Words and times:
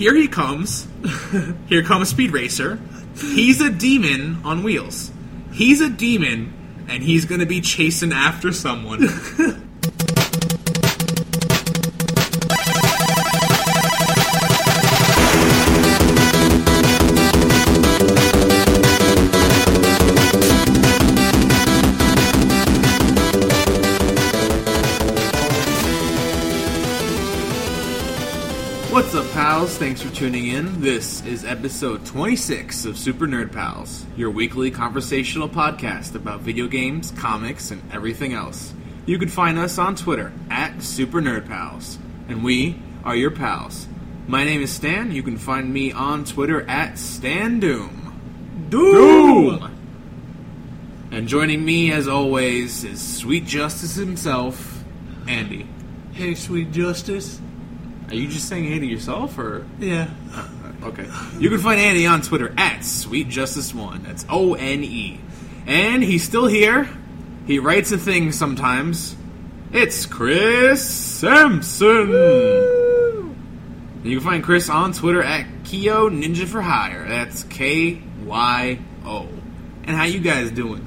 here 0.00 0.14
he 0.14 0.28
comes. 0.28 0.88
here 1.68 1.82
comes 1.82 2.08
Speed 2.08 2.32
Racer. 2.32 2.80
He's 3.16 3.60
a 3.60 3.68
demon 3.68 4.40
on 4.46 4.62
wheels. 4.62 5.10
He's 5.52 5.82
a 5.82 5.90
demon, 5.90 6.86
and 6.88 7.02
he's 7.02 7.26
gonna 7.26 7.44
be 7.44 7.60
chasing 7.60 8.10
after 8.10 8.50
someone. 8.50 9.06
Thanks 29.90 30.02
for 30.02 30.14
tuning 30.14 30.46
in. 30.46 30.80
This 30.80 31.20
is 31.26 31.44
episode 31.44 32.06
26 32.06 32.84
of 32.84 32.96
Super 32.96 33.26
Nerd 33.26 33.50
Pals, 33.50 34.06
your 34.16 34.30
weekly 34.30 34.70
conversational 34.70 35.48
podcast 35.48 36.14
about 36.14 36.42
video 36.42 36.68
games, 36.68 37.10
comics, 37.18 37.72
and 37.72 37.82
everything 37.92 38.32
else. 38.32 38.72
You 39.04 39.18
can 39.18 39.28
find 39.28 39.58
us 39.58 39.78
on 39.78 39.96
Twitter 39.96 40.32
at 40.48 40.80
Super 40.80 41.20
Nerd 41.20 41.48
Pals, 41.48 41.98
and 42.28 42.44
we 42.44 42.80
are 43.02 43.16
your 43.16 43.32
pals. 43.32 43.88
My 44.28 44.44
name 44.44 44.62
is 44.62 44.70
Stan. 44.70 45.10
You 45.10 45.24
can 45.24 45.36
find 45.36 45.74
me 45.74 45.90
on 45.90 46.24
Twitter 46.24 46.64
at 46.70 46.96
Stan 46.96 47.58
Doom. 47.58 48.68
Doom! 48.68 49.76
And 51.10 51.26
joining 51.26 51.64
me, 51.64 51.90
as 51.90 52.06
always, 52.06 52.84
is 52.84 53.02
Sweet 53.02 53.44
Justice 53.44 53.96
himself, 53.96 54.84
Andy. 55.26 55.66
Hey, 56.12 56.36
sweet 56.36 56.70
justice. 56.70 57.40
Are 58.10 58.14
you 58.16 58.26
just 58.28 58.48
saying 58.48 58.64
hey 58.64 58.78
to 58.80 58.86
yourself, 58.86 59.38
or 59.38 59.64
Yeah. 59.78 60.08
okay? 60.82 61.06
You 61.38 61.48
can 61.48 61.58
find 61.58 61.80
Andy 61.80 62.06
on 62.06 62.22
Twitter 62.22 62.52
at 62.58 62.84
Sweet 62.84 63.28
Justice 63.28 63.72
One. 63.74 64.02
That's 64.02 64.26
O 64.28 64.54
N 64.54 64.82
E, 64.82 65.20
and 65.66 66.02
he's 66.02 66.24
still 66.24 66.46
here. 66.46 66.88
He 67.46 67.58
writes 67.60 67.92
a 67.92 67.98
thing 67.98 68.32
sometimes. 68.32 69.14
It's 69.72 70.06
Chris 70.06 70.82
Sampson. 70.88 72.08
You 74.02 74.16
can 74.18 74.20
find 74.26 74.42
Chris 74.42 74.68
on 74.68 74.92
Twitter 74.92 75.22
at 75.22 75.46
Kyo 75.64 76.08
Ninja 76.10 76.46
for 76.46 76.62
Hire. 76.62 77.06
That's 77.08 77.44
K 77.44 78.00
Y 78.24 78.78
O. 79.04 79.28
And 79.84 79.96
how 79.96 80.04
you 80.04 80.18
guys 80.20 80.50
doing? 80.50 80.84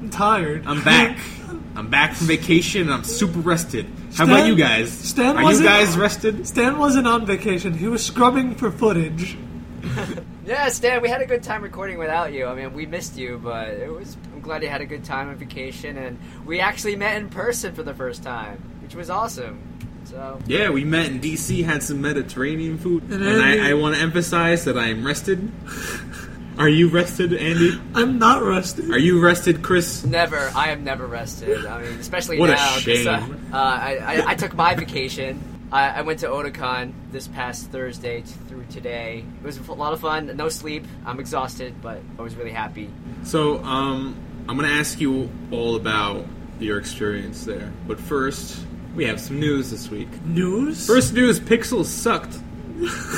I'm 0.00 0.10
tired. 0.10 0.64
I'm 0.66 0.82
back. 0.82 1.18
I'm 1.76 1.88
back 1.88 2.14
from 2.14 2.26
vacation. 2.26 2.82
and 2.82 2.92
I'm 2.92 3.04
super 3.04 3.38
rested. 3.40 3.86
How 4.14 4.24
about 4.24 4.46
you 4.46 4.54
guys? 4.56 4.90
Stan 4.92 5.36
Are 5.36 5.40
you 5.40 5.46
wasn't- 5.46 5.68
guys 5.68 5.96
rested? 5.96 6.46
Stan 6.46 6.78
wasn't 6.78 7.06
on 7.06 7.24
vacation. 7.26 7.72
He 7.74 7.88
was 7.88 8.04
scrubbing 8.04 8.54
for 8.54 8.70
footage. 8.70 9.36
Yeah, 10.44 10.68
Stan, 10.70 11.00
we 11.02 11.08
had 11.08 11.22
a 11.22 11.26
good 11.26 11.44
time 11.44 11.62
recording 11.62 11.98
without 11.98 12.32
you. 12.32 12.46
I 12.46 12.54
mean, 12.56 12.74
we 12.74 12.84
missed 12.84 13.16
you, 13.16 13.40
but 13.42 13.68
it 13.68 13.88
was. 13.88 14.16
I'm 14.34 14.40
glad 14.40 14.64
you 14.64 14.68
had 14.68 14.80
a 14.80 14.84
good 14.86 15.04
time 15.04 15.28
on 15.28 15.36
vacation, 15.36 15.96
and 15.96 16.18
we 16.44 16.58
actually 16.58 16.96
met 16.96 17.16
in 17.16 17.28
person 17.28 17.72
for 17.76 17.84
the 17.84 17.94
first 17.94 18.24
time, 18.24 18.58
which 18.82 18.96
was 18.96 19.08
awesome. 19.08 19.62
So 20.02 20.40
Yeah, 20.48 20.70
we 20.70 20.82
met 20.82 21.06
in 21.06 21.20
DC, 21.20 21.64
had 21.64 21.84
some 21.84 22.00
Mediterranean 22.02 22.76
food, 22.76 23.04
And 23.04 23.22
and, 23.22 23.40
I, 23.40 23.70
I 23.70 23.74
want 23.74 23.94
to 23.94 24.00
emphasize 24.02 24.64
that 24.64 24.76
I 24.76 24.88
am 24.88 25.06
rested. 25.06 25.48
Are 26.58 26.68
you 26.68 26.88
rested, 26.88 27.32
Andy? 27.32 27.80
I'm 27.94 28.18
not 28.18 28.42
rested. 28.42 28.90
Are 28.90 28.98
you 28.98 29.20
rested, 29.20 29.62
Chris? 29.62 30.04
never, 30.04 30.52
I 30.54 30.70
am 30.70 30.84
never 30.84 31.06
rested. 31.06 31.64
I 31.66 31.82
mean, 31.82 31.98
especially 31.98 32.38
What 32.38 32.50
a 32.50 32.56
shame. 32.56 33.08
Uh, 33.08 33.18
uh, 33.52 33.56
I, 33.56 33.96
I, 33.96 34.30
I 34.30 34.34
took 34.34 34.54
my 34.54 34.74
vacation. 34.74 35.42
I, 35.72 35.88
I 35.88 36.02
went 36.02 36.20
to 36.20 36.26
Otakon 36.26 36.92
this 37.10 37.28
past 37.28 37.70
Thursday 37.70 38.20
t- 38.20 38.26
through 38.48 38.66
today. 38.66 39.24
It 39.42 39.44
was 39.44 39.56
a 39.56 39.72
lot 39.72 39.94
of 39.94 40.00
fun. 40.00 40.36
No 40.36 40.50
sleep. 40.50 40.84
I'm 41.06 41.18
exhausted, 41.18 41.80
but 41.80 42.02
I 42.18 42.22
was 42.22 42.36
really 42.36 42.52
happy. 42.52 42.90
So, 43.24 43.62
um, 43.64 44.14
I'm 44.48 44.56
going 44.58 44.68
to 44.68 44.74
ask 44.74 45.00
you 45.00 45.30
all 45.50 45.76
about 45.76 46.26
your 46.60 46.78
experience 46.78 47.44
there. 47.46 47.72
But 47.86 47.98
first, 47.98 48.66
we 48.94 49.06
have 49.06 49.18
some 49.20 49.40
news 49.40 49.70
this 49.70 49.88
week. 49.88 50.08
News? 50.26 50.86
First 50.86 51.14
news: 51.14 51.40
Pixels 51.40 51.86
sucked. 51.86 52.38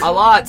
A 0.03 0.13
lot. 0.13 0.49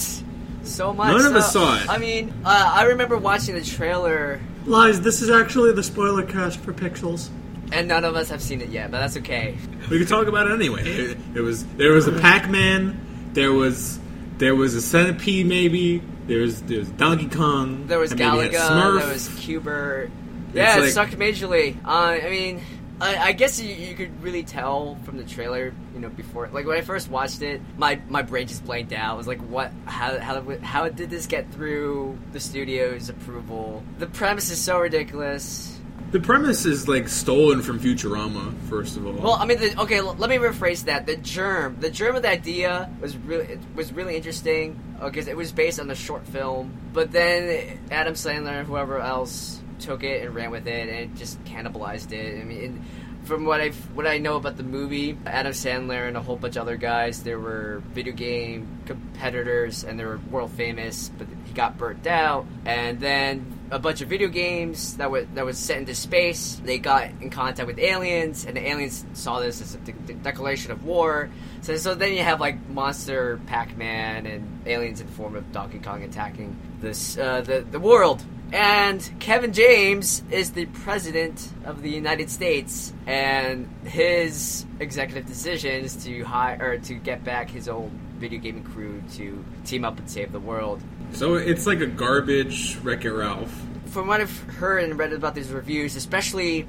So 0.65 0.93
much. 0.93 1.15
None 1.15 1.25
of 1.25 1.35
us 1.35 1.53
saw 1.53 1.77
it. 1.77 1.89
I 1.89 1.97
mean, 1.97 2.33
uh, 2.43 2.71
I 2.75 2.83
remember 2.83 3.17
watching 3.17 3.55
the 3.55 3.63
trailer 3.63 4.39
Lies, 4.65 4.99
this 5.01 5.21
is 5.21 5.29
actually 5.29 5.73
the 5.73 5.83
spoiler 5.83 6.23
cast 6.23 6.59
for 6.59 6.73
Pixels. 6.73 7.29
And 7.71 7.87
none 7.87 8.03
of 8.03 8.15
us 8.15 8.29
have 8.29 8.41
seen 8.41 8.61
it 8.61 8.69
yet, 8.69 8.91
but 8.91 8.99
that's 8.99 9.17
okay. 9.17 9.57
We 9.89 9.99
could 9.99 10.07
talk 10.07 10.27
about 10.27 10.47
it 10.47 10.53
anyway. 10.53 10.83
It, 10.83 11.17
it 11.35 11.41
was 11.41 11.65
there 11.77 11.91
was 11.93 12.07
a 12.07 12.11
Pac-Man. 12.11 13.29
There 13.33 13.51
was 13.51 13.99
there 14.37 14.55
was 14.55 14.75
a 14.75 14.81
centipede, 14.81 15.45
maybe. 15.47 16.01
There 16.27 16.41
was 16.41 16.61
there 16.63 16.79
was 16.79 16.89
Donkey 16.89 17.27
Kong. 17.27 17.87
There 17.87 17.99
was 17.99 18.11
and 18.11 18.19
maybe 18.19 18.55
a 18.55 18.59
Galaga, 18.59 18.99
there 18.99 19.13
was 19.13 19.29
Q*bert. 19.39 20.09
Yeah, 20.53 20.75
like- 20.75 20.85
it 20.85 20.91
sucked 20.93 21.17
majorly. 21.17 21.75
Uh, 21.83 21.89
I 21.89 22.29
mean, 22.29 22.61
I, 23.01 23.17
I 23.17 23.31
guess 23.33 23.59
you, 23.59 23.73
you 23.73 23.93
could 23.95 24.23
really 24.23 24.43
tell 24.43 24.95
from 25.03 25.17
the 25.17 25.23
trailer, 25.25 25.73
you 25.93 25.99
know, 25.99 26.09
before. 26.09 26.47
Like 26.51 26.65
when 26.65 26.77
I 26.77 26.81
first 26.81 27.09
watched 27.09 27.41
it, 27.41 27.61
my, 27.77 27.99
my 28.09 28.21
brain 28.21 28.47
just 28.47 28.63
blanked 28.65 28.93
out. 28.93 29.13
I 29.13 29.17
was 29.17 29.27
like, 29.27 29.41
what? 29.41 29.71
How, 29.85 30.17
how, 30.19 30.41
how 30.61 30.87
did 30.89 31.09
this 31.09 31.27
get 31.27 31.51
through 31.51 32.17
the 32.31 32.39
studio's 32.39 33.09
approval? 33.09 33.83
The 33.99 34.07
premise 34.07 34.49
is 34.49 34.59
so 34.61 34.79
ridiculous. 34.79 35.71
The 36.11 36.19
premise 36.21 36.65
is 36.65 36.87
like 36.87 37.09
stolen 37.09 37.61
from 37.61 37.79
Futurama. 37.79 38.53
First 38.69 38.95
of 38.95 39.05
all, 39.05 39.13
Well, 39.13 39.33
I 39.33 39.45
mean, 39.45 39.59
the, 39.59 39.81
okay. 39.81 39.97
l- 39.97 40.15
Let 40.17 40.29
me 40.29 40.37
rephrase 40.37 40.85
that. 40.85 41.05
The 41.05 41.17
germ, 41.17 41.75
the 41.81 41.89
germ 41.89 42.15
of 42.15 42.21
the 42.21 42.29
idea 42.29 42.89
was 43.01 43.17
really 43.17 43.45
it 43.53 43.59
was 43.75 43.91
really 43.91 44.15
interesting 44.15 44.79
because 45.03 45.27
it 45.27 45.35
was 45.35 45.51
based 45.51 45.79
on 45.81 45.89
a 45.89 45.95
short 45.95 46.25
film. 46.27 46.71
But 46.93 47.11
then 47.11 47.79
Adam 47.91 48.13
Sandler 48.13 48.59
and 48.59 48.67
whoever 48.67 48.99
else 48.99 49.59
took 49.79 50.03
it 50.03 50.25
and 50.25 50.33
ran 50.33 50.51
with 50.51 50.67
it 50.67 50.89
and 50.89 50.97
it 50.97 51.15
just 51.15 51.43
cannibalized 51.45 52.11
it. 52.11 52.39
I 52.39 52.43
mean, 52.43 52.83
from 53.25 53.45
what 53.45 53.59
I 53.59 53.69
what 53.69 54.07
I 54.07 54.19
know 54.19 54.35
about 54.35 54.57
the 54.57 54.63
movie, 54.63 55.17
Adam 55.25 55.51
Sandler 55.51 56.07
and 56.07 56.15
a 56.15 56.21
whole 56.21 56.37
bunch 56.37 56.55
of 56.55 56.61
other 56.61 56.77
guys, 56.77 57.23
there 57.23 57.39
were 57.39 57.81
video 57.93 58.13
game 58.13 58.81
competitors 58.85 59.83
and 59.83 59.99
they 59.99 60.05
were 60.05 60.19
world 60.29 60.51
famous, 60.51 61.09
but 61.17 61.27
he 61.45 61.53
got 61.53 61.77
burnt 61.77 62.05
out. 62.07 62.45
And 62.65 62.99
then 62.99 63.59
a 63.71 63.79
bunch 63.79 64.01
of 64.01 64.09
video 64.09 64.27
games 64.27 64.97
that 64.97 65.09
was 65.09 65.25
that 65.33 65.45
was 65.45 65.57
set 65.57 65.79
into 65.79 65.95
space. 65.95 66.61
They 66.63 66.77
got 66.77 67.09
in 67.21 67.29
contact 67.29 67.67
with 67.67 67.79
aliens, 67.79 68.45
and 68.45 68.55
the 68.55 68.67
aliens 68.67 69.05
saw 69.13 69.39
this 69.39 69.61
as 69.61 69.75
a 69.75 69.79
de- 69.79 69.91
de- 69.91 70.13
declaration 70.13 70.71
of 70.71 70.85
war. 70.85 71.29
So, 71.61 71.75
so 71.77 71.95
then 71.95 72.13
you 72.13 72.21
have 72.21 72.39
like 72.39 72.69
monster 72.69 73.39
Pac-Man 73.47 74.27
and 74.27 74.61
aliens 74.67 75.01
in 75.01 75.07
the 75.07 75.13
form 75.13 75.35
of 75.35 75.51
Donkey 75.51 75.79
Kong 75.79 76.03
attacking 76.03 76.55
this 76.79 77.17
uh, 77.17 77.41
the 77.41 77.61
the 77.61 77.79
world. 77.79 78.23
And 78.53 79.09
Kevin 79.19 79.53
James 79.53 80.23
is 80.31 80.51
the 80.51 80.65
president 80.67 81.49
of 81.65 81.81
the 81.81 81.89
United 81.89 82.29
States, 82.29 82.93
and 83.05 83.67
his 83.83 84.65
executive 84.79 85.25
decision 85.25 85.83
is 85.83 85.95
to 86.05 86.23
hire 86.23 86.57
or 86.61 86.77
to 86.77 86.93
get 86.93 87.23
back 87.23 87.49
his 87.49 87.67
old 87.67 87.91
video 88.17 88.39
gaming 88.39 88.63
crew 88.63 89.03
to 89.13 89.43
team 89.65 89.83
up 89.83 89.99
and 89.99 90.09
save 90.09 90.31
the 90.31 90.39
world 90.39 90.81
so 91.11 91.35
it's 91.35 91.67
like 91.67 91.81
a 91.81 91.85
garbage 91.85 92.77
Wreck 92.77 93.05
It 93.05 93.11
Ralph. 93.11 93.53
from 93.87 94.07
what 94.07 94.21
I've 94.21 94.39
heard 94.55 94.83
and 94.83 94.97
read 94.97 95.13
about 95.13 95.35
these 95.35 95.51
reviews, 95.51 95.95
especially 95.95 96.67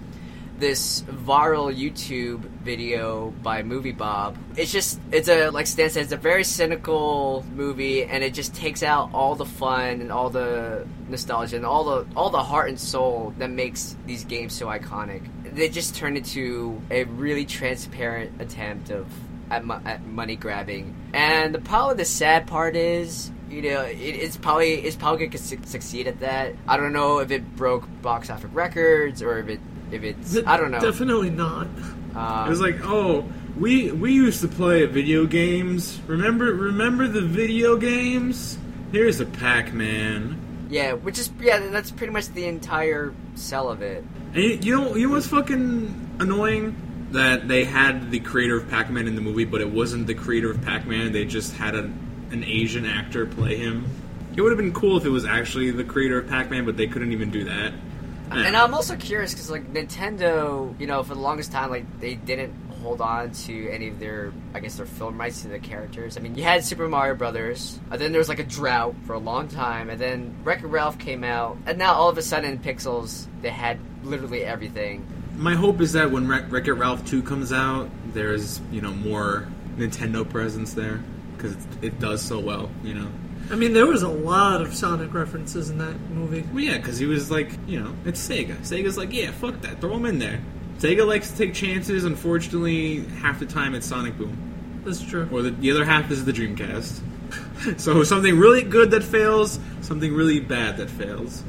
this 0.59 1.03
viral 1.03 1.75
YouTube 1.75 2.41
video 2.41 3.31
by 3.43 3.63
Movie 3.63 3.93
Bob, 3.93 4.37
it's 4.57 4.73
just 4.73 5.01
it's 5.13 5.29
a 5.29 5.51
like 5.51 5.67
Stan 5.67 5.91
said, 5.91 6.05
it's 6.05 6.13
a 6.13 6.17
very 6.17 6.45
cynical 6.45 7.45
movie, 7.55 8.05
and 8.05 8.25
it 8.25 8.35
just 8.35 8.55
takes 8.55 8.83
out 8.83 9.11
all 9.13 9.35
the 9.35 9.47
fun 9.47 10.01
and 10.01 10.11
all 10.11 10.31
the 10.31 10.87
nostalgia 11.09 11.57
and 11.57 11.67
all 11.67 11.85
the 11.85 12.07
all 12.17 12.31
the 12.31 12.43
heart 12.43 12.69
and 12.69 12.81
soul 12.81 13.35
that 13.39 13.51
makes 13.51 13.97
these 14.07 14.25
games 14.25 14.55
so 14.55 14.67
iconic. 14.67 15.23
They 15.55 15.69
just 15.69 15.95
turn 15.95 16.17
into 16.17 16.81
a 16.91 17.05
really 17.05 17.47
transparent 17.47 18.41
attempt 18.41 18.91
of 18.91 19.07
at, 19.51 19.65
mo- 19.65 19.81
at 19.85 20.05
money 20.05 20.37
grabbing. 20.37 20.95
And 21.13 21.55
the 21.55 21.61
probably 21.61 21.97
the 21.97 22.05
sad 22.05 22.47
part 22.47 22.77
is, 22.77 23.31
you 23.51 23.63
know, 23.63 23.83
it, 23.83 23.95
it's 23.97 24.37
probably 24.37 24.75
it's 24.75 24.97
probably 24.97 25.27
gonna 25.27 25.39
su- 25.39 25.59
succeed 25.65 26.07
at 26.07 26.21
that. 26.21 26.55
I 26.69 26.77
don't 26.77 26.93
know 26.93 27.19
if 27.19 27.31
it 27.31 27.57
broke 27.57 27.85
box 28.03 28.31
office 28.31 28.51
records 28.53 29.23
or 29.23 29.39
if 29.39 29.49
it 29.49 29.61
if 29.91 30.03
it's 30.03 30.37
I 30.47 30.57
don't 30.57 30.71
know. 30.71 30.81
Definitely 30.81 31.31
not. 31.31 31.69
Um, 32.15 32.47
It 32.47 32.51
was 32.51 32.61
like, 32.61 32.77
oh, 32.83 33.25
we 33.57 33.91
we 33.93 34.13
used 34.13 34.41
to 34.43 34.49
play 34.49 34.85
video 34.87 35.27
games. 35.27 36.01
Remember 36.07 36.47
remember 36.47 37.07
the 37.09 37.23
video 37.23 37.77
games? 37.77 38.59
Here's 38.93 39.21
a 39.21 39.27
Pac-Man. 39.27 40.67
yeah, 40.71 40.93
which 40.93 41.19
is 41.19 41.31
yeah, 41.41 41.59
that's 41.71 41.91
pretty 41.91 42.13
much 42.13 42.29
the 42.29 42.47
entire 42.47 43.13
sell 43.35 43.69
of 43.71 43.83
it. 43.83 44.05
And 44.35 44.43
you, 44.43 44.59
you 44.63 44.77
know 44.77 44.95
you 44.97 45.09
know 45.09 45.15
what's 45.15 45.27
fucking 45.27 46.17
annoying? 46.21 46.83
That 47.13 47.47
they 47.47 47.65
had 47.65 48.11
the 48.11 48.19
creator 48.21 48.57
of 48.57 48.69
Pac-Man 48.69 49.07
in 49.07 49.15
the 49.15 49.21
movie, 49.21 49.45
but 49.45 49.61
it 49.61 49.71
wasn't 49.71 50.07
the 50.09 50.15
creator 50.15 50.51
of 50.51 50.61
Pac-Man. 50.63 51.13
They 51.13 51.25
just 51.25 51.55
had 51.55 51.75
a, 51.77 51.85
an 51.85 52.43
Asian 52.45 52.85
actor 52.85 53.27
play 53.27 53.57
him. 53.57 53.87
It 54.35 54.43
would 54.43 54.51
have 54.51 54.59
been 54.59 54.73
cool 54.73 54.97
if 54.97 55.05
it 55.05 55.11
was 55.11 55.25
actually 55.25 55.71
the 55.71 55.85
creator 55.85 56.19
of 56.19 56.29
Pac-Man, 56.29 56.65
but 56.67 56.77
they 56.77 56.89
couldn't 56.89 57.13
even 57.13 57.31
do 57.31 57.45
that. 57.45 57.73
And 58.31 58.57
I'm 58.57 58.75
also 58.75 58.97
curious 58.97 59.33
because 59.33 59.51
like 59.51 59.73
Nintendo, 59.73 60.79
you 60.81 60.87
know, 60.87 61.03
for 61.03 61.15
the 61.15 61.21
longest 61.21 61.53
time, 61.53 61.71
like 61.71 62.01
they 62.01 62.15
didn't 62.15 62.55
hold 62.83 63.01
on 63.01 63.31
to 63.33 63.71
any 63.71 63.89
of 63.89 63.99
their, 63.99 64.33
I 64.55 64.61
guess, 64.61 64.77
their 64.77 64.87
film 64.87 65.19
rights 65.19 65.43
to 65.43 65.49
the 65.49 65.59
characters. 65.59 66.17
I 66.17 66.21
mean, 66.21 66.35
you 66.35 66.43
had 66.45 66.65
Super 66.65 66.89
Mario 66.89 67.15
Brothers, 67.15 67.81
and 67.91 68.01
then 68.01 68.13
there 68.13 68.19
was 68.19 68.29
like 68.29 68.39
a 68.39 68.45
drought 68.45 68.95
for 69.07 69.15
a 69.15 69.19
long 69.19 69.49
time, 69.49 69.91
and 69.91 70.01
then 70.01 70.35
Wreck-It 70.45 70.67
Ralph 70.67 70.99
came 70.99 71.25
out, 71.25 71.57
and 71.67 71.79
now 71.79 71.95
all 71.95 72.09
of 72.09 72.19
a 72.19 72.23
sudden 72.23 72.59
Pixels 72.59 73.27
they 73.43 73.51
had 73.51 73.79
literally 74.05 74.45
everything. 74.45 75.07
My 75.37 75.55
hope 75.55 75.81
is 75.81 75.93
that 75.93 76.11
when 76.11 76.29
Wreck- 76.29 76.51
Wreck-It 76.51 76.73
Ralph 76.75 77.05
2 77.05 77.23
comes 77.23 77.53
out, 77.53 77.91
there's, 78.13 78.61
you 78.71 78.81
know, 78.81 78.93
more 78.93 79.49
Nintendo 79.77 80.29
presence 80.29 80.75
there. 80.75 81.03
Because 81.37 81.53
it, 81.53 81.61
it 81.83 82.01
does 82.01 82.23
so 82.23 82.39
well, 82.39 82.71
you 82.83 82.95
know? 82.95 83.09
I 83.51 83.55
mean, 83.55 83.73
there 83.73 83.87
was 83.87 84.03
a 84.03 84.09
lot 84.09 84.61
of 84.61 84.75
Sonic 84.75 85.15
references 85.15 85.71
in 85.71 85.79
that 85.79 85.99
movie. 86.11 86.45
Well, 86.53 86.63
yeah, 86.63 86.77
because 86.77 86.99
he 86.99 87.07
was 87.07 87.31
like, 87.31 87.51
you 87.67 87.81
know, 87.81 87.95
it's 88.05 88.27
Sega. 88.27 88.57
Sega's 88.59 88.99
like, 88.99 89.13
yeah, 89.13 89.31
fuck 89.31 89.61
that, 89.61 89.81
throw 89.81 89.95
him 89.95 90.07
in 90.07 90.19
there. 90.19 90.41
Sega 90.79 91.07
likes 91.07 91.31
to 91.31 91.37
take 91.37 91.55
chances. 91.55 92.05
Unfortunately, 92.05 93.05
half 93.21 93.39
the 93.39 93.47
time 93.47 93.75
it's 93.75 93.87
Sonic 93.87 94.19
Boom, 94.19 94.83
That's 94.85 95.01
true. 95.01 95.29
or 95.33 95.43
the, 95.43 95.51
the 95.51 95.71
other 95.71 95.85
half 95.85 96.11
is 96.11 96.25
the 96.25 96.33
Dreamcast. 96.33 97.01
so 97.79 98.03
something 98.03 98.37
really 98.37 98.63
good 98.63 98.91
that 98.91 99.03
fails, 99.05 99.59
something 99.81 100.13
really 100.13 100.41
bad 100.41 100.77
that 100.79 100.91
fails. 100.91 101.43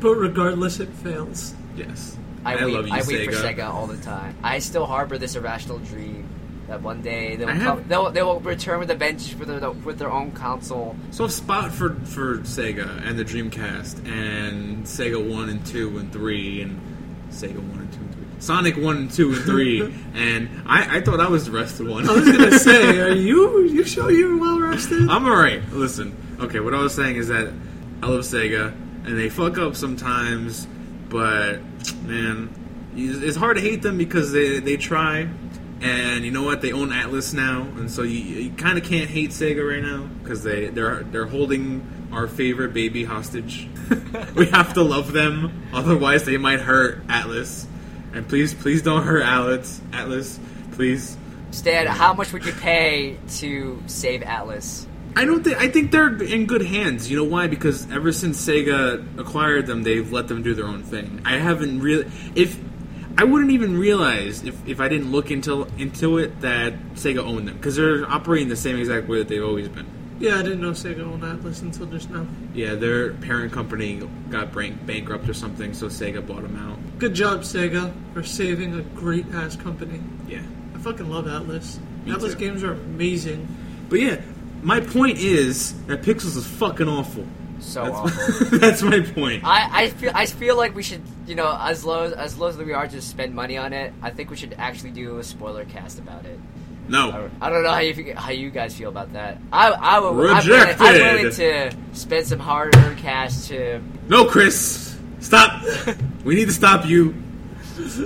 But 0.00 0.14
regardless, 0.16 0.80
it 0.80 0.88
fails. 0.88 1.54
Yes, 1.76 2.16
I, 2.44 2.54
I 2.56 2.64
wait, 2.64 2.74
love 2.74 2.86
you, 2.88 2.94
I 2.94 3.02
wait 3.06 3.30
for 3.30 3.36
Sega. 3.36 3.56
Sega 3.56 3.68
all 3.72 3.86
the 3.86 3.96
time. 3.98 4.36
I 4.42 4.58
still 4.58 4.86
harbor 4.86 5.18
this 5.18 5.36
irrational 5.36 5.78
dream 5.78 6.28
that 6.68 6.82
one 6.82 7.02
day 7.02 7.36
they 7.36 7.44
will 7.44 7.52
I 7.52 7.58
come, 7.58 7.84
they'll, 7.88 8.10
they 8.10 8.22
will 8.22 8.40
return 8.40 8.78
with 8.78 8.90
a 8.90 8.94
vengeance 8.94 9.34
with 9.34 9.48
their 9.48 9.70
with 9.70 9.98
their 9.98 10.10
own 10.10 10.32
console. 10.32 10.96
So 11.10 11.24
a 11.24 11.30
spot 11.30 11.72
for 11.72 11.94
for 11.94 12.38
Sega 12.38 13.06
and 13.06 13.18
the 13.18 13.24
Dreamcast 13.24 14.06
and 14.06 14.84
Sega 14.84 15.22
One 15.22 15.48
and 15.48 15.64
Two 15.66 15.98
and 15.98 16.12
Three 16.12 16.62
and 16.62 16.80
Sega 17.30 17.58
One 17.58 17.80
and 17.80 17.92
Two 17.92 18.00
and 18.00 18.14
Three, 18.14 18.24
Sonic 18.40 18.76
One 18.76 18.96
and 18.96 19.10
Two 19.10 19.32
and 19.32 19.42
Three, 19.42 19.82
and 20.14 20.48
I, 20.66 20.98
I 20.98 21.00
thought 21.02 21.20
I 21.20 21.28
was 21.28 21.46
the 21.46 21.52
rested 21.52 21.86
one. 21.86 22.08
I 22.08 22.12
was 22.12 22.24
gonna 22.24 22.58
say, 22.58 23.00
are 23.00 23.14
you? 23.14 23.64
You 23.64 23.84
sure 23.84 24.10
you're 24.10 24.36
well 24.38 24.60
rested? 24.60 25.08
I'm 25.08 25.26
alright. 25.26 25.62
Listen, 25.70 26.16
okay. 26.40 26.60
What 26.60 26.74
I 26.74 26.78
was 26.78 26.94
saying 26.94 27.16
is 27.16 27.28
that 27.28 27.52
I 28.02 28.06
love 28.06 28.20
Sega, 28.20 28.72
and 29.04 29.18
they 29.18 29.28
fuck 29.28 29.58
up 29.58 29.76
sometimes, 29.76 30.66
but 31.10 31.60
man, 32.04 32.48
it's 32.96 33.36
hard 33.36 33.56
to 33.56 33.62
hate 33.62 33.82
them 33.82 33.98
because 33.98 34.32
they 34.32 34.60
they 34.60 34.78
try. 34.78 35.28
And 35.84 36.24
you 36.24 36.30
know 36.30 36.42
what? 36.42 36.62
They 36.62 36.72
own 36.72 36.88
Atlus 36.88 37.34
now, 37.34 37.60
and 37.76 37.90
so 37.90 38.00
you, 38.00 38.18
you 38.18 38.50
kind 38.52 38.78
of 38.78 38.84
can't 38.84 39.10
hate 39.10 39.32
Sega 39.32 39.68
right 39.68 39.82
now 39.82 40.08
because 40.22 40.42
they 40.42 40.68
they're 40.68 41.02
they're 41.02 41.26
holding 41.26 42.08
our 42.10 42.26
favorite 42.26 42.72
baby 42.72 43.04
hostage. 43.04 43.68
we 44.34 44.46
have 44.46 44.72
to 44.74 44.82
love 44.82 45.12
them, 45.12 45.68
otherwise 45.74 46.24
they 46.24 46.38
might 46.38 46.60
hurt 46.60 47.06
Atlus. 47.08 47.66
And 48.14 48.26
please, 48.26 48.54
please 48.54 48.80
don't 48.80 49.02
hurt 49.02 49.24
Atlus. 49.24 49.80
Atlus, 49.90 50.38
please. 50.72 51.18
Stan, 51.50 51.86
how 51.86 52.14
much 52.14 52.32
would 52.32 52.46
you 52.46 52.52
pay 52.52 53.18
to 53.36 53.82
save 53.86 54.22
Atlus? 54.22 54.86
I 55.16 55.26
don't 55.26 55.44
think 55.44 55.58
I 55.58 55.68
think 55.68 55.90
they're 55.90 56.16
in 56.22 56.46
good 56.46 56.62
hands. 56.62 57.10
You 57.10 57.18
know 57.18 57.24
why? 57.24 57.46
Because 57.46 57.90
ever 57.92 58.10
since 58.10 58.42
Sega 58.42 59.18
acquired 59.18 59.66
them, 59.66 59.82
they've 59.82 60.10
let 60.10 60.28
them 60.28 60.42
do 60.42 60.54
their 60.54 60.66
own 60.66 60.82
thing. 60.82 61.20
I 61.26 61.36
haven't 61.36 61.80
really 61.80 62.10
if 62.34 62.58
I 63.16 63.24
wouldn't 63.24 63.52
even 63.52 63.78
realize 63.78 64.42
if, 64.42 64.66
if 64.68 64.80
I 64.80 64.88
didn't 64.88 65.12
look 65.12 65.30
into 65.30 65.66
into 65.78 66.18
it 66.18 66.40
that 66.40 66.74
Sega 66.94 67.18
owned 67.18 67.46
them 67.48 67.56
because 67.56 67.76
they're 67.76 68.10
operating 68.10 68.48
the 68.48 68.56
same 68.56 68.76
exact 68.76 69.08
way 69.08 69.18
that 69.18 69.28
they've 69.28 69.44
always 69.44 69.68
been. 69.68 69.86
Yeah, 70.18 70.38
I 70.38 70.42
didn't 70.42 70.60
know 70.60 70.70
Sega 70.70 71.00
owned 71.00 71.22
Atlus 71.22 71.62
until 71.62 71.86
just 71.86 72.08
now. 72.10 72.26
Yeah, 72.54 72.74
their 72.74 73.12
parent 73.14 73.52
company 73.52 74.00
got 74.30 74.52
bank- 74.52 74.84
bankrupt 74.86 75.28
or 75.28 75.34
something, 75.34 75.74
so 75.74 75.86
Sega 75.86 76.24
bought 76.24 76.42
them 76.42 76.56
out. 76.56 76.78
Good 76.98 77.14
job, 77.14 77.40
Sega, 77.40 77.92
for 78.14 78.22
saving 78.22 78.74
a 78.78 78.82
great 78.82 79.26
ass 79.32 79.56
company. 79.56 80.00
Yeah, 80.28 80.42
I 80.74 80.78
fucking 80.78 81.10
love 81.10 81.26
Atlus. 81.26 81.78
Me 82.04 82.12
Atlus 82.12 82.32
too. 82.32 82.36
games 82.38 82.62
are 82.62 82.72
amazing. 82.72 83.46
but 83.88 84.00
yeah, 84.00 84.20
my 84.62 84.80
point 84.80 85.18
is 85.18 85.74
that 85.86 86.02
Pixels 86.02 86.36
is 86.36 86.46
fucking 86.46 86.88
awful. 86.88 87.26
So 87.64 87.84
That's, 87.84 87.96
awful. 87.96 88.58
that's 88.58 88.82
my 88.82 89.00
point. 89.00 89.42
I, 89.44 89.84
I 89.84 89.88
feel 89.88 90.12
I 90.14 90.26
feel 90.26 90.56
like 90.56 90.74
we 90.74 90.82
should 90.82 91.02
you 91.26 91.34
know 91.34 91.56
as 91.58 91.84
low 91.84 92.12
as 92.12 92.38
low 92.38 92.48
as 92.48 92.56
we 92.56 92.72
are 92.72 92.86
to 92.86 93.00
spend 93.00 93.34
money 93.34 93.56
on 93.56 93.72
it. 93.72 93.92
I 94.02 94.10
think 94.10 94.30
we 94.30 94.36
should 94.36 94.54
actually 94.58 94.90
do 94.90 95.18
a 95.18 95.24
spoiler 95.24 95.64
cast 95.64 95.98
about 95.98 96.24
it. 96.24 96.38
No, 96.86 97.10
don't, 97.10 97.32
I 97.40 97.48
don't 97.48 97.62
know 97.62 97.70
how 97.70 97.78
you 97.78 98.14
how 98.14 98.30
you 98.30 98.50
guys 98.50 98.76
feel 98.76 98.90
about 98.90 99.12
that. 99.14 99.38
I 99.52 99.70
I 99.70 99.98
will 100.00 100.10
I'm 100.10 100.46
willing, 100.46 100.76
I'm 100.78 101.16
willing 101.16 101.32
to 101.32 101.74
spend 101.94 102.26
some 102.26 102.38
hard 102.38 102.76
earned 102.76 102.98
cash 102.98 103.48
to. 103.48 103.80
no, 104.08 104.26
Chris, 104.26 104.98
stop. 105.20 105.62
we 106.24 106.34
need 106.34 106.46
to 106.46 106.52
stop 106.52 106.86
you. 106.86 107.14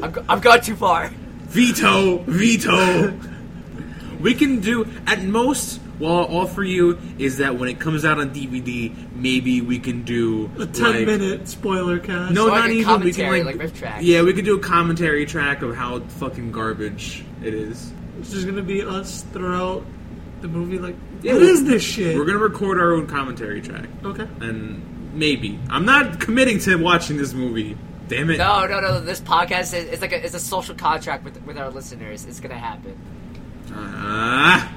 I've, 0.02 0.12
go- 0.12 0.24
I've 0.28 0.40
gone 0.40 0.60
too 0.60 0.76
far. 0.76 1.08
Veto, 1.48 2.18
veto. 2.18 3.12
we 4.20 4.34
can 4.34 4.60
do 4.60 4.86
at 5.06 5.22
most. 5.22 5.80
What 5.98 6.10
I'll 6.10 6.36
offer 6.38 6.62
you 6.62 6.98
is 7.18 7.38
that 7.38 7.56
when 7.56 7.68
it 7.68 7.80
comes 7.80 8.04
out 8.04 8.18
on 8.18 8.30
DVD, 8.30 8.94
maybe 9.14 9.60
we 9.60 9.78
can 9.78 10.04
do 10.04 10.50
A 10.58 10.66
10 10.66 10.82
like, 10.92 11.06
minute 11.06 11.48
spoiler 11.48 11.98
cast. 11.98 12.32
No, 12.34 12.46
So 12.46 12.52
like 12.52 12.60
not 12.60 12.70
a 12.70 12.72
even. 12.72 13.00
We 13.00 13.12
can 13.12 13.30
like, 13.30 13.44
like 13.44 13.58
riff 13.58 13.76
tracks. 13.78 14.04
Yeah, 14.04 14.22
we 14.22 14.32
could 14.32 14.44
do 14.44 14.56
a 14.56 14.60
commentary 14.60 15.26
track 15.26 15.62
of 15.62 15.74
how 15.74 16.00
fucking 16.00 16.52
garbage 16.52 17.24
it 17.42 17.52
is. 17.54 17.92
It's 18.20 18.30
just 18.32 18.46
gonna 18.46 18.62
be 18.62 18.82
us 18.82 19.24
throughout 19.32 19.84
the 20.40 20.48
movie, 20.48 20.78
like, 20.78 20.94
Yeah, 21.22 21.32
what 21.34 21.42
we- 21.42 21.48
is 21.48 21.64
this 21.64 21.82
shit? 21.82 22.16
We're 22.16 22.24
gonna 22.24 22.38
record 22.38 22.78
our 22.78 22.92
own 22.92 23.06
commentary 23.08 23.60
track, 23.60 23.86
Okay. 24.04 24.26
and 24.40 24.80
maybe 25.14 25.58
I'm 25.68 25.84
not 25.84 26.20
committing 26.20 26.60
to 26.60 26.76
watching 26.76 27.16
this 27.16 27.32
movie. 27.34 27.76
Damn 28.06 28.30
it! 28.30 28.38
No, 28.38 28.66
no, 28.66 28.80
no. 28.80 29.00
This 29.00 29.20
podcast 29.20 29.74
is 29.74 29.84
it's 29.84 30.00
like 30.00 30.12
a, 30.12 30.24
it's 30.24 30.34
a 30.34 30.40
social 30.40 30.74
contract 30.74 31.24
with 31.24 31.42
with 31.44 31.58
our 31.58 31.70
listeners. 31.70 32.24
It's 32.24 32.40
gonna 32.40 32.54
happen. 32.56 32.96
Ah. 33.74 34.72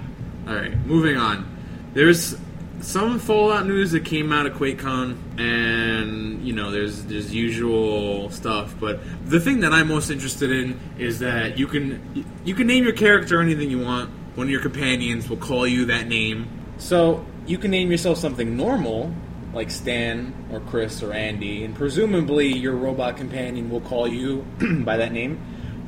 All 0.47 0.55
right, 0.55 0.75
moving 0.85 1.17
on. 1.17 1.47
There's 1.93 2.35
some 2.81 3.19
Fallout 3.19 3.67
news 3.67 3.91
that 3.91 4.05
came 4.05 4.31
out 4.31 4.45
of 4.45 4.53
QuakeCon, 4.53 5.39
and 5.39 6.45
you 6.45 6.53
know, 6.53 6.71
there's 6.71 7.03
there's 7.05 7.33
usual 7.33 8.29
stuff. 8.31 8.75
But 8.79 8.99
the 9.25 9.39
thing 9.39 9.61
that 9.61 9.71
I'm 9.71 9.88
most 9.88 10.09
interested 10.09 10.51
in 10.51 10.79
is 10.97 11.19
that 11.19 11.57
you 11.57 11.67
can 11.67 12.25
you 12.43 12.55
can 12.55 12.67
name 12.67 12.83
your 12.83 12.93
character 12.93 13.41
anything 13.41 13.69
you 13.69 13.79
want. 13.79 14.09
One 14.35 14.47
of 14.47 14.51
your 14.51 14.61
companions 14.61 15.29
will 15.29 15.38
call 15.38 15.67
you 15.67 15.85
that 15.85 16.07
name. 16.07 16.47
So 16.77 17.25
you 17.45 17.57
can 17.57 17.71
name 17.71 17.91
yourself 17.91 18.17
something 18.17 18.55
normal, 18.55 19.13
like 19.53 19.69
Stan 19.69 20.33
or 20.51 20.61
Chris 20.61 21.03
or 21.03 21.13
Andy, 21.13 21.63
and 21.63 21.75
presumably 21.75 22.47
your 22.47 22.75
robot 22.75 23.17
companion 23.17 23.69
will 23.69 23.81
call 23.81 24.07
you 24.07 24.45
by 24.83 24.97
that 24.97 25.11
name. 25.11 25.39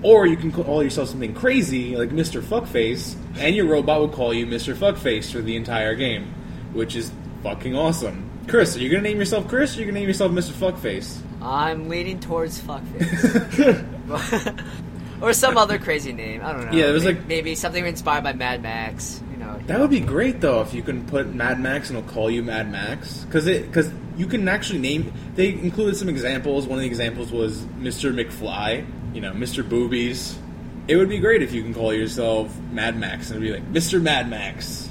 Or 0.03 0.27
you 0.27 0.35
can 0.35 0.51
call 0.51 0.83
yourself 0.83 1.09
something 1.09 1.33
crazy 1.33 1.95
like 1.95 2.09
Mr. 2.09 2.41
Fuckface, 2.41 3.15
and 3.37 3.55
your 3.55 3.67
robot 3.67 3.99
will 4.01 4.09
call 4.09 4.33
you 4.33 4.45
Mr. 4.45 4.75
Fuckface 4.75 5.31
for 5.31 5.41
the 5.41 5.55
entire 5.55 5.95
game, 5.95 6.33
which 6.73 6.95
is 6.95 7.11
fucking 7.41 7.75
awesome. 7.75 8.29
Chris, 8.47 8.75
are 8.75 8.79
you 8.81 8.89
gonna 8.89 9.01
name 9.03 9.17
yourself 9.17 9.47
Chris, 9.47 9.73
or 9.75 9.77
are 9.77 9.79
you 9.81 9.85
gonna 9.87 9.99
name 9.99 10.07
yourself 10.09 10.31
Mr. 10.33 10.51
Fuckface? 10.51 11.19
I'm 11.41 11.87
leaning 11.87 12.19
towards 12.19 12.59
fuckface. 12.59 13.85
or 15.21 15.31
some 15.33 15.57
other 15.57 15.77
crazy 15.79 16.11
name. 16.11 16.41
I 16.43 16.51
don't 16.51 16.65
know. 16.65 16.77
Yeah, 16.77 16.89
it 16.89 16.91
was 16.91 17.05
May- 17.05 17.11
like- 17.13 17.27
maybe 17.27 17.55
something 17.55 17.85
inspired 17.85 18.23
by 18.25 18.33
Mad 18.33 18.61
Max. 18.61 19.21
You 19.31 19.37
know. 19.37 19.57
That 19.67 19.79
would 19.79 19.89
be 19.89 20.01
great 20.01 20.41
though 20.41 20.61
if 20.61 20.73
you 20.73 20.81
can 20.83 21.05
put 21.05 21.33
Mad 21.33 21.59
Max 21.61 21.89
and 21.89 21.97
it'll 21.97 22.09
call 22.11 22.29
you 22.29 22.43
Mad 22.43 22.69
Max 22.69 23.23
because 23.23 23.47
it 23.47 23.67
because 23.67 23.89
you 24.17 24.27
can 24.27 24.47
actually 24.49 24.79
name. 24.79 25.13
They 25.35 25.49
included 25.49 25.95
some 25.95 26.09
examples. 26.09 26.67
One 26.67 26.79
of 26.79 26.81
the 26.81 26.87
examples 26.87 27.31
was 27.31 27.61
Mr. 27.79 28.13
McFly. 28.13 28.85
You 29.13 29.21
know, 29.21 29.31
Mr. 29.31 29.67
Boobies. 29.67 30.37
It 30.87 30.97
would 30.97 31.07
be 31.07 31.19
great 31.19 31.41
if 31.41 31.53
you 31.53 31.63
can 31.63 31.73
call 31.73 31.93
yourself 31.93 32.53
Mad 32.71 32.97
Max 32.97 33.31
and 33.31 33.39
be 33.39 33.53
like 33.53 33.71
Mr. 33.71 34.01
Mad 34.01 34.29
Max. 34.29 34.89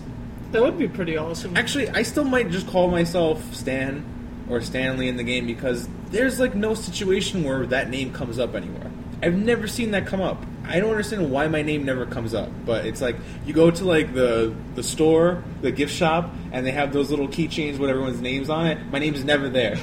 That 0.52 0.62
would 0.62 0.78
be 0.78 0.88
pretty 0.88 1.16
awesome. 1.16 1.56
Actually, 1.56 1.90
I 1.90 2.02
still 2.02 2.24
might 2.24 2.50
just 2.50 2.66
call 2.66 2.90
myself 2.90 3.42
Stan 3.54 4.04
or 4.48 4.60
Stanley 4.60 5.08
in 5.08 5.16
the 5.16 5.22
game 5.22 5.46
because 5.46 5.88
there's 6.10 6.38
like 6.38 6.54
no 6.54 6.74
situation 6.74 7.42
where 7.42 7.66
that 7.66 7.90
name 7.90 8.12
comes 8.12 8.38
up 8.38 8.54
anywhere. 8.54 8.90
I've 9.22 9.34
never 9.34 9.66
seen 9.66 9.92
that 9.92 10.06
come 10.06 10.20
up. 10.20 10.44
I 10.64 10.80
don't 10.80 10.90
understand 10.90 11.30
why 11.30 11.48
my 11.48 11.62
name 11.62 11.84
never 11.84 12.06
comes 12.06 12.34
up, 12.34 12.50
but 12.64 12.86
it's 12.86 13.00
like 13.00 13.16
you 13.46 13.52
go 13.52 13.70
to 13.70 13.84
like 13.84 14.14
the 14.14 14.54
the 14.74 14.82
store, 14.82 15.42
the 15.60 15.70
gift 15.72 15.92
shop, 15.92 16.30
and 16.52 16.66
they 16.66 16.70
have 16.70 16.92
those 16.92 17.10
little 17.10 17.28
keychains 17.28 17.78
with 17.78 17.90
everyone's 17.90 18.20
names 18.20 18.48
on 18.48 18.66
it. 18.66 18.78
My 18.86 18.98
name's 18.98 19.24
never 19.24 19.48
there. 19.48 19.76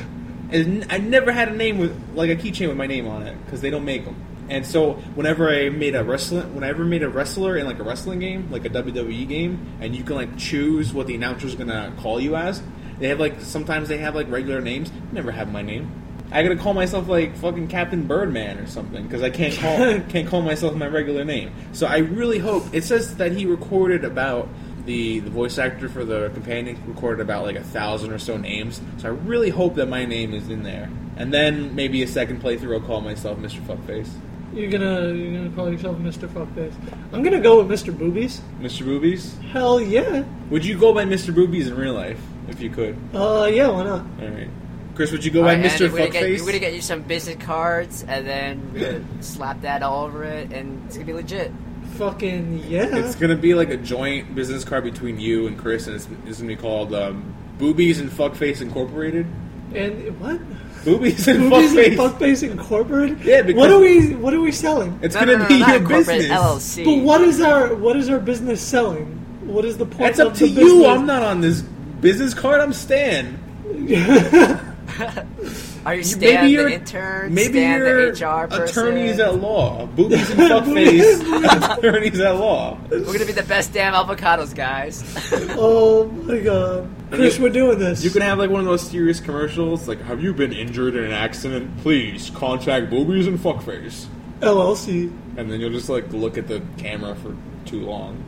And 0.52 0.86
I 0.90 0.98
never 0.98 1.32
had 1.32 1.50
a 1.50 1.56
name 1.56 1.78
with 1.78 2.16
like 2.16 2.30
a 2.30 2.36
keychain 2.36 2.68
with 2.68 2.78
my 2.78 2.88
name 2.88 3.08
on 3.08 3.24
it 3.24 3.38
because 3.46 3.62
they 3.62 3.70
don't 3.70 3.86
make 3.86 4.06
them. 4.06 4.16
And 4.50 4.66
so 4.66 4.94
whenever 5.14 5.50
I 5.50 5.70
made 5.70 5.96
a 5.96 6.04
wrestling, 6.04 6.56
whenever 6.56 6.84
I 6.84 6.88
made 6.88 7.04
a 7.04 7.10
wrestler 7.10 7.58
in 7.58 7.68
like 7.68 7.80
a 7.80 7.84
wrestling 7.84 8.20
game, 8.20 8.50
like 8.52 8.66
a 8.66 8.70
WWE 8.70 9.28
game, 9.28 9.78
and 9.80 9.96
you 9.96 10.04
can 10.04 10.16
like 10.16 10.38
choose 10.38 10.92
what 10.92 11.06
the 11.08 11.16
announcer's 11.16 11.56
gonna 11.56 11.94
call 12.00 12.20
you 12.20 12.36
as, 12.36 12.64
they 13.00 13.10
have 13.10 13.20
like 13.20 13.42
sometimes 13.42 13.90
they 13.90 14.00
have 14.00 14.16
like 14.16 14.30
regular 14.30 14.60
names. 14.60 14.92
Never 15.12 15.32
have 15.32 15.52
my 15.52 15.62
name. 15.62 15.92
I 16.32 16.44
gotta 16.44 16.58
call 16.58 16.74
myself 16.74 17.08
like 17.08 17.36
fucking 17.38 17.70
Captain 17.70 18.06
Birdman 18.06 18.60
or 18.60 18.68
something 18.68 19.04
because 19.04 19.24
I 19.24 19.30
can't 19.30 19.56
call 19.56 19.78
can't 20.10 20.28
call 20.28 20.42
myself 20.42 20.76
my 20.76 20.88
regular 20.88 21.26
name. 21.26 21.52
So 21.72 21.88
I 21.88 21.98
really 21.98 22.40
hope 22.40 22.66
it 22.74 22.84
says 22.84 23.18
that 23.18 23.32
he 23.32 23.46
recorded 23.46 24.04
about 24.04 24.50
the 24.86 25.20
the 25.20 25.30
voice 25.30 25.58
actor 25.58 25.90
for 25.90 26.06
the 26.06 26.30
companion 26.30 26.82
recorded 26.88 27.22
about 27.22 27.46
like 27.46 27.56
a 27.56 27.64
thousand 27.64 28.12
or 28.12 28.20
so 28.20 28.38
names. 28.38 28.82
So 28.98 29.10
I 29.10 29.12
really 29.12 29.50
hope 29.50 29.76
that 29.76 29.88
my 29.88 30.06
name 30.06 30.34
is 30.34 30.50
in 30.50 30.64
there. 30.64 30.90
And 31.18 31.34
then 31.34 31.76
maybe 31.76 32.02
a 32.04 32.08
second 32.08 32.42
playthrough 32.42 32.80
I'll 32.80 32.88
call 32.88 33.02
myself 33.02 33.38
Mr. 33.40 33.60
Fuckface. 33.62 34.10
You're 34.54 34.72
gonna 34.72 35.14
you're 35.14 35.38
gonna 35.38 35.56
call 35.56 35.72
yourself 35.72 35.98
Mr. 35.98 36.28
Fuckface. 36.28 36.74
I'm 37.14 37.22
gonna 37.22 37.40
go 37.40 37.62
with 37.62 37.70
Mr. 37.70 37.96
Boobies. 37.96 38.42
Mr. 38.60 38.84
Boobies? 38.84 39.40
Hell 39.52 39.80
yeah. 39.80 40.24
Would 40.50 40.66
you 40.66 40.78
go 40.78 40.94
by 40.94 41.06
Mr. 41.06 41.34
Boobies 41.34 41.68
in 41.68 41.76
real 41.76 41.94
life 41.94 42.20
if 42.48 42.60
you 42.60 42.70
could? 42.70 42.98
Uh, 43.14 43.50
yeah, 43.52 43.68
why 43.68 43.84
not? 43.84 44.06
All 44.22 44.28
right. 44.28 44.50
Chris, 44.96 45.12
would 45.12 45.24
you 45.24 45.32
go 45.32 45.44
by 45.44 45.56
Alright, 45.56 45.72
Mr. 45.72 45.86
and 45.86 45.94
we're 45.94 46.00
gonna, 46.00 46.12
get, 46.12 46.24
Fuckface? 46.24 46.40
we're 46.42 46.46
gonna 46.48 46.60
get 46.60 46.74
you 46.74 46.82
some 46.82 47.04
business 47.04 47.38
cards, 47.38 48.04
and 48.08 48.28
then 48.28 48.74
we're 48.74 48.92
gonna 48.92 49.06
slap 49.22 49.62
that 49.62 49.84
all 49.84 50.06
over 50.06 50.24
it, 50.24 50.52
and 50.52 50.86
it's 50.88 50.96
gonna 50.96 51.06
be 51.06 51.14
legit. 51.14 51.52
Fucking 51.98 52.64
yeah. 52.68 52.96
It's 52.96 53.16
gonna 53.16 53.36
be 53.36 53.54
like 53.54 53.70
a 53.70 53.78
joint 53.78 54.34
business 54.36 54.64
card 54.64 54.84
between 54.84 55.20
you 55.20 55.48
and 55.48 55.58
Chris, 55.58 55.88
and 55.88 55.96
it's, 55.96 56.08
it's 56.26 56.38
gonna 56.40 56.48
be 56.48 56.56
called 56.56 56.94
um, 56.94 57.34
Boobies 57.58 58.00
and 58.00 58.10
Fuckface 58.10 58.62
Incorporated. 58.62 59.26
and 59.74 60.20
what? 60.20 60.40
Boobies 60.86 61.28
and 61.28 61.50
Boobies 61.50 61.74
Fuckface. 61.74 61.88
and 61.88 61.98
Fuckface 61.98 62.50
Incorporated. 62.52 63.20
Yeah, 63.22 63.42
because- 63.42 63.60
what 63.60 63.70
are 63.72 63.80
we 63.80 64.16
what 64.16 64.34
are 64.34 64.40
we 64.40 64.52
selling? 64.52 64.98
it's 65.02 65.16
No, 65.16 65.22
gonna 65.22 65.34
no, 65.34 65.44
no, 65.44 65.48
be 65.50 65.60
not 65.60 65.80
your 65.82 65.90
business. 65.90 66.26
LLC. 66.28 66.86
But 66.86 67.04
what 67.04 67.22
is 67.22 67.42
our 67.42 67.76
what 67.76 67.98
is 67.98 68.10
our 68.10 68.20
business 68.20 68.62
selling? 68.62 69.06
What 69.46 69.66
is 69.66 69.78
the 69.78 69.86
point? 69.86 70.00
That's 70.00 70.20
up 70.20 70.28
of 70.32 70.38
to 70.38 70.46
the 70.46 70.50
you. 70.52 70.56
business? 70.66 70.88
I'm 70.88 71.06
not 71.06 71.24
on 71.24 71.42
this 71.42 71.62
business 71.62 72.34
card. 72.34 72.62
I'm 72.62 72.72
Stan. 72.72 73.38
Are 75.86 75.94
you 75.94 76.00
You- 76.00 76.04
Stan 76.06 76.50
you're- 76.50 76.70
the 76.72 76.76
intern? 76.80 77.34
Maybe 77.34 77.54
Stan 77.54 77.80
you're 77.80 78.12
the 78.12 78.26
HR 78.26 78.48
person? 78.48 78.64
attorneys 78.64 79.20
at 79.20 79.36
law. 79.36 79.88
Boobies 79.96 80.30
and 80.32 80.40
Fuckface 80.40 81.78
attorneys 81.78 82.20
at 82.20 82.36
law. 82.36 82.78
We're 82.90 83.04
gonna 83.06 83.26
be 83.26 83.32
the 83.32 83.44
best 83.44 83.74
damn 83.74 83.94
avocados, 83.94 84.54
guys. 84.54 85.04
oh 85.58 86.06
my 86.08 86.40
god, 86.40 86.90
Chris, 87.12 87.38
you- 87.38 87.44
we're 87.44 87.50
doing 87.50 87.80
this. 87.80 88.04
You 88.04 88.10
can 88.10 88.22
have 88.22 88.38
like 88.40 88.50
one 88.50 88.60
of 88.60 88.66
those 88.66 88.82
serious 88.90 89.20
commercials, 89.20 89.88
like 89.88 90.02
"Have 90.02 90.22
you 90.22 90.34
been 90.34 90.52
injured 90.54 90.96
in 90.96 91.04
an 91.06 91.12
accident? 91.12 91.78
Please 91.78 92.30
contact 92.36 92.90
Boobies 92.90 93.28
and 93.28 93.40
Fuckface." 93.40 94.06
LLC, 94.42 95.12
And 95.38 95.52
then 95.52 95.60
you'll 95.60 95.70
just 95.72 95.90
like 95.90 96.12
look 96.14 96.38
at 96.38 96.48
the 96.48 96.62
camera 96.78 97.16
for 97.16 97.36
too 97.66 97.82
long. 97.82 98.24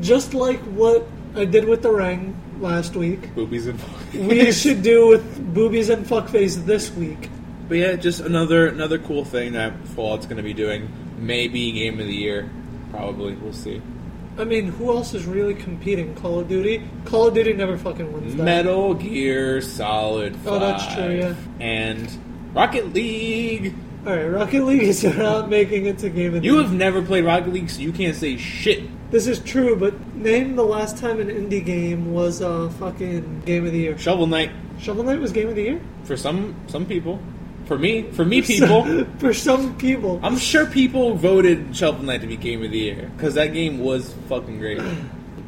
just 0.00 0.34
like 0.34 0.60
what 0.60 1.06
I 1.34 1.44
did 1.46 1.66
with 1.66 1.82
the 1.82 1.90
ring 1.90 2.34
last 2.60 2.96
week. 2.96 3.34
Boobies 3.34 3.66
and 3.66 3.78
Fuckface. 3.78 4.28
We 4.28 4.52
should 4.52 4.82
do 4.82 5.08
with 5.08 5.54
boobies 5.54 5.88
and 5.88 6.06
fuckface 6.06 6.64
this 6.64 6.90
week. 6.92 7.28
But 7.68 7.78
yeah, 7.78 7.96
just 7.96 8.20
another 8.20 8.68
another 8.68 8.98
cool 8.98 9.24
thing 9.24 9.52
that 9.52 9.72
Fallout's 9.88 10.26
going 10.26 10.36
to 10.36 10.42
be 10.42 10.54
doing. 10.54 10.88
Maybe 11.18 11.72
game 11.72 11.98
of 12.00 12.06
the 12.06 12.14
year. 12.14 12.50
Probably. 12.90 13.34
We'll 13.34 13.52
see. 13.52 13.82
I 14.38 14.44
mean, 14.44 14.66
who 14.66 14.90
else 14.90 15.14
is 15.14 15.24
really 15.24 15.54
competing? 15.54 16.14
Call 16.16 16.40
of 16.40 16.48
Duty. 16.48 16.82
Call 17.06 17.28
of 17.28 17.34
Duty 17.34 17.54
never 17.54 17.78
fucking 17.78 18.12
wins 18.12 18.36
that. 18.36 18.42
Metal 18.42 18.92
Gear 18.94 19.62
Solid 19.62 20.36
5. 20.36 20.46
Oh, 20.46 20.58
that's 20.58 20.94
true, 20.94 21.16
yeah. 21.16 21.34
And 21.58 22.52
Rocket 22.52 22.92
League. 22.92 23.74
All 24.06 24.14
right, 24.14 24.26
Rocket 24.26 24.62
League 24.64 24.82
is 24.82 25.02
not 25.18 25.48
making 25.48 25.86
it 25.86 25.98
to 25.98 26.08
game 26.08 26.34
of 26.34 26.40
the 26.40 26.46
Year. 26.46 26.52
You 26.52 26.58
year. 26.60 26.62
have 26.62 26.72
never 26.72 27.02
played 27.02 27.24
Rocket 27.24 27.52
League, 27.52 27.68
so 27.68 27.80
you 27.80 27.92
can't 27.92 28.14
say 28.14 28.36
shit. 28.36 28.84
This 29.10 29.26
is 29.26 29.40
true, 29.40 29.74
but 29.74 30.14
name 30.14 30.54
the 30.54 30.62
last 30.64 30.96
time 30.96 31.20
an 31.20 31.28
indie 31.28 31.64
game 31.64 32.12
was 32.12 32.40
a 32.40 32.48
uh, 32.48 32.70
fucking 32.70 33.40
game 33.40 33.66
of 33.66 33.72
the 33.72 33.78
year. 33.78 33.98
Shovel 33.98 34.26
Knight 34.28 34.50
Shovel 34.78 35.04
Knight 35.04 35.18
was 35.18 35.32
game 35.32 35.48
of 35.48 35.56
the 35.56 35.62
year. 35.62 35.80
for 36.04 36.16
some 36.16 36.54
some 36.68 36.86
people. 36.86 37.18
For 37.66 37.76
me, 37.76 38.02
for 38.12 38.24
me 38.24 38.42
people, 38.52 39.04
For 39.18 39.34
some 39.34 39.76
people. 39.76 40.20
I'm 40.22 40.36
sure 40.38 40.66
people 40.66 41.14
voted 41.16 41.76
Shovel 41.76 42.04
Knight 42.04 42.20
to 42.20 42.28
be 42.28 42.36
game 42.36 42.62
of 42.62 42.70
the 42.70 42.78
year 42.78 43.10
because 43.16 43.34
that 43.34 43.52
game 43.52 43.80
was 43.80 44.14
fucking 44.28 44.60
great. 44.60 44.80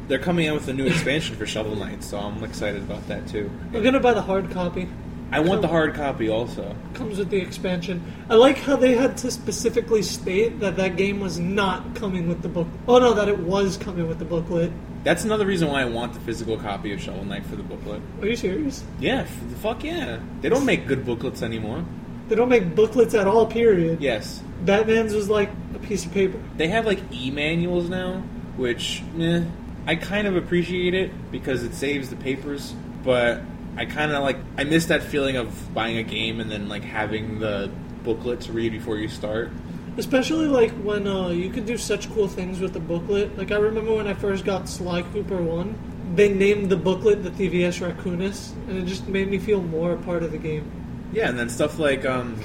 They're 0.09 0.19
coming 0.19 0.47
out 0.49 0.55
with 0.55 0.67
a 0.67 0.73
new 0.73 0.85
expansion 0.85 1.37
for 1.37 1.45
Shovel 1.45 1.77
Knight, 1.77 2.03
so 2.03 2.17
I'm 2.17 2.43
excited 2.43 2.81
about 2.81 3.07
that 3.07 3.25
too. 3.27 3.49
I'm 3.73 3.83
gonna 3.83 4.01
buy 4.01 4.13
the 4.13 4.21
hard 4.21 4.51
copy. 4.51 4.89
I 5.31 5.39
want 5.41 5.61
the 5.61 5.67
hard 5.67 5.93
copy 5.93 6.27
also. 6.27 6.75
Comes 6.95 7.19
with 7.19 7.29
the 7.29 7.37
expansion. 7.37 8.01
I 8.29 8.35
like 8.35 8.57
how 8.57 8.75
they 8.75 8.95
had 8.95 9.17
to 9.17 9.31
specifically 9.31 10.01
state 10.01 10.59
that 10.59 10.75
that 10.77 10.95
game 10.95 11.19
was 11.19 11.37
not 11.39 11.95
coming 11.95 12.27
with 12.27 12.41
the 12.41 12.49
book. 12.49 12.67
Oh 12.87 12.97
no, 12.97 13.13
that 13.13 13.29
it 13.29 13.39
was 13.39 13.77
coming 13.77 14.07
with 14.07 14.17
the 14.17 14.25
booklet. 14.25 14.71
That's 15.03 15.23
another 15.23 15.45
reason 15.45 15.69
why 15.69 15.81
I 15.81 15.85
want 15.85 16.13
the 16.13 16.19
physical 16.19 16.57
copy 16.57 16.91
of 16.93 17.01
Shovel 17.01 17.23
Knight 17.25 17.45
for 17.45 17.55
the 17.55 17.63
booklet. 17.63 18.01
Are 18.21 18.27
you 18.27 18.35
serious? 18.35 18.83
Yeah, 18.99 19.21
f- 19.21 19.29
fuck 19.61 19.83
yeah. 19.83 20.19
They 20.41 20.49
don't 20.49 20.65
make 20.65 20.87
good 20.87 21.05
booklets 21.05 21.41
anymore. 21.41 21.85
They 22.27 22.35
don't 22.35 22.49
make 22.49 22.75
booklets 22.75 23.13
at 23.13 23.27
all. 23.27 23.45
Period. 23.45 24.01
Yes. 24.01 24.43
Batman's 24.65 25.13
was 25.13 25.29
like 25.29 25.49
a 25.75 25.79
piece 25.79 26.05
of 26.05 26.11
paper. 26.11 26.39
They 26.57 26.67
have 26.67 26.85
like 26.85 26.99
e-manuals 27.13 27.87
now, 27.87 28.23
which 28.57 29.03
eh, 29.19 29.43
I 29.87 29.95
kind 29.95 30.27
of 30.27 30.35
appreciate 30.35 30.93
it 30.93 31.31
because 31.31 31.63
it 31.63 31.73
saves 31.73 32.09
the 32.09 32.15
papers, 32.15 32.73
but 33.03 33.41
I 33.77 33.85
kind 33.85 34.11
of 34.11 34.23
like 34.23 34.37
I 34.57 34.63
miss 34.63 34.87
that 34.87 35.03
feeling 35.03 35.37
of 35.37 35.73
buying 35.73 35.97
a 35.97 36.03
game 36.03 36.39
and 36.39 36.51
then 36.51 36.67
like 36.69 36.83
having 36.83 37.39
the 37.39 37.71
booklet 38.03 38.41
to 38.41 38.51
read 38.51 38.71
before 38.71 38.97
you 38.97 39.07
start. 39.07 39.51
Especially 39.97 40.47
like 40.47 40.71
when 40.71 41.07
uh, 41.07 41.29
you 41.29 41.49
could 41.49 41.65
do 41.65 41.77
such 41.77 42.09
cool 42.13 42.27
things 42.27 42.59
with 42.59 42.73
the 42.73 42.79
booklet. 42.79 43.37
Like 43.37 43.51
I 43.51 43.57
remember 43.57 43.95
when 43.95 44.07
I 44.07 44.13
first 44.13 44.45
got 44.45 44.69
Sly 44.69 45.01
Cooper 45.01 45.41
One, 45.41 45.77
they 46.15 46.33
named 46.33 46.69
the 46.69 46.77
booklet 46.77 47.23
the 47.23 47.31
Thievius 47.31 47.79
Raccoonus, 47.79 48.53
and 48.67 48.77
it 48.77 48.85
just 48.85 49.07
made 49.07 49.29
me 49.29 49.37
feel 49.37 49.61
more 49.61 49.93
a 49.93 49.97
part 49.97 50.23
of 50.23 50.31
the 50.31 50.37
game. 50.37 50.71
Yeah, 51.11 51.29
and 51.29 51.37
then 51.37 51.49
stuff 51.49 51.79
like 51.79 52.05
um, 52.05 52.39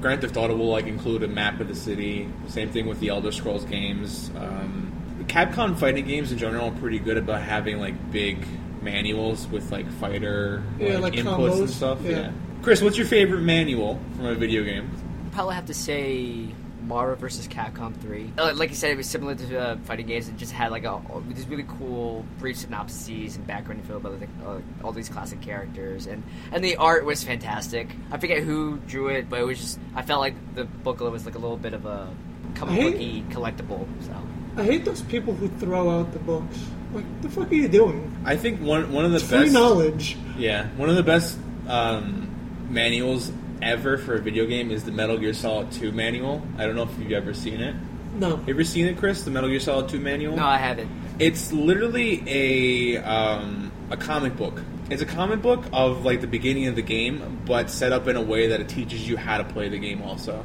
Grand 0.00 0.20
Theft 0.20 0.36
Auto 0.36 0.56
will 0.56 0.70
like 0.70 0.86
include 0.86 1.22
a 1.22 1.28
map 1.28 1.60
of 1.60 1.68
the 1.68 1.74
city. 1.74 2.28
Same 2.48 2.70
thing 2.70 2.86
with 2.86 3.00
the 3.00 3.08
Elder 3.08 3.32
Scrolls 3.32 3.64
games. 3.64 4.30
Um, 4.36 4.92
Capcom 5.26 5.78
fighting 5.78 6.06
games 6.06 6.32
in 6.32 6.38
general 6.38 6.68
are 6.68 6.78
pretty 6.78 6.98
good 6.98 7.16
about 7.16 7.42
having 7.42 7.78
like 7.78 8.10
big 8.10 8.44
manuals 8.82 9.46
with 9.48 9.70
like 9.72 9.90
fighter 9.92 10.62
Yeah, 10.78 10.98
like, 10.98 11.14
like 11.14 11.24
inputs 11.24 11.58
and 11.60 11.70
stuff. 11.70 11.98
yeah. 12.02 12.10
yeah. 12.10 12.32
Chris, 12.62 12.80
what's 12.82 12.96
your 12.96 13.06
favorite 13.06 13.42
manual 13.42 13.98
from 14.16 14.26
a 14.26 14.34
video 14.34 14.62
game? 14.62 14.90
Probably 15.32 15.54
have 15.54 15.66
to 15.66 15.74
say 15.74 16.46
Marvel 16.82 17.16
vs. 17.16 17.48
Capcom 17.48 17.96
3. 17.96 18.32
Uh, 18.38 18.52
Like 18.54 18.70
you 18.70 18.76
said, 18.76 18.90
it 18.90 18.96
was 18.96 19.08
similar 19.08 19.34
to 19.34 19.58
uh, 19.58 19.76
fighting 19.84 20.06
games. 20.06 20.28
It 20.28 20.36
just 20.36 20.52
had 20.52 20.70
like 20.70 20.84
a, 20.84 21.00
these 21.28 21.46
really 21.48 21.64
cool 21.78 22.24
brief 22.38 22.56
synopses 22.58 23.36
and 23.36 23.46
background 23.46 23.80
info 23.80 23.96
about 23.96 24.20
like, 24.20 24.28
uh, 24.46 24.58
all 24.84 24.92
these 24.92 25.08
classic 25.08 25.40
characters, 25.40 26.06
and 26.06 26.22
and 26.52 26.62
the 26.62 26.76
art 26.76 27.04
was 27.04 27.24
fantastic. 27.24 27.88
I 28.10 28.18
forget 28.18 28.42
who 28.42 28.78
drew 28.86 29.08
it, 29.08 29.28
but 29.30 29.40
it 29.40 29.44
was 29.44 29.58
just 29.58 29.78
I 29.94 30.02
felt 30.02 30.20
like 30.20 30.34
the 30.54 30.64
booklet 30.64 31.10
was 31.12 31.24
like 31.24 31.34
a 31.34 31.38
little 31.38 31.56
bit 31.56 31.72
of 31.72 31.86
a 31.86 32.08
comic 32.54 32.80
booky 32.92 33.22
collectible. 33.30 33.86
So 34.04 34.12
I 34.56 34.64
hate 34.64 34.84
those 34.84 35.02
people 35.02 35.34
who 35.34 35.48
throw 35.48 35.88
out 35.90 36.12
the 36.12 36.18
books. 36.20 36.58
Like, 36.92 37.22
the 37.22 37.28
fuck 37.28 37.50
are 37.50 37.54
you 37.54 37.68
doing? 37.68 38.14
I 38.24 38.36
think 38.36 38.60
one 38.60 38.92
one 38.92 39.04
of 39.04 39.10
the 39.12 39.16
It's 39.18 39.26
free 39.26 39.40
best 39.40 39.52
knowledge. 39.52 40.16
Yeah, 40.36 40.68
one 40.76 40.88
of 40.90 40.96
the 40.96 41.02
best 41.02 41.38
um, 41.68 42.28
manuals 42.70 43.32
ever 43.60 43.96
for 43.98 44.14
a 44.14 44.20
video 44.20 44.46
game 44.46 44.70
is 44.70 44.84
the 44.84 44.92
Metal 44.92 45.16
Gear 45.16 45.32
Solid 45.32 45.70
2 45.72 45.92
manual. 45.92 46.42
I 46.58 46.66
don't 46.66 46.74
know 46.74 46.82
if 46.82 46.98
you've 46.98 47.12
ever 47.12 47.32
seen 47.32 47.60
it. 47.60 47.74
No. 48.14 48.36
You 48.46 48.54
ever 48.54 48.64
seen 48.64 48.86
it, 48.86 48.98
Chris? 48.98 49.22
The 49.22 49.30
Metal 49.30 49.48
Gear 49.48 49.60
Solid 49.60 49.88
2 49.88 49.98
manual? 50.00 50.36
no, 50.36 50.44
I 50.44 50.58
haven't. 50.58 50.90
It's 51.18 51.52
literally 51.52 52.22
a 52.26 52.96
um, 53.02 53.70
a 53.90 53.96
comic 53.96 54.36
book. 54.36 54.60
It's 54.90 55.00
a 55.02 55.06
comic 55.06 55.40
book 55.40 55.64
of 55.72 56.04
like 56.04 56.20
the 56.20 56.26
beginning 56.26 56.66
of 56.66 56.74
the 56.76 56.82
game, 56.82 57.40
but 57.46 57.70
set 57.70 57.92
up 57.92 58.08
in 58.08 58.16
a 58.16 58.20
way 58.22 58.48
that 58.48 58.60
it 58.60 58.68
teaches 58.68 59.08
you 59.08 59.16
how 59.16 59.38
to 59.38 59.44
play 59.44 59.68
the 59.68 59.78
game 59.78 60.02
also. 60.02 60.44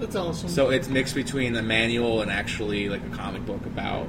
That's 0.00 0.16
awesome. 0.16 0.48
So 0.50 0.70
it's 0.70 0.88
mixed 0.88 1.14
between 1.14 1.56
a 1.56 1.62
manual 1.62 2.20
and 2.20 2.30
actually 2.30 2.88
like 2.90 3.02
a 3.04 3.16
comic 3.16 3.46
book 3.46 3.64
about 3.64 4.08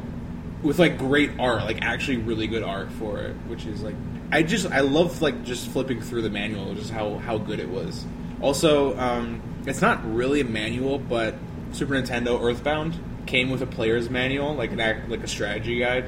with 0.64 0.80
like 0.80 0.98
great 0.98 1.32
art, 1.40 1.64
like 1.64 1.82
actually 1.82 2.18
really 2.18 2.48
good 2.48 2.64
art 2.64 2.92
for 2.94 3.20
it, 3.20 3.34
which 3.48 3.66
is 3.66 3.82
like 3.84 3.96
I 4.32 4.44
just 4.44 4.68
I 4.68 4.82
love 4.82 5.22
like 5.22 5.44
just 5.44 5.68
flipping 5.68 6.02
through 6.02 6.24
the 6.24 6.30
manual, 6.30 6.74
just 6.76 6.92
how 6.92 7.18
how 7.18 7.38
good 7.38 7.60
it 7.60 7.70
was. 7.70 8.06
Also, 8.42 8.98
um, 9.00 9.42
it's 9.66 9.82
not 9.82 10.14
really 10.14 10.42
a 10.42 10.46
manual, 10.46 11.00
but 11.00 11.36
Super 11.72 11.96
Nintendo 11.96 12.42
Earthbound 12.42 13.00
came 13.26 13.50
with 13.50 13.62
a 13.62 13.68
player's 13.68 14.10
manual, 14.10 14.54
like 14.54 14.72
an 14.72 14.80
act, 14.80 15.10
like 15.10 15.24
a 15.24 15.28
strategy 15.28 15.80
guide. 15.80 16.06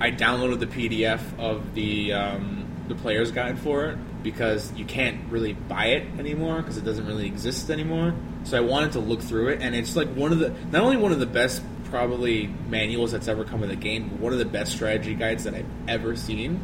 I 0.00 0.10
downloaded 0.10 0.60
the 0.60 0.66
PDF 0.66 1.20
of 1.38 1.74
the 1.74 2.12
um, 2.12 2.66
the 2.88 2.94
player's 2.94 3.30
guide 3.30 3.58
for 3.58 3.86
it 3.86 4.22
because 4.22 4.72
you 4.72 4.84
can't 4.84 5.30
really 5.30 5.52
buy 5.52 5.86
it 5.86 6.06
anymore 6.18 6.60
because 6.60 6.76
it 6.76 6.84
doesn't 6.84 7.06
really 7.06 7.26
exist 7.26 7.70
anymore. 7.70 8.14
So 8.44 8.56
I 8.56 8.60
wanted 8.60 8.92
to 8.92 9.00
look 9.00 9.22
through 9.22 9.48
it, 9.48 9.62
and 9.62 9.74
it's 9.74 9.96
like 9.96 10.08
one 10.08 10.32
of 10.32 10.38
the 10.38 10.50
not 10.70 10.82
only 10.82 10.96
one 10.96 11.12
of 11.12 11.18
the 11.18 11.26
best 11.26 11.62
probably 11.86 12.48
manuals 12.68 13.12
that's 13.12 13.28
ever 13.28 13.44
come 13.44 13.60
with 13.60 13.70
a 13.70 13.76
game, 13.76 14.20
one 14.20 14.32
of 14.32 14.38
the 14.38 14.44
best 14.44 14.72
strategy 14.72 15.14
guides 15.14 15.44
that 15.44 15.54
I've 15.54 15.66
ever 15.88 16.16
seen. 16.16 16.60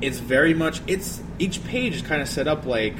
It's 0.00 0.18
very 0.18 0.54
much 0.54 0.82
it's 0.86 1.22
each 1.38 1.64
page 1.64 1.94
is 1.94 2.02
kind 2.02 2.20
of 2.20 2.28
set 2.28 2.48
up 2.48 2.66
like 2.66 2.96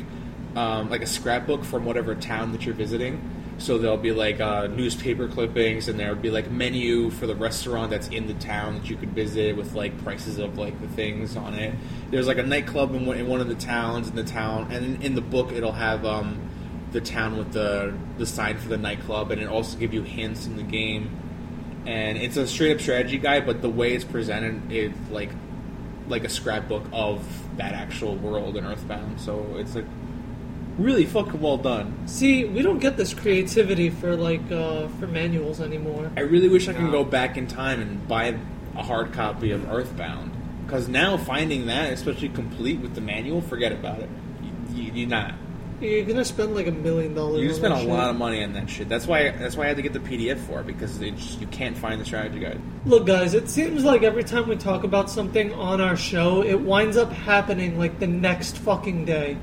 um, 0.57 0.91
like 0.91 1.03
a 1.03 1.07
scrapbook 1.07 1.65
from 1.65 1.85
whatever 1.85 2.15
town 2.15 2.53
that 2.53 2.65
you're 2.65 2.75
visiting. 2.75 3.31
So 3.59 3.79
there'll 3.79 3.97
be 3.97 4.13
like 4.13 4.41
uh, 4.41 4.67
newspaper 4.67 5.29
clippings, 5.29 5.89
and 5.89 5.99
there'll 5.99 6.17
be 6.17 6.31
like 6.31 6.51
menu 6.51 7.11
for 7.11 7.27
the 7.27 7.37
restaurant 7.37 7.91
that's 7.91 8.09
in 8.09 8.27
the 8.27 8.35
town 8.35 8.75
that 8.75 8.91
you 8.91 8.97
could 8.97 9.11
visit 9.11 9.57
with 9.57 9.75
like 9.75 10.03
prices 10.03 10.39
of 10.39 10.59
like 10.59 10.81
the 10.81 10.89
things 10.89 11.37
on 11.37 11.55
it. 11.55 11.75
There's 12.11 12.27
like 12.27 12.39
a 12.39 12.43
nightclub 12.43 12.95
in 12.95 13.07
one, 13.07 13.17
in 13.17 13.29
one 13.29 13.41
of 13.41 13.49
the 13.49 13.55
towns 13.55 14.09
in 14.09 14.17
the 14.17 14.25
town, 14.25 14.73
and 14.73 14.85
in, 14.85 15.03
in 15.03 15.15
the 15.15 15.21
book 15.21 15.53
it'll 15.53 15.73
have 15.73 16.05
um, 16.05 16.51
the 16.91 17.01
town 17.01 17.37
with 17.37 17.53
the 17.53 17.97
the 18.19 18.27
sign 18.27 18.59
for 18.59 18.69
the 18.69 18.77
nightclub, 18.77 19.31
and 19.31 19.41
it 19.41 19.49
also 19.49 19.79
give 19.79 19.95
you 19.95 20.03
hints 20.03 20.47
in 20.47 20.57
the 20.57 20.63
game. 20.63 21.11
And 21.87 22.17
it's 22.17 22.37
a 22.37 22.47
straight 22.47 22.75
up 22.77 22.81
strategy 22.81 23.19
guide, 23.19 23.47
but 23.47 23.61
the 23.61 23.69
way 23.69 23.95
it's 23.95 24.05
presented 24.05 24.73
is 24.73 24.93
like 25.11 25.31
like 26.09 26.25
a 26.25 26.29
scrapbook 26.29 26.85
of 26.93 27.25
that 27.57 27.73
actual 27.73 28.17
world 28.17 28.57
in 28.57 28.65
Earthbound. 28.65 29.21
So 29.21 29.57
it's 29.57 29.75
like 29.75 29.87
really 30.79 31.07
fucking 31.07 31.41
well 31.41 31.57
done. 31.57 32.07
See, 32.07 32.45
we 32.45 32.63
don't 32.63 32.79
get 32.79 32.97
this 32.97 33.15
creativity 33.15 33.91
for 33.91 34.17
like 34.17 34.51
uh, 34.51 34.89
for 35.01 35.07
manuals 35.07 35.61
anymore. 35.61 36.11
I 36.17 36.21
really 36.21 36.49
wish 36.49 36.69
I 36.69 36.73
could 36.73 36.91
go 36.91 37.05
back 37.05 37.37
in 37.37 37.47
time 37.47 37.81
and 37.81 38.07
buy 38.09 38.37
a 38.77 38.83
hard 38.83 39.13
copy 39.13 39.51
of 39.51 39.71
Earthbound. 39.71 40.33
Because 40.65 40.89
now 40.89 41.17
finding 41.17 41.67
that, 41.67 41.93
especially 41.93 42.31
complete 42.31 42.81
with 42.81 42.95
the 42.95 43.01
manual, 43.01 43.41
forget 43.43 43.71
about 43.71 44.01
it. 44.01 44.09
You, 44.43 44.83
you, 44.83 44.93
you're 44.93 45.09
not. 45.09 45.35
You're 45.85 46.07
gonna 46.07 46.25
spend 46.25 46.55
like 46.55 46.67
a 46.67 46.73
million 46.73 47.15
dollars. 47.15 47.43
You 47.43 47.53
spend 47.53 47.75
a 47.75 47.79
shit. 47.79 47.89
lot 47.89 48.09
of 48.09 48.17
money 48.17 48.43
on 48.43 48.55
that 48.55 48.71
shit. 48.71 48.89
That's 48.89 49.07
why. 49.07 49.31
That's 49.31 49.57
why 49.57 49.65
I 49.65 49.69
had 49.69 49.77
to 49.77 49.83
get 49.83 49.93
the 49.93 50.01
PDF 50.01 50.39
for 50.39 50.61
it 50.61 50.67
because 50.67 51.01
it 51.01 51.17
just, 51.17 51.41
you 51.41 51.47
can't 51.49 51.77
find 51.77 52.01
the 52.01 52.05
strategy 52.05 52.41
guide. 52.41 52.61
Look, 52.87 53.07
guys, 53.07 53.35
it 53.35 53.51
seems 53.51 53.85
like 53.85 54.03
every 54.03 54.25
time 54.25 54.49
we 54.49 54.57
talk 54.57 54.85
about 54.85 55.11
something 55.11 55.53
on 55.53 55.81
our 55.81 55.97
show, 55.97 56.43
it 56.43 56.59
winds 56.59 56.97
up 56.97 57.13
happening 57.13 57.79
like 57.79 57.99
the 57.99 58.07
next 58.07 58.57
fucking 58.59 59.05
day. 59.05 59.37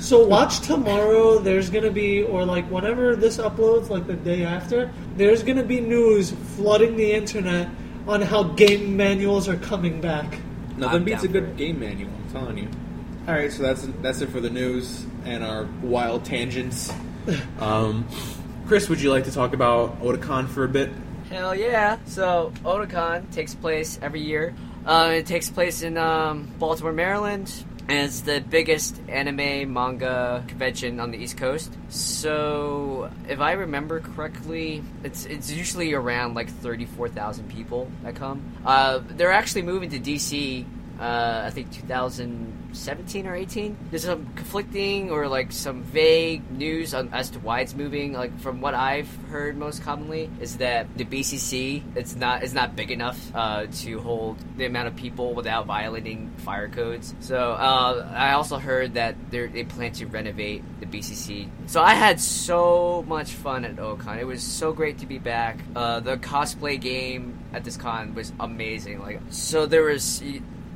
So 0.00 0.26
watch 0.26 0.60
tomorrow. 0.60 1.38
There's 1.38 1.70
gonna 1.70 1.90
be, 1.92 2.24
or 2.24 2.44
like 2.44 2.68
whenever 2.70 3.14
this 3.14 3.36
uploads, 3.36 3.88
like 3.88 4.06
the 4.06 4.14
day 4.14 4.44
after, 4.44 4.92
there's 5.16 5.42
gonna 5.44 5.62
be 5.62 5.80
news 5.80 6.32
flooding 6.56 6.96
the 6.96 7.12
internet 7.12 7.68
on 8.08 8.20
how 8.20 8.42
game 8.42 8.96
manuals 8.96 9.48
are 9.48 9.56
coming 9.56 10.00
back. 10.00 10.38
Nothing 10.76 10.96
I'm 10.96 11.04
beats 11.04 11.22
a 11.22 11.28
good 11.28 11.56
game 11.56 11.78
manual. 11.78 12.10
I'm 12.10 12.32
telling 12.32 12.58
you. 12.58 12.68
All 13.28 13.34
right, 13.34 13.50
so 13.50 13.62
that's 13.62 13.86
that's 14.02 14.20
it 14.20 14.28
for 14.30 14.40
the 14.40 14.50
news 14.50 15.06
and 15.24 15.44
our 15.44 15.68
wild 15.82 16.24
tangents. 16.24 16.92
Um, 17.58 18.06
Chris, 18.66 18.88
would 18.88 19.00
you 19.00 19.10
like 19.10 19.24
to 19.24 19.32
talk 19.32 19.54
about 19.54 20.00
Otakon 20.02 20.48
for 20.48 20.64
a 20.64 20.68
bit? 20.68 20.90
Hell 21.30 21.54
yeah! 21.54 21.98
So 22.06 22.52
Otakon 22.64 23.30
takes 23.32 23.54
place 23.54 23.98
every 24.02 24.20
year. 24.20 24.54
Uh, 24.86 25.12
it 25.14 25.26
takes 25.26 25.48
place 25.48 25.82
in 25.82 25.96
um, 25.96 26.52
Baltimore, 26.58 26.92
Maryland, 26.92 27.50
and 27.88 28.06
it's 28.06 28.20
the 28.20 28.40
biggest 28.40 29.00
anime 29.08 29.72
manga 29.72 30.44
convention 30.46 31.00
on 31.00 31.10
the 31.10 31.18
East 31.18 31.36
Coast. 31.36 31.72
So, 31.88 33.10
if 33.28 33.40
I 33.40 33.52
remember 33.52 34.00
correctly, 34.00 34.82
it's 35.02 35.26
it's 35.26 35.50
usually 35.50 35.92
around 35.92 36.34
like 36.34 36.48
thirty 36.48 36.86
four 36.86 37.08
thousand 37.08 37.50
people 37.50 37.90
that 38.02 38.14
come. 38.14 38.42
Uh, 38.64 39.00
they're 39.08 39.32
actually 39.32 39.62
moving 39.62 39.90
to 39.90 39.98
DC. 39.98 40.64
Uh, 40.98 41.42
I 41.44 41.50
think 41.50 41.70
2017 42.74 43.26
or 43.26 43.34
18. 43.34 43.76
There's 43.90 44.04
some 44.04 44.26
conflicting 44.34 45.10
or 45.10 45.28
like 45.28 45.52
some 45.52 45.82
vague 45.84 46.50
news 46.50 46.92
on, 46.92 47.08
as 47.12 47.30
to 47.30 47.38
why 47.38 47.60
it's 47.60 47.74
moving. 47.74 48.12
Like 48.12 48.38
from 48.40 48.60
what 48.60 48.74
I've 48.74 49.08
heard, 49.30 49.56
most 49.56 49.82
commonly 49.82 50.28
is 50.40 50.58
that 50.58 50.86
the 50.96 51.04
BCC 51.04 51.82
it's 51.94 52.16
not 52.16 52.42
it's 52.42 52.52
not 52.52 52.76
big 52.76 52.90
enough 52.90 53.18
uh, 53.34 53.66
to 53.66 54.00
hold 54.00 54.36
the 54.56 54.66
amount 54.66 54.88
of 54.88 54.96
people 54.96 55.34
without 55.34 55.66
violating 55.66 56.30
fire 56.38 56.68
codes. 56.68 57.14
So 57.20 57.52
uh, 57.52 58.08
I 58.12 58.32
also 58.32 58.58
heard 58.58 58.94
that 58.94 59.14
they 59.30 59.64
plan 59.64 59.92
to 59.92 60.06
renovate 60.06 60.62
the 60.80 60.86
BCC. 60.86 61.48
So 61.66 61.82
I 61.82 61.94
had 61.94 62.20
so 62.20 63.04
much 63.06 63.32
fun 63.32 63.64
at 63.64 63.76
Ocon. 63.76 64.18
It 64.18 64.26
was 64.26 64.42
so 64.42 64.72
great 64.72 64.98
to 64.98 65.06
be 65.06 65.18
back. 65.18 65.58
Uh, 65.76 66.00
the 66.00 66.16
cosplay 66.16 66.80
game 66.80 67.38
at 67.52 67.64
this 67.64 67.76
con 67.76 68.14
was 68.14 68.32
amazing. 68.40 69.00
Like 69.00 69.20
so 69.30 69.66
there 69.66 69.84
was. 69.84 70.22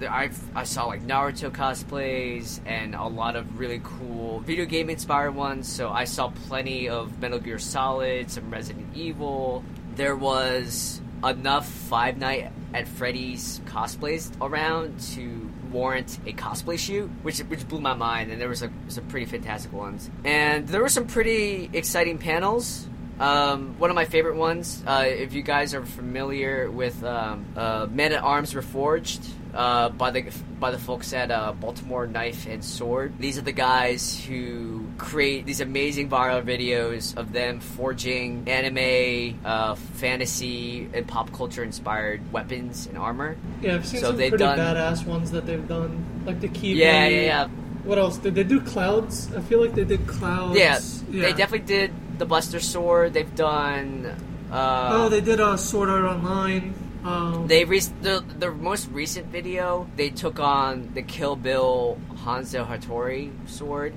I 0.03 0.31
I 0.55 0.65
saw 0.65 0.87
like 0.87 1.03
Naruto 1.03 1.51
cosplays 1.51 2.61
and 2.67 2.95
a 2.95 3.07
lot 3.07 3.37
of 3.37 3.59
really 3.59 3.81
cool 3.83 4.41
video 4.41 4.65
game 4.65 4.91
inspired 4.91 5.35
ones. 5.35 5.69
So 5.69 5.91
I 5.91 6.05
saw 6.05 6.31
plenty 6.49 6.89
of 6.89 7.19
Metal 7.21 7.39
Gear 7.39 7.59
Solid, 7.59 8.31
some 8.31 8.51
Resident 8.51 8.95
Evil. 8.95 9.65
There 9.95 10.17
was 10.17 11.01
enough 11.25 11.69
Five 11.69 12.19
Night 12.19 12.53
at 12.73 12.87
Freddy's 12.87 13.61
cosplays 13.67 14.31
around 14.41 15.01
to 15.01 15.51
warrant 15.73 16.19
a 16.27 16.33
cosplay 16.33 16.79
shoot, 16.79 17.11
which 17.23 17.39
which 17.41 17.67
blew 17.69 17.81
my 17.81 17.95
mind. 17.95 18.31
And 18.31 18.41
there 18.41 18.49
was 18.49 18.65
some 18.89 19.07
pretty 19.09 19.27
fantastic 19.27 19.73
ones, 19.73 20.11
and 20.25 20.69
there 20.69 20.83
were 20.83 20.89
some 20.89 21.07
pretty 21.07 21.71
exciting 21.73 22.19
panels. 22.19 22.89
Um, 23.19 23.77
one 23.79 23.91
of 23.91 23.97
my 23.97 24.05
favorite 24.05 24.37
ones, 24.37 24.81
uh, 24.87 25.05
if 25.05 25.33
you 25.33 25.43
guys 25.43 25.75
are 25.75 25.85
familiar 25.85 26.71
with 26.71 27.03
um, 27.03 27.47
uh, 27.57 27.89
Man 27.91 28.13
at 28.13 28.23
Arms 28.23 28.55
Reforged, 28.55 29.29
uh, 29.59 29.89
by 29.91 30.11
the 30.13 30.25
by 30.61 30.71
the 30.71 30.79
folks 30.79 31.13
at 31.13 31.31
uh, 31.31 31.53
Baltimore 31.53 32.07
Knife 32.07 32.47
and 32.47 32.65
Sword. 32.65 33.19
These 33.19 33.39
are 33.39 33.43
the 33.43 33.53
guys 33.53 34.19
who 34.25 34.87
create 34.99 35.47
these 35.47 35.61
amazing 35.61 36.09
viral 36.09 36.43
videos 36.43 37.17
of 37.17 37.33
them 37.33 37.59
forging 37.61 38.49
anime, 38.49 39.39
uh, 39.45 39.75
fantasy, 39.75 40.89
and 40.95 41.07
pop 41.07 41.33
culture 41.33 41.63
inspired 41.65 42.21
weapons 42.33 42.87
and 42.87 42.97
armor. 42.97 43.37
Yeah, 43.61 43.75
I've 43.75 43.87
seen 43.87 44.01
So 44.01 44.07
some 44.09 44.17
they've 44.17 44.31
pretty 44.31 44.45
done- 44.45 44.59
badass 44.59 45.05
ones 45.07 45.31
that 45.33 45.45
they've 45.47 45.67
done, 45.69 46.23
like 46.25 46.41
the 46.41 46.49
key. 46.49 46.75
Yeah, 46.75 47.07
yeah, 47.09 47.21
yeah. 47.21 47.49
What 47.85 47.99
else 47.99 48.19
did 48.19 48.35
they 48.35 48.45
do? 48.45 48.61
Clouds. 48.61 49.29
I 49.35 49.41
feel 49.41 49.61
like 49.61 49.75
they 49.75 49.85
did 49.85 50.07
clouds. 50.07 50.57
Yeah, 50.59 50.79
they 51.11 51.33
definitely 51.33 51.67
did 51.67 51.91
the 52.19 52.27
Buster 52.27 52.61
Sword. 52.61 53.13
They've 53.15 53.35
done. 53.35 54.07
Uh, 54.53 54.91
Oh, 54.93 55.09
they 55.09 55.21
did 55.21 55.41
uh, 55.41 55.57
Sword 55.57 55.89
Art 55.89 56.05
Online. 56.05 56.75
Um, 57.05 57.47
They 57.47 57.65
re- 57.65 57.81
the 58.03 58.25
the 58.39 58.51
most 58.51 58.91
recent 58.91 59.27
video 59.27 59.87
they 59.97 60.11
took 60.11 60.41
on 60.41 60.91
the 60.95 61.03
Kill 61.03 61.37
Bill 61.37 61.97
Hanzo 62.25 62.67
Hattori 62.67 63.31
sword, 63.49 63.93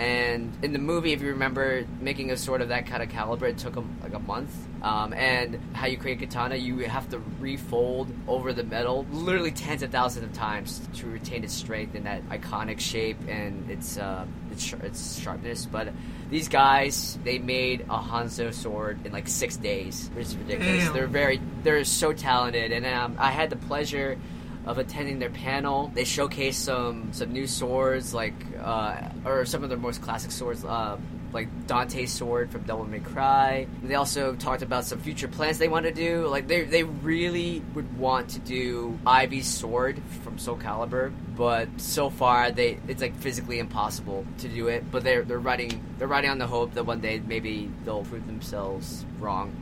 and 0.00 0.56
in 0.62 0.72
the 0.72 0.78
movie, 0.78 1.12
if 1.12 1.20
you 1.20 1.28
remember, 1.28 1.84
making 2.00 2.30
a 2.30 2.36
sword 2.38 2.62
of 2.62 2.68
that 2.68 2.86
kind 2.86 3.02
of 3.02 3.10
caliber, 3.10 3.44
it 3.44 3.58
took 3.58 3.74
them 3.74 3.98
like 4.02 4.14
a 4.14 4.18
month. 4.18 4.50
Um, 4.82 5.12
and 5.12 5.60
how 5.74 5.88
you 5.88 5.98
create 5.98 6.20
katana, 6.20 6.56
you 6.56 6.78
have 6.88 7.10
to 7.10 7.18
refold 7.38 8.10
over 8.26 8.54
the 8.54 8.64
metal 8.64 9.04
literally 9.12 9.50
tens 9.50 9.82
of 9.82 9.90
thousands 9.90 10.24
of 10.24 10.32
times 10.32 10.80
to 10.94 11.06
retain 11.06 11.44
its 11.44 11.52
strength 11.52 11.94
and 11.94 12.06
that 12.06 12.26
iconic 12.30 12.80
shape 12.80 13.18
and 13.28 13.70
its 13.70 13.98
uh, 13.98 14.24
its, 14.50 14.64
sh- 14.64 14.72
its 14.82 15.20
sharpness. 15.20 15.66
But 15.66 15.92
these 16.30 16.48
guys, 16.48 17.18
they 17.22 17.38
made 17.38 17.82
a 17.82 17.98
Hanzo 17.98 18.54
sword 18.54 19.04
in 19.04 19.12
like 19.12 19.28
six 19.28 19.58
days, 19.58 20.08
which 20.14 20.28
is 20.28 20.36
ridiculous. 20.38 20.84
Damn. 20.84 20.94
They're 20.94 21.06
very 21.08 21.42
they're 21.62 21.84
so 21.84 22.14
talented 22.14 22.72
and 22.72 22.86
um, 22.86 23.16
i 23.18 23.30
had 23.30 23.50
the 23.50 23.56
pleasure 23.56 24.16
of 24.66 24.78
attending 24.78 25.18
their 25.18 25.30
panel 25.30 25.90
they 25.94 26.04
showcased 26.04 26.54
some 26.54 27.12
some 27.12 27.32
new 27.32 27.46
swords 27.46 28.12
like 28.12 28.34
uh, 28.60 29.08
or 29.24 29.44
some 29.44 29.62
of 29.62 29.68
their 29.68 29.78
most 29.78 30.02
classic 30.02 30.30
swords 30.30 30.64
uh, 30.64 30.98
like 31.32 31.66
Dante's 31.66 32.12
sword 32.12 32.50
from 32.50 32.62
Devil 32.62 32.84
May 32.84 33.00
Cry. 33.00 33.66
They 33.82 33.94
also 33.94 34.34
talked 34.34 34.62
about 34.62 34.84
some 34.84 34.98
future 34.98 35.28
plans 35.28 35.58
they 35.58 35.68
want 35.68 35.86
to 35.86 35.92
do. 35.92 36.26
Like 36.26 36.48
they 36.48 36.64
they 36.64 36.82
really 36.82 37.62
would 37.74 37.98
want 37.98 38.30
to 38.30 38.38
do 38.40 38.98
Ivy's 39.06 39.46
sword 39.46 40.00
from 40.22 40.38
Soul 40.38 40.56
Calibur, 40.56 41.12
but 41.36 41.68
so 41.76 42.10
far 42.10 42.50
they 42.50 42.78
it's 42.88 43.02
like 43.02 43.16
physically 43.16 43.58
impossible 43.58 44.24
to 44.38 44.48
do 44.48 44.68
it. 44.68 44.90
But 44.90 45.04
they're 45.04 45.22
they're 45.22 45.38
riding 45.38 45.84
they're 45.98 46.08
riding 46.08 46.30
on 46.30 46.38
the 46.38 46.46
hope 46.46 46.74
that 46.74 46.84
one 46.84 47.00
day 47.00 47.20
maybe 47.24 47.70
they'll 47.84 48.04
prove 48.04 48.26
themselves 48.26 49.04
wrong. 49.18 49.54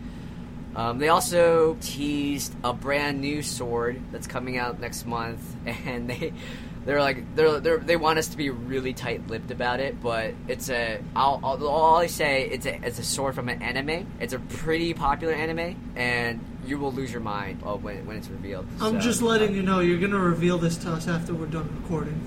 Um, 0.78 0.98
they 0.98 1.08
also 1.08 1.76
teased 1.80 2.54
a 2.62 2.72
brand 2.72 3.20
new 3.20 3.42
sword 3.42 4.00
that's 4.12 4.28
coming 4.28 4.58
out 4.58 4.78
next 4.78 5.06
month, 5.06 5.40
and 5.66 6.08
they 6.08 6.32
they're 6.84 7.00
like 7.00 7.34
they're, 7.34 7.58
they're 7.58 7.78
they 7.78 7.96
want 7.96 8.20
us 8.20 8.28
to 8.28 8.36
be 8.36 8.50
really 8.50 8.92
tight-lipped 8.92 9.50
about 9.50 9.80
it. 9.80 10.00
But 10.00 10.34
it's 10.46 10.70
a 10.70 11.00
I'll, 11.16 11.40
I'll 11.42 11.66
all 11.66 11.96
I 11.96 12.06
say 12.06 12.48
it's 12.48 12.64
a 12.64 12.80
it's 12.86 13.00
a 13.00 13.02
sword 13.02 13.34
from 13.34 13.48
an 13.48 13.60
anime. 13.60 14.06
It's 14.20 14.34
a 14.34 14.38
pretty 14.38 14.94
popular 14.94 15.34
anime, 15.34 15.74
and 15.96 16.38
you 16.64 16.78
will 16.78 16.92
lose 16.92 17.10
your 17.10 17.22
mind 17.22 17.60
uh, 17.66 17.74
when 17.74 18.06
when 18.06 18.16
it's 18.16 18.28
revealed. 18.28 18.68
I'm 18.80 18.94
So, 18.94 19.00
just 19.00 19.20
letting 19.20 19.50
uh, 19.50 19.54
you 19.54 19.62
know 19.64 19.80
you're 19.80 19.98
gonna 19.98 20.16
reveal 20.16 20.58
this 20.58 20.76
to 20.78 20.92
us 20.92 21.08
after 21.08 21.34
we're 21.34 21.46
done 21.46 21.68
recording. 21.82 22.22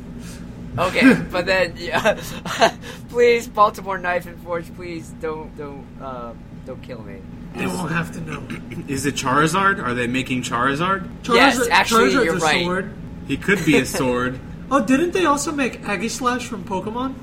Okay, 0.78 1.14
but 1.32 1.46
then 1.46 1.76
yeah, 1.78 2.22
please 3.08 3.48
Baltimore 3.48 3.98
Knife 3.98 4.26
and 4.26 4.38
Forge, 4.44 4.76
please 4.76 5.10
don't 5.22 5.58
don't 5.58 5.88
uh, 6.02 6.34
don't 6.66 6.84
kill 6.84 7.02
me. 7.02 7.22
They 7.54 7.68
won't 7.68 7.92
have 7.92 8.12
to 8.14 8.22
know. 8.22 8.44
Is 8.88 9.06
it 9.06 9.16
Charizard? 9.16 9.84
Are 9.84 9.94
they 9.94 10.08
making 10.08 10.44
Charizard? 10.44 11.10
Yes, 11.28 11.68
actually, 11.70 12.12
Charizard's 12.12 12.14
you're 12.26 12.36
a 12.36 12.40
right. 12.40 12.64
Sword. 12.66 12.94
He 13.28 13.38
could 13.38 13.66
be 13.66 13.78
a 13.78 13.86
sword. 13.86 14.40
Oh, 14.74 14.80
didn't 14.86 15.12
they 15.12 15.26
also 15.26 15.52
make 15.52 15.82
Aegislash 15.82 16.44
from 16.44 16.64
Pokemon? 16.64 17.14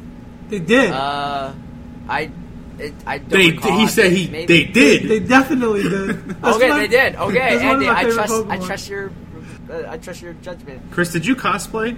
They 0.51 0.59
did. 0.59 0.91
Uh, 0.91 1.55
I 2.07 2.31
it, 2.79 2.93
I 3.07 3.17
don't 3.17 3.31
they, 3.31 3.51
recall. 3.53 3.79
he 3.79 3.87
said 3.89 4.13
he 4.13 4.29
Maybe- 4.29 4.47
they 4.47 4.65
did. 4.71 5.09
They 5.09 5.19
definitely 5.19 5.83
did. 5.85 6.29
That's 6.43 6.57
okay, 6.59 6.69
my- 6.69 6.79
they 6.81 6.89
did. 6.89 7.17
Okay, 7.17 7.39
that's 7.39 7.65
one 7.65 7.77
of 7.77 7.83
Andy, 7.83 7.89
I 7.89 8.05
favorite 8.05 8.15
trust. 8.27 8.47
I 8.51 8.59
trust 8.59 8.89
your. 8.91 9.11
Uh, 9.71 9.83
I 9.89 9.97
trust 9.97 10.21
your 10.21 10.35
judgment. 10.35 10.83
Chris, 10.91 11.11
did 11.11 11.25
you 11.25 11.35
cosplay? 11.37 11.97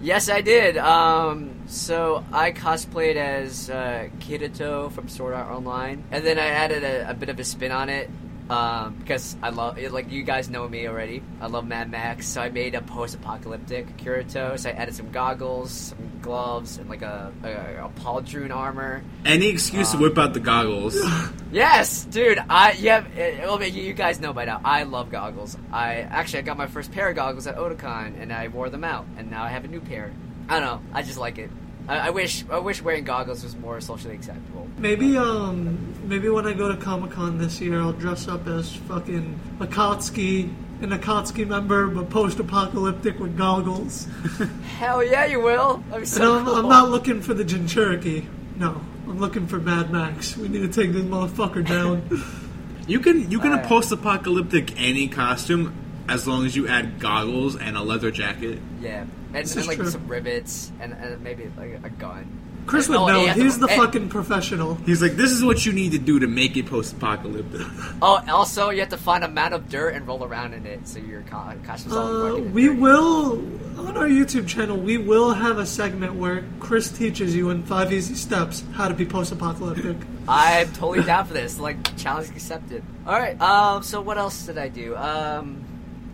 Yes, 0.00 0.28
I 0.28 0.42
did. 0.42 0.76
Um, 0.76 1.62
so 1.66 2.22
I 2.32 2.52
cosplayed 2.52 3.16
as 3.16 3.70
uh, 3.70 4.08
Kirito 4.20 4.92
from 4.92 5.08
Sword 5.08 5.34
Art 5.34 5.50
Online, 5.50 6.04
and 6.10 6.24
then 6.24 6.38
I 6.38 6.48
added 6.48 6.84
a, 6.84 7.10
a 7.10 7.14
bit 7.14 7.28
of 7.28 7.40
a 7.40 7.44
spin 7.44 7.72
on 7.72 7.88
it 7.88 8.10
um, 8.50 8.94
because 8.94 9.36
I 9.42 9.50
love 9.50 9.78
like 9.90 10.10
you 10.10 10.22
guys 10.22 10.48
know 10.48 10.68
me 10.68 10.86
already. 10.88 11.22
I 11.40 11.46
love 11.46 11.66
Mad 11.66 11.90
Max, 11.90 12.26
so 12.26 12.40
I 12.40 12.48
made 12.48 12.74
a 12.74 12.82
post-apocalyptic 12.82 13.96
Kirito. 13.96 14.58
So 14.58 14.70
I 14.70 14.72
added 14.72 14.94
some 14.94 15.10
goggles, 15.10 15.70
some 15.70 16.18
gloves, 16.22 16.78
and 16.78 16.88
like 16.88 17.02
a 17.02 17.32
a, 17.42 17.84
a 17.86 17.90
pauldron 18.00 18.54
armor. 18.54 19.02
Any 19.24 19.48
excuse 19.48 19.90
to 19.90 19.96
Um, 19.96 20.02
whip 20.02 20.18
out 20.18 20.34
the 20.34 20.40
goggles. 20.40 20.96
Yes, 21.52 22.04
dude. 22.04 22.38
I 22.50 22.72
yeah. 22.72 23.04
It, 23.16 23.38
well, 23.40 23.62
you 23.62 23.82
you 23.82 23.92
guys 23.94 24.20
know 24.20 24.32
by 24.32 24.44
now. 24.44 24.60
I 24.64 24.82
love 24.82 25.10
goggles. 25.10 25.56
I 25.72 26.00
actually 26.00 26.40
I 26.40 26.42
got 26.42 26.56
my 26.58 26.66
first 26.66 26.90
pair 26.92 27.08
of 27.08 27.14
goggles 27.16 27.46
at 27.46 27.56
Otakon, 27.56 28.20
and 28.20 28.32
I 28.32 28.48
wore 28.48 28.68
them 28.68 28.84
out, 28.84 29.06
and 29.16 29.30
now 29.30 29.44
I 29.44 29.48
have 29.48 29.64
a 29.64 29.68
new 29.68 29.80
pair. 29.80 30.12
I 30.48 30.60
don't 30.60 30.66
know. 30.66 30.80
I 30.92 31.02
just 31.02 31.18
like 31.18 31.38
it. 31.38 31.50
I, 31.88 32.08
I 32.08 32.10
wish 32.10 32.44
I 32.50 32.58
wish 32.58 32.82
wearing 32.82 33.04
goggles 33.04 33.42
was 33.44 33.56
more 33.56 33.80
socially 33.80 34.14
acceptable. 34.14 34.66
Maybe 34.78 35.16
um 35.16 35.78
maybe 36.04 36.28
when 36.28 36.46
I 36.46 36.52
go 36.52 36.68
to 36.68 36.76
Comic 36.76 37.12
Con 37.12 37.38
this 37.38 37.60
year, 37.60 37.80
I'll 37.80 37.92
dress 37.92 38.28
up 38.28 38.46
as 38.46 38.74
fucking 38.74 39.38
Akatsuki, 39.60 40.52
an 40.82 40.90
Akatsuki 40.90 41.46
member, 41.46 41.86
but 41.86 42.10
post-apocalyptic 42.10 43.18
with 43.18 43.36
goggles. 43.38 44.06
Hell 44.78 45.02
yeah, 45.04 45.24
you 45.26 45.40
will. 45.40 45.78
That'd 45.88 45.90
be 45.90 45.96
And 45.98 46.08
so 46.08 46.38
I'm, 46.38 46.44
cool. 46.44 46.54
I'm 46.56 46.68
not 46.68 46.90
looking 46.90 47.20
for 47.22 47.34
the 47.34 47.44
Jinchuriki. 47.44 48.26
No, 48.56 48.80
I'm 49.06 49.18
looking 49.18 49.46
for 49.46 49.58
Mad 49.58 49.90
Max. 49.90 50.36
We 50.36 50.48
need 50.48 50.60
to 50.60 50.68
take 50.68 50.92
this 50.92 51.04
motherfucker 51.04 51.66
down. 51.66 52.02
You 52.88 53.00
can 53.00 53.28
you 53.32 53.40
can 53.40 53.52
Uh, 53.52 53.66
post-apocalyptic 53.66 54.80
any 54.80 55.08
costume 55.08 55.74
as 56.08 56.26
long 56.26 56.46
as 56.46 56.54
you 56.56 56.68
add 56.68 56.98
goggles 57.00 57.56
and 57.56 57.76
a 57.76 57.82
leather 57.82 58.10
jacket. 58.10 58.58
Yeah, 58.80 59.04
and, 59.34 59.44
This 59.44 59.56
and 59.56 59.66
like 59.66 59.78
true. 59.78 59.88
some 59.90 60.06
rivets 60.08 60.70
and, 60.80 60.92
and 60.92 61.20
maybe 61.22 61.50
like 61.56 61.80
a 61.84 61.90
gun. 61.90 62.42
Chris 62.66 62.88
would 62.88 62.96
Oh, 62.98 63.06
know. 63.06 63.24
yeah, 63.24 63.32
He's 63.34 63.60
the 63.60 63.68
and- 63.68 63.80
fucking 63.80 64.08
professional. 64.08 64.74
He's 64.86 65.00
like, 65.00 65.12
this 65.12 65.30
is 65.30 65.44
what 65.44 65.64
you 65.64 65.72
need 65.72 65.92
to 65.92 65.98
do 65.98 66.18
to 66.18 66.26
make 66.26 66.56
it 66.56 66.66
post-apocalyptic. 66.66 67.64
Oh, 68.02 68.20
also 68.28 68.70
you 68.70 68.80
have 68.80 68.88
to 68.88 68.96
find 68.96 69.22
a 69.22 69.28
mound 69.28 69.54
of 69.54 69.68
dirt 69.68 69.94
and 69.94 70.04
roll 70.04 70.24
around 70.24 70.52
in 70.52 70.66
it, 70.66 70.88
so 70.88 70.98
your 70.98 71.22
co- 71.22 71.52
costume's 71.64 71.94
all 71.94 72.26
Uh, 72.26 72.30
fucking 72.30 72.52
we 72.52 72.66
dirty. 72.66 72.80
will 72.80 73.32
on 73.78 73.96
our 73.96 74.08
YouTube 74.08 74.48
channel. 74.48 74.76
We 74.76 74.98
will 74.98 75.32
have 75.32 75.58
a 75.58 75.66
segment 75.66 76.14
where 76.16 76.42
Chris 76.58 76.90
teaches 76.90 77.36
you 77.36 77.50
in 77.50 77.62
five 77.62 77.92
easy 77.92 78.16
steps 78.16 78.64
how 78.72 78.88
to 78.88 78.94
be 78.94 79.06
post-apocalyptic. 79.06 79.96
I'm 80.26 80.66
totally 80.72 81.04
down 81.06 81.24
for 81.26 81.34
this. 81.34 81.60
Like 81.60 81.96
challenge 81.96 82.30
accepted. 82.30 82.82
All 83.06 83.16
right. 83.16 83.40
Um. 83.40 83.84
So 83.84 84.00
what 84.00 84.18
else 84.18 84.44
did 84.44 84.58
I 84.58 84.68
do? 84.70 84.96
Um. 84.96 85.62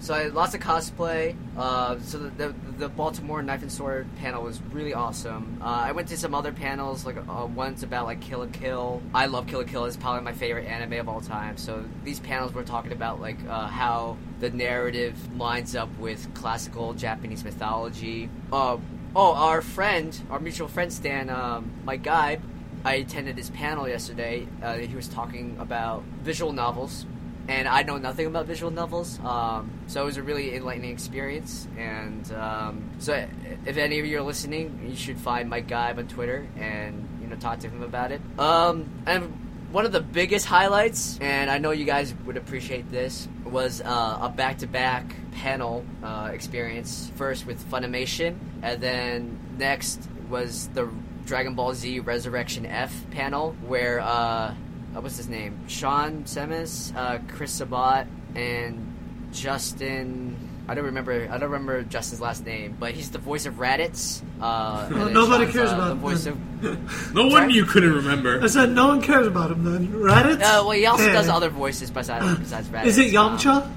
So 0.02 0.14
I 0.14 0.24
lots 0.24 0.52
of 0.52 0.60
cosplay. 0.60 1.36
Uh. 1.56 2.00
So 2.00 2.18
the 2.18 2.30
the, 2.30 2.54
the 2.76 2.88
Baltimore 2.88 3.40
Knife 3.40 3.62
and 3.62 3.70
Sword 3.70 4.08
panel 4.16 4.42
was 4.42 4.60
really 4.72 4.92
awesome. 4.92 5.58
Uh, 5.62 5.66
I 5.66 5.92
went 5.92 6.08
to 6.08 6.16
some 6.16 6.34
other 6.34 6.50
panels. 6.50 7.06
Like 7.06 7.18
uh, 7.18 7.46
one's 7.46 7.84
about 7.84 8.06
like 8.06 8.20
Kill 8.20 8.40
la 8.40 8.46
Kill. 8.46 9.00
I 9.14 9.26
love 9.26 9.46
Kill 9.46 9.60
la 9.60 9.66
Kill. 9.66 9.84
It's 9.84 9.96
probably 9.96 10.22
my 10.22 10.32
favorite 10.32 10.66
anime 10.66 10.94
of 10.94 11.08
all 11.08 11.20
time. 11.20 11.56
So 11.56 11.84
these 12.02 12.18
panels 12.18 12.52
were 12.52 12.64
talking 12.64 12.90
about 12.90 13.20
like 13.20 13.38
uh, 13.48 13.68
how 13.68 14.16
the 14.40 14.50
narrative 14.50 15.16
lines 15.38 15.76
up 15.76 15.88
with 15.98 16.34
classical 16.34 16.94
Japanese 16.94 17.44
mythology. 17.44 18.28
Uh. 18.52 18.78
Oh, 19.14 19.34
our 19.34 19.60
friend, 19.60 20.18
our 20.30 20.40
mutual 20.40 20.68
friend 20.68 20.90
Stan, 20.90 21.28
um, 21.28 21.70
my 21.84 21.96
guy, 21.96 22.38
I 22.82 22.94
attended 22.94 23.36
his 23.36 23.50
panel 23.50 23.86
yesterday. 23.86 24.48
Uh, 24.62 24.78
he 24.78 24.96
was 24.96 25.06
talking 25.06 25.54
about 25.60 26.02
visual 26.22 26.50
novels, 26.50 27.04
and 27.48 27.68
I 27.68 27.82
know 27.82 27.98
nothing 27.98 28.26
about 28.26 28.46
visual 28.46 28.70
novels. 28.70 29.18
Um, 29.20 29.70
so 29.86 30.02
it 30.02 30.04
was 30.04 30.16
a 30.16 30.22
really 30.22 30.54
enlightening 30.54 30.90
experience. 30.90 31.66
And 31.76 32.30
um, 32.32 32.90
so, 32.98 33.26
if 33.66 33.76
any 33.76 33.98
of 33.98 34.06
you 34.06 34.18
are 34.18 34.22
listening, 34.22 34.86
you 34.88 34.96
should 34.96 35.18
find 35.18 35.48
Mike 35.48 35.68
Guy 35.68 35.92
on 35.92 36.08
Twitter 36.08 36.46
and 36.56 37.08
you 37.20 37.26
know 37.26 37.36
talk 37.36 37.60
to 37.60 37.68
him 37.68 37.82
about 37.82 38.12
it. 38.12 38.20
Um, 38.38 38.88
and 39.06 39.38
one 39.72 39.86
of 39.86 39.92
the 39.92 40.02
biggest 40.02 40.44
highlights, 40.46 41.18
and 41.20 41.50
I 41.50 41.56
know 41.58 41.70
you 41.70 41.86
guys 41.86 42.14
would 42.26 42.36
appreciate 42.36 42.90
this, 42.90 43.26
was 43.44 43.80
uh, 43.80 44.18
a 44.20 44.28
back-to-back 44.28 45.14
panel 45.32 45.84
uh, 46.02 46.30
experience. 46.32 47.10
First 47.16 47.46
with 47.46 47.64
Funimation, 47.70 48.36
and 48.62 48.80
then 48.82 49.38
next 49.58 50.06
was 50.28 50.68
the 50.68 50.90
Dragon 51.24 51.54
Ball 51.54 51.72
Z 51.74 52.00
Resurrection 52.00 52.66
F 52.66 52.94
panel, 53.10 53.56
where 53.66 54.00
uh, 54.00 54.54
uh, 54.96 55.00
what's 55.00 55.16
his 55.16 55.28
name? 55.28 55.58
Sean 55.68 56.24
Schemmel, 56.24 56.94
uh, 56.96 57.18
Chris 57.28 57.52
Sabat, 57.52 58.06
and 58.34 58.94
Justin. 59.32 60.36
I 60.68 60.74
don't 60.74 60.84
remember. 60.84 61.28
I 61.30 61.38
don't 61.38 61.50
remember 61.50 61.82
Justin's 61.82 62.20
last 62.20 62.46
name, 62.46 62.76
but 62.78 62.92
he's 62.94 63.10
the 63.10 63.18
voice 63.18 63.46
of 63.46 63.54
Raditz. 63.54 64.22
Uh, 64.40 64.88
Well, 64.92 65.08
nobody 65.10 65.44
Sean's, 65.44 65.54
cares 65.56 65.70
uh, 65.70 65.74
about 65.74 65.86
the 65.88 65.92
him 65.92 65.98
voice 65.98 66.26
of. 66.26 67.12
No 67.14 67.22
Sorry? 67.28 67.30
wonder 67.32 67.50
you 67.54 67.64
couldn't 67.64 67.92
remember. 67.94 68.40
I 68.42 68.46
said 68.46 68.70
no 68.70 68.86
one 68.88 69.02
cares 69.02 69.26
about 69.26 69.50
him 69.50 69.64
then. 69.64 69.88
Raditz? 69.88 70.34
Uh, 70.36 70.62
well, 70.64 70.70
he 70.70 70.86
also 70.86 71.06
Yeah. 71.06 71.12
does 71.14 71.28
other 71.28 71.48
voices 71.50 71.90
besides 71.90 72.38
besides 72.38 72.68
Raditz. 72.68 72.84
Is 72.86 72.98
it 72.98 73.14
Um, 73.16 73.36
Yamcha? 73.36 73.70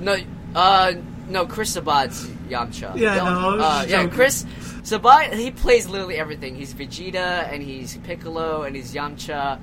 No, 0.00 0.16
uh, 0.56 0.92
no, 1.28 1.46
Chris 1.46 1.70
Sabat's 1.70 2.26
Yamcha. 2.48 2.96
Yeah, 2.96 3.14
Yam- 3.16 3.24
no, 3.58 3.64
uh, 3.64 3.84
yeah. 3.88 4.06
Chris 4.08 4.44
Sabat. 4.82 5.34
He 5.34 5.52
plays 5.52 5.88
literally 5.88 6.16
everything. 6.16 6.56
He's 6.56 6.74
Vegeta, 6.74 7.50
and 7.52 7.62
he's 7.62 7.96
Piccolo, 7.98 8.62
and 8.64 8.74
he's 8.74 8.92
Yamcha. 8.92 9.60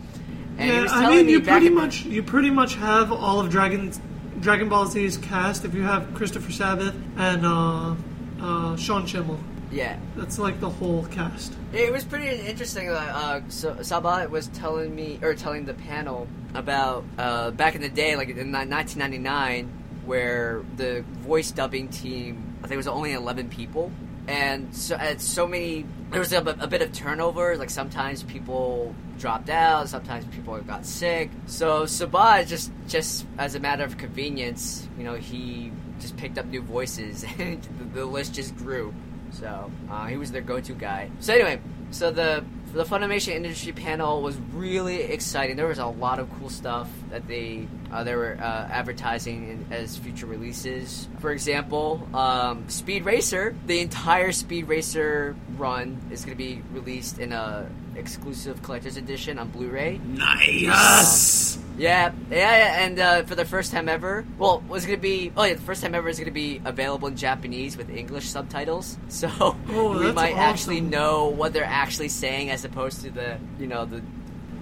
And 0.59 0.85
yeah, 0.85 0.91
I 0.91 1.09
mean, 1.09 1.25
me 1.27 1.31
you 1.33 1.41
pretty 1.41 1.69
much 1.69 2.03
you 2.03 2.21
pretty 2.21 2.49
much 2.49 2.75
have 2.75 3.11
all 3.13 3.39
of 3.39 3.49
Dragon 3.49 3.93
Dragon 4.41 4.67
Ball 4.67 4.85
Z's 4.87 5.17
cast 5.17 5.63
if 5.63 5.73
you 5.73 5.83
have 5.83 6.13
Christopher 6.13 6.51
Sabat 6.51 6.93
and 7.17 7.45
uh, 7.45 7.95
uh, 8.41 8.75
Sean 8.75 9.03
Schemmel. 9.07 9.39
Yeah, 9.71 9.97
That's 10.15 10.39
like 10.39 10.59
the 10.59 10.69
whole 10.69 11.05
cast. 11.05 11.53
it 11.73 11.93
was 11.93 12.03
pretty 12.03 12.27
interesting. 12.41 12.89
Uh, 12.89 13.41
so 13.49 13.81
Sabat 13.81 14.31
was 14.31 14.47
telling 14.47 14.95
me 14.95 15.19
or 15.21 15.35
telling 15.35 15.65
the 15.65 15.75
panel 15.75 16.27
about 16.55 17.05
uh, 17.19 17.51
back 17.51 17.75
in 17.75 17.81
the 17.81 17.89
day, 17.89 18.15
like 18.15 18.29
in 18.29 18.51
1999, 18.51 19.71
where 20.05 20.63
the 20.77 21.03
voice 21.19 21.51
dubbing 21.51 21.87
team, 21.89 22.57
I 22.59 22.61
think 22.63 22.73
it 22.73 22.77
was 22.77 22.87
only 22.87 23.13
11 23.13 23.49
people, 23.49 23.91
and 24.29 24.75
so 24.75 24.95
at 24.95 25.21
so 25.21 25.47
many, 25.47 25.87
there 26.11 26.19
was 26.19 26.31
a, 26.33 26.37
a 26.37 26.67
bit 26.67 26.83
of 26.83 26.93
turnover. 26.93 27.57
Like 27.57 27.71
sometimes 27.71 28.21
people 28.21 28.93
dropped 29.17 29.49
out, 29.49 29.89
sometimes 29.89 30.23
people 30.25 30.55
got 30.59 30.85
sick. 30.85 31.31
So 31.47 31.87
Sabat 31.87 32.45
just 32.45 32.71
just 32.87 33.25
as 33.39 33.55
a 33.55 33.59
matter 33.59 33.83
of 33.83 33.97
convenience, 33.97 34.87
you 34.99 35.03
know, 35.03 35.15
he 35.15 35.71
just 35.99 36.15
picked 36.15 36.37
up 36.37 36.45
new 36.45 36.61
voices, 36.61 37.25
and 37.39 37.63
the, 37.79 37.85
the 37.85 38.05
list 38.05 38.35
just 38.35 38.55
grew. 38.55 38.93
So 39.31 39.71
uh, 39.89 40.05
he 40.05 40.15
was 40.15 40.31
their 40.31 40.41
go-to 40.41 40.73
guy. 40.73 41.09
So 41.19 41.33
anyway, 41.33 41.59
so 41.89 42.11
the 42.11 42.45
the 42.73 42.83
Funimation 42.83 43.33
industry 43.33 43.71
panel 43.71 44.21
was 44.21 44.35
really 44.53 45.01
exciting. 45.01 45.55
There 45.55 45.67
was 45.67 45.79
a 45.79 45.87
lot 45.87 46.19
of 46.19 46.29
cool 46.39 46.49
stuff 46.49 46.89
that 47.09 47.27
they 47.27 47.67
uh, 47.91 48.03
they 48.03 48.15
were 48.15 48.37
uh, 48.39 48.67
advertising 48.71 49.49
in, 49.49 49.65
as 49.71 49.97
future 49.97 50.27
releases. 50.27 51.07
For 51.19 51.31
example, 51.31 52.07
um, 52.13 52.69
Speed 52.69 53.05
Racer, 53.05 53.55
the 53.65 53.79
entire 53.79 54.31
Speed 54.31 54.67
Racer 54.67 55.35
run 55.59 55.99
is 56.11 56.25
going 56.25 56.35
to 56.35 56.43
be 56.43 56.61
released 56.73 57.19
in 57.19 57.31
a 57.33 57.69
exclusive 57.95 58.61
collector's 58.63 58.97
edition 58.97 59.37
on 59.37 59.49
Blu-ray. 59.49 59.99
Nice. 60.03 61.57
Yeah, 61.77 62.11
yeah, 62.29 62.37
yeah, 62.37 62.85
and 62.85 62.99
uh, 62.99 63.23
for 63.23 63.35
the 63.35 63.45
first 63.45 63.71
time 63.71 63.87
ever, 63.87 64.25
well, 64.37 64.61
was 64.67 64.85
gonna 64.85 64.97
be 64.97 65.31
oh 65.37 65.43
yeah, 65.43 65.53
the 65.53 65.61
first 65.61 65.81
time 65.81 65.95
ever 65.95 66.09
is 66.09 66.19
gonna 66.19 66.29
be 66.31 66.61
available 66.65 67.07
in 67.07 67.15
Japanese 67.15 67.77
with 67.77 67.89
English 67.89 68.25
subtitles. 68.27 68.97
So 69.09 69.29
Oh, 69.69 69.97
we 69.99 70.11
might 70.11 70.35
actually 70.35 70.81
know 70.81 71.27
what 71.29 71.53
they're 71.53 71.63
actually 71.63 72.09
saying 72.09 72.49
as 72.49 72.65
opposed 72.65 73.01
to 73.03 73.11
the 73.11 73.37
you 73.59 73.67
know 73.67 73.85
the 73.85 74.01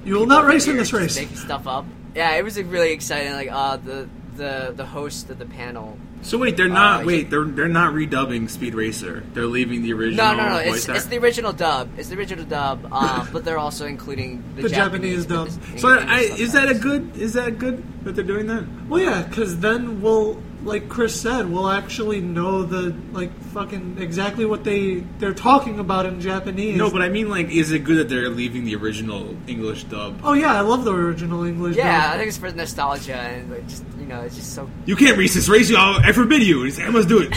You 0.05 0.13
will 0.15 0.27
not 0.27 0.45
race 0.45 0.67
in 0.67 0.77
this 0.77 0.93
race. 0.93 1.17
making 1.17 1.37
stuff 1.37 1.65
up. 1.67 1.85
Yeah, 2.15 2.35
it 2.35 2.43
was 2.43 2.55
like, 2.57 2.71
really 2.71 2.91
exciting. 2.91 3.33
Like 3.33 3.49
uh, 3.51 3.77
the 3.77 4.07
the 4.35 4.73
the 4.75 4.85
host 4.85 5.29
of 5.31 5.39
the 5.39 5.45
panel. 5.47 5.97
So 6.21 6.37
wait, 6.37 6.57
they're 6.57 6.67
not. 6.67 7.03
Uh, 7.03 7.05
wait, 7.05 7.29
they're 7.29 7.45
they're 7.45 7.67
not 7.67 7.93
redubbing 7.93 8.49
Speed 8.49 8.73
Racer. 8.73 9.23
They're 9.33 9.45
leaving 9.45 9.83
the 9.83 9.93
original. 9.93 10.25
No, 10.25 10.35
no, 10.35 10.49
no. 10.49 10.63
voice 10.63 10.87
It's, 10.87 10.97
it's 10.97 11.05
the 11.05 11.17
original 11.19 11.53
dub. 11.53 11.97
It's 11.97 12.09
the 12.09 12.17
original 12.17 12.45
dub. 12.45 12.91
Um, 12.91 13.29
but 13.33 13.45
they're 13.45 13.59
also 13.59 13.85
including 13.85 14.43
the, 14.55 14.63
The 14.63 14.69
Japanese 14.69 15.25
dub. 15.25 15.49
So 15.77 15.89
English 15.89 16.09
I, 16.09 16.19
is 16.21 16.53
that 16.53 16.69
a 16.69 16.75
good? 16.75 17.15
Is 17.15 17.33
that 17.33 17.59
good 17.59 17.83
that 18.03 18.15
they're 18.15 18.25
doing 18.25 18.47
that? 18.47 18.65
Well, 18.87 19.01
yeah, 19.01 19.23
because 19.23 19.59
then 19.59 20.01
we'll, 20.01 20.41
like 20.63 20.89
Chris 20.89 21.19
said, 21.19 21.49
we'll 21.49 21.69
actually 21.69 22.19
know 22.19 22.63
the 22.63 22.95
like 23.11 23.37
fucking 23.51 23.97
exactly 23.99 24.45
what 24.45 24.63
they 24.63 25.03
they're 25.19 25.33
talking 25.33 25.79
about 25.79 26.05
in 26.05 26.19
Japanese. 26.19 26.77
No, 26.77 26.89
but 26.89 27.01
I 27.01 27.09
mean, 27.09 27.29
like, 27.29 27.49
is 27.49 27.71
it 27.71 27.83
good 27.83 27.97
that 27.97 28.09
they're 28.09 28.29
leaving 28.29 28.65
the 28.65 28.75
original 28.75 29.35
English 29.47 29.85
dub? 29.85 30.19
oh 30.23 30.33
yeah, 30.33 30.55
I 30.55 30.61
love 30.61 30.83
the 30.83 30.93
original 30.93 31.43
English. 31.43 31.75
Yeah, 31.75 32.01
dub. 32.01 32.13
I 32.13 32.17
think 32.17 32.29
it's 32.29 32.37
for 32.37 32.51
nostalgia 32.51 33.15
and 33.15 33.51
like, 33.51 33.67
just 33.67 33.83
you 34.07 34.13
know, 34.13 34.21
it's 34.21 34.35
just 34.35 34.53
so 34.55 34.69
You 34.85 34.95
can't 34.95 35.17
race 35.17 35.33
this 35.33 35.49
race, 35.49 35.69
y'all. 35.69 35.99
I 36.01 36.11
forbid 36.13 36.41
you. 36.43 36.65
It's- 36.65 36.79
I 36.85 36.89
must 36.89 37.09
do 37.09 37.19
it. 37.19 37.33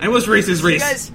I 0.00 0.08
must 0.08 0.26
race 0.26 0.46
this 0.46 0.60
Do 0.60 0.68
you 0.68 0.72
race. 0.74 0.82
guys, 0.82 1.12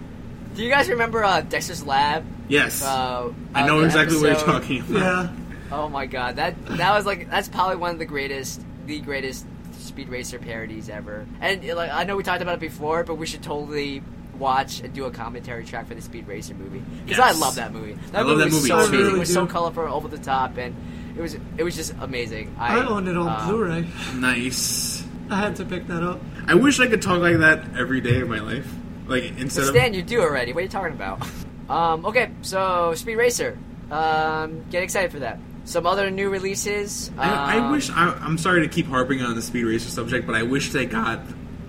do 0.56 0.64
you 0.64 0.70
guys 0.70 0.88
remember 0.90 1.24
uh, 1.24 1.42
Dexter's 1.42 1.84
Lab? 1.86 2.24
yes, 2.48 2.84
Uh, 2.84 3.32
I 3.56 3.66
know 3.66 3.80
the 3.80 3.86
exactly 3.88 4.18
what 4.18 4.26
you're 4.28 4.36
talking 4.36 4.80
about. 4.82 4.92
yeah. 4.92 5.30
Oh 5.72 5.90
my 5.90 6.06
god, 6.06 6.36
that 6.36 6.54
that 6.78 6.96
was 6.96 7.08
like 7.08 7.28
that's 7.32 7.50
probably 7.50 7.78
one 7.78 7.90
of 7.90 7.98
the 8.00 8.06
greatest, 8.06 8.62
the 8.86 9.00
greatest 9.00 9.46
Speed 9.80 10.10
Racer 10.10 10.38
parodies 10.38 10.90
ever. 10.90 11.26
And 11.42 11.64
like 11.66 11.92
I 11.92 12.04
know 12.04 12.16
we 12.16 12.22
talked 12.22 12.44
about 12.44 12.54
it 12.54 12.60
before, 12.60 13.04
but 13.04 13.16
we 13.16 13.26
should 13.26 13.42
totally 13.42 14.04
watch 14.38 14.82
and 14.82 14.94
do 14.94 15.06
a 15.06 15.12
commentary 15.12 15.66
track 15.66 15.88
for 15.88 15.96
the 15.96 16.02
Speed 16.02 16.28
Racer 16.28 16.54
movie 16.54 16.84
because 17.06 17.18
Yes. 17.18 17.36
I 17.36 17.40
love 17.40 17.56
that 17.56 17.74
movie. 17.74 17.94
That 18.12 18.20
I 18.20 18.22
love 18.22 18.38
movie 18.38 18.40
that 18.42 18.46
was 18.46 18.54
movie 18.54 18.68
so 18.68 18.76
amazing. 18.78 18.94
I 18.96 18.98
really 19.00 19.16
it 19.16 19.20
was 19.20 19.34
so 19.34 19.48
colorful, 19.48 19.84
over 19.86 20.08
the 20.08 20.20
top, 20.20 20.56
and 20.58 20.76
it 21.18 21.22
was 21.22 21.38
it 21.58 21.64
was 21.64 21.76
just 21.76 21.94
amazing. 22.00 22.56
I 22.60 22.86
own 22.86 23.08
it 23.08 23.18
on 23.18 23.28
uh, 23.28 23.48
Blu-ray. 23.48 23.88
Nice. 24.16 25.04
I 25.30 25.38
had 25.38 25.56
to 25.58 25.66
pick 25.66 25.88
that 25.88 26.04
up. 26.04 26.20
I 26.48 26.56
wish 26.56 26.80
I 26.80 26.88
could 26.88 27.02
talk 27.02 27.20
like 27.20 27.38
that 27.38 27.78
every 27.78 28.02
day 28.02 28.22
of 28.22 28.30
my 28.30 28.40
life. 28.40 28.72
Like 29.08 29.38
instead 29.38 29.66
Stan, 29.66 29.90
of 29.90 29.96
you 29.96 30.04
do 30.04 30.22
already. 30.22 30.54
What 30.54 30.60
are 30.60 30.64
you 30.64 30.70
talking 30.70 30.94
about? 30.94 31.28
Um, 31.70 32.06
okay, 32.06 32.32
so 32.42 32.94
Speed 32.96 33.16
Racer. 33.16 33.58
Um, 33.92 34.64
get 34.70 34.84
excited 34.84 35.12
for 35.12 35.20
that. 35.20 35.40
Some 35.66 35.86
other 35.88 36.12
new 36.12 36.30
releases. 36.30 37.12
I, 37.18 37.56
I 37.56 37.58
um, 37.60 37.72
wish 37.72 37.90
I, 37.90 38.12
I'm 38.22 38.38
sorry 38.38 38.62
to 38.62 38.68
keep 38.68 38.86
harping 38.88 39.22
on 39.22 39.36
the 39.36 39.42
Speed 39.42 39.64
Racer 39.64 39.90
subject, 39.90 40.28
but 40.28 40.36
I 40.36 40.44
wish 40.44 40.72
they 40.72 40.86
got 40.86 41.22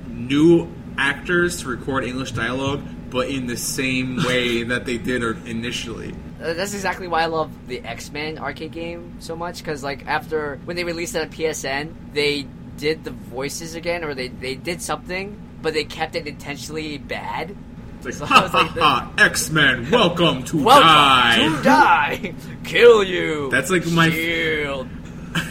new 0.09 0.71
actors 0.99 1.63
to 1.63 1.69
record 1.69 2.05
English 2.05 2.33
dialogue 2.33 2.83
but 3.11 3.29
in 3.29 3.47
the 3.47 3.57
same 3.57 4.17
way 4.17 4.63
that 4.65 4.85
they 4.85 4.99
did 4.99 5.23
or- 5.23 5.39
initially. 5.47 6.15
Uh, 6.41 6.53
That's 6.53 6.75
exactly 6.75 7.09
why 7.09 7.23
I 7.23 7.27
love 7.27 7.51
the 7.69 7.81
X 7.81 8.11
Men 8.13 8.39
arcade 8.39 8.73
game 8.73 9.17
so 9.21 9.35
much. 9.37 9.59
Because 9.59 9.83
like 9.83 10.07
after 10.07 10.57
when 10.65 10.77
they 10.77 10.85
released 10.85 11.15
it 11.15 11.23
on 11.23 11.29
PSN, 11.31 11.95
they 12.13 12.47
did 12.77 13.05
the 13.05 13.11
voices 13.11 13.75
again, 13.75 14.05
or 14.05 14.15
they 14.15 14.29
they 14.29 14.55
did 14.55 14.83
something, 14.83 15.41
but 15.63 15.73
they 15.75 15.85
kept 15.85 16.15
it 16.17 16.27
intentionally 16.27 16.99
bad. 16.99 17.57
It's 18.05 18.05
like, 18.07 18.15
So 18.19 18.27
ha 18.27 18.43
was 18.43 18.51
ha 18.51 18.59
like, 18.61 18.71
ha, 18.73 19.13
X 19.19 19.51
Men, 19.51 19.91
welcome 19.91 20.45
to 20.45 20.63
Welcome 20.63 20.85
die. 20.87 21.37
to 21.57 21.63
die, 21.63 22.35
kill 22.65 23.03
you. 23.03 23.49
That's 23.51 23.71
like 23.71 23.87
my- 23.87 24.11
shield. 24.11 24.89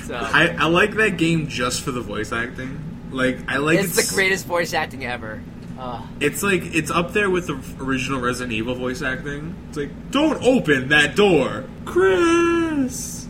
So, 0.05 0.15
I, 0.15 0.47
I 0.59 0.65
like 0.65 0.95
that 0.95 1.17
game 1.17 1.47
just 1.47 1.81
for 1.81 1.91
the 1.91 2.01
voice 2.01 2.31
acting. 2.31 2.79
Like 3.11 3.37
I 3.47 3.57
like 3.57 3.79
it's 3.79 3.95
the 4.09 4.15
greatest 4.15 4.45
voice 4.47 4.73
acting 4.73 5.05
ever. 5.05 5.41
Uh, 5.77 6.01
It's 6.21 6.41
like 6.41 6.61
it's 6.75 6.89
up 6.91 7.11
there 7.13 7.29
with 7.29 7.47
the 7.47 7.83
original 7.83 8.21
Resident 8.21 8.53
Evil 8.53 8.75
voice 8.75 9.01
acting. 9.01 9.55
It's 9.69 9.77
like, 9.77 10.11
don't 10.11 10.41
open 10.43 10.89
that 10.89 11.15
door, 11.15 11.65
Chris, 11.85 13.27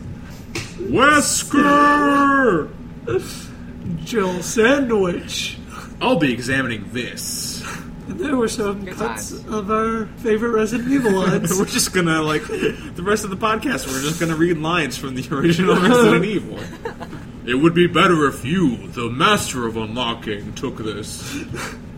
Wesker. 0.78 2.70
Jill 4.04 4.42
Sandwich. 4.42 5.58
I'll 6.00 6.16
be 6.18 6.32
examining 6.32 6.90
this. 6.92 7.62
And 8.08 8.20
there 8.20 8.36
were 8.36 8.46
some 8.48 8.84
Good 8.84 8.94
cuts 8.94 9.30
times. 9.30 9.46
of 9.52 9.70
our 9.70 10.06
favorite 10.18 10.50
Resident 10.50 10.88
Evil 10.92 11.12
lines. 11.12 11.52
we're 11.58 11.64
just 11.64 11.92
gonna 11.92 12.22
like 12.22 12.44
the 12.46 13.02
rest 13.02 13.24
of 13.24 13.30
the 13.30 13.36
podcast. 13.36 13.86
We're 13.88 14.02
just 14.02 14.20
gonna 14.20 14.36
read 14.36 14.58
lines 14.58 14.96
from 14.96 15.14
the 15.16 15.26
original 15.34 15.74
Resident 15.80 16.24
Evil. 16.36 16.58
It 17.46 17.54
would 17.54 17.74
be 17.74 17.86
better 17.86 18.26
if 18.28 18.44
you, 18.44 18.88
the 18.88 19.08
master 19.08 19.66
of 19.66 19.76
unlocking, 19.76 20.52
took 20.54 20.78
this. 20.78 21.36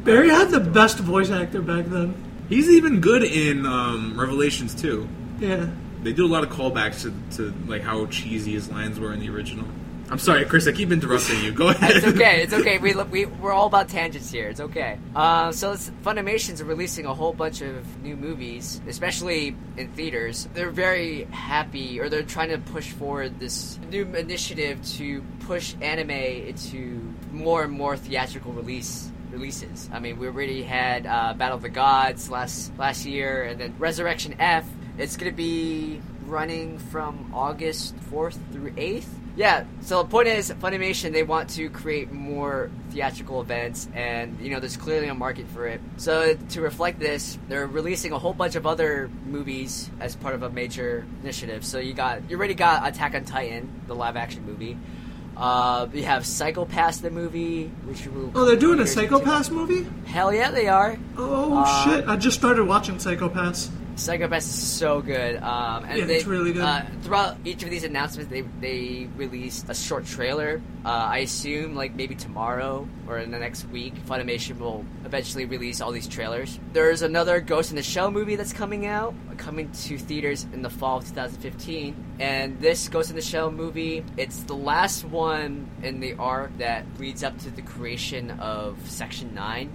Barry 0.09 0.31
had 0.31 0.49
the 0.49 0.61
best 0.61 0.97
voice 1.01 1.31
actor 1.31 1.61
back 1.61 1.85
then. 1.85 2.15
He's 2.49 2.71
even 2.71 3.03
good 3.03 3.23
in 3.23 3.67
um, 3.67 4.19
Revelations 4.19 4.75
too. 4.75 5.07
Yeah. 5.39 5.69
They 6.03 6.15
do 6.15 6.25
a 6.25 6.33
lot 6.33 6.45
of 6.45 6.49
callbacks 6.49 7.03
to, 7.03 7.37
to 7.37 7.55
like 7.67 7.83
how 7.83 8.07
cheesy 8.07 8.53
his 8.53 8.71
lines 8.71 8.99
were 8.99 9.13
in 9.13 9.21
the 9.21 9.29
original. 9.29 9.67
I'm 10.09 10.19
sorry, 10.19 10.47
Chris. 10.47 10.67
I 10.67 10.73
keep 10.73 10.91
interrupting 10.91 11.45
you. 11.45 11.53
Go 11.53 11.69
ahead. 11.69 11.97
It's 11.97 12.07
okay. 12.07 12.43
It's 12.43 12.55
okay. 12.55 12.79
We, 12.89 12.95
we 12.95 13.27
we're 13.27 13.53
all 13.53 13.67
about 13.67 13.91
tangents 13.91 14.31
here. 14.31 14.49
It's 14.49 14.61
okay. 14.61 14.99
Uh, 15.15 15.53
so 15.53 15.73
it's, 15.73 15.91
Funimation's 16.03 16.63
releasing 16.63 17.05
a 17.05 17.13
whole 17.13 17.35
bunch 17.35 17.61
of 17.61 18.03
new 18.03 18.17
movies, 18.17 18.81
especially 18.89 19.55
in 19.77 19.93
theaters. 19.93 20.49
They're 20.55 20.71
very 20.71 21.25
happy, 21.25 22.01
or 22.01 22.09
they're 22.09 22.23
trying 22.23 22.49
to 22.49 22.59
push 22.59 22.93
forward 22.93 23.39
this 23.39 23.79
new 23.91 24.05
initiative 24.15 24.83
to 24.97 25.23
push 25.41 25.75
anime 25.83 26.11
into 26.11 27.15
more 27.31 27.65
and 27.65 27.73
more 27.73 27.95
theatrical 27.95 28.55
release 28.55 29.13
releases. 29.31 29.89
I 29.93 29.99
mean, 29.99 30.19
we 30.19 30.27
already 30.27 30.63
had 30.63 31.07
uh, 31.07 31.35
Battle 31.35 31.57
of 31.57 31.63
the 31.63 31.69
Gods 31.69 32.31
last 32.31 32.73
last 32.79 33.05
year, 33.05 33.45
and 33.45 33.61
then 33.61 33.75
Resurrection 33.79 34.35
F. 34.39 34.67
It's 34.99 35.17
gonna 35.17 35.33
be 35.33 36.01
running 36.27 36.79
from 36.79 37.31
August 37.35 37.95
fourth 38.11 38.39
through 38.53 38.75
eighth. 38.77 39.15
Yeah, 39.37 39.67
so 39.83 40.03
the 40.03 40.09
point 40.09 40.27
is, 40.27 40.51
Funimation, 40.51 41.13
they 41.13 41.23
want 41.23 41.51
to 41.51 41.71
create 41.71 42.11
more 42.11 42.73
theatrical 42.91 43.41
events, 43.41 43.89
and, 43.95 44.37
you 44.41 44.51
know, 44.51 44.59
there's 44.59 44.77
clearly 44.77 45.07
a 45.07 45.15
market 45.15 45.47
for 45.47 45.69
it. 45.69 45.81
So, 45.97 46.35
to 46.35 46.61
reflect 46.61 46.99
this, 46.99 47.39
they're 47.49 47.69
releasing 47.69 48.11
a 48.11 48.19
whole 48.19 48.33
bunch 48.33 48.57
of 48.57 48.67
other 48.67 49.09
movies 49.27 49.93
as 50.01 50.17
part 50.17 50.35
of 50.35 50.43
a 50.43 50.51
major 50.51 51.07
initiative. 51.23 51.65
So, 51.65 51.79
you 51.79 51.93
got, 51.93 52.29
you 52.29 52.37
already 52.37 52.55
got 52.55 52.89
Attack 52.89 53.15
on 53.15 53.25
Titan, 53.27 53.83
the 53.87 53.95
live 53.95 54.17
action 54.17 54.45
movie. 54.45 54.77
Uh, 55.39 55.87
you 55.95 56.03
have 56.03 56.25
Psychopass, 56.25 57.01
the 57.01 57.11
movie, 57.11 57.69
which 57.85 58.07
will. 58.09 58.33
Oh, 58.35 58.45
they're 58.45 58.57
doing 58.57 58.81
a 58.81 58.83
Psychopass 58.83 59.51
movie? 59.53 59.87
Hell 60.05 60.35
yeah, 60.35 60.51
they 60.51 60.67
are. 60.67 60.99
Oh 61.17 61.59
Uh, 61.59 61.85
shit! 61.85 62.09
I 62.09 62.17
just 62.17 62.37
started 62.37 62.65
watching 62.65 62.97
Psychopass. 62.97 63.71
Psychopass 63.99 64.39
is 64.39 64.55
so 64.55 65.03
good. 65.03 65.43
Um, 65.43 65.85
and 65.85 65.99
Yeah, 65.99 66.05
they, 66.05 66.17
it's 66.17 66.25
really 66.25 66.53
good. 66.53 66.63
Uh, 66.63 66.83
throughout 67.03 67.37
each 67.45 67.65
of 67.65 67.71
these 67.71 67.83
announcements, 67.83 68.31
they 68.31 68.43
they 68.61 69.09
released 69.17 69.69
a 69.69 69.75
short 69.75 70.07
trailer. 70.07 70.63
Uh, 70.85 70.89
I 70.89 71.19
assume 71.19 71.75
like 71.75 71.95
maybe 71.97 72.15
tomorrow 72.15 72.89
or 73.09 73.19
in 73.19 73.33
the 73.33 73.39
next 73.39 73.65
week, 73.69 73.95
Funimation 74.07 74.59
will 74.59 74.85
eventually 75.05 75.47
release 75.47 75.81
all 75.81 75.91
these 75.91 76.07
trailers. 76.07 76.61
There's 76.73 77.03
another 77.03 77.41
Ghost 77.41 77.71
in 77.71 77.77
the 77.77 77.83
Shell 77.83 78.13
movie 78.13 78.37
that's 78.37 78.53
coming 78.53 78.87
out, 78.87 79.15
coming 79.37 79.71
to 79.73 79.99
theaters 79.99 80.47
in 80.53 80.63
the 80.63 80.71
fall 80.71 80.99
of 80.99 81.05
2015. 81.09 81.97
And 82.21 82.61
this 82.61 82.89
Ghost 82.89 83.11
in 83.11 83.17
the 83.17 83.23
Shell 83.23 83.51
movie, 83.51 84.05
it's 84.17 84.43
the 84.45 84.55
last 84.55 85.05
one 85.05 85.69
in 85.83 85.99
the 85.99 86.15
arc 86.15 86.57
that 86.59 86.85
leads 86.99 87.25
up 87.25 87.37
to 87.39 87.51
the 87.51 87.63
creation 87.63 88.31
of 88.39 88.79
Section 88.89 89.35
Nine. 89.35 89.71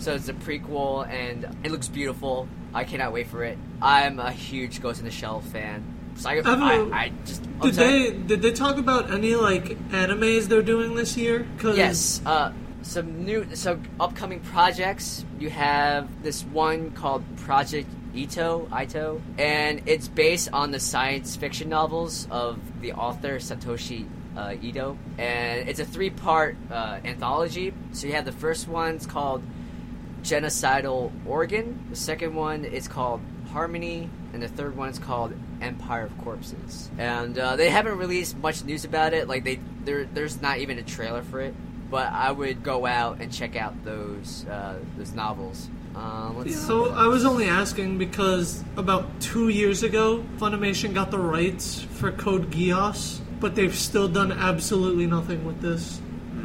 So 0.00 0.14
it's 0.14 0.28
a 0.28 0.34
prequel, 0.34 1.08
and 1.08 1.46
it 1.64 1.70
looks 1.70 1.88
beautiful. 1.88 2.46
I 2.74 2.84
cannot 2.84 3.12
wait 3.12 3.26
for 3.28 3.44
it. 3.44 3.58
I'm 3.80 4.18
a 4.18 4.30
huge 4.32 4.80
Ghost 4.82 4.98
in 5.00 5.04
the 5.04 5.10
Shell 5.10 5.40
fan. 5.40 5.84
Psycho- 6.16 6.42
Have 6.42 6.60
I, 6.60 6.74
I 7.04 7.12
just 7.24 7.42
I'm 7.44 7.60
Did 7.60 7.74
sorry. 7.74 8.10
they 8.10 8.16
did 8.18 8.42
they 8.42 8.52
talk 8.52 8.76
about 8.76 9.10
any 9.10 9.34
like 9.34 9.64
animes 9.90 10.46
they're 10.48 10.62
doing 10.62 10.94
this 10.94 11.16
year? 11.16 11.46
Cause 11.58 11.76
Yes. 11.76 12.20
Uh, 12.26 12.52
some 12.82 13.24
new, 13.24 13.46
some 13.54 13.82
upcoming 14.00 14.40
projects. 14.40 15.24
You 15.38 15.48
have 15.50 16.22
this 16.22 16.42
one 16.44 16.90
called 16.90 17.22
Project 17.38 17.88
Ito, 18.14 18.68
Ito, 18.76 19.22
and 19.38 19.82
it's 19.86 20.08
based 20.08 20.50
on 20.52 20.70
the 20.72 20.80
science 20.80 21.34
fiction 21.36 21.68
novels 21.70 22.26
of 22.30 22.58
the 22.82 22.92
author 22.92 23.36
Satoshi 23.38 24.06
uh, 24.36 24.54
Ito, 24.60 24.96
and 25.18 25.68
it's 25.68 25.80
a 25.80 25.84
three-part 25.84 26.56
uh, 26.70 27.00
anthology. 27.04 27.72
So 27.92 28.06
you 28.06 28.14
have 28.14 28.24
the 28.24 28.32
first 28.32 28.68
one's 28.68 29.06
called 29.06 29.42
Genocidal 30.22 31.12
Organ. 31.26 31.86
The 31.90 31.96
second 31.96 32.34
one 32.34 32.64
is 32.64 32.88
called 32.88 33.20
Harmony, 33.52 34.08
and 34.32 34.42
the 34.42 34.48
third 34.48 34.76
one 34.76 34.88
is 34.88 34.98
called 34.98 35.34
Empire 35.60 36.04
of 36.04 36.18
Corpses. 36.18 36.90
And 36.98 37.38
uh, 37.38 37.56
they 37.56 37.70
haven't 37.70 37.98
released 37.98 38.36
much 38.38 38.64
news 38.64 38.84
about 38.84 39.12
it. 39.12 39.28
Like 39.28 39.44
they, 39.44 39.60
there, 39.84 40.04
there's 40.04 40.40
not 40.40 40.58
even 40.58 40.78
a 40.78 40.82
trailer 40.82 41.22
for 41.22 41.40
it. 41.40 41.54
But 41.90 42.10
I 42.10 42.32
would 42.32 42.62
go 42.62 42.86
out 42.86 43.20
and 43.20 43.30
check 43.30 43.54
out 43.54 43.84
those 43.84 44.46
uh, 44.46 44.78
those 44.96 45.12
novels. 45.12 45.68
Let's 45.94 46.50
Yeah, 46.50 46.56
so 46.56 46.90
I 46.92 47.06
was 47.06 47.26
only 47.26 47.44
asking 47.44 47.98
because 47.98 48.64
about 48.78 49.20
two 49.20 49.50
years 49.50 49.82
ago, 49.82 50.24
Funimation 50.38 50.94
got 50.94 51.10
the 51.10 51.18
rights 51.18 51.82
for 51.82 52.10
Code 52.10 52.50
Geass, 52.50 53.20
but 53.42 53.54
they've 53.54 53.74
still 53.74 54.08
done 54.08 54.32
absolutely 54.32 55.06
nothing 55.06 55.44
with 55.44 55.60
this. 55.60 56.00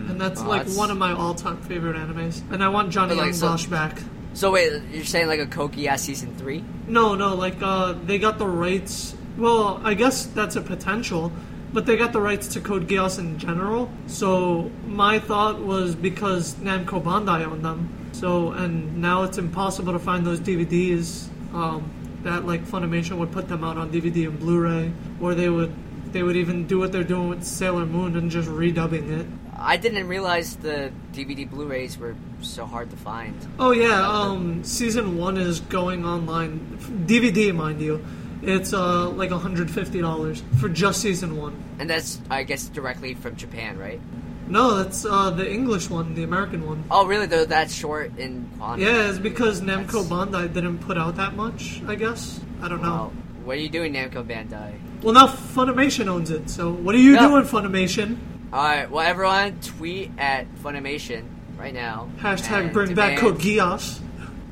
And 0.09 0.19
that's 0.19 0.41
Oh, 0.41 0.47
like 0.49 0.61
that's- 0.61 0.75
one 0.77 0.91
of 0.91 0.97
my 0.97 1.13
all-time 1.13 1.57
favorite 1.57 1.95
animes. 1.95 2.41
And 2.51 2.61
I 2.63 2.67
want 2.69 2.89
Johnny 2.89 3.09
But, 3.09 3.17
like, 3.17 3.25
Young 3.27 3.33
so- 3.33 3.47
Bosch 3.49 3.65
back. 3.67 4.01
So 4.33 4.51
wait, 4.51 4.71
you're 4.93 5.03
saying 5.05 5.27
like 5.27 5.39
a 5.39 5.45
Code 5.47 5.73
Geass 5.73 5.99
season 5.99 6.33
three? 6.37 6.63
No, 6.87 7.15
no, 7.15 7.33
like 7.35 7.55
uh, 7.61 7.93
they 8.05 8.19
got 8.19 8.37
the 8.37 8.45
rights. 8.47 9.15
Well, 9.37 9.79
I 9.83 9.93
guess 9.93 10.25
that's 10.25 10.55
a 10.55 10.61
potential, 10.61 11.31
but 11.73 11.85
they 11.87 11.95
got 11.97 12.13
the 12.13 12.21
rights 12.21 12.47
to 12.49 12.59
Code 12.59 12.87
Geass 12.87 13.17
in 13.19 13.37
general. 13.39 13.89
So 14.07 14.69
my 14.87 15.17
thought 15.19 15.59
was 15.59 15.95
because 15.95 16.55
Namco 16.55 17.01
Bandai 17.01 17.45
owned 17.45 17.63
them. 17.65 17.89
So 18.11 18.51
and 18.51 18.97
now 19.01 19.23
it's 19.23 19.37
impossible 19.37 19.93
to 19.93 19.99
find 19.99 20.25
those 20.25 20.39
DVDs. 20.39 21.27
Um, 21.53 21.89
that 22.23 22.45
like 22.45 22.63
Funimation 22.65 23.17
would 23.17 23.31
put 23.31 23.47
them 23.47 23.63
out 23.63 23.77
on 23.77 23.89
DVD 23.91 24.27
and 24.27 24.39
Blu-ray, 24.39 24.91
or 25.21 25.33
they 25.33 25.49
would 25.49 25.71
they 26.11 26.23
would 26.23 26.35
even 26.35 26.67
do 26.67 26.79
what 26.79 26.91
they're 26.91 27.03
doing 27.03 27.29
with 27.29 27.43
Sailor 27.43 27.85
Moon 27.85 28.15
and 28.17 28.29
just 28.31 28.49
redubbing 28.49 29.09
it. 29.19 29.25
I 29.59 29.77
didn't 29.77 30.07
realize 30.07 30.55
the 30.57 30.91
DVD 31.13 31.49
Blu-rays 31.49 31.97
were 31.97 32.15
so 32.41 32.65
hard 32.65 32.89
to 32.91 32.97
find. 32.97 33.35
Oh 33.59 33.71
yeah, 33.71 34.07
um, 34.07 34.63
season 34.63 35.17
one 35.17 35.37
is 35.37 35.59
going 35.61 36.05
online, 36.05 36.77
DVD, 37.07 37.53
mind 37.53 37.81
you. 37.81 38.05
It's 38.43 38.71
uh 38.71 39.09
like 39.09 39.31
hundred 39.31 39.71
fifty 39.71 39.99
dollars 39.99 40.43
for 40.59 40.69
just 40.69 41.01
season 41.01 41.37
one. 41.37 41.55
And 41.79 41.89
that's, 41.89 42.21
I 42.29 42.43
guess, 42.43 42.67
directly 42.67 43.15
from 43.15 43.35
Japan, 43.35 43.79
right? 43.79 43.99
No, 44.47 44.75
that's 44.75 45.05
uh 45.05 45.31
the 45.31 45.51
English 45.51 45.89
one, 45.89 46.13
the 46.13 46.23
American 46.23 46.65
one. 46.67 46.83
Oh, 46.91 47.07
really? 47.07 47.25
Though 47.25 47.45
that's 47.45 47.73
short 47.73 48.15
in 48.19 48.47
quantity? 48.59 48.85
Yeah, 48.89 49.09
it's 49.09 49.17
because 49.17 49.61
Namco 49.61 50.07
That's- 50.07 50.07
Bandai 50.07 50.53
didn't 50.53 50.77
put 50.79 50.97
out 50.99 51.15
that 51.15 51.35
much. 51.35 51.81
I 51.87 51.95
guess 51.95 52.39
I 52.61 52.67
don't 52.67 52.83
know. 52.83 53.11
What 53.47 53.55
are 53.55 53.61
you 53.61 53.69
doing, 53.69 53.93
Namco 53.93 54.25
Bandai? 54.27 54.73
Well, 55.01 55.13
now 55.13 55.27
Funimation 55.27 56.07
owns 56.09 56.31
it. 56.31 56.49
So 56.49 56.69
what 56.69 56.93
are 56.93 56.97
you 56.97 57.13
Yeah. 57.13 57.29
doing, 57.29 57.45
Funimation? 57.45 58.17
All 58.51 58.61
right. 58.61 58.91
Well, 58.91 59.07
everyone, 59.07 59.57
tweet 59.61 60.11
at 60.17 60.53
Funimation 60.61 61.23
right 61.57 61.73
now. 61.73 62.09
Hashtag 62.19 62.73
bring 62.73 62.93
back 62.93 63.15
demand- 63.15 63.21
Code 63.21 63.39
Geass. 63.39 64.01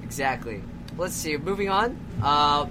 Exactly. 0.02 0.62
Let's 0.98 1.14
see. 1.14 1.36
Moving 1.36 1.68
on. 1.70 1.98
Uh, 2.24 2.68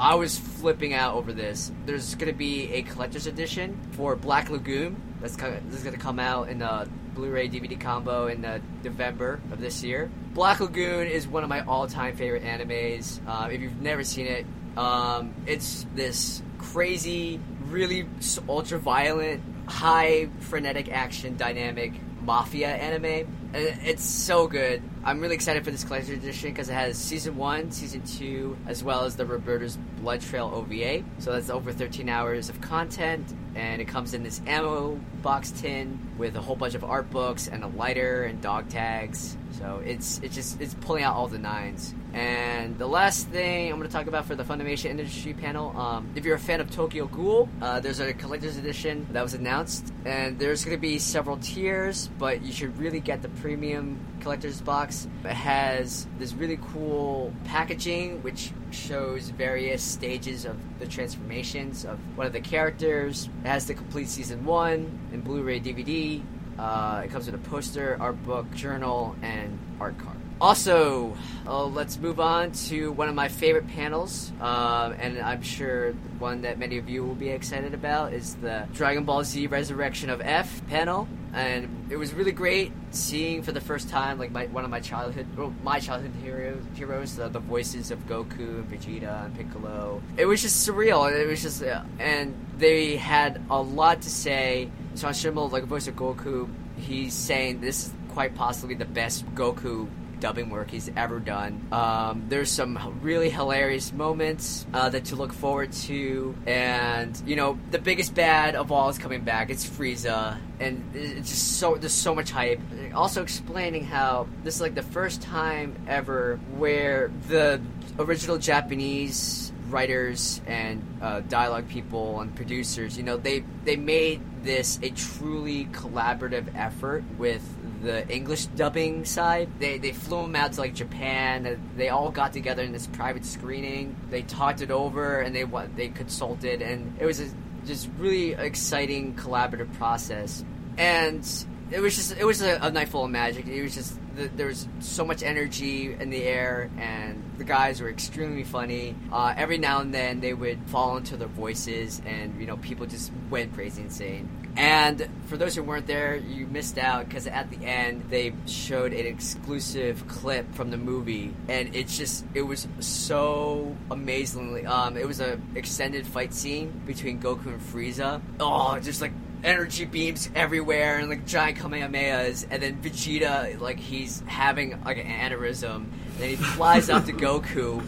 I 0.00 0.16
was 0.16 0.36
flipping 0.36 0.94
out 0.94 1.14
over 1.14 1.32
this. 1.32 1.70
There's 1.86 2.16
going 2.16 2.32
to 2.32 2.36
be 2.36 2.72
a 2.72 2.82
collector's 2.82 3.28
edition 3.28 3.78
for 3.92 4.16
Black 4.16 4.50
Lagoon. 4.50 4.96
That's 5.20 5.36
this 5.36 5.74
is 5.74 5.84
going 5.84 5.94
to 5.94 6.00
come 6.02 6.18
out 6.18 6.48
in 6.48 6.60
a 6.60 6.88
Blu-ray 7.14 7.46
DVD 7.48 7.76
combo 7.78 8.26
in 8.26 8.42
the 8.42 8.60
November 8.82 9.38
of 9.52 9.60
this 9.60 9.84
year. 9.84 10.10
Black 10.34 10.58
Lagoon 10.58 11.06
is 11.06 11.28
one 11.28 11.44
of 11.44 11.48
my 11.48 11.60
all-time 11.60 12.16
favorite 12.16 12.42
animes. 12.42 13.20
Uh, 13.28 13.48
if 13.48 13.60
you've 13.60 13.80
never 13.80 14.02
seen 14.02 14.26
it, 14.26 14.44
um, 14.76 15.34
it's 15.46 15.86
this 15.94 16.42
crazy, 16.58 17.40
really 17.66 18.06
ultra 18.48 18.78
violent, 18.78 19.42
high 19.66 20.28
frenetic 20.40 20.90
action 20.90 21.36
dynamic 21.36 21.92
mafia 22.22 22.68
anime. 22.68 23.26
It's 23.54 24.04
so 24.04 24.46
good. 24.46 24.82
I'm 25.04 25.20
really 25.20 25.34
excited 25.34 25.64
for 25.64 25.70
this 25.70 25.84
collector's 25.84 26.10
edition 26.10 26.50
because 26.50 26.68
it 26.68 26.74
has 26.74 26.96
season 26.96 27.36
one, 27.36 27.70
season 27.70 28.02
two, 28.02 28.56
as 28.66 28.82
well 28.82 29.04
as 29.04 29.16
the 29.16 29.26
Roberta's 29.26 29.76
Blood 30.00 30.20
Trail 30.20 30.50
OVA. 30.54 31.04
So 31.18 31.32
that's 31.32 31.50
over 31.50 31.72
13 31.72 32.08
hours 32.08 32.48
of 32.48 32.60
content, 32.60 33.34
and 33.54 33.82
it 33.82 33.88
comes 33.88 34.14
in 34.14 34.22
this 34.22 34.40
ammo 34.46 34.94
box 35.20 35.50
tin 35.50 35.98
with 36.16 36.36
a 36.36 36.40
whole 36.40 36.56
bunch 36.56 36.74
of 36.74 36.84
art 36.84 37.10
books 37.10 37.48
and 37.48 37.64
a 37.64 37.68
lighter 37.68 38.22
and 38.22 38.40
dog 38.40 38.68
tags. 38.68 39.36
So 39.52 39.82
it's 39.84 40.18
it's 40.22 40.34
just 40.34 40.60
it's 40.60 40.74
pulling 40.74 41.04
out 41.04 41.14
all 41.14 41.28
the 41.28 41.38
nines. 41.38 41.94
And 42.12 42.78
the 42.78 42.86
last 42.86 43.28
thing 43.28 43.70
I'm 43.72 43.78
going 43.78 43.88
to 43.88 43.92
talk 43.92 44.06
about 44.06 44.26
for 44.26 44.34
the 44.34 44.44
Funimation 44.44 44.86
Industry 44.86 45.32
panel, 45.32 45.74
um, 45.78 46.10
if 46.14 46.26
you're 46.26 46.36
a 46.36 46.38
fan 46.38 46.60
of 46.60 46.70
Tokyo 46.70 47.06
Ghoul, 47.06 47.48
uh, 47.62 47.80
there's 47.80 48.00
a 48.00 48.12
collector's 48.12 48.58
edition 48.58 49.06
that 49.12 49.22
was 49.22 49.32
announced, 49.32 49.92
and 50.04 50.38
there's 50.38 50.62
going 50.62 50.76
to 50.76 50.80
be 50.80 50.98
several 50.98 51.38
tiers, 51.38 52.08
but 52.18 52.42
you 52.42 52.52
should 52.52 52.76
really 52.78 53.00
get 53.00 53.22
the 53.22 53.30
premium 53.30 53.98
collector's 54.20 54.60
box. 54.60 55.08
It 55.24 55.28
has 55.28 56.06
this 56.18 56.34
really 56.34 56.58
cool 56.72 57.32
packaging, 57.44 58.22
which 58.22 58.52
shows 58.72 59.30
various 59.30 59.82
stages 59.82 60.44
of 60.44 60.56
the 60.78 60.86
transformations 60.86 61.86
of 61.86 61.98
one 62.16 62.26
of 62.26 62.34
the 62.34 62.40
characters. 62.40 63.30
It 63.42 63.48
has 63.48 63.66
the 63.66 63.74
complete 63.74 64.08
season 64.08 64.44
one 64.44 64.98
in 65.12 65.22
Blu-ray 65.22 65.60
DVD. 65.60 66.22
Uh, 66.58 67.02
it 67.04 67.10
comes 67.10 67.26
with 67.26 67.34
a 67.34 67.50
poster, 67.50 67.96
art 68.00 68.22
book, 68.24 68.50
journal, 68.54 69.16
and 69.22 69.58
art 69.80 69.98
card. 69.98 70.11
Also, 70.42 71.16
uh, 71.46 71.64
let's 71.66 72.00
move 72.00 72.18
on 72.18 72.50
to 72.50 72.90
one 72.90 73.08
of 73.08 73.14
my 73.14 73.28
favorite 73.28 73.68
panels, 73.68 74.32
um, 74.40 74.92
and 74.98 75.20
I'm 75.20 75.40
sure 75.40 75.92
one 76.18 76.42
that 76.42 76.58
many 76.58 76.78
of 76.78 76.88
you 76.88 77.04
will 77.04 77.14
be 77.14 77.28
excited 77.28 77.74
about 77.74 78.12
is 78.12 78.34
the 78.34 78.66
Dragon 78.72 79.04
Ball 79.04 79.22
Z 79.22 79.46
Resurrection 79.46 80.10
of 80.10 80.20
F 80.20 80.66
panel. 80.66 81.06
And 81.32 81.86
it 81.90 81.96
was 81.96 82.12
really 82.12 82.32
great 82.32 82.72
seeing 82.90 83.44
for 83.44 83.52
the 83.52 83.60
first 83.60 83.88
time, 83.88 84.18
like 84.18 84.32
my 84.32 84.46
one 84.46 84.64
of 84.64 84.70
my 84.70 84.80
childhood, 84.80 85.28
well, 85.36 85.54
my 85.62 85.78
childhood 85.78 86.12
hero, 86.20 86.58
heroes, 86.74 87.14
the, 87.14 87.28
voices 87.28 87.92
of 87.92 88.00
Goku 88.08 88.58
and 88.58 88.68
Vegeta 88.68 89.26
and 89.26 89.36
Piccolo. 89.36 90.02
It 90.16 90.26
was 90.26 90.42
just 90.42 90.68
surreal. 90.68 91.08
It 91.08 91.28
was 91.28 91.40
just, 91.40 91.62
uh, 91.62 91.84
and 92.00 92.34
they 92.58 92.96
had 92.96 93.40
a 93.48 93.62
lot 93.62 94.02
to 94.02 94.10
say. 94.10 94.72
Sean 94.96 95.12
Schemmel, 95.12 95.52
like 95.52 95.62
a 95.62 95.66
voice 95.66 95.86
of 95.86 95.94
Goku, 95.94 96.50
he's 96.78 97.14
saying 97.14 97.60
this 97.60 97.86
is 97.86 97.92
quite 98.08 98.34
possibly 98.34 98.74
the 98.74 98.84
best 98.84 99.24
Goku 99.36 99.88
dubbing 100.22 100.50
work 100.50 100.70
he's 100.70 100.88
ever 100.96 101.18
done. 101.18 101.66
Um, 101.72 102.26
there's 102.28 102.48
some 102.48 102.78
really 103.02 103.28
hilarious 103.28 103.92
moments 103.92 104.64
uh, 104.72 104.88
that 104.88 105.06
to 105.06 105.16
look 105.16 105.32
forward 105.32 105.72
to, 105.72 106.34
and 106.46 107.20
you 107.26 107.34
know 107.34 107.58
the 107.72 107.78
biggest 107.78 108.14
bad 108.14 108.54
of 108.54 108.70
all 108.70 108.88
is 108.88 108.98
coming 108.98 109.22
back. 109.22 109.50
It's 109.50 109.68
Frieza, 109.68 110.38
and 110.60 110.94
it's 110.94 111.28
just 111.28 111.58
so 111.58 111.74
there's 111.74 111.92
so 111.92 112.14
much 112.14 112.30
hype. 112.30 112.60
Also 112.94 113.20
explaining 113.20 113.84
how 113.84 114.28
this 114.44 114.54
is 114.54 114.60
like 114.60 114.76
the 114.76 114.82
first 114.82 115.20
time 115.22 115.74
ever 115.88 116.38
where 116.56 117.10
the 117.28 117.60
original 117.98 118.38
Japanese 118.38 119.51
writers 119.72 120.40
and 120.46 120.82
uh, 121.00 121.20
dialogue 121.20 121.68
people 121.68 122.20
and 122.20 122.34
producers, 122.34 122.96
you 122.96 123.02
know, 123.02 123.16
they 123.16 123.44
they 123.64 123.76
made 123.76 124.20
this 124.42 124.78
a 124.82 124.90
truly 124.90 125.66
collaborative 125.66 126.46
effort 126.54 127.04
with 127.18 127.42
the 127.82 128.08
English 128.08 128.46
dubbing 128.46 129.04
side. 129.04 129.48
They 129.58 129.78
they 129.78 129.92
flew 129.92 130.22
them 130.22 130.36
out 130.36 130.52
to 130.54 130.60
like 130.60 130.74
Japan. 130.74 131.60
They 131.76 131.88
all 131.88 132.10
got 132.10 132.32
together 132.32 132.62
in 132.62 132.72
this 132.72 132.86
private 132.86 133.24
screening. 133.24 133.96
They 134.10 134.22
talked 134.22 134.60
it 134.60 134.70
over 134.70 135.20
and 135.20 135.34
they 135.34 135.44
what 135.44 135.74
they 135.76 135.88
consulted, 135.88 136.62
and 136.62 136.96
it 137.00 137.06
was 137.06 137.20
a 137.20 137.28
just 137.66 137.88
really 137.98 138.32
exciting 138.32 139.14
collaborative 139.14 139.72
process. 139.74 140.44
And 140.76 141.24
it 141.72 141.80
was 141.80 141.96
just 141.96 142.16
it 142.16 142.24
was 142.24 142.42
a, 142.42 142.58
a 142.62 142.70
night 142.70 142.88
full 142.88 143.04
of 143.04 143.10
magic. 143.10 143.46
It 143.46 143.62
was 143.62 143.74
just 143.74 143.98
the, 144.14 144.28
there 144.28 144.46
was 144.46 144.68
so 144.80 145.04
much 145.04 145.22
energy 145.22 145.92
in 145.92 146.10
the 146.10 146.22
air, 146.22 146.70
and 146.78 147.22
the 147.38 147.44
guys 147.44 147.80
were 147.80 147.88
extremely 147.88 148.44
funny. 148.44 148.94
Uh, 149.10 149.34
every 149.36 149.58
now 149.58 149.80
and 149.80 149.92
then 149.92 150.20
they 150.20 150.34
would 150.34 150.58
fall 150.66 150.96
into 150.96 151.16
their 151.16 151.28
voices, 151.28 152.02
and 152.04 152.38
you 152.40 152.46
know 152.46 152.56
people 152.58 152.86
just 152.86 153.10
went 153.30 153.54
crazy 153.54 153.82
insane. 153.82 154.28
And 154.54 155.08
for 155.28 155.38
those 155.38 155.54
who 155.54 155.62
weren't 155.62 155.86
there, 155.86 156.16
you 156.16 156.46
missed 156.46 156.76
out 156.76 157.08
because 157.08 157.26
at 157.26 157.50
the 157.50 157.64
end 157.64 158.04
they 158.10 158.34
showed 158.46 158.92
an 158.92 159.06
exclusive 159.06 160.06
clip 160.08 160.54
from 160.54 160.70
the 160.70 160.76
movie, 160.76 161.34
and 161.48 161.74
it's 161.74 161.96
just 161.96 162.24
it 162.34 162.42
was 162.42 162.68
so 162.80 163.74
amazingly. 163.90 164.66
Um, 164.66 164.96
it 164.96 165.06
was 165.06 165.20
a 165.20 165.40
extended 165.54 166.06
fight 166.06 166.34
scene 166.34 166.82
between 166.86 167.18
Goku 167.18 167.46
and 167.46 167.60
Frieza. 167.60 168.20
Oh, 168.38 168.78
just 168.78 169.00
like 169.00 169.12
energy 169.44 169.84
beams 169.84 170.30
everywhere 170.34 170.98
and 170.98 171.08
like 171.08 171.26
giant 171.26 171.58
kamehamehas, 171.58 172.46
and 172.50 172.62
then 172.62 172.80
Vegeta 172.82 173.60
like 173.60 173.78
he's 173.78 174.20
having 174.26 174.80
like 174.84 174.98
an 174.98 175.06
aneurysm, 175.06 175.76
and 175.76 176.18
then 176.18 176.30
he 176.30 176.36
flies 176.36 176.90
up 176.90 177.06
to 177.06 177.12
Goku. 177.12 177.82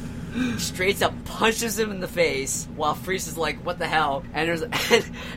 Straight 0.59 1.01
up 1.01 1.13
punches 1.25 1.79
him 1.79 1.93
in 1.93 2.01
the 2.01 2.09
face 2.09 2.67
while 2.75 2.97
Frieza's 2.97 3.39
like, 3.39 3.65
"What 3.65 3.79
the 3.79 3.87
hell?" 3.87 4.25
And 4.35 4.49
there's 4.49 4.63
and, 4.63 4.73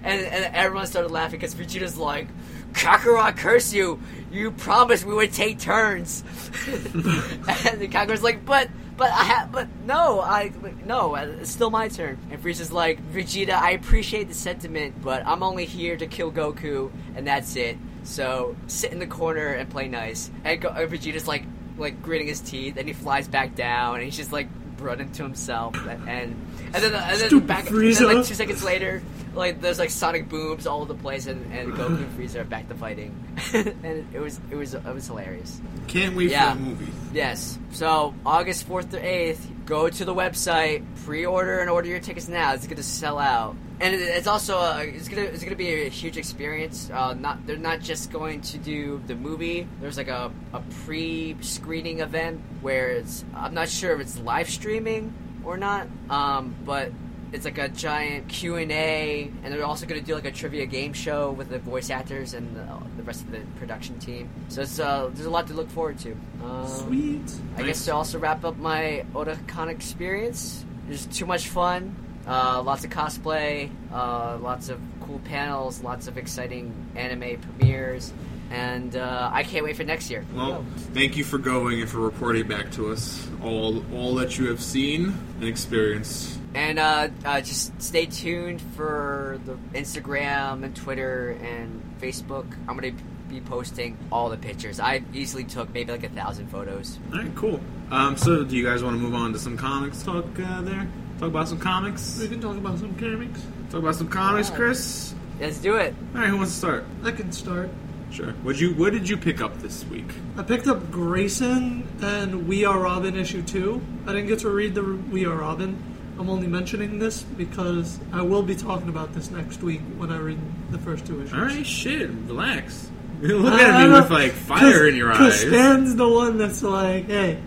and, 0.03 0.25
and 0.25 0.55
everyone 0.55 0.87
started 0.87 1.11
laughing 1.11 1.39
because 1.39 1.53
Vegeta's 1.53 1.97
like, 1.97 2.27
"Kakarot, 2.71 3.37
curse 3.37 3.71
you! 3.71 3.99
You 4.31 4.51
promised 4.51 5.05
we 5.05 5.13
would 5.13 5.33
take 5.33 5.59
turns." 5.59 6.23
and 6.67 7.79
the 7.79 7.87
Kakarot's 7.87 8.23
like, 8.23 8.43
"But 8.43 8.69
but 8.97 9.11
I 9.13 9.47
but 9.51 9.67
no, 9.85 10.21
I 10.21 10.51
no, 10.85 11.15
it's 11.15 11.51
still 11.51 11.69
my 11.69 11.87
turn." 11.87 12.17
And 12.31 12.41
Frieza's 12.41 12.71
like, 12.71 12.99
"Vegeta, 13.11 13.53
I 13.53 13.71
appreciate 13.71 14.27
the 14.27 14.33
sentiment, 14.33 15.01
but 15.01 15.25
I'm 15.25 15.43
only 15.43 15.65
here 15.65 15.95
to 15.97 16.07
kill 16.07 16.31
Goku, 16.31 16.91
and 17.15 17.25
that's 17.25 17.55
it. 17.55 17.77
So 18.03 18.55
sit 18.67 18.91
in 18.91 18.99
the 18.99 19.07
corner 19.07 19.47
and 19.53 19.69
play 19.69 19.87
nice." 19.87 20.31
And, 20.43 20.59
Go- 20.61 20.69
and 20.69 20.89
Vegeta's 20.91 21.27
like 21.27 21.43
like 21.77 22.01
gritting 22.01 22.27
his 22.27 22.41
teeth, 22.41 22.77
and 22.77 22.87
he 22.87 22.93
flies 22.93 23.27
back 23.27 23.55
down, 23.55 23.95
and 23.95 24.03
he's 24.03 24.17
just 24.17 24.33
like 24.33 24.47
running 24.79 25.11
to 25.11 25.23
himself, 25.23 25.75
and 26.07 26.35
and 26.73 26.83
then 26.83 26.93
and 26.93 27.19
then 27.19 27.27
Stupid 27.29 27.47
back 27.47 27.69
and 27.69 27.77
then, 27.95 28.03
like 28.17 28.25
two 28.25 28.33
seconds 28.33 28.63
later, 28.63 29.01
like 29.35 29.61
there's 29.61 29.79
like 29.79 29.89
sonic 29.89 30.29
booms 30.29 30.65
all 30.67 30.81
over 30.81 30.93
the 30.93 30.99
place, 30.99 31.27
and, 31.27 31.51
and 31.53 31.73
Goku 31.73 31.97
and 31.97 32.17
Frieza 32.19 32.37
are 32.41 32.43
back 32.43 32.67
to 32.69 32.75
fighting, 32.75 33.15
and 33.53 34.07
it 34.13 34.19
was 34.19 34.39
it 34.51 34.55
was 34.55 34.73
it 34.73 34.83
was 34.93 35.05
hilarious. 35.07 35.61
Can't 35.87 36.15
wait 36.15 36.31
Yeah. 36.31 36.53
for 36.53 36.59
the 36.59 36.65
movie. 36.65 36.91
Yes. 37.13 37.57
So 37.71 38.13
August 38.25 38.65
fourth 38.67 38.91
to 38.91 38.99
eighth, 39.05 39.49
go 39.65 39.89
to 39.89 40.05
the 40.05 40.13
website, 40.13 40.83
pre-order 41.05 41.59
and 41.59 41.69
order 41.69 41.87
your 41.87 41.99
tickets 41.99 42.27
now. 42.27 42.53
It's 42.53 42.65
going 42.65 42.77
to 42.77 42.83
sell 42.83 43.17
out, 43.19 43.55
and 43.79 43.93
it, 43.95 44.01
it's 44.01 44.27
also 44.27 44.57
a, 44.57 44.83
it's 44.83 45.07
gonna 45.07 45.21
it's 45.21 45.43
gonna 45.43 45.55
be 45.55 45.83
a 45.85 45.89
huge 45.89 46.17
experience. 46.17 46.89
Uh, 46.93 47.13
not 47.13 47.45
they're 47.47 47.55
not 47.57 47.79
just 47.81 48.11
going 48.11 48.41
to 48.41 48.57
do 48.57 49.01
the 49.07 49.15
movie. 49.15 49.67
There's 49.79 49.97
like 49.97 50.09
a, 50.09 50.31
a 50.53 50.61
pre-screening 50.85 51.99
event 51.99 52.41
where 52.61 52.89
it's 52.89 53.23
I'm 53.35 53.53
not 53.53 53.69
sure 53.69 53.93
if 53.93 54.01
it's 54.01 54.17
live 54.19 54.49
streaming 54.49 55.13
or 55.47 55.57
not, 55.57 55.87
um, 56.09 56.53
but 56.65 56.91
it's 57.31 57.45
like 57.45 57.57
a 57.57 57.69
giant 57.69 58.27
Q 58.27 58.57
and 58.57 58.71
A, 58.71 59.31
and 59.43 59.53
they're 59.53 59.65
also 59.65 59.85
going 59.85 59.99
to 59.99 60.05
do 60.05 60.13
like 60.13 60.25
a 60.25 60.31
trivia 60.31 60.65
game 60.65 60.91
show 60.91 61.31
with 61.31 61.49
the 61.49 61.59
voice 61.59 61.89
actors 61.89 62.33
and 62.33 62.53
the, 62.55 62.67
the 62.97 63.03
rest 63.03 63.21
of 63.23 63.31
the 63.31 63.39
production 63.57 63.97
team. 63.99 64.29
So 64.49 64.61
it's 64.61 64.79
uh, 64.79 65.09
there's 65.13 65.25
a 65.25 65.29
lot 65.29 65.47
to 65.47 65.53
look 65.53 65.69
forward 65.69 65.99
to. 65.99 66.17
Um, 66.43 66.67
Sweet. 66.67 67.31
I 67.55 67.63
guess 67.63 67.83
to 67.85 67.93
also 67.93 68.19
wrap 68.19 68.43
up 68.43 68.57
my 68.57 69.05
Otakon 69.13 69.69
experience, 69.69 70.65
there's 70.87 71.05
too 71.05 71.25
much 71.25 71.47
fun. 71.47 71.95
Uh, 72.27 72.61
lots 72.61 72.83
of 72.83 72.89
cosplay, 72.89 73.69
uh, 73.93 74.37
lots 74.41 74.67
of 74.67 74.81
cool 74.99 75.19
panels, 75.19 75.81
lots 75.81 76.07
of 76.07 76.17
exciting 76.17 76.73
anime 76.95 77.39
premieres, 77.39 78.11
and 78.51 78.95
uh, 78.95 79.29
I 79.31 79.43
can't 79.43 79.63
wait 79.65 79.75
for 79.75 79.83
next 79.83 80.09
year. 80.09 80.25
Well, 80.33 80.65
thank 80.93 81.17
you 81.17 81.23
for 81.23 81.37
going 81.37 81.81
and 81.81 81.89
for 81.89 81.99
reporting 81.99 82.47
back 82.47 82.71
to 82.73 82.91
us 82.91 83.27
all 83.43 83.83
all 83.93 84.15
that 84.15 84.37
you 84.37 84.47
have 84.49 84.61
seen 84.61 85.13
and 85.39 85.43
experienced. 85.43 86.39
And 86.53 86.79
uh, 86.79 87.09
uh, 87.25 87.41
just 87.41 87.79
stay 87.81 88.05
tuned 88.05 88.61
for 88.75 89.39
the 89.45 89.53
Instagram 89.77 90.63
and 90.63 90.75
Twitter 90.75 91.37
and 91.43 91.83
Facebook. 92.01 92.45
I'm 92.67 92.75
gonna 92.75 92.93
be 93.29 93.41
posting 93.41 93.97
all 94.11 94.29
the 94.29 94.37
pictures. 94.37 94.79
I 94.79 95.03
easily 95.13 95.43
took 95.43 95.71
maybe 95.73 95.91
like 95.91 96.03
a 96.03 96.09
thousand 96.09 96.47
photos. 96.47 96.97
All 97.11 97.19
right, 97.19 97.35
cool. 97.35 97.59
Um, 97.91 98.17
so, 98.17 98.43
do 98.43 98.55
you 98.57 98.65
guys 98.65 98.83
want 98.83 98.95
to 98.95 99.01
move 99.01 99.13
on 99.13 99.33
to 99.33 99.39
some 99.39 99.57
comics 99.57 100.01
talk 100.03 100.25
uh, 100.39 100.61
there? 100.61 100.87
Talk 101.19 101.29
about 101.29 101.47
some 101.47 101.59
comics. 101.59 102.19
We 102.19 102.27
can 102.27 102.39
talk 102.41 102.57
about 102.57 102.79
some 102.79 102.95
comics. 102.95 103.41
Talk 103.69 103.81
about 103.81 103.95
some 103.95 104.07
comics, 104.07 104.49
Yeah. 104.49 104.55
Chris. 104.55 105.13
Let's 105.39 105.59
do 105.59 105.75
it. 105.75 105.93
All 106.15 106.21
right, 106.21 106.29
who 106.29 106.37
wants 106.37 106.53
to 106.53 106.57
start? 106.57 106.85
I 107.03 107.11
can 107.11 107.31
start. 107.31 107.69
Sure. 108.11 108.31
What 108.43 108.59
you 108.59 108.73
What 108.73 108.93
did 108.93 109.07
you 109.09 109.17
pick 109.17 109.41
up 109.41 109.57
this 109.59 109.83
week? 109.85 110.05
I 110.37 110.43
picked 110.43 110.67
up 110.67 110.91
Grayson 110.91 111.87
and 112.01 112.47
We 112.47 112.65
Are 112.65 112.79
Robin 112.79 113.15
issue 113.15 113.41
two. 113.43 113.81
I 114.05 114.13
didn't 114.13 114.27
get 114.27 114.39
to 114.39 114.49
read 114.49 114.75
the 114.75 114.83
We 114.83 115.25
Are 115.25 115.35
Robin. 115.35 115.77
I'm 116.19 116.29
only 116.29 116.47
mentioning 116.47 116.97
this 116.99 117.21
because 117.21 117.99
I 118.11 118.23
will 118.23 118.41
be 118.41 118.55
talking 118.55 118.89
about 118.89 119.13
this 119.13 119.29
next 119.29 119.61
week 119.61 119.81
when 119.97 120.11
I 120.11 120.17
read 120.17 120.39
the 120.71 120.79
first 120.79 121.05
two 121.05 121.21
issues. 121.21 121.33
All 121.33 121.41
right, 121.41 121.65
shit. 121.65 122.09
Relax. 122.09 122.89
Look 123.21 123.53
I- 123.53 123.63
at 123.63 123.87
me 123.87 123.93
with 123.93 124.09
like 124.09 124.31
fire 124.31 124.87
in 124.87 124.95
your 124.95 125.11
eyes. 125.11 125.41
Stan's 125.41 125.95
the 125.95 126.07
one 126.07 126.37
that's 126.37 126.63
like, 126.63 127.05
hey, 127.07 127.39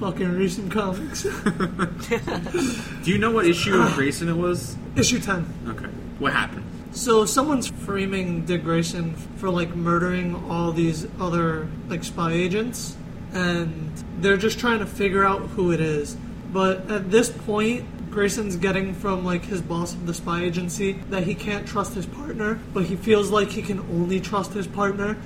fucking 0.00 0.32
read 0.36 0.50
some 0.52 0.68
comics. 0.70 1.22
Do 3.02 3.10
you 3.10 3.18
know 3.18 3.30
what 3.32 3.46
issue 3.46 3.74
of 3.80 3.92
Grayson 3.94 4.28
it 4.28 4.36
was? 4.36 4.76
issue 4.96 5.18
ten. 5.18 5.46
Okay. 5.68 5.86
What 6.18 6.32
happened? 6.32 6.63
So 6.94 7.26
someone's 7.26 7.66
framing 7.66 8.44
Dick 8.44 8.62
Grayson 8.62 9.14
for 9.14 9.50
like 9.50 9.74
murdering 9.74 10.36
all 10.48 10.70
these 10.70 11.08
other 11.18 11.66
like 11.88 12.04
spy 12.04 12.32
agents, 12.32 12.96
and 13.32 13.92
they're 14.20 14.36
just 14.36 14.60
trying 14.60 14.78
to 14.78 14.86
figure 14.86 15.24
out 15.24 15.40
who 15.40 15.72
it 15.72 15.80
is. 15.80 16.16
But 16.52 16.88
at 16.88 17.10
this 17.10 17.30
point, 17.30 18.12
Grayson's 18.12 18.54
getting 18.54 18.94
from 18.94 19.24
like 19.24 19.44
his 19.44 19.60
boss 19.60 19.92
of 19.92 20.06
the 20.06 20.14
spy 20.14 20.44
agency 20.44 20.92
that 21.10 21.24
he 21.24 21.34
can't 21.34 21.66
trust 21.66 21.94
his 21.94 22.06
partner, 22.06 22.60
but 22.72 22.84
he 22.84 22.94
feels 22.94 23.28
like 23.28 23.48
he 23.50 23.60
can 23.60 23.80
only 23.80 24.20
trust 24.20 24.52
his 24.52 24.68
partner, 24.68 25.16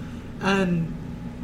and 0.40 0.96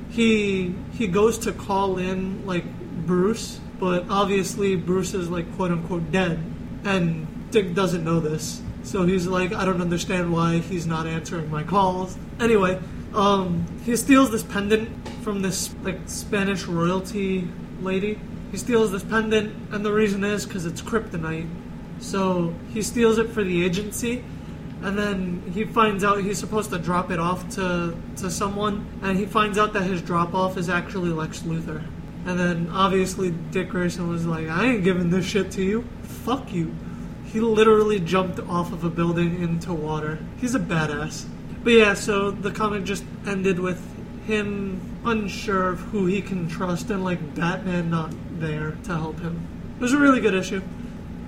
he 0.08 0.74
he 0.94 1.06
goes 1.06 1.38
to 1.40 1.52
call 1.52 1.98
in 1.98 2.46
like 2.46 2.64
Bruce, 3.06 3.60
but 3.78 4.06
obviously 4.08 4.74
Bruce 4.74 5.12
is 5.12 5.28
like 5.28 5.54
quote 5.54 5.70
unquote 5.70 6.10
dead, 6.10 6.42
and 6.82 7.50
Dick 7.50 7.74
doesn't 7.74 8.02
know 8.02 8.20
this. 8.20 8.62
So 8.84 9.06
he's 9.06 9.26
like, 9.26 9.52
I 9.54 9.64
don't 9.64 9.80
understand 9.80 10.32
why 10.32 10.58
he's 10.58 10.86
not 10.86 11.06
answering 11.06 11.50
my 11.50 11.62
calls. 11.62 12.16
Anyway, 12.38 12.78
um, 13.14 13.64
he 13.84 13.96
steals 13.96 14.30
this 14.30 14.42
pendant 14.42 15.08
from 15.22 15.40
this 15.40 15.74
like 15.82 15.98
Spanish 16.06 16.64
royalty 16.64 17.48
lady. 17.80 18.20
He 18.50 18.58
steals 18.58 18.92
this 18.92 19.02
pendant, 19.02 19.72
and 19.72 19.84
the 19.84 19.92
reason 19.92 20.22
is 20.22 20.46
because 20.46 20.66
it's 20.66 20.82
kryptonite. 20.82 21.48
So 21.98 22.54
he 22.72 22.82
steals 22.82 23.18
it 23.18 23.30
for 23.30 23.42
the 23.42 23.64
agency, 23.64 24.22
and 24.82 24.98
then 24.98 25.42
he 25.54 25.64
finds 25.64 26.04
out 26.04 26.22
he's 26.22 26.38
supposed 26.38 26.70
to 26.70 26.78
drop 26.78 27.10
it 27.10 27.18
off 27.18 27.48
to 27.56 27.96
to 28.16 28.30
someone, 28.30 28.86
and 29.02 29.18
he 29.18 29.24
finds 29.24 29.56
out 29.58 29.72
that 29.72 29.84
his 29.84 30.02
drop 30.02 30.34
off 30.34 30.58
is 30.58 30.68
actually 30.68 31.10
Lex 31.10 31.40
Luthor. 31.40 31.82
And 32.26 32.38
then 32.38 32.70
obviously 32.72 33.30
Dick 33.30 33.70
Grayson 33.70 34.08
was 34.08 34.26
like, 34.26 34.48
I 34.48 34.66
ain't 34.66 34.84
giving 34.84 35.10
this 35.10 35.26
shit 35.26 35.50
to 35.52 35.62
you. 35.62 35.84
Fuck 36.02 36.52
you. 36.52 36.74
He 37.34 37.40
literally 37.40 37.98
jumped 37.98 38.38
off 38.38 38.72
of 38.72 38.84
a 38.84 38.88
building 38.88 39.42
into 39.42 39.74
water. 39.74 40.20
He's 40.40 40.54
a 40.54 40.60
badass. 40.60 41.26
But 41.64 41.72
yeah, 41.72 41.94
so 41.94 42.30
the 42.30 42.52
comic 42.52 42.84
just 42.84 43.02
ended 43.26 43.58
with 43.58 43.82
him 44.24 44.80
unsure 45.04 45.70
of 45.70 45.80
who 45.80 46.06
he 46.06 46.22
can 46.22 46.48
trust 46.48 46.90
and 46.90 47.02
like 47.02 47.34
Batman 47.34 47.90
not 47.90 48.14
there 48.38 48.78
to 48.84 48.94
help 48.94 49.18
him. 49.18 49.48
It 49.74 49.82
was 49.82 49.92
a 49.92 49.98
really 49.98 50.20
good 50.20 50.34
issue. 50.34 50.62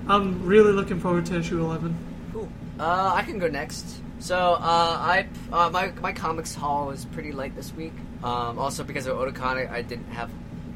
I'm 0.07 0.45
really 0.45 0.71
looking 0.71 1.01
forward 1.01 1.25
to 1.25 1.39
issue 1.39 1.59
11. 1.59 1.93
Cool. 2.31 2.47
Uh, 2.79 3.11
I 3.13 3.23
can 3.23 3.37
go 3.37 3.49
next. 3.49 3.99
So 4.19 4.53
uh, 4.53 4.57
I 4.61 5.27
uh, 5.51 5.69
my 5.71 5.91
my 6.01 6.13
comics 6.13 6.55
haul 6.55 6.91
is 6.91 7.03
pretty 7.03 7.33
light 7.33 7.53
this 7.53 7.73
week. 7.73 7.93
Um, 8.23 8.57
also 8.57 8.85
because 8.85 9.07
of 9.07 9.17
Otakon, 9.17 9.69
I 9.69 9.81
didn't 9.81 10.11
have 10.11 10.29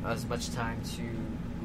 as 0.05 0.25
much 0.25 0.51
time 0.51 0.81
to 0.97 1.09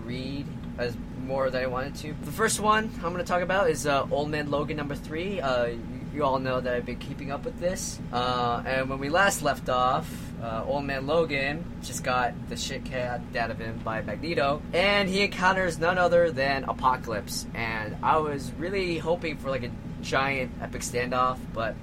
read 0.04 0.46
as 0.78 0.96
more 1.26 1.50
than 1.50 1.62
I 1.62 1.66
wanted 1.66 1.94
to. 1.96 2.14
The 2.24 2.32
first 2.32 2.60
one 2.60 2.90
I'm 2.96 3.12
going 3.12 3.16
to 3.16 3.24
talk 3.24 3.42
about 3.42 3.68
is 3.68 3.86
uh, 3.86 4.06
Old 4.10 4.30
Man 4.30 4.50
Logan 4.50 4.76
number 4.76 4.94
three. 4.94 5.40
Uh, 5.40 5.66
you, 5.66 6.00
you 6.14 6.24
all 6.24 6.38
know 6.38 6.60
that 6.60 6.72
I've 6.72 6.86
been 6.86 6.98
keeping 6.98 7.30
up 7.30 7.44
with 7.44 7.58
this. 7.58 8.00
Uh, 8.12 8.62
and 8.64 8.88
when 8.88 8.98
we 8.98 9.08
last 9.08 9.42
left 9.42 9.68
off, 9.68 10.08
uh, 10.42 10.64
Old 10.66 10.84
Man 10.84 11.06
Logan 11.06 11.64
just 11.82 12.04
got 12.04 12.32
the 12.48 12.56
shit 12.56 12.84
kicked 12.84 13.36
out 13.36 13.50
of 13.50 13.58
him 13.58 13.80
by 13.84 14.02
Magneto, 14.02 14.62
and 14.72 15.08
he 15.08 15.22
encounters 15.22 15.78
none 15.78 15.98
other 15.98 16.30
than 16.30 16.64
Apocalypse. 16.64 17.46
And 17.54 17.96
I 18.02 18.18
was 18.18 18.52
really 18.52 18.98
hoping 18.98 19.36
for 19.38 19.50
like 19.50 19.64
a 19.64 19.70
giant 20.02 20.52
epic 20.60 20.82
standoff, 20.82 21.38
but 21.52 21.74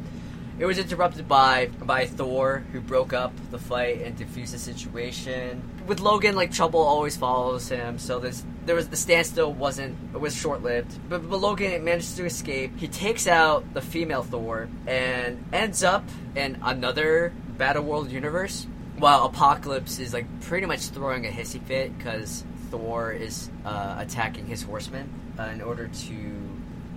it 0.63 0.65
was 0.65 0.77
interrupted 0.77 1.27
by 1.27 1.65
by 1.81 2.05
Thor, 2.05 2.63
who 2.71 2.79
broke 2.79 3.11
up 3.11 3.33
the 3.51 3.59
fight 3.59 4.01
and 4.01 4.17
defused 4.17 4.51
the 4.51 4.57
situation. 4.57 5.61
With 5.87 5.99
Logan, 5.99 6.37
like 6.37 6.53
trouble 6.53 6.79
always 6.79 7.17
follows 7.17 7.67
him, 7.67 7.99
so 7.99 8.17
this 8.17 8.45
there 8.65 8.73
was 8.73 8.87
the 8.87 8.95
standstill 8.95 9.51
wasn't 9.51 9.97
it 10.13 10.21
was 10.21 10.33
short 10.33 10.63
lived. 10.63 10.97
But, 11.09 11.29
but 11.29 11.41
Logan 11.41 11.83
manages 11.83 12.15
to 12.15 12.23
escape. 12.23 12.77
He 12.77 12.87
takes 12.87 13.27
out 13.27 13.73
the 13.73 13.81
female 13.81 14.23
Thor 14.23 14.69
and 14.87 15.43
ends 15.51 15.83
up 15.83 16.05
in 16.33 16.57
another 16.63 17.33
Battle 17.57 17.83
World 17.83 18.09
universe. 18.09 18.65
While 18.99 19.25
Apocalypse 19.25 19.99
is 19.99 20.13
like 20.13 20.27
pretty 20.39 20.65
much 20.65 20.87
throwing 20.91 21.25
a 21.25 21.29
hissy 21.29 21.61
fit 21.61 21.97
because 21.97 22.45
Thor 22.71 23.11
is 23.11 23.49
uh, 23.65 23.97
attacking 23.99 24.45
his 24.45 24.63
horsemen 24.63 25.09
uh, 25.37 25.43
in 25.43 25.61
order 25.61 25.89
to 25.89 26.49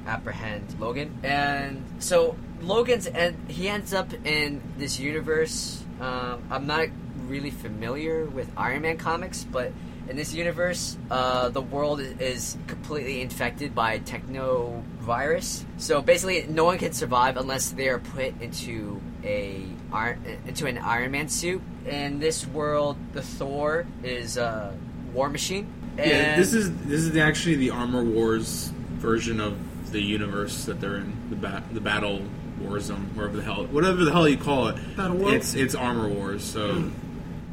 apprehend 0.07 0.79
Logan. 0.79 1.19
And 1.25 1.85
so 1.99 2.37
Logan's 2.63 3.07
and 3.07 3.51
he 3.51 3.69
ends 3.69 3.93
up 3.93 4.13
in 4.25 4.63
this 4.79 4.99
universe. 4.99 5.83
Um, 6.01 6.43
I'm 6.51 6.67
not 6.67 6.89
really 7.27 7.51
familiar 7.51 8.27
with 8.27 8.51
Iron 8.57 8.83
Man 8.83 8.99
comics, 8.99 9.45
but 9.45 9.73
in 10.09 10.17
this 10.17 10.33
universe, 10.33 10.97
uh, 11.11 11.49
the 11.49 11.61
world 11.61 12.01
is 12.01 12.57
completely 12.67 13.21
infected 13.23 13.75
by 13.75 13.99
techno 13.99 14.83
virus. 15.01 15.65
So 15.79 16.01
basically, 16.01 16.47
no 16.49 16.65
one 16.65 16.79
can 16.79 16.93
survive 16.93 17.37
unless 17.37 17.71
they 17.71 17.89
are 17.89 17.99
put 17.99 18.41
into 18.41 19.01
a 19.25 19.65
into 20.47 20.67
an 20.67 20.79
Iron 20.79 21.11
Man 21.11 21.29
suit. 21.29 21.63
In 21.87 22.21
this 22.21 22.47
world, 22.47 22.97
the 23.13 23.23
Thor 23.23 23.87
is 24.03 24.37
a 24.37 24.77
war 25.13 25.29
machine. 25.29 25.67
yeah, 25.97 26.37
this 26.37 26.53
is 26.53 26.77
this 26.83 27.03
is 27.03 27.17
actually 27.17 27.57
the 27.57 27.71
Armor 27.71 28.05
Wars 28.05 28.73
version 28.99 29.41
of 29.41 29.57
the 29.93 30.01
universe 30.01 30.65
that 30.65 30.81
they're 30.81 30.97
in 30.97 31.13
the 31.31 31.37
bat 31.37 31.63
the 31.73 31.81
battle 31.81 32.23
war 32.61 32.81
zone 32.81 33.11
wherever 33.15 33.37
the 33.37 33.43
hell 33.43 33.65
whatever 33.67 34.05
the 34.05 34.13
hell 34.13 34.29
you 34.29 34.37
call 34.37 34.69
it 34.69 34.77
Battle 34.97 35.17
World? 35.17 35.35
it's 35.35 35.55
it's 35.55 35.75
armor 35.75 36.09
wars 36.09 36.45
so 36.45 36.91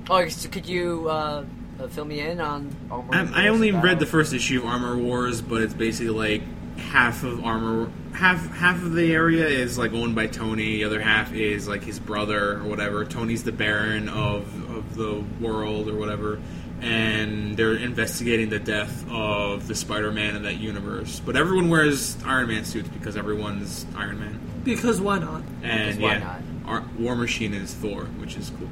Oh, 0.10 0.28
so 0.28 0.50
could 0.50 0.66
you 0.66 1.08
uh, 1.10 1.46
uh, 1.80 1.88
fill 1.88 2.04
me 2.04 2.20
in 2.20 2.42
on? 2.42 2.76
Armor 2.92 3.16
I, 3.16 3.20
I 3.20 3.50
Wars 3.50 3.56
only 3.56 3.72
read 3.72 4.00
the 4.00 4.06
first 4.06 4.34
issue 4.34 4.60
of 4.60 4.66
armor 4.66 4.98
wars 4.98 5.42
but 5.42 5.62
it's 5.62 5.74
basically 5.74 6.10
like 6.10 6.42
half 6.78 7.24
of 7.24 7.46
armor 7.46 7.90
half 8.14 8.54
half 8.56 8.84
of 8.84 8.94
the 8.94 9.14
area 9.14 9.48
is 9.48 9.78
like 9.78 9.94
owned 9.94 10.16
by 10.16 10.28
tony 10.28 10.78
the 10.78 10.84
other 10.84 11.00
half 11.00 11.34
is 11.34 11.68
like 11.68 11.84
his 11.84 12.00
brother 12.00 12.60
or 12.60 12.64
whatever 12.64 13.06
tony's 13.06 13.44
the 13.44 13.52
baron 13.52 14.10
of 14.10 14.44
of 14.76 14.96
the 14.96 15.24
world 15.40 15.88
or 15.88 15.96
whatever 15.96 16.40
and 16.84 17.56
they're 17.56 17.76
investigating 17.76 18.50
the 18.50 18.60
death 18.60 19.06
of 19.10 19.68
the 19.68 19.76
Spider-Man 19.76 20.36
in 20.36 20.44
that 20.44 20.60
universe. 20.60 21.22
But 21.26 21.38
everyone 21.38 21.70
wears 21.70 22.22
Iron 22.26 22.50
Man 22.50 22.66
suits 22.66 22.90
because 22.90 23.16
everyone's 23.16 23.86
Iron 23.96 24.20
Man. 24.20 24.43
Because 24.64 25.02
why 25.02 25.20
not? 25.20 25.42
And 25.62 25.98
Because 25.98 25.98
why 25.98 26.18
yeah, 26.18 26.40
Ar- 26.66 26.86
War 26.98 27.16
Machine 27.16 27.54
is 27.54 27.74
Thor, 27.74 28.06
which 28.20 28.38
is 28.38 28.52
cool. 28.58 28.70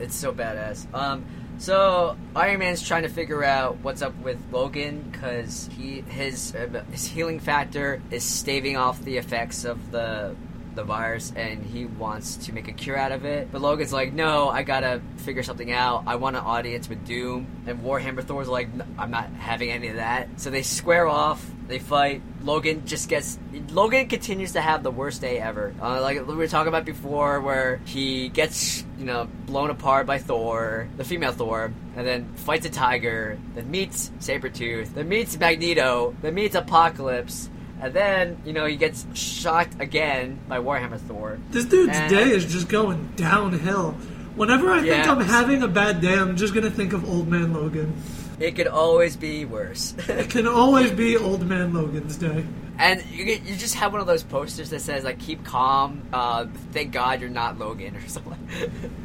It's 0.00 0.14
so 0.14 0.32
badass. 0.32 0.92
Um, 0.92 1.24
so 1.58 2.16
Iron 2.34 2.58
Man's 2.58 2.86
trying 2.86 3.04
to 3.04 3.08
figure 3.08 3.44
out 3.44 3.78
what's 3.78 4.02
up 4.02 4.14
with 4.18 4.38
Logan 4.50 5.08
because 5.10 5.70
he 5.76 6.00
his 6.02 6.54
uh, 6.54 6.84
his 6.90 7.06
healing 7.06 7.38
factor 7.40 8.02
is 8.10 8.24
staving 8.24 8.76
off 8.76 9.00
the 9.02 9.16
effects 9.16 9.64
of 9.64 9.92
the 9.92 10.34
the 10.74 10.84
virus, 10.84 11.32
and 11.36 11.64
he 11.64 11.86
wants 11.86 12.36
to 12.36 12.52
make 12.52 12.68
a 12.68 12.72
cure 12.72 12.96
out 12.96 13.12
of 13.12 13.24
it. 13.24 13.50
But 13.50 13.60
Logan's 13.60 13.92
like, 13.92 14.12
"No, 14.12 14.48
I 14.48 14.62
gotta 14.62 15.00
figure 15.18 15.42
something 15.42 15.72
out. 15.72 16.04
I 16.06 16.16
want 16.16 16.36
an 16.36 16.42
audience 16.42 16.88
with 16.88 17.04
Doom." 17.04 17.46
And 17.66 17.80
Warhammer 17.80 18.24
Thor's 18.24 18.48
like, 18.48 18.68
"I'm 18.98 19.10
not 19.10 19.30
having 19.38 19.70
any 19.70 19.88
of 19.88 19.96
that." 19.96 20.28
So 20.40 20.50
they 20.50 20.62
square 20.62 21.06
off. 21.06 21.44
They 21.66 21.78
fight. 21.78 22.20
Logan 22.42 22.86
just 22.86 23.08
gets. 23.08 23.38
Logan 23.70 24.06
continues 24.08 24.52
to 24.52 24.60
have 24.60 24.82
the 24.82 24.90
worst 24.90 25.22
day 25.22 25.38
ever. 25.38 25.74
Uh, 25.80 26.00
like 26.02 26.26
we 26.26 26.34
were 26.34 26.46
talking 26.46 26.68
about 26.68 26.84
before, 26.84 27.40
where 27.40 27.80
he 27.86 28.28
gets 28.28 28.84
you 28.98 29.06
know 29.06 29.28
blown 29.46 29.70
apart 29.70 30.06
by 30.06 30.18
Thor, 30.18 30.88
the 30.96 31.04
female 31.04 31.32
Thor, 31.32 31.72
and 31.96 32.06
then 32.06 32.34
fights 32.34 32.66
a 32.66 32.70
tiger, 32.70 33.38
then 33.54 33.70
meets 33.70 34.10
Sabretooth, 34.20 34.94
then 34.94 35.08
meets 35.08 35.38
Magneto, 35.38 36.14
then 36.20 36.34
meets 36.34 36.54
Apocalypse, 36.54 37.48
and 37.84 37.92
then 37.94 38.38
you 38.46 38.52
know 38.52 38.64
he 38.66 38.76
gets 38.76 39.06
shot 39.14 39.68
again 39.78 40.38
by 40.48 40.58
Warhammer 40.58 40.98
Thor. 40.98 41.38
This 41.50 41.66
dude's 41.66 41.96
And- 41.96 42.10
day 42.10 42.30
is 42.30 42.44
just 42.50 42.68
going 42.68 43.10
downhill. 43.16 43.92
Whenever 44.36 44.70
I 44.72 44.80
think 44.82 45.06
I'm 45.06 45.20
having 45.20 45.62
a 45.62 45.68
bad 45.68 46.00
day, 46.00 46.14
I'm 46.18 46.36
just 46.36 46.54
gonna 46.54 46.70
think 46.70 46.92
of 46.92 47.08
Old 47.08 47.28
Man 47.28 47.52
Logan. 47.52 47.94
It 48.40 48.56
could 48.56 48.66
always 48.66 49.16
be 49.16 49.44
worse. 49.44 49.94
It 50.08 50.30
can 50.30 50.46
always 50.48 50.90
be 50.90 51.16
Old 51.28 51.46
Man 51.46 51.72
Logan's 51.72 52.16
day. 52.16 52.44
and 52.78 53.04
you, 53.12 53.24
get- 53.24 53.44
you 53.44 53.54
just 53.54 53.76
have 53.76 53.92
one 53.92 54.00
of 54.00 54.08
those 54.08 54.24
posters 54.24 54.70
that 54.70 54.80
says 54.80 55.04
like 55.04 55.18
"Keep 55.20 55.44
calm." 55.44 56.02
Uh, 56.12 56.46
thank 56.72 56.90
God 56.90 57.20
you're 57.20 57.30
not 57.30 57.58
Logan 57.60 57.94
or 57.96 58.00
something. 58.08 58.36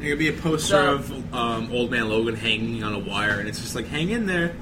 It 0.00 0.08
could 0.08 0.18
be 0.18 0.28
a 0.28 0.32
poster 0.32 0.68
So- 0.74 0.94
of 0.94 1.34
um, 1.34 1.70
Old 1.70 1.90
Man 1.92 2.08
Logan 2.08 2.34
hanging 2.34 2.82
on 2.82 2.94
a 2.94 2.98
wire, 2.98 3.38
and 3.38 3.48
it's 3.48 3.60
just 3.60 3.74
like, 3.76 3.86
hang 3.86 4.10
in 4.10 4.26
there. 4.26 4.54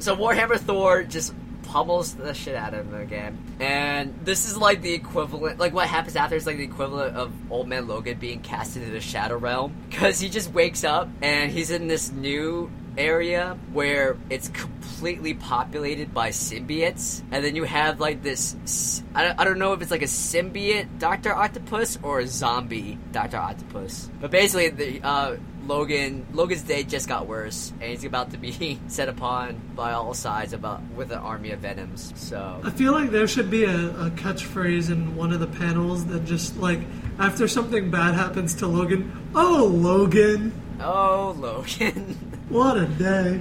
So 0.00 0.14
Warhammer 0.16 0.58
Thor 0.58 1.02
just 1.02 1.34
pummels 1.68 2.14
the 2.14 2.32
shit 2.34 2.56
out 2.56 2.72
of 2.74 2.86
him 2.86 2.94
again. 3.00 3.38
And 3.60 4.18
this 4.24 4.48
is 4.48 4.56
like 4.56 4.80
the 4.82 4.92
equivalent, 4.94 5.58
like 5.58 5.72
what 5.74 5.86
happens 5.86 6.16
after 6.16 6.34
is 6.36 6.46
like 6.46 6.56
the 6.56 6.64
equivalent 6.64 7.14
of 7.16 7.32
Old 7.50 7.68
Man 7.68 7.86
Logan 7.86 8.18
being 8.18 8.40
cast 8.40 8.76
into 8.76 8.90
the 8.90 9.00
Shadow 9.00 9.36
Realm. 9.36 9.74
Because 9.90 10.18
he 10.20 10.28
just 10.28 10.52
wakes 10.52 10.84
up 10.84 11.08
and 11.22 11.50
he's 11.50 11.70
in 11.70 11.86
this 11.88 12.10
new 12.10 12.70
area 12.96 13.56
where 13.72 14.16
it's 14.30 14.48
completely 14.48 15.34
populated 15.34 16.12
by 16.12 16.30
symbiotes. 16.30 17.22
And 17.30 17.44
then 17.44 17.54
you 17.54 17.64
have 17.64 18.00
like 18.00 18.22
this, 18.22 18.56
s- 18.64 19.02
I 19.14 19.24
don't, 19.24 19.38
I 19.40 19.44
don't 19.44 19.58
know 19.58 19.72
if 19.74 19.82
it's 19.82 19.90
like 19.90 20.02
a 20.02 20.06
symbiote 20.06 20.98
Dr. 20.98 21.32
Octopus 21.34 21.98
or 22.02 22.20
a 22.20 22.26
zombie 22.26 22.98
Dr. 23.12 23.36
Octopus. 23.36 24.10
But 24.20 24.30
basically, 24.30 24.70
the, 24.70 25.06
uh, 25.06 25.36
Logan 25.68 26.26
Logan's 26.32 26.62
day 26.62 26.82
just 26.82 27.08
got 27.08 27.26
worse, 27.26 27.72
and 27.80 27.90
he's 27.90 28.04
about 28.04 28.30
to 28.30 28.38
be 28.38 28.80
set 28.88 29.08
upon 29.10 29.60
by 29.76 29.92
all 29.92 30.14
sides 30.14 30.54
about 30.54 30.80
with 30.96 31.12
an 31.12 31.18
army 31.18 31.50
of 31.50 31.60
Venoms. 31.60 32.12
So 32.16 32.60
I 32.64 32.70
feel 32.70 32.92
like 32.92 33.10
there 33.10 33.28
should 33.28 33.50
be 33.50 33.64
a, 33.64 33.90
a 33.90 34.10
catchphrase 34.10 34.90
in 34.90 35.14
one 35.14 35.30
of 35.32 35.40
the 35.40 35.46
panels 35.46 36.06
that 36.06 36.24
just 36.24 36.56
like 36.56 36.80
after 37.18 37.46
something 37.46 37.90
bad 37.90 38.14
happens 38.14 38.54
to 38.54 38.66
Logan, 38.66 39.30
oh 39.34 39.70
Logan, 39.70 40.52
oh 40.80 41.36
Logan. 41.38 42.14
what 42.48 42.78
a 42.78 42.86
day. 42.86 43.36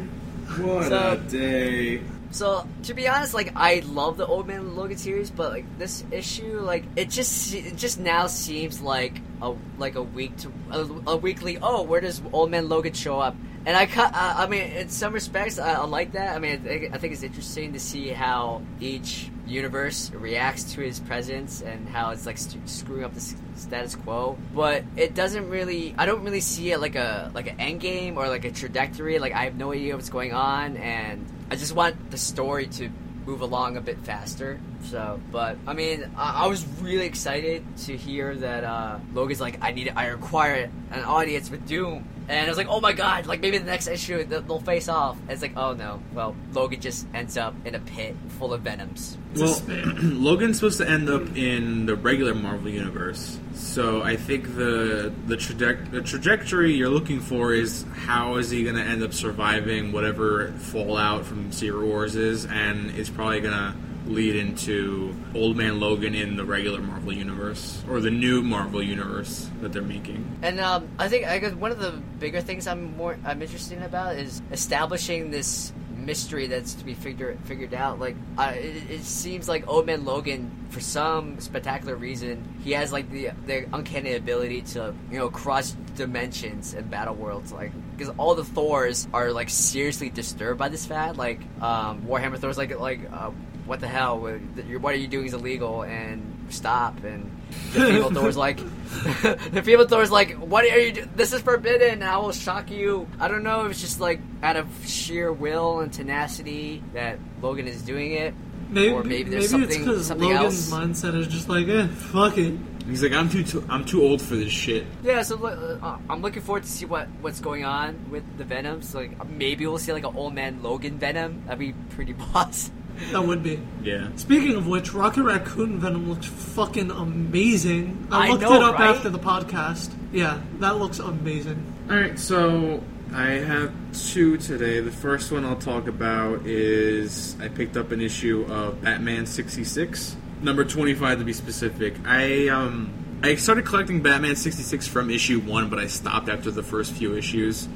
What 0.60 0.90
So- 0.90 1.12
a 1.14 1.18
day. 1.30 2.02
So 2.38 2.68
to 2.84 2.94
be 2.94 3.08
honest, 3.08 3.34
like 3.34 3.54
I 3.56 3.82
love 3.88 4.18
the 4.18 4.28
Old 4.28 4.46
Man 4.46 4.76
Logan 4.76 4.98
series, 4.98 5.32
but 5.32 5.52
like 5.52 5.66
this 5.80 6.04
issue, 6.12 6.60
like 6.60 6.84
it 6.96 7.10
just 7.10 7.52
it 7.56 7.76
just 7.78 8.00
now 8.00 8.28
seems 8.28 8.80
like 8.80 9.20
a 9.42 9.56
like 9.80 9.96
a 9.96 10.04
week 10.04 10.38
to 10.38 10.52
a, 10.70 11.14
a 11.14 11.18
weekly. 11.18 11.58
Oh, 11.60 11.82
where 11.82 12.00
does 12.00 12.22
Old 12.32 12.52
Man 12.52 12.70
Logan 12.70 12.94
show 12.94 13.20
up? 13.20 13.36
And 13.66 13.76
I. 13.76 13.86
Uh, 13.86 14.12
I 14.14 14.46
mean, 14.46 14.62
in 14.62 14.88
some 14.90 15.14
respects, 15.14 15.58
I, 15.58 15.74
I 15.74 15.86
like 15.86 16.12
that. 16.12 16.36
I 16.36 16.40
mean, 16.40 16.52
I 16.52 16.58
think, 16.58 16.94
I 16.94 17.00
think 17.00 17.14
it's 17.14 17.24
interesting 17.24 17.74
to 17.74 17.80
see 17.80 18.10
how 18.10 18.62
each 18.80 19.32
universe 19.48 20.12
reacts 20.12 20.76
to 20.76 20.82
his 20.82 21.00
presence 21.00 21.64
and 21.64 21.90
how 21.90 22.12
it's 22.12 22.28
like 22.28 22.38
st- 22.38 22.70
screwing 22.70 23.04
up 23.04 23.16
the 23.16 23.36
status 23.56 23.96
quo. 23.96 24.38
But 24.54 24.84
it 24.96 25.16
doesn't 25.16 25.50
really. 25.50 25.96
I 25.98 26.06
don't 26.06 26.24
really 26.24 26.42
see 26.42 26.72
it 26.72 26.80
like 26.80 26.96
a 26.96 27.32
like 27.34 27.48
an 27.48 27.60
end 27.60 27.80
game 27.82 28.16
or 28.16 28.30
like 28.30 28.46
a 28.46 28.52
trajectory. 28.52 29.18
Like 29.18 29.34
I 29.34 29.46
have 29.46 29.56
no 29.56 29.74
idea 29.74 29.96
what's 29.96 30.10
going 30.10 30.34
on, 30.34 30.78
and 30.78 31.26
I 31.50 31.56
just 31.56 31.74
want 31.74 32.12
the 32.12 32.18
story 32.18 32.68
to 32.68 32.90
move 33.26 33.42
along 33.42 33.78
a 33.78 33.82
bit 33.82 34.00
faster. 34.00 34.60
So, 34.86 35.20
but 35.32 35.58
I 35.68 35.74
mean, 35.74 36.10
I, 36.16 36.46
I 36.46 36.48
was 36.48 36.66
really 36.82 37.06
excited 37.06 37.64
to 37.86 37.98
hear 37.98 38.36
that 38.36 38.64
uh, 38.64 39.00
Logan's 39.14 39.42
like, 39.42 39.60
I 39.62 39.72
need, 39.72 39.92
I 39.96 40.08
require 40.08 40.70
an 40.92 41.04
audience 41.04 41.50
with 41.50 41.68
Doom, 41.68 42.08
and 42.30 42.46
I 42.46 42.50
was 42.50 42.58
like, 42.58 42.68
oh 42.70 42.82
my 42.82 42.94
god, 42.94 43.26
like 43.26 43.40
maybe 43.40 43.58
the 43.58 43.66
next 43.66 43.88
issue 43.88 44.24
they'll 44.24 44.60
face 44.60 44.90
off. 44.90 45.18
And 45.22 45.32
it's 45.32 45.42
like, 45.42 45.56
oh 45.56 45.74
no, 45.74 46.02
well, 46.14 46.36
Logan 46.54 46.82
just 46.82 47.08
ends 47.14 47.38
up 47.38 47.56
in 47.66 47.76
a 47.76 47.80
pit 47.80 48.16
full 48.40 48.54
of 48.54 48.62
venoms. 48.62 49.18
Well, 49.36 49.62
Logan's 49.68 50.58
supposed 50.58 50.78
to 50.80 50.90
end 50.90 51.10
up 51.10 51.36
in 51.38 51.86
the 51.86 51.96
regular 51.96 52.34
Marvel 52.34 52.70
universe, 52.70 53.40
so 53.54 54.02
I 54.02 54.18
think 54.18 54.56
the 54.56 55.14
the, 55.26 55.36
traje- 55.36 55.92
the 55.92 56.02
trajectory 56.02 56.74
you're 56.74 56.90
looking 56.90 57.20
for 57.20 57.54
is 57.54 57.86
how 57.94 58.36
is 58.36 58.50
he 58.50 58.64
going 58.64 58.76
to 58.76 58.84
end 58.84 59.04
up 59.04 59.14
surviving 59.14 59.92
whatever 59.92 60.52
fallout 60.54 61.26
from 61.26 61.52
Secret 61.52 61.86
Wars 61.86 62.16
is, 62.16 62.46
and 62.46 62.92
it's 62.92 63.10
probably 63.10 63.40
going 63.40 63.54
to 63.54 63.74
lead 64.08 64.36
into 64.36 65.16
Old 65.36 65.58
Man 65.58 65.80
Logan 65.80 66.16
in 66.16 66.36
the 66.36 66.46
regular 66.46 66.82
Marvel 66.82 67.14
universe 67.14 67.84
or 67.90 68.00
the 68.00 68.12
new 68.12 68.42
Marvel 68.42 68.82
universe 68.82 69.50
that 69.62 69.74
they're 69.74 69.82
making. 69.82 70.38
And 70.42 70.60
um, 70.60 70.88
I 70.98 71.08
think 71.08 71.28
I 71.28 71.40
guess 71.40 71.54
one 71.54 71.72
of 71.72 71.80
the 71.80 71.92
bigger 72.20 72.42
things 72.42 72.68
I'm 72.68 72.96
more 72.98 73.18
I'm 73.26 73.42
interested 73.42 73.82
about 73.82 74.16
is 74.16 74.42
establishing 74.52 75.32
this 75.32 75.74
mystery 76.08 76.48
that's 76.48 76.74
to 76.76 76.86
be 76.86 76.94
figured 76.94 77.38
figured 77.44 77.74
out. 77.74 78.00
Like, 78.00 78.16
it, 78.40 78.90
it 78.90 79.04
seems 79.04 79.48
like 79.50 79.68
Old 79.68 79.86
Man 79.86 80.06
Logan, 80.06 80.50
for 80.70 80.80
some 80.80 81.40
spectacular 81.40 81.96
reason, 81.96 82.48
he 82.64 82.72
has 82.72 82.92
like 82.92 83.12
the 83.12 83.32
the 83.46 83.68
uncanny 83.74 84.14
ability 84.16 84.62
to 84.74 84.96
you 85.12 85.20
know 85.20 85.30
cross 85.30 85.72
dimensions 85.96 86.74
and 86.74 86.90
battle 86.90 87.14
worlds. 87.14 87.52
Like, 87.52 87.72
because 87.96 88.14
all 88.18 88.34
the 88.34 88.46
Thors 88.46 89.08
are 89.14 89.32
like 89.32 89.50
seriously 89.50 90.10
disturbed 90.10 90.58
by 90.58 90.70
this 90.70 90.86
fact. 90.86 91.18
Like, 91.18 91.42
um, 91.62 92.04
Warhammer 92.04 92.40
Thor's 92.40 92.58
like 92.58 92.80
like. 92.80 93.02
Uh, 93.12 93.32
what 93.68 93.80
the 93.80 93.88
hell? 93.88 94.20
What 94.20 94.94
are 94.94 94.98
you 94.98 95.08
doing 95.08 95.26
is 95.28 95.34
illegal, 95.34 95.84
and 95.84 96.48
stop. 96.50 97.04
And 97.04 97.30
the 97.74 97.82
female 97.82 98.10
Thor's 98.12 98.38
like, 98.38 98.58
the 99.22 99.62
female 99.64 99.88
Thor's 99.88 100.12
like, 100.12 100.36
what 100.36 100.64
are 100.66 100.78
you? 100.80 100.92
Do- 100.94 101.10
this 101.16 101.34
is 101.34 101.42
forbidden. 101.42 102.02
I 102.04 102.18
will 102.18 102.32
shock 102.32 102.72
you. 102.72 103.08
I 103.20 103.28
don't 103.28 103.44
know. 103.44 103.66
if 103.66 103.72
It's 103.72 103.82
just 103.82 104.00
like 104.00 104.20
out 104.42 104.56
of 104.56 104.68
sheer 104.88 105.32
will 105.32 105.80
and 105.82 105.92
tenacity 105.92 106.84
that 106.94 107.20
Logan 107.42 107.68
is 107.68 107.82
doing 107.82 108.14
it, 108.14 108.34
Maybe, 108.70 108.92
or 108.92 109.04
maybe 109.04 109.10
maybe 109.26 109.30
there's 109.32 109.44
it's 109.46 109.52
something 109.52 109.80
because 109.80 110.08
something 110.08 110.28
Logan's 110.30 110.72
else. 110.72 110.80
mindset 110.82 111.16
is 111.16 111.28
just 111.28 111.48
like, 111.50 111.68
eh, 111.68 111.88
fuck 111.88 112.38
it. 112.38 112.54
He's 112.86 113.04
like, 113.04 113.12
I'm 113.12 113.28
too, 113.30 113.44
too 113.44 113.66
I'm 113.70 113.84
too 113.84 114.02
old 114.02 114.22
for 114.22 114.36
this 114.38 114.52
shit. 114.52 114.86
Yeah, 115.04 115.22
so 115.22 115.36
uh, 115.46 115.98
I'm 116.10 116.22
looking 116.22 116.42
forward 116.42 116.64
to 116.64 116.70
see 116.70 116.86
what 116.86 117.10
what's 117.20 117.42
going 117.42 117.66
on 117.66 118.10
with 118.12 118.24
the 118.38 118.46
Venoms. 118.46 118.96
Like 118.96 119.28
maybe 119.30 119.68
we'll 119.68 119.78
see 119.78 119.92
like 119.92 120.06
an 120.06 120.16
old 120.16 120.34
man 120.34 120.64
Logan 120.64 120.98
Venom. 120.98 121.44
That'd 121.46 121.60
be 121.60 121.74
pretty 121.96 122.14
boss. 122.34 122.72
That 123.12 123.26
would 123.26 123.44
be. 123.44 123.60
Yeah. 123.84 124.10
Speaking 124.16 124.56
of 124.56 124.68
which, 124.68 124.94
Rocket 124.94 125.24
Raccoon 125.24 125.80
Venom 125.80 126.10
looks 126.10 126.26
fucking 126.26 126.92
amazing. 126.92 128.08
I 128.12 128.28
I 128.28 128.32
looked 128.32 128.42
know, 128.42 128.54
it 128.56 128.64
up 128.64 128.80
right? 128.80 128.96
after 128.96 129.10
the 129.10 129.20
podcast. 129.20 129.92
Yeah, 130.12 130.42
that 130.60 130.78
looks 130.78 131.00
amazing. 131.00 131.64
All 131.90 131.96
right, 131.96 132.18
so 132.18 132.84
I 133.14 133.28
have 133.30 133.72
two 133.94 134.38
today. 134.38 134.80
The 134.80 134.92
first 134.92 135.32
one 135.32 135.46
I'll 135.46 135.56
talk 135.56 135.88
about 135.88 136.46
is 136.46 137.36
I 137.42 137.48
picked 137.48 137.78
up 137.78 137.92
an 137.92 138.02
issue 138.02 138.46
of 138.50 138.82
Batman 138.82 139.26
66, 139.26 140.16
number 140.42 140.64
25 140.66 141.20
to 141.20 141.26
be 141.26 141.34
specific. 141.34 141.96
I 142.06 142.48
um 142.50 142.92
I 143.24 143.36
started 143.36 143.66
collecting 143.66 144.02
Batman 144.02 144.36
66 144.36 144.88
from 144.88 145.10
issue 145.10 145.40
1, 145.40 145.70
but 145.70 145.80
I 145.80 145.88
stopped 145.88 146.30
after 146.30 146.52
the 146.52 146.62
first 146.64 146.94
few 146.94 147.16
issues. 147.16 147.68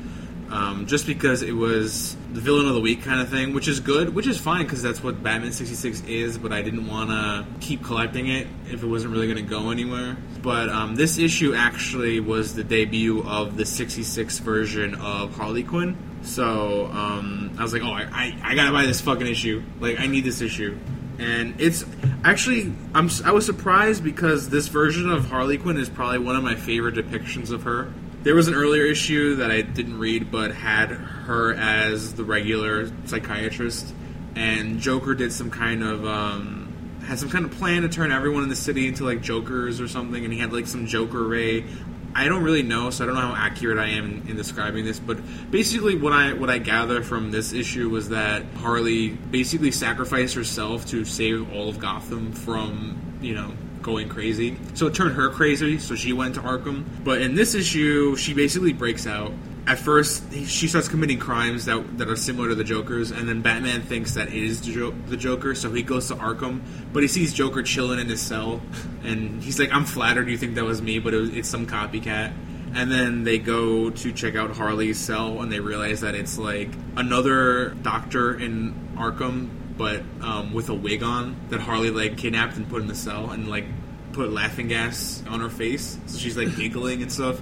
Um, 0.52 0.86
just 0.86 1.08
because 1.08 1.43
it 1.43 1.54
was 1.54 2.18
the 2.34 2.41
villain 2.41 2.68
of 2.68 2.74
the 2.74 2.82
week 2.82 3.04
kind 3.04 3.22
of 3.22 3.30
thing, 3.30 3.54
which 3.54 3.70
is 3.70 3.80
good, 3.80 4.14
which 4.14 4.28
is 4.28 4.38
fine 4.38 4.66
because 4.66 4.82
that's 4.82 5.02
what 5.02 5.24
Batman 5.24 5.54
66 5.54 6.02
is, 6.02 6.38
but 6.38 6.52
I 6.52 6.62
didn't 6.62 6.88
want 6.88 7.10
to 7.10 7.45
keep 7.66 7.84
collecting 7.86 8.28
it 8.28 8.47
if 8.70 8.84
it 8.84 8.86
wasn't 8.86 9.14
really 9.14 9.28
going 9.28 9.43
to 9.43 9.49
go 9.49 9.70
anywhere. 9.70 10.18
But 10.41 10.68
um, 10.68 10.95
this 10.95 11.18
issue 11.18 11.54
actually 11.54 12.20
was 12.20 12.54
the 12.54 12.66
debut 12.66 13.24
of 13.24 13.56
the 13.56 13.66
66 13.66 14.39
version 14.39 14.95
of 14.95 15.34
Harley 15.36 15.64
Quinn. 15.64 15.95
So 16.24 16.88
um, 16.88 17.56
I 17.58 17.64
was 17.64 17.72
like, 17.72 17.84
oh, 17.84 17.91
I, 17.91 18.04
I, 18.12 18.52
I 18.52 18.56
gotta 18.56 18.72
buy 18.74 18.86
this 18.86 18.99
fucking 18.99 19.28
issue. 19.28 19.64
Like, 19.80 19.99
I 19.99 20.08
need 20.08 20.26
this 20.26 20.41
issue. 20.41 20.78
And 21.18 21.62
it's 21.62 21.86
actually, 22.24 22.74
I'm, 22.93 23.10
I 23.24 23.32
was 23.32 23.45
surprised 23.45 24.04
because 24.04 24.49
this 24.49 24.68
version 24.68 25.10
of 25.10 25.30
Harley 25.30 25.58
Quinn 25.58 25.78
is 25.78 25.88
probably 25.88 26.20
one 26.20 26.36
of 26.36 26.43
my 26.43 26.56
favorite 26.56 26.95
depictions 26.95 27.52
of 27.52 27.64
her. 27.64 27.93
There 28.24 28.36
was 28.36 28.48
an 28.48 28.54
earlier 28.54 28.86
issue 28.86 29.38
that 29.38 29.50
I 29.50 29.62
didn't 29.62 29.98
read, 29.98 30.30
but 30.30 30.54
had 30.54 30.92
her 30.92 31.56
as 31.56 32.14
the 32.14 32.24
regular 32.24 32.92
psychiatrist, 33.06 33.96
and 34.36 34.80
Joker 34.80 35.16
did 35.16 35.34
some 35.34 35.50
kind 35.50 35.84
of 35.84 36.06
um, 36.06 37.00
had 37.04 37.18
some 37.18 37.30
kind 37.30 37.46
of 37.46 37.52
plan 37.52 37.82
to 37.82 37.90
turn 37.90 38.12
everyone 38.12 38.44
in 38.44 38.50
the 38.50 38.56
city 38.56 38.88
into 38.88 39.06
like 39.06 39.22
Jokers 39.22 39.82
or 39.82 39.88
something, 39.88 40.24
and 40.24 40.32
he 40.32 40.40
had 40.40 40.54
like 40.54 40.68
some 40.68 40.86
Joker 40.86 41.24
ray. 41.24 41.66
I 42.14 42.28
don't 42.28 42.44
really 42.44 42.62
know, 42.62 42.92
so 42.92 43.04
I 43.04 43.08
don't 43.08 43.16
know 43.16 43.22
how 43.22 43.36
accurate 43.36 43.80
I 43.80 43.88
am 43.88 44.06
in, 44.06 44.30
in 44.30 44.36
describing 44.36 44.86
this, 44.86 45.00
but 45.00 45.18
basically, 45.50 45.96
what 45.96 46.14
I 46.14 46.34
what 46.34 46.52
I 46.52 46.60
gather 46.60 47.02
from 47.02 47.32
this 47.32 47.54
issue 47.54 47.90
was 47.90 48.10
that 48.10 48.44
Harley 48.58 49.10
basically 49.10 49.72
sacrificed 49.72 50.36
herself 50.36 50.86
to 50.88 51.06
save 51.06 51.52
all 51.54 51.70
of 51.70 51.80
Gotham 51.80 52.34
from 52.34 53.02
you 53.20 53.34
know 53.34 53.52
going 53.82 54.10
crazy. 54.10 54.58
So 54.74 54.88
it 54.88 54.94
turned 54.94 55.16
her 55.16 55.30
crazy, 55.30 55.80
so 55.80 55.96
she 55.96 56.14
went 56.14 56.36
to 56.36 56.42
Arkham. 56.42 56.86
But 57.04 57.22
in 57.22 57.36
this 57.36 57.56
issue, 57.56 58.16
she 58.16 58.34
basically 58.34 58.74
breaks 58.74 59.08
out. 59.08 59.32
At 59.68 59.78
first, 59.78 60.34
she 60.48 60.68
starts 60.68 60.88
committing 60.88 61.20
crimes 61.20 61.66
that, 61.66 61.98
that 62.00 62.10
are 62.10 62.16
similar 62.16 62.50
to 62.50 62.56
the 62.56 62.64
Joker's, 62.64 63.12
and 63.12 63.30
then 63.30 63.42
Batman 63.42 63.82
thinks 63.82 64.16
that 64.16 64.30
it 64.30 64.34
is 64.34 64.62
the 64.62 64.92
the 65.08 65.16
Joker, 65.18 65.54
so 65.54 65.72
he 65.72 65.84
goes 65.84 66.08
to 66.08 66.16
Arkham. 66.16 66.62
But 66.92 67.04
he 67.04 67.08
sees 67.08 67.32
Joker 67.32 67.62
chilling 67.62 68.00
in 68.00 68.08
his 68.10 68.22
cell, 68.22 68.62
and 69.04 69.42
he's 69.44 69.60
like, 69.60 69.72
"I'm 69.72 69.86
flattered 69.86 70.30
you 70.30 70.38
think 70.38 70.56
that 70.56 70.66
was 70.66 70.82
me, 70.82 70.98
but 70.98 71.14
it 71.14 71.18
was, 71.18 71.30
it's 71.30 71.48
some 71.48 71.68
copycat." 71.68 72.34
And 72.74 72.92
then 72.92 73.24
they 73.24 73.38
go 73.38 73.90
to 73.90 74.12
check 74.14 74.36
out 74.36 74.50
Harley's 74.52 74.98
cell, 74.98 75.42
and 75.42 75.52
they 75.52 75.60
realize 75.60 76.02
that 76.02 76.16
it's 76.16 76.40
like 76.40 76.70
another 76.96 77.70
doctor 77.82 78.34
in 78.40 78.74
Arkham, 78.96 79.50
but 79.78 80.02
um, 80.22 80.54
with 80.54 80.70
a 80.70 80.74
wig 80.74 81.04
on 81.04 81.36
that 81.50 81.60
Harley 81.60 81.90
like 81.90 82.18
kidnapped 82.18 82.58
and 82.58 82.70
put 82.70 82.82
in 82.82 82.88
the 82.88 82.96
cell, 82.96 83.32
and 83.32 83.50
like 83.50 83.66
put 84.14 84.32
laughing 84.32 84.68
gas 84.68 85.24
on 85.28 85.40
her 85.40 85.50
face, 85.50 85.98
so 86.08 86.18
she's 86.18 86.38
like 86.38 86.56
giggling 86.56 87.02
and 87.02 87.12
stuff. 87.12 87.42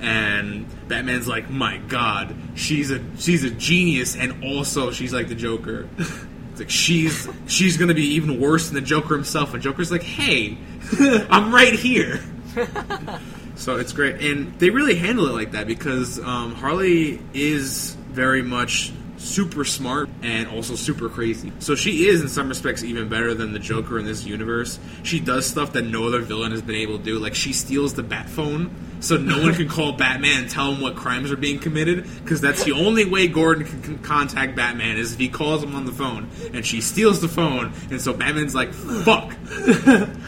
And 0.00 0.66
Batman's 0.88 1.28
like, 1.28 1.50
"My 1.50 1.78
God, 1.78 2.34
she's 2.54 2.90
a 2.90 3.00
she's 3.18 3.44
a 3.44 3.50
genius, 3.50 4.16
and 4.16 4.44
also 4.44 4.90
she's 4.90 5.12
like 5.12 5.28
the 5.28 5.34
Joker." 5.34 5.88
It's 5.98 6.60
like 6.60 6.70
she's 6.70 7.28
she's 7.46 7.76
gonna 7.76 7.94
be 7.94 8.14
even 8.14 8.40
worse 8.40 8.66
than 8.66 8.74
the 8.74 8.80
Joker 8.80 9.14
himself. 9.14 9.52
And 9.54 9.62
Joker's 9.62 9.92
like, 9.92 10.02
"Hey, 10.02 10.56
I'm 11.30 11.52
right 11.54 11.74
here." 11.74 12.20
So 13.60 13.76
it's 13.76 13.92
great, 13.92 14.22
and 14.22 14.58
they 14.58 14.70
really 14.70 14.94
handle 14.94 15.26
it 15.26 15.32
like 15.32 15.52
that 15.52 15.66
because 15.66 16.18
um, 16.18 16.54
Harley 16.54 17.20
is 17.34 17.94
very 18.08 18.40
much 18.40 18.90
super 19.20 19.64
smart 19.64 20.08
and 20.22 20.48
also 20.48 20.74
super 20.74 21.08
crazy. 21.08 21.52
So 21.58 21.74
she 21.74 22.08
is, 22.08 22.22
in 22.22 22.28
some 22.28 22.48
respects, 22.48 22.82
even 22.82 23.08
better 23.08 23.34
than 23.34 23.52
the 23.52 23.58
Joker 23.58 23.98
in 23.98 24.06
this 24.06 24.24
universe. 24.24 24.78
She 25.02 25.20
does 25.20 25.46
stuff 25.46 25.74
that 25.74 25.82
no 25.82 26.06
other 26.06 26.20
villain 26.20 26.52
has 26.52 26.62
been 26.62 26.76
able 26.76 26.98
to 26.98 27.04
do. 27.04 27.18
Like 27.18 27.34
she 27.34 27.52
steals 27.52 27.94
the 27.94 28.02
Bat 28.02 28.28
phone, 28.30 28.74
so 29.00 29.16
no 29.16 29.42
one 29.42 29.54
can 29.54 29.68
call 29.70 29.92
Batman 29.92 30.42
and 30.42 30.50
tell 30.50 30.72
him 30.72 30.80
what 30.80 30.96
crimes 30.96 31.30
are 31.30 31.36
being 31.36 31.58
committed, 31.58 32.08
because 32.24 32.40
that's 32.40 32.64
the 32.64 32.72
only 32.72 33.04
way 33.04 33.28
Gordon 33.28 33.66
can, 33.66 33.82
can 33.82 33.98
contact 33.98 34.56
Batman 34.56 34.96
is 34.96 35.12
if 35.12 35.18
he 35.18 35.28
calls 35.28 35.62
him 35.62 35.74
on 35.74 35.84
the 35.84 35.92
phone. 35.92 36.30
And 36.54 36.64
she 36.64 36.80
steals 36.80 37.20
the 37.20 37.28
phone, 37.28 37.72
and 37.90 38.00
so 38.00 38.12
Batman's 38.14 38.54
like, 38.54 38.72
"Fuck, 38.72 39.34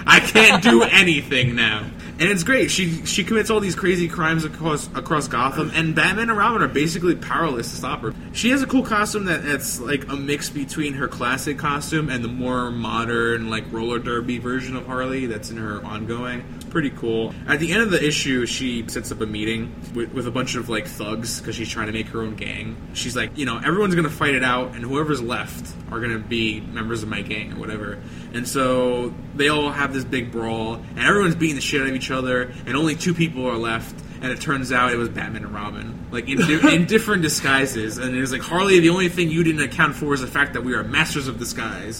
I 0.06 0.20
can't 0.20 0.62
do 0.62 0.82
anything 0.82 1.56
now." 1.56 1.86
And 2.22 2.30
it's 2.30 2.44
great. 2.44 2.70
She 2.70 3.04
she 3.04 3.24
commits 3.24 3.50
all 3.50 3.58
these 3.58 3.74
crazy 3.74 4.06
crimes 4.06 4.44
across 4.44 4.86
across 4.94 5.26
Gotham, 5.26 5.72
and 5.74 5.92
Batman 5.92 6.30
and 6.30 6.38
Robin 6.38 6.62
are 6.62 6.68
basically 6.68 7.16
powerless 7.16 7.72
to 7.72 7.76
stop 7.76 8.00
her. 8.02 8.14
She 8.32 8.50
has 8.50 8.62
a 8.62 8.66
cool 8.66 8.84
costume 8.84 9.24
that 9.24 9.42
that's 9.44 9.80
like 9.80 10.06
a 10.08 10.14
mix 10.14 10.48
between 10.48 10.94
her 10.94 11.08
classic 11.08 11.58
costume 11.58 12.08
and 12.08 12.22
the 12.22 12.28
more 12.28 12.70
modern 12.70 13.50
like 13.50 13.64
roller 13.72 13.98
derby 13.98 14.38
version 14.38 14.76
of 14.76 14.86
Harley 14.86 15.26
that's 15.26 15.50
in 15.50 15.56
her 15.56 15.84
ongoing. 15.84 16.44
Pretty 16.72 16.88
cool. 16.88 17.34
At 17.46 17.60
the 17.60 17.70
end 17.70 17.82
of 17.82 17.90
the 17.90 18.02
issue, 18.02 18.46
she 18.46 18.88
sets 18.88 19.12
up 19.12 19.20
a 19.20 19.26
meeting 19.26 19.74
with, 19.94 20.10
with 20.14 20.26
a 20.26 20.30
bunch 20.30 20.54
of 20.54 20.70
like 20.70 20.86
thugs 20.86 21.38
because 21.38 21.54
she's 21.54 21.68
trying 21.68 21.88
to 21.88 21.92
make 21.92 22.06
her 22.06 22.22
own 22.22 22.34
gang. 22.34 22.78
She's 22.94 23.14
like, 23.14 23.36
you 23.36 23.44
know, 23.44 23.58
everyone's 23.58 23.94
gonna 23.94 24.08
fight 24.08 24.34
it 24.34 24.42
out, 24.42 24.74
and 24.74 24.82
whoever's 24.82 25.20
left 25.20 25.76
are 25.90 26.00
gonna 26.00 26.18
be 26.18 26.60
members 26.62 27.02
of 27.02 27.10
my 27.10 27.20
gang 27.20 27.52
or 27.52 27.56
whatever. 27.56 27.98
And 28.32 28.48
so 28.48 29.12
they 29.34 29.50
all 29.50 29.70
have 29.70 29.92
this 29.92 30.04
big 30.04 30.32
brawl, 30.32 30.76
and 30.76 31.00
everyone's 31.00 31.34
beating 31.34 31.56
the 31.56 31.60
shit 31.60 31.82
out 31.82 31.88
of 31.88 31.94
each 31.94 32.10
other, 32.10 32.50
and 32.64 32.74
only 32.74 32.94
two 32.94 33.12
people 33.12 33.46
are 33.46 33.58
left. 33.58 33.94
And 34.22 34.30
it 34.30 34.40
turns 34.40 34.70
out 34.70 34.92
it 34.92 34.96
was 34.96 35.08
Batman 35.08 35.44
and 35.44 35.52
Robin, 35.52 36.06
like 36.12 36.28
in, 36.28 36.38
di- 36.38 36.74
in 36.74 36.86
different 36.86 37.22
disguises. 37.22 37.98
And 37.98 38.14
it 38.16 38.20
was 38.20 38.30
like 38.30 38.40
Harley. 38.40 38.78
The 38.78 38.90
only 38.90 39.08
thing 39.08 39.30
you 39.30 39.42
didn't 39.42 39.62
account 39.62 39.96
for 39.96 40.14
is 40.14 40.20
the 40.20 40.28
fact 40.28 40.52
that 40.52 40.62
we 40.62 40.74
are 40.74 40.84
masters 40.84 41.26
of 41.26 41.38
disguise. 41.38 41.96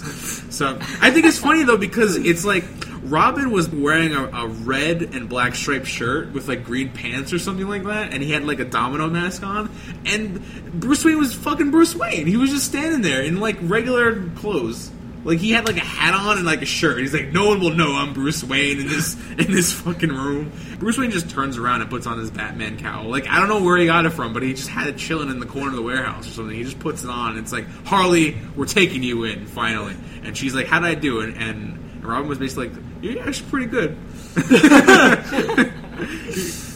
So 0.55 0.79
I 1.01 1.11
think 1.11 1.27
it's 1.27 1.39
funny 1.39 1.65
though 1.65 1.77
because 1.77 2.17
it's 2.17 2.45
like 2.45 2.65
Robin 3.03 3.51
was 3.51 3.69
wearing 3.69 4.15
a, 4.15 4.27
a 4.27 4.47
red 4.47 5.03
and 5.03 5.29
black 5.29 5.57
striped 5.57 5.89
shirt 5.89 6.33
with 6.33 6.47
like 6.47 6.65
green 6.65 6.91
pants 6.91 7.33
or 7.33 7.41
something 7.41 7.67
like 7.67 7.83
that, 7.85 8.13
and 8.13 8.23
he 8.23 8.31
had 8.31 8.45
like 8.45 8.61
a 8.61 8.65
domino 8.65 9.09
mask 9.11 9.43
on. 9.43 9.69
And 10.07 10.41
Bruce 10.81 11.05
Wayne 11.05 11.19
was 11.19 11.35
fucking 11.35 11.73
Bruce 11.73 11.97
Wayne. 11.97 12.29
He 12.29 12.37
was 12.37 12.51
just 12.51 12.67
standing 12.67 13.03
there 13.03 13.23
in 13.23 13.41
like 13.41 13.57
regular 13.63 14.29
clothes. 14.37 14.92
Like 15.25 15.39
he 15.39 15.53
had 15.53 15.67
like 15.67 15.77
a 15.77 15.81
hat 15.81 16.15
on 16.15 16.37
and 16.39 16.47
like 16.47 16.63
a 16.63 16.67
shirt. 16.67 16.99
He's 16.99 17.15
like, 17.15 17.29
no 17.29 17.47
one 17.47 17.61
will 17.61 17.75
know 17.75 17.95
I'm 17.95 18.13
Bruce 18.13 18.43
Wayne 18.43 18.81
in 18.81 18.89
this 18.89 19.15
in 19.39 19.53
this 19.53 19.73
fucking 19.73 20.11
room. 20.11 20.53
Bruce 20.79 20.99
Wayne 20.99 21.11
just 21.11 21.31
turns 21.31 21.59
around 21.59 21.81
and 21.83 21.91
puts 21.91 22.07
on 22.07 22.19
his 22.19 22.31
Batman 22.31 22.79
cowl. 22.79 23.05
Like 23.05 23.29
I 23.29 23.39
don't 23.39 23.49
know 23.49 23.63
where 23.63 23.77
he 23.77 23.87
got 23.87 24.05
it 24.05 24.11
from, 24.11 24.33
but 24.33 24.43
he 24.43 24.55
just 24.55 24.69
had 24.69 24.89
it 24.89 24.97
chilling 24.97 25.31
in 25.31 25.39
the 25.39 25.47
corner 25.47 25.69
of 25.69 25.77
the 25.77 25.83
warehouse 25.83 26.27
or 26.27 26.31
something. 26.31 26.57
He 26.57 26.65
just 26.65 26.81
puts 26.81 27.05
it 27.05 27.11
on. 27.11 27.31
And 27.31 27.41
It's 27.41 27.53
like 27.53 27.67
Harley, 27.85 28.37
we're 28.57 28.67
taking 28.67 29.03
you 29.03 29.25
in 29.25 29.47
finally. 29.47 29.95
And 30.25 30.37
she's 30.37 30.55
like, 30.55 30.67
how'd 30.67 30.85
I 30.85 30.95
do? 30.95 31.21
And, 31.21 31.37
and 31.37 32.05
Robin 32.05 32.29
was 32.29 32.39
basically 32.39 32.69
like, 32.71 32.79
you're 33.03 33.23
actually 33.27 33.51
pretty 33.51 33.67
good. 33.67 33.97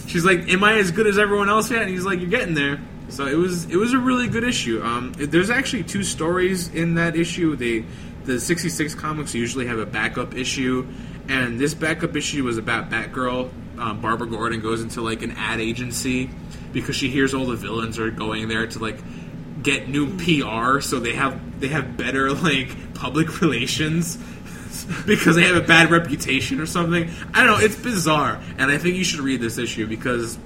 She's 0.07 0.25
like, 0.25 0.49
"Am 0.49 0.65
I 0.65 0.79
as 0.79 0.91
good 0.93 1.07
as 1.07 1.19
everyone 1.19 1.49
else 1.49 1.71
yet?" 1.71 1.83
And 1.83 1.91
he's 1.91 2.05
like, 2.05 2.21
"You're 2.21 2.31
getting 2.31 2.55
there." 2.55 2.81
So 3.09 3.27
it 3.27 3.35
was 3.35 3.67
it 3.67 3.77
was 3.77 3.93
a 3.93 3.99
really 3.99 4.29
good 4.29 4.45
issue. 4.45 4.83
Um, 4.83 5.13
there's 5.17 5.51
actually 5.51 5.85
two 5.85 6.03
stories 6.03 6.69
in 6.69 6.95
that 6.95 7.17
issue. 7.17 7.55
They 7.57 7.85
the 8.27 8.41
66 8.41 8.95
comics 8.95 9.35
usually 9.35 9.67
have 9.67 9.79
a 9.79 9.87
backup 9.87 10.35
issue, 10.35 10.87
and 11.29 11.59
this 11.59 11.75
backup 11.75 12.17
issue 12.17 12.45
was 12.45 12.59
about 12.59 12.91
Batgirl. 12.91 13.51
Um, 13.79 14.01
Barbara 14.01 14.27
Gordon 14.27 14.61
goes 14.61 14.83
into 14.83 15.01
like 15.01 15.23
an 15.23 15.33
ad 15.33 15.61
agency 15.61 16.31
because 16.73 16.97
she 16.97 17.09
hears 17.09 17.35
all 17.35 17.47
the 17.47 17.57
villains 17.57 17.99
are 17.99 18.11
going 18.11 18.49
there 18.49 18.67
to 18.67 18.79
like 18.79 18.99
get 19.63 19.89
new 19.89 20.17
PR, 20.17 20.81
so 20.81 20.99
they 20.99 21.15
have 21.15 21.61
they 21.61 21.69
have 21.69 21.97
better 21.97 22.33
like 22.33 22.95
public 22.95 23.41
relations 23.41 24.17
because 25.07 25.37
they 25.37 25.45
have 25.45 25.57
a 25.57 25.67
bad 25.67 25.91
reputation 25.91 26.61
or 26.61 26.67
something. 26.67 27.11
I 27.33 27.45
don't 27.45 27.59
know. 27.59 27.65
It's 27.65 27.77
bizarre, 27.77 28.41
and 28.59 28.71
I 28.71 28.79
think 28.79 28.97
you 28.97 29.05
should 29.05 29.21
read 29.21 29.41
this 29.41 29.59
issue 29.59 29.87
because 29.87 30.39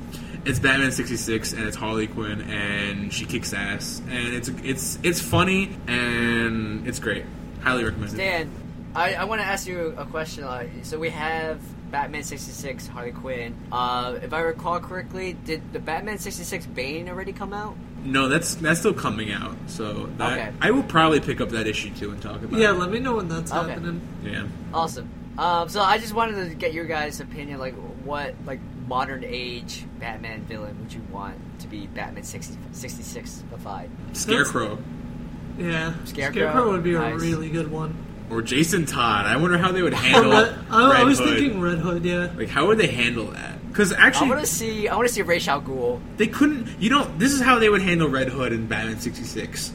it's 0.44 0.58
Batman 0.58 0.92
sixty 0.92 1.16
six 1.16 1.52
and 1.52 1.66
it's 1.66 1.76
Harley 1.76 2.06
Quinn 2.06 2.42
and 2.42 3.12
she 3.12 3.26
kicks 3.26 3.52
ass 3.52 4.00
and 4.08 4.34
it's 4.34 4.48
it's 4.48 4.98
it's 5.02 5.20
funny 5.20 5.76
and 5.86 6.86
it's 6.86 6.98
great. 6.98 7.24
Highly 7.62 7.84
recommend 7.84 8.12
it. 8.14 8.16
Dan, 8.16 8.50
I, 8.94 9.14
I 9.14 9.24
want 9.24 9.40
to 9.40 9.46
ask 9.46 9.66
you 9.66 9.94
a 9.96 10.04
question. 10.06 10.44
Uh, 10.44 10.66
so 10.82 10.98
we 10.98 11.10
have 11.10 11.60
Batman 11.90 12.22
66, 12.22 12.86
Harley 12.88 13.12
Quinn. 13.12 13.54
Uh, 13.70 14.18
if 14.22 14.32
I 14.32 14.40
recall 14.40 14.80
correctly, 14.80 15.34
did 15.44 15.72
the 15.72 15.78
Batman 15.78 16.18
66 16.18 16.66
Bane 16.66 17.08
already 17.08 17.32
come 17.32 17.52
out? 17.52 17.76
No, 18.04 18.28
that's 18.28 18.54
that's 18.54 18.80
still 18.80 18.94
coming 18.94 19.30
out. 19.32 19.54
So 19.66 20.06
that, 20.16 20.32
Okay. 20.38 20.52
I 20.62 20.70
will 20.70 20.82
probably 20.82 21.20
pick 21.20 21.40
up 21.40 21.50
that 21.50 21.66
issue 21.66 21.90
too 21.94 22.10
and 22.12 22.22
talk 22.22 22.36
about 22.42 22.58
it. 22.58 22.62
Yeah, 22.62 22.70
it. 22.70 22.78
let 22.78 22.90
me 22.90 22.98
know 22.98 23.16
when 23.16 23.28
that's 23.28 23.52
Okay. 23.52 23.70
happening. 23.72 24.00
Yeah. 24.24 24.46
Awesome. 24.72 25.08
Um, 25.36 25.68
so 25.68 25.80
I 25.82 25.98
just 25.98 26.14
wanted 26.14 26.48
to 26.48 26.54
get 26.54 26.72
your 26.72 26.86
guys' 26.86 27.20
opinion, 27.20 27.58
like 27.58 27.74
what 28.04 28.34
like 28.46 28.60
modern 28.88 29.22
age 29.24 29.84
Batman 29.98 30.42
villain 30.42 30.76
would 30.80 30.92
you 30.92 31.02
want 31.12 31.36
to 31.60 31.68
be 31.68 31.86
Batman 31.88 32.24
60, 32.24 32.56
66 32.72 33.44
5? 33.58 33.90
Scarecrow 34.14 34.78
Yeah, 35.60 35.94
Scarecrow? 36.04 36.70
would 36.72 36.82
be 36.82 36.94
a 36.94 37.14
really 37.16 37.48
good 37.50 37.70
one. 37.70 37.94
or 38.30 38.42
Jason 38.42 38.86
Todd. 38.86 39.26
I 39.26 39.36
wonder 39.36 39.58
how 39.58 39.72
they 39.72 39.82
would 39.82 39.94
handle 39.94 40.32
Red, 40.32 40.58
I, 40.70 41.00
I 41.00 41.04
was 41.04 41.18
Hood. 41.18 41.38
thinking 41.38 41.60
Red 41.60 41.78
Hood. 41.78 42.04
Yeah, 42.04 42.30
Like, 42.36 42.48
how 42.48 42.66
would 42.68 42.78
they 42.78 42.86
handle 42.88 43.26
that? 43.32 43.56
Because 43.68 43.92
actually, 43.92 44.26
I 44.26 44.30
want 44.30 44.40
to 44.40 44.46
see. 44.46 44.88
I 44.88 44.96
want 44.96 45.06
to 45.08 45.14
see 45.14 45.22
Ra's 45.22 45.46
al 45.46 45.62
Ghul. 45.62 46.00
they 46.16 46.26
couldn't. 46.26 46.68
You 46.80 46.90
know, 46.90 47.10
this 47.18 47.32
is 47.32 47.40
how 47.40 47.58
they 47.60 47.68
would 47.68 47.82
handle 47.82 48.08
Red 48.08 48.28
Hood 48.28 48.52
in 48.52 48.66
Batman 48.66 48.98
'66. 48.98 49.72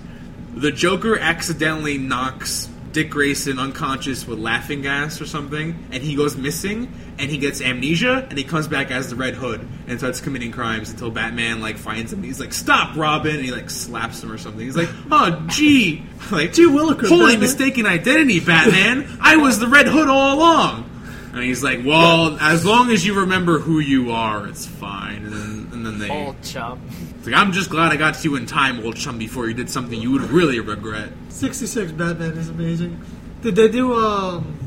The 0.55 0.71
Joker 0.71 1.17
accidentally 1.17 1.97
knocks 1.97 2.69
Dick 2.95 3.09
Grayson 3.09 3.59
unconscious 3.59 4.25
with 4.25 4.39
laughing 4.39 4.81
gas 4.81 5.19
or 5.19 5.25
something, 5.25 5.77
and 5.91 6.01
he 6.01 6.15
goes 6.15 6.37
missing, 6.37 6.93
and 7.19 7.29
he 7.29 7.37
gets 7.37 7.59
amnesia, 7.59 8.25
and 8.29 8.37
he 8.37 8.45
comes 8.45 8.69
back 8.69 8.89
as 8.89 9.09
the 9.09 9.17
Red 9.17 9.33
Hood 9.35 9.67
and 9.89 9.99
starts 9.99 10.21
committing 10.21 10.53
crimes 10.53 10.91
until 10.91 11.11
Batman 11.11 11.59
like 11.59 11.77
finds 11.77 12.13
him. 12.13 12.23
He's 12.23 12.39
like, 12.39 12.53
"Stop, 12.53 12.95
Robin!" 12.95 13.35
and 13.35 13.43
he 13.43 13.51
like 13.51 13.69
slaps 13.69 14.23
him 14.23 14.31
or 14.31 14.37
something. 14.37 14.65
He's 14.65 14.77
like, 14.77 14.87
"Oh, 15.11 15.43
gee, 15.47 16.05
like, 16.31 16.53
Gee 16.53 16.69
Willikers, 16.69 17.09
holy 17.09 17.33
Batman." 17.33 17.39
mistaken 17.41 17.85
identity, 17.85 18.39
Batman! 18.39 19.05
I 19.19 19.35
was 19.35 19.59
the 19.59 19.67
Red 19.67 19.87
Hood 19.87 20.07
all 20.07 20.33
along." 20.33 20.89
And 21.33 21.43
he's 21.43 21.61
like, 21.61 21.85
"Well, 21.85 22.37
as 22.39 22.63
long 22.63 22.91
as 22.91 23.05
you 23.05 23.19
remember 23.19 23.59
who 23.59 23.79
you 23.79 24.11
are, 24.11 24.47
it's 24.47 24.65
fine." 24.65 25.25
And 25.25 25.33
then, 25.33 25.69
and 25.73 25.85
then 25.85 25.99
they, 25.99 26.09
Old 26.09 26.41
chum. 26.43 26.79
It's 27.25 27.33
like, 27.33 27.41
"I'm 27.41 27.51
just 27.51 27.69
glad 27.69 27.91
I 27.91 27.97
got 27.97 28.15
to 28.15 28.23
you 28.29 28.35
in 28.35 28.45
time, 28.45 28.79
old 28.85 28.95
chum, 28.95 29.17
before 29.17 29.47
you 29.47 29.53
did 29.53 29.69
something 29.69 29.99
you 29.99 30.11
would 30.11 30.29
really 30.29 30.59
regret." 30.59 31.09
sixty-six 31.29 31.91
Batman 31.91 32.31
is 32.37 32.49
amazing. 32.49 33.01
Did 33.41 33.55
they 33.55 33.67
do 33.67 33.93
um? 33.95 34.59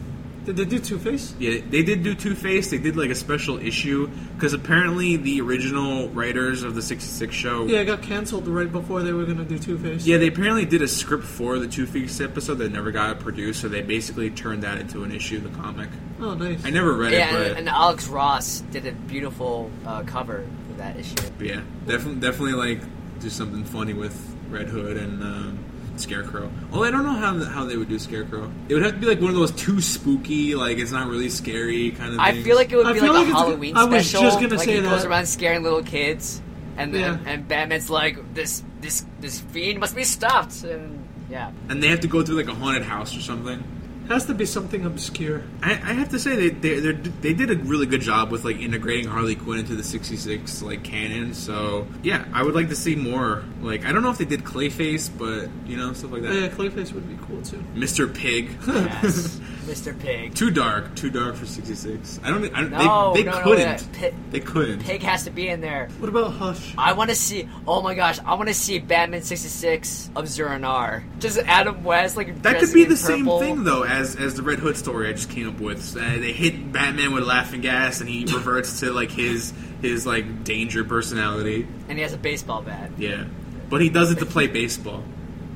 Did 0.44 0.56
they 0.56 0.64
do 0.64 0.78
Two 0.78 0.98
Face? 0.98 1.34
Yeah, 1.38 1.60
they 1.68 1.82
did 1.82 2.02
do 2.02 2.14
Two 2.14 2.34
Face. 2.34 2.70
They 2.70 2.78
did 2.78 2.96
like 2.96 3.10
a 3.10 3.14
special 3.14 3.58
issue 3.58 4.08
because 4.34 4.54
apparently 4.54 5.16
the 5.16 5.42
original 5.42 6.08
writers 6.08 6.62
of 6.62 6.74
the 6.74 6.80
'66 6.80 7.34
show. 7.34 7.66
Yeah, 7.66 7.80
it 7.80 7.84
got 7.84 8.00
canceled 8.00 8.48
right 8.48 8.70
before 8.70 9.02
they 9.02 9.12
were 9.12 9.26
gonna 9.26 9.44
do 9.44 9.58
Two 9.58 9.76
Face. 9.78 10.06
Yeah, 10.06 10.16
they 10.16 10.28
apparently 10.28 10.64
did 10.64 10.80
a 10.80 10.88
script 10.88 11.24
for 11.24 11.58
the 11.58 11.68
Two 11.68 11.84
Face 11.86 12.18
episode 12.22 12.54
that 12.58 12.72
never 12.72 12.90
got 12.90 13.20
produced, 13.20 13.60
so 13.60 13.68
they 13.68 13.82
basically 13.82 14.30
turned 14.30 14.62
that 14.62 14.78
into 14.78 15.02
an 15.04 15.12
issue 15.12 15.36
of 15.36 15.42
the 15.42 15.50
comic. 15.60 15.90
Oh, 16.18 16.32
nice. 16.34 16.64
I 16.64 16.70
never 16.70 16.94
read 16.94 17.12
Yeah, 17.12 17.28
it, 17.28 17.34
and, 17.34 17.48
but 17.50 17.56
and 17.58 17.68
Alex 17.68 18.08
Ross 18.08 18.60
did 18.72 18.86
a 18.86 18.92
beautiful 18.92 19.70
uh, 19.86 20.02
cover 20.04 20.46
for 20.66 20.67
that 20.78 20.96
issue. 20.98 21.14
yeah, 21.40 21.60
definitely, 21.86 22.20
definitely 22.20 22.52
like 22.54 22.80
do 23.20 23.28
something 23.30 23.64
funny 23.64 23.92
with 23.92 24.16
Red 24.48 24.68
Hood 24.68 24.96
and 24.96 25.22
um, 25.22 25.58
Scarecrow. 25.96 26.50
Well, 26.70 26.84
I 26.84 26.90
don't 26.90 27.02
know 27.04 27.12
how 27.12 27.38
how 27.44 27.64
they 27.64 27.76
would 27.76 27.88
do 27.88 27.98
Scarecrow. 27.98 28.50
It 28.68 28.74
would 28.74 28.82
have 28.84 28.92
to 28.94 28.98
be 28.98 29.06
like 29.06 29.20
one 29.20 29.30
of 29.30 29.36
those 29.36 29.52
too 29.52 29.80
spooky, 29.80 30.54
like 30.54 30.78
it's 30.78 30.92
not 30.92 31.08
really 31.08 31.28
scary 31.28 31.90
kind 31.92 32.14
of. 32.14 32.20
I 32.20 32.32
things. 32.32 32.44
feel 32.46 32.56
like 32.56 32.72
it 32.72 32.76
would 32.76 32.86
I 32.86 32.92
be 32.94 33.00
like, 33.00 33.10
like 33.10 33.26
a 33.26 33.30
Halloween 33.30 33.76
I 33.76 33.84
was 33.84 34.08
special. 34.08 34.22
just 34.22 34.40
gonna 34.40 34.54
like 34.56 34.64
say 34.66 34.76
he 34.76 34.82
goes 34.82 35.04
around 35.04 35.26
scaring 35.26 35.62
little 35.62 35.82
kids, 35.82 36.40
and 36.76 36.94
Yeah. 36.94 37.14
and, 37.14 37.26
and 37.28 37.48
Batman's 37.48 37.90
like 37.90 38.34
this 38.34 38.62
this 38.80 39.04
this 39.20 39.40
fiend 39.40 39.80
must 39.80 39.96
be 39.96 40.04
stopped, 40.04 40.62
and 40.64 41.06
yeah. 41.28 41.50
and 41.68 41.82
they 41.82 41.88
have 41.88 42.00
to 42.00 42.08
go 42.08 42.22
through 42.22 42.36
like 42.36 42.48
a 42.48 42.54
haunted 42.54 42.84
house 42.84 43.16
or 43.16 43.20
something. 43.20 43.62
Has 44.08 44.24
to 44.26 44.34
be 44.34 44.46
something 44.46 44.84
obscure. 44.86 45.42
I, 45.62 45.72
I 45.72 45.92
have 45.92 46.08
to 46.10 46.18
say 46.18 46.34
they 46.34 46.48
they 46.48 46.80
they're- 46.80 46.92
did 47.34 47.50
a 47.50 47.56
really 47.56 47.86
good 47.86 48.00
job 48.00 48.30
with 48.30 48.44
like 48.44 48.58
integrating 48.58 49.06
Harley 49.06 49.34
Quinn 49.36 49.60
into 49.60 49.74
the 49.76 49.82
'66 49.84 50.62
like 50.62 50.82
canon. 50.82 51.34
So 51.34 51.86
yeah, 52.02 52.24
I 52.32 52.42
would 52.42 52.54
like 52.54 52.68
to 52.70 52.76
see 52.76 52.96
more. 52.96 53.44
Like 53.60 53.84
I 53.84 53.92
don't 53.92 54.02
know 54.02 54.10
if 54.10 54.18
they 54.18 54.24
did 54.24 54.44
Clayface, 54.44 55.10
but 55.16 55.50
you 55.68 55.76
know 55.76 55.92
stuff 55.92 56.10
like 56.12 56.22
that. 56.22 56.32
Yeah, 56.34 56.48
Clayface 56.48 56.92
would 56.92 57.08
be 57.08 57.18
cool 57.26 57.42
too. 57.42 57.62
Mr. 57.74 58.12
Pig, 58.12 58.50
Yes, 58.66 59.40
Mr. 59.68 59.98
Pig. 59.98 60.34
too 60.34 60.50
dark, 60.50 60.94
too 60.96 61.10
dark 61.10 61.34
for 61.36 61.46
'66. 61.46 62.20
I 62.24 62.30
don't. 62.30 62.44
I 62.56 62.60
don't 62.62 62.70
No, 62.70 63.12
they 63.14 63.22
they 63.22 63.30
no, 63.30 63.36
no, 63.38 63.44
couldn't. 63.44 63.78
that 63.78 63.92
Pig, 63.92 64.14
they 64.30 64.40
couldn't. 64.40 64.80
Pig 64.82 65.02
has 65.02 65.24
to 65.24 65.30
be 65.30 65.48
in 65.48 65.60
there. 65.60 65.88
What 65.98 66.08
about 66.08 66.32
Hush? 66.32 66.74
I 66.78 66.92
want 66.94 67.10
to 67.10 67.16
see. 67.16 67.48
Oh 67.66 67.82
my 67.82 67.94
gosh, 67.94 68.18
I 68.24 68.34
want 68.34 68.48
to 68.48 68.54
see 68.54 68.78
Batman 68.78 69.22
'66 69.22 70.10
of 70.16 70.26
Zur-En-Arrh. 70.28 71.04
Just 71.20 71.38
Adam 71.38 71.84
West, 71.84 72.16
like 72.16 72.42
That 72.42 72.58
could 72.60 72.72
be 72.72 72.84
the 72.84 72.96
same 72.96 73.26
thing 73.26 73.64
though 73.64 73.84
as 73.84 74.16
as 74.16 74.34
the 74.34 74.42
Red 74.42 74.58
Hood 74.58 74.76
story 74.76 75.08
I 75.08 75.12
just 75.12 75.30
came 75.30 75.48
up 75.48 75.60
with. 75.60 75.96
Uh, 75.96 76.00
they 76.18 76.32
hit 76.32 76.72
Batman 76.72 77.12
with 77.12 77.24
laughing 77.24 77.60
gas, 77.60 78.00
and 78.00 78.08
he 78.08 78.24
reverts 78.32 78.80
to 78.80 78.92
like 78.92 79.10
his 79.10 79.52
his 79.82 80.06
like 80.06 80.44
danger 80.44 80.82
personality. 80.84 81.66
and 81.88 81.98
he 81.98 82.02
has 82.02 82.12
a 82.12 82.18
baseball 82.18 82.62
bat. 82.62 82.90
Yeah, 82.98 83.24
but 83.68 83.80
he 83.80 83.90
does 83.90 84.10
it 84.10 84.18
to 84.20 84.26
play 84.26 84.46
baseball. 84.46 85.04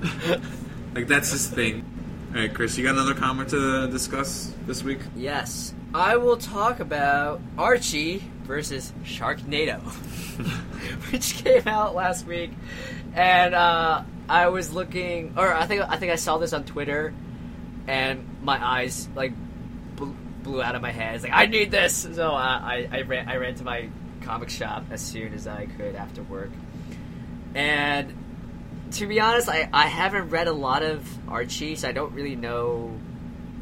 like 0.94 1.06
that's 1.08 1.30
his 1.30 1.46
thing. 1.48 1.84
All 2.34 2.38
right, 2.38 2.54
Chris, 2.54 2.78
you 2.78 2.84
got 2.84 2.94
another 2.94 3.12
comic 3.12 3.48
to 3.48 3.88
discuss 3.88 4.54
this 4.66 4.82
week? 4.82 5.00
Yes, 5.14 5.74
I 5.92 6.16
will 6.16 6.38
talk 6.38 6.80
about 6.80 7.42
Archie 7.58 8.24
versus 8.44 8.90
Sharknado, 9.04 9.80
which 11.12 11.44
came 11.44 11.68
out 11.68 11.94
last 11.94 12.26
week, 12.26 12.52
and 13.12 13.54
uh, 13.54 14.02
I 14.30 14.48
was 14.48 14.72
looking, 14.72 15.34
or 15.36 15.52
I 15.52 15.66
think 15.66 15.82
I 15.86 15.98
think 15.98 16.10
I 16.10 16.16
saw 16.16 16.38
this 16.38 16.54
on 16.54 16.64
Twitter, 16.64 17.12
and 17.86 18.26
my 18.42 18.64
eyes 18.64 19.10
like 19.14 19.34
bl- 19.96 20.12
blew 20.42 20.62
out 20.62 20.74
of 20.74 20.80
my 20.80 20.90
head. 20.90 21.16
It's 21.16 21.24
like 21.24 21.34
I 21.34 21.44
need 21.44 21.70
this, 21.70 21.94
so 22.14 22.30
uh, 22.30 22.38
I 22.38 22.88
I 22.90 23.02
ran 23.02 23.28
I 23.28 23.36
ran 23.36 23.56
to 23.56 23.64
my 23.64 23.90
comic 24.22 24.48
shop 24.48 24.86
as 24.90 25.02
soon 25.02 25.34
as 25.34 25.46
I 25.46 25.66
could 25.66 25.96
after 25.96 26.22
work, 26.22 26.50
and 27.54 28.21
to 28.92 29.06
be 29.06 29.20
honest, 29.20 29.48
I, 29.48 29.68
I 29.72 29.86
haven't 29.86 30.30
read 30.30 30.48
a 30.48 30.52
lot 30.52 30.82
of 30.82 31.06
Archie, 31.28 31.76
so 31.76 31.88
I 31.88 31.92
don't 31.92 32.12
really 32.12 32.36
know. 32.36 32.92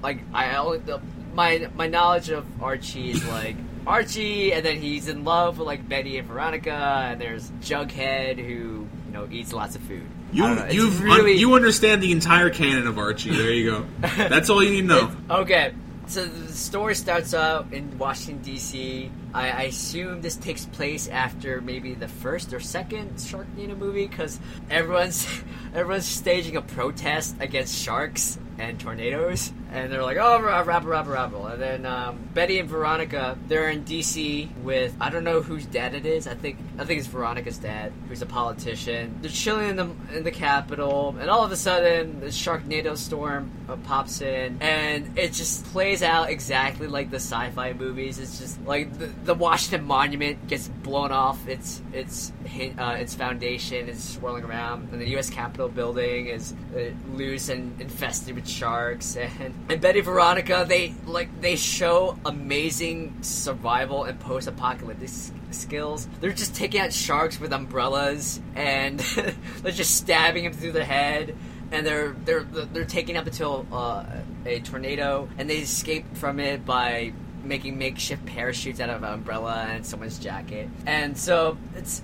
Like 0.02 0.20
I 0.32 0.56
only 0.56 0.78
the, 0.78 1.00
my 1.34 1.68
my 1.74 1.86
knowledge 1.86 2.30
of 2.30 2.44
Archie 2.62 3.10
is 3.10 3.24
like 3.28 3.56
Archie, 3.86 4.52
and 4.52 4.64
then 4.64 4.80
he's 4.80 5.08
in 5.08 5.24
love 5.24 5.58
with 5.58 5.66
like 5.66 5.88
Betty 5.88 6.18
and 6.18 6.26
Veronica, 6.26 6.72
and 6.72 7.20
there's 7.20 7.50
Jughead 7.62 8.36
who 8.38 8.86
you 8.86 9.12
know 9.12 9.28
eats 9.30 9.52
lots 9.52 9.76
of 9.76 9.82
food. 9.82 10.06
You 10.32 10.44
I 10.44 10.48
don't 10.48 10.56
know, 10.56 10.64
it's 10.64 10.74
you've 10.74 11.02
really 11.02 11.32
un- 11.32 11.38
you 11.38 11.54
understand 11.54 12.02
the 12.02 12.12
entire 12.12 12.50
canon 12.50 12.86
of 12.86 12.98
Archie. 12.98 13.30
There 13.30 13.50
you 13.50 13.70
go. 13.70 13.86
That's 14.00 14.50
all 14.50 14.62
you 14.62 14.70
need 14.70 14.82
to 14.82 14.86
know. 14.86 15.16
Okay, 15.30 15.74
so 16.06 16.24
the 16.24 16.52
story 16.52 16.94
starts 16.94 17.34
out 17.34 17.72
in 17.72 17.98
Washington 17.98 18.42
D.C. 18.42 19.10
I, 19.32 19.50
I 19.50 19.62
assume 19.64 20.20
this 20.20 20.36
takes 20.36 20.66
place 20.66 21.08
after 21.08 21.60
maybe 21.60 21.94
the 21.94 22.08
first 22.08 22.52
or 22.52 22.60
second 22.60 23.14
Sharknado 23.16 23.76
movie 23.76 24.06
because 24.06 24.40
everyone's 24.70 25.26
everyone's 25.74 26.06
staging 26.06 26.56
a 26.56 26.62
protest 26.62 27.36
against 27.40 27.76
sharks 27.76 28.38
and 28.60 28.78
tornadoes, 28.78 29.52
and 29.72 29.90
they're 29.90 30.02
like, 30.02 30.18
"Oh, 30.20 30.40
rabble, 30.40 30.90
rabble, 30.90 31.12
rabble!" 31.12 31.46
And 31.46 31.60
then 31.60 31.86
um, 31.86 32.28
Betty 32.34 32.58
and 32.58 32.68
Veronica, 32.68 33.38
they're 33.48 33.70
in 33.70 33.84
D.C. 33.84 34.50
with 34.62 34.94
I 35.00 35.08
don't 35.08 35.24
know 35.24 35.40
whose 35.40 35.64
dad 35.64 35.94
it 35.94 36.04
is. 36.04 36.26
I 36.26 36.34
think 36.34 36.58
I 36.78 36.84
think 36.84 36.98
it's 36.98 37.08
Veronica's 37.08 37.58
dad, 37.58 37.92
who's 38.08 38.20
a 38.20 38.26
politician. 38.26 39.18
They're 39.22 39.30
chilling 39.30 39.70
in 39.70 39.76
the 39.76 39.90
in 40.14 40.24
the 40.24 40.30
Capitol, 40.30 41.16
and 41.18 41.30
all 41.30 41.42
of 41.42 41.50
a 41.52 41.56
sudden, 41.56 42.20
the 42.20 42.26
Sharknado 42.26 42.96
storm 42.96 43.50
uh, 43.68 43.76
pops 43.76 44.20
in, 44.20 44.58
and 44.60 45.18
it 45.18 45.32
just 45.32 45.64
plays 45.66 46.02
out 46.02 46.28
exactly 46.28 46.86
like 46.86 47.10
the 47.10 47.16
sci-fi 47.16 47.72
movies. 47.72 48.18
It's 48.18 48.38
just 48.38 48.62
like 48.66 48.92
the, 48.98 49.06
the 49.24 49.34
Washington 49.34 49.86
Monument 49.86 50.46
gets 50.48 50.68
blown 50.68 51.12
off 51.12 51.48
its 51.48 51.80
its 51.94 52.32
uh, 52.78 52.96
its 52.98 53.14
foundation 53.14 53.88
is 53.88 54.02
swirling 54.02 54.44
around, 54.44 54.90
and 54.92 55.00
the 55.00 55.08
U.S. 55.10 55.30
Capitol 55.30 55.68
building 55.68 56.26
is 56.26 56.54
uh, 56.76 56.90
loose 57.14 57.48
and 57.48 57.80
infested 57.80 58.34
with 58.34 58.49
sharks. 58.50 59.16
And, 59.16 59.54
and 59.68 59.80
Betty 59.80 60.00
Veronica, 60.00 60.64
they 60.68 60.94
like 61.06 61.40
they 61.40 61.56
show 61.56 62.18
amazing 62.24 63.22
survival 63.22 64.04
and 64.04 64.18
post-apocalyptic 64.20 65.10
skills. 65.50 66.08
They're 66.20 66.32
just 66.32 66.54
taking 66.54 66.80
out 66.80 66.92
sharks 66.92 67.40
with 67.40 67.52
umbrellas, 67.52 68.40
and 68.54 68.98
they're 69.62 69.72
just 69.72 69.96
stabbing 69.96 70.44
them 70.44 70.52
through 70.52 70.72
the 70.72 70.84
head. 70.84 71.36
And 71.72 71.86
they're 71.86 72.16
they're 72.24 72.42
they're 72.42 72.84
taking 72.84 73.16
up 73.16 73.26
until 73.26 73.66
uh, 73.72 74.04
a 74.44 74.60
tornado, 74.60 75.28
and 75.38 75.48
they 75.48 75.58
escape 75.58 76.16
from 76.16 76.40
it 76.40 76.66
by 76.66 77.12
making 77.44 77.78
makeshift 77.78 78.24
parachutes 78.26 78.80
out 78.80 78.90
of 78.90 79.02
an 79.02 79.12
umbrella 79.12 79.66
and 79.68 79.84
someone's 79.84 80.18
jacket. 80.18 80.68
And 80.86 81.16
so 81.16 81.56
it's 81.76 82.02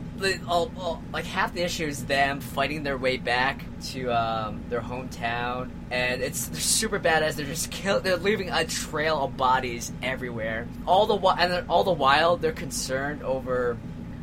all, 0.49 0.71
all, 0.79 1.03
like 1.13 1.25
half 1.25 1.55
the 1.55 1.63
issue 1.63 1.87
is 1.87 2.07
them 2.07 2.41
fighting 2.41 2.83
their 2.83 2.97
way 2.97 3.17
back 3.17 3.65
to 3.89 4.11
um, 4.11 4.63
their 4.69 4.81
hometown, 4.81 5.71
and 5.91 6.23
it's 6.23 6.47
they're 6.49 6.61
super 6.61 6.99
badass. 6.99 7.35
They're 7.35 7.47
just 7.47 7.71
kill. 7.71 8.01
They're 8.01 8.17
leaving 8.17 8.51
a 8.51 8.65
trail 8.65 9.25
of 9.25 9.37
bodies 9.37 9.93
everywhere. 10.03 10.67
All 10.87 11.07
the 11.07 11.15
while, 11.17 11.37
and 11.39 11.69
all 11.69 11.85
the 11.85 11.93
while, 11.93 12.37
they're 12.37 12.53
concerned 12.53 13.23
over 13.23 13.77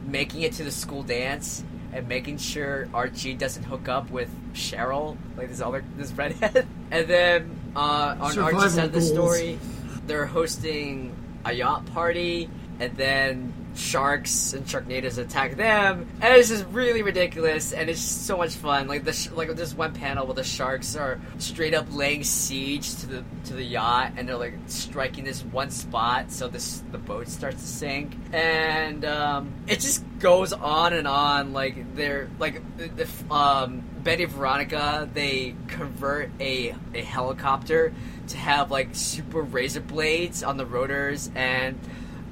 making 0.05 0.41
it 0.41 0.53
to 0.53 0.63
the 0.63 0.71
school 0.71 1.03
dance. 1.03 1.63
And 1.95 2.07
making 2.07 2.39
sure 2.39 2.89
Archie 2.91 3.35
doesn't 3.35 3.61
hook 3.61 3.87
up 3.87 4.09
with 4.09 4.27
Cheryl, 4.55 5.15
like 5.37 5.49
this 5.49 5.61
other 5.61 5.83
this 5.95 6.11
redhead, 6.11 6.65
and 6.91 7.07
then 7.07 7.55
uh, 7.75 8.15
on 8.19 8.31
Survival 8.31 8.61
Archie's 8.61 8.73
side 8.73 8.85
of 8.85 8.93
the 8.93 9.01
story, 9.01 9.59
they're 10.05 10.25
hosting 10.25 11.15
a 11.45 11.53
yacht 11.53 11.85
party, 11.87 12.49
and 12.79 12.95
then 12.97 13.53
sharks 13.75 14.53
and 14.53 14.65
sharknadoes 14.65 15.17
attack 15.17 15.55
them, 15.55 16.07
and 16.21 16.33
it's 16.35 16.49
just 16.49 16.65
really 16.67 17.01
ridiculous, 17.01 17.73
and 17.73 17.89
it's 17.89 18.01
so 18.01 18.37
much 18.37 18.53
fun. 18.55 18.87
Like 18.87 19.03
this, 19.03 19.31
like 19.31 19.53
there's 19.55 19.75
one 19.75 19.93
panel 19.93 20.25
where 20.25 20.35
the 20.35 20.43
sharks 20.43 20.95
are 20.95 21.19
straight 21.37 21.73
up 21.73 21.87
laying 21.91 22.23
siege 22.23 22.95
to 22.97 23.07
the 23.07 23.23
to 23.45 23.53
the 23.53 23.63
yacht, 23.63 24.13
and 24.17 24.27
they're 24.27 24.37
like 24.37 24.53
striking 24.67 25.23
this 25.23 25.43
one 25.45 25.71
spot, 25.71 26.31
so 26.31 26.47
this 26.47 26.83
the 26.91 26.97
boat 26.97 27.27
starts 27.27 27.61
to 27.61 27.67
sink, 27.67 28.15
and 28.31 29.05
um, 29.05 29.53
it 29.67 29.79
just 29.79 30.03
goes 30.19 30.53
on 30.53 30.93
and 30.93 31.07
on. 31.07 31.53
Like 31.53 31.95
they're 31.95 32.29
like 32.39 32.61
the, 32.77 32.87
the 32.87 33.33
um, 33.33 33.83
Betty 34.03 34.25
Veronica, 34.25 35.09
they 35.13 35.55
convert 35.67 36.29
a 36.39 36.75
a 36.93 37.01
helicopter 37.01 37.93
to 38.27 38.37
have 38.37 38.71
like 38.71 38.89
super 38.93 39.41
razor 39.41 39.81
blades 39.81 40.43
on 40.43 40.57
the 40.57 40.65
rotors, 40.65 41.31
and 41.35 41.79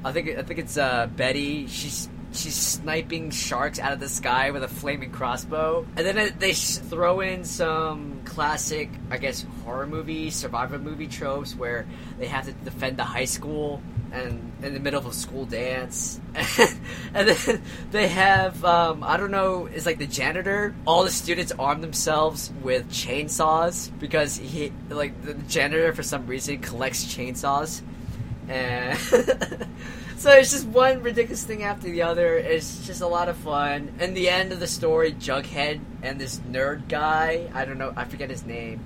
I 0.04 0.12
think 0.12 0.30
I 0.38 0.42
think 0.44 0.60
it's 0.60 0.78
uh, 0.78 1.08
Betty. 1.16 1.68
She's 1.68 2.10
she's 2.34 2.56
sniping 2.56 3.30
sharks 3.30 3.80
out 3.80 3.92
of 3.94 4.00
the 4.00 4.10
sky 4.10 4.52
with 4.52 4.64
a 4.64 4.68
flaming 4.68 5.12
crossbow, 5.12 5.86
and 5.96 6.06
then 6.06 6.34
they 6.40 6.54
throw 6.54 7.20
in 7.20 7.44
some 7.44 8.22
classic, 8.26 8.90
I 9.10 9.18
guess, 9.18 9.46
horror 9.64 9.88
movie, 9.88 10.30
survivor 10.32 10.80
movie 10.80 11.08
tropes 11.08 11.56
where 11.56 11.86
they 12.18 12.28
have 12.28 12.46
to 12.46 12.54
defend 12.54 12.98
the 12.98 13.04
high 13.04 13.26
school 13.26 13.82
and 14.12 14.52
in 14.62 14.74
the 14.74 14.80
middle 14.80 15.00
of 15.00 15.06
a 15.06 15.14
school 15.14 15.46
dance, 15.46 16.20
and 17.14 17.28
then 17.28 17.62
they 17.92 18.08
have 18.08 18.64
um, 18.66 19.04
I 19.04 19.18
don't 19.18 19.32
know, 19.32 19.68
it's 19.68 19.86
like 19.86 20.00
the 20.00 20.08
janitor. 20.08 20.74
All 20.86 21.04
the 21.04 21.12
students 21.12 21.52
arm 21.60 21.82
themselves 21.82 22.52
with 22.62 22.90
chainsaws 22.90 23.92
because 24.00 24.36
he 24.36 24.74
like 24.90 25.22
the 25.24 25.36
janitor 25.36 25.94
for 25.94 26.04
some 26.04 26.26
reason 26.26 26.60
collects 26.60 27.06
chainsaws 27.06 27.82
and 28.52 29.00
so 30.18 30.32
it's 30.32 30.52
just 30.52 30.68
one 30.68 31.02
ridiculous 31.02 31.44
thing 31.44 31.64
after 31.64 31.90
the 31.90 32.02
other. 32.02 32.36
It's 32.38 32.86
just 32.86 33.02
a 33.02 33.08
lot 33.08 33.30
of 33.30 33.38
fun. 33.38 33.94
And 34.00 34.16
the 34.16 34.30
end 34.30 34.52
of 34.52 34.60
the 34.60 34.68
story, 34.68 35.14
Jughead 35.14 35.80
and 36.04 36.20
this 36.20 36.40
nerd 36.40 36.90
guy, 36.90 37.50
I 37.54 37.66
don't 37.66 37.78
know, 37.78 37.94
I 37.96 38.04
forget 38.04 38.30
his 38.30 38.46
name. 38.46 38.82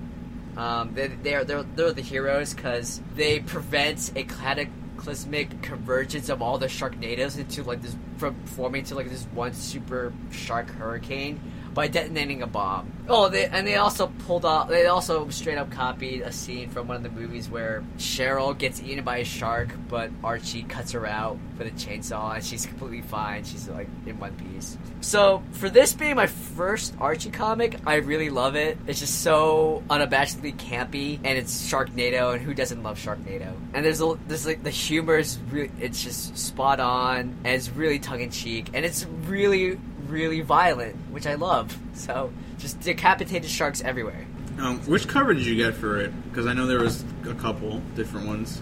Um, 0.55 0.93
they, 0.93 1.07
they're, 1.07 1.43
they're, 1.43 1.63
they're 1.63 1.91
the 1.91 2.01
heroes 2.01 2.53
because 2.53 3.01
they 3.15 3.39
prevent 3.39 4.11
a 4.15 4.23
cataclysmic 4.23 5.61
convergence 5.63 6.29
of 6.29 6.41
all 6.41 6.57
the 6.57 6.67
sharknadoes 6.67 7.37
into 7.37 7.63
like 7.63 7.81
this, 7.81 7.95
from 8.17 8.35
forming 8.45 8.81
into 8.81 8.95
like 8.95 9.09
this 9.09 9.23
one 9.33 9.53
super 9.53 10.13
shark 10.31 10.69
hurricane 10.69 11.39
by 11.75 11.87
detonating 11.89 12.41
a 12.41 12.47
bomb. 12.47 12.91
Oh, 13.07 13.29
they, 13.29 13.45
and 13.45 13.67
they 13.67 13.75
also 13.75 14.07
pulled 14.25 14.45
off. 14.45 14.69
They 14.69 14.87
also 14.87 15.29
straight 15.29 15.59
up 15.59 15.69
copied 15.69 16.21
a 16.21 16.31
scene 16.31 16.69
from 16.69 16.87
one 16.87 16.97
of 16.97 17.03
the 17.03 17.09
movies 17.09 17.49
where 17.49 17.83
Cheryl 17.97 18.57
gets 18.57 18.81
eaten 18.81 19.03
by 19.03 19.17
a 19.17 19.25
shark, 19.25 19.69
but 19.89 20.09
Archie 20.23 20.63
cuts 20.63 20.93
her 20.93 21.05
out 21.05 21.37
with 21.59 21.67
a 21.67 21.71
chainsaw, 21.71 22.35
and 22.35 22.43
she's 22.43 22.65
completely 22.65 23.01
fine. 23.01 23.43
She's 23.43 23.67
like 23.67 23.89
in 24.07 24.17
one 24.19 24.33
piece. 24.35 24.77
So 25.01 25.43
for 25.51 25.69
this 25.69 25.93
being 25.93 26.15
my 26.15 26.27
first 26.27 26.95
Archie 26.99 27.29
comic, 27.29 27.77
I 27.85 27.95
really 27.95 28.29
love 28.29 28.55
it. 28.55 28.77
It's 28.87 29.01
just 29.01 29.21
so 29.21 29.83
unabashedly 29.89 30.55
campy, 30.55 31.19
and 31.23 31.37
it's 31.37 31.69
Sharknado, 31.69 32.33
and 32.33 32.41
who 32.41 32.53
doesn't 32.53 32.81
love 32.81 32.97
Sharknado? 32.97 33.53
And 33.73 33.85
there's 33.85 34.01
a, 34.01 34.17
there's 34.27 34.45
like 34.47 34.63
the 34.63 34.71
humor 34.71 35.17
is 35.17 35.37
really, 35.51 35.71
it's 35.79 36.01
just 36.01 36.37
spot 36.37 36.79
on, 36.79 37.35
and 37.43 37.47
it's 37.47 37.69
really 37.69 37.99
tongue 37.99 38.21
in 38.21 38.31
cheek, 38.31 38.69
and 38.73 38.85
it's 38.85 39.05
really 39.27 39.77
really 40.07 40.41
violent, 40.41 40.95
which 41.11 41.25
I 41.27 41.35
love. 41.35 41.77
So 41.93 42.31
just 42.57 42.79
decapitated 42.81 43.49
sharks 43.49 43.81
everywhere. 43.81 44.25
Um, 44.59 44.79
which 44.81 45.07
cover 45.07 45.33
did 45.33 45.45
you 45.45 45.55
get 45.55 45.73
for 45.73 45.97
it? 45.97 46.11
Because 46.29 46.47
I 46.47 46.53
know 46.53 46.65
there 46.65 46.79
was 46.79 47.03
a 47.27 47.33
couple 47.35 47.79
different 47.95 48.27
ones. 48.27 48.61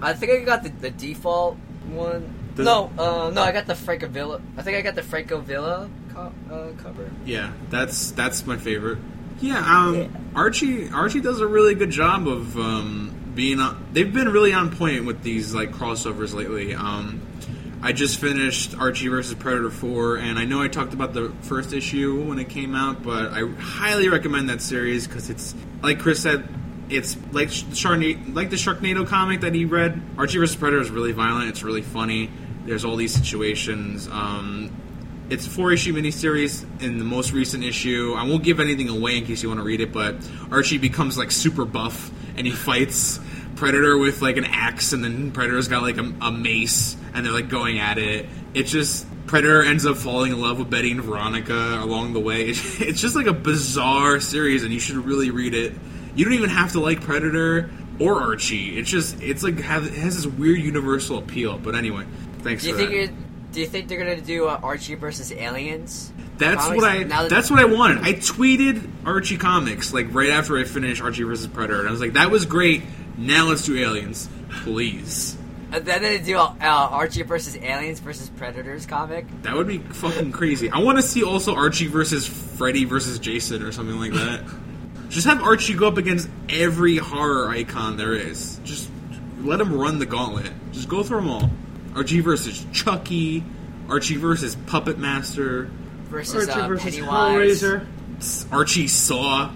I 0.00 0.12
think 0.14 0.32
I 0.32 0.44
got 0.44 0.62
the, 0.62 0.68
the 0.68 0.90
default 0.90 1.56
one. 1.88 2.32
Does- 2.54 2.66
no, 2.66 2.90
uh, 2.98 3.30
no, 3.30 3.42
I 3.42 3.50
got 3.52 3.66
the 3.66 3.74
Francavilla. 3.74 4.40
I 4.56 4.62
think 4.62 4.76
I 4.76 4.82
got 4.82 4.94
the 4.94 5.02
Francavilla 5.02 5.88
co- 6.12 6.32
uh, 6.50 6.82
cover. 6.82 7.10
Yeah, 7.24 7.52
that's 7.70 8.10
that's 8.12 8.46
my 8.46 8.56
favorite. 8.56 8.98
Yeah, 9.40 9.58
um, 9.58 9.94
Yeah. 9.96 10.08
Archie 10.36 10.88
Archie 10.90 11.20
does 11.20 11.40
a 11.40 11.46
really 11.46 11.74
good 11.74 11.90
job 11.90 12.28
of 12.28 12.56
um, 12.56 13.14
being. 13.34 13.58
On, 13.58 13.84
they've 13.92 14.12
been 14.12 14.28
really 14.28 14.52
on 14.52 14.76
point 14.76 15.06
with 15.06 15.22
these 15.22 15.54
like 15.54 15.72
crossovers 15.72 16.34
lately. 16.34 16.74
Um, 16.74 17.20
I 17.84 17.92
just 17.92 18.20
finished 18.20 18.78
Archie 18.78 19.08
versus 19.08 19.34
Predator 19.34 19.68
4, 19.68 20.16
and 20.18 20.38
I 20.38 20.44
know 20.44 20.62
I 20.62 20.68
talked 20.68 20.94
about 20.94 21.14
the 21.14 21.32
first 21.42 21.72
issue 21.72 22.22
when 22.22 22.38
it 22.38 22.48
came 22.48 22.76
out, 22.76 23.02
but 23.02 23.32
I 23.32 23.44
highly 23.58 24.08
recommend 24.08 24.50
that 24.50 24.60
series 24.60 25.08
because 25.08 25.28
it's 25.30 25.54
like 25.82 25.98
Chris 25.98 26.22
said. 26.22 26.48
It's 26.88 27.16
like 27.32 27.48
the 27.48 27.74
Sharknado, 27.74 28.34
like 28.34 28.50
the 28.50 28.56
Sharknado 28.56 29.06
comic 29.06 29.40
that 29.40 29.54
he 29.54 29.64
read. 29.64 30.00
Archie 30.18 30.38
vs 30.38 30.56
Predator 30.56 30.82
is 30.82 30.90
really 30.90 31.12
violent. 31.12 31.48
It's 31.48 31.62
really 31.62 31.82
funny. 31.82 32.30
There's 32.66 32.84
all 32.84 32.96
these 32.96 33.14
situations. 33.14 34.08
Um, 34.08 34.70
it's 35.30 35.46
a 35.46 35.50
four 35.50 35.72
issue 35.72 35.94
miniseries 35.94 36.64
in 36.82 36.98
the 36.98 37.04
most 37.04 37.32
recent 37.32 37.64
issue. 37.64 38.14
I 38.16 38.24
won't 38.24 38.44
give 38.44 38.60
anything 38.60 38.90
away 38.90 39.16
in 39.16 39.24
case 39.24 39.42
you 39.42 39.48
want 39.48 39.60
to 39.60 39.64
read 39.64 39.80
it, 39.80 39.92
but 39.92 40.16
Archie 40.50 40.78
becomes 40.78 41.16
like 41.16 41.30
super 41.30 41.64
buff 41.64 42.10
and 42.36 42.46
he 42.46 42.52
fights 42.52 43.18
Predator 43.56 43.96
with 43.96 44.22
like 44.22 44.36
an 44.36 44.44
axe, 44.44 44.92
and 44.92 45.02
then 45.02 45.32
Predator's 45.32 45.68
got 45.68 45.82
like 45.82 45.96
a, 45.96 46.12
a 46.20 46.30
mace, 46.30 46.96
and 47.14 47.24
they're 47.24 47.32
like 47.32 47.48
going 47.48 47.78
at 47.78 47.98
it. 47.98 48.26
It's 48.54 48.70
just 48.70 49.06
Predator 49.26 49.62
ends 49.62 49.86
up 49.86 49.96
falling 49.96 50.32
in 50.32 50.40
love 50.40 50.58
with 50.58 50.68
Betty 50.70 50.90
and 50.90 51.02
Veronica 51.02 51.78
along 51.82 52.12
the 52.12 52.20
way. 52.20 52.48
It's 52.52 53.00
just 53.00 53.16
like 53.16 53.26
a 53.26 53.32
bizarre 53.32 54.20
series, 54.20 54.64
and 54.64 54.72
you 54.72 54.80
should 54.80 54.96
really 54.96 55.30
read 55.30 55.54
it. 55.54 55.72
You 56.14 56.24
don't 56.24 56.34
even 56.34 56.50
have 56.50 56.72
to 56.72 56.80
like 56.80 57.00
Predator 57.00 57.70
or 57.98 58.20
Archie. 58.20 58.78
It's 58.78 58.90
just 58.90 59.22
it's 59.22 59.42
like 59.42 59.58
have, 59.60 59.86
it 59.86 59.94
has 59.94 60.16
this 60.16 60.26
weird 60.26 60.58
universal 60.60 61.18
appeal. 61.18 61.58
But 61.58 61.74
anyway, 61.74 62.04
thanks 62.40 62.62
Do 62.62 62.68
you 62.70 62.74
for 62.74 62.80
think 62.86 63.10
that. 63.10 63.52
do 63.52 63.60
you 63.60 63.66
think 63.66 63.88
they're 63.88 63.98
gonna 63.98 64.20
do 64.20 64.46
uh, 64.46 64.60
Archie 64.62 64.94
versus 64.96 65.32
aliens? 65.32 66.12
That's 66.38 66.66
what 66.68 66.84
I. 66.84 67.04
That- 67.04 67.30
that's 67.30 67.50
what 67.50 67.60
I 67.60 67.66
wanted. 67.66 67.98
I 67.98 68.14
tweeted 68.14 68.86
Archie 69.06 69.36
comics 69.36 69.92
like 69.94 70.12
right 70.12 70.30
after 70.30 70.58
I 70.58 70.64
finished 70.64 71.00
Archie 71.00 71.22
versus 71.22 71.46
Predator, 71.46 71.78
and 71.80 71.88
I 71.88 71.92
was 71.92 72.00
like, 72.00 72.14
"That 72.14 72.30
was 72.30 72.46
great. 72.46 72.82
Now 73.16 73.48
let's 73.48 73.64
do 73.64 73.76
aliens, 73.78 74.28
please." 74.64 75.36
And 75.72 75.86
then 75.86 76.02
they 76.02 76.18
do 76.18 76.36
uh, 76.36 76.54
Archie 76.60 77.22
versus 77.22 77.56
aliens 77.56 77.98
versus 78.00 78.28
predators 78.28 78.84
comic. 78.84 79.26
That 79.42 79.54
would 79.54 79.66
be 79.66 79.78
fucking 79.78 80.32
crazy. 80.32 80.70
I 80.70 80.80
want 80.80 80.98
to 80.98 81.02
see 81.02 81.24
also 81.24 81.54
Archie 81.54 81.86
versus 81.86 82.26
Freddy 82.26 82.84
versus 82.84 83.18
Jason 83.18 83.62
or 83.62 83.72
something 83.72 83.98
like 83.98 84.12
that. 84.12 84.44
Just 85.08 85.26
have 85.26 85.42
Archie 85.42 85.74
go 85.74 85.88
up 85.88 85.96
against 85.96 86.28
every 86.48 86.98
horror 86.98 87.48
icon 87.48 87.96
there 87.96 88.14
is. 88.14 88.60
Just 88.64 88.90
let 89.40 89.60
him 89.60 89.74
run 89.74 89.98
the 89.98 90.06
gauntlet. 90.06 90.52
Just 90.72 90.88
go 90.88 91.02
through 91.02 91.20
them 91.20 91.30
all. 91.30 91.50
Archie 91.94 92.20
versus 92.20 92.64
Chucky. 92.72 93.42
Archie 93.88 94.16
versus 94.16 94.56
Puppet 94.66 94.98
Master. 94.98 95.70
versus, 96.04 96.48
Archie 96.48 96.60
uh, 96.60 96.68
versus 96.68 96.96
Pennywise. 96.96 97.62
Hellraiser. 97.62 98.52
Archie 98.52 98.86
Saw. 98.88 99.50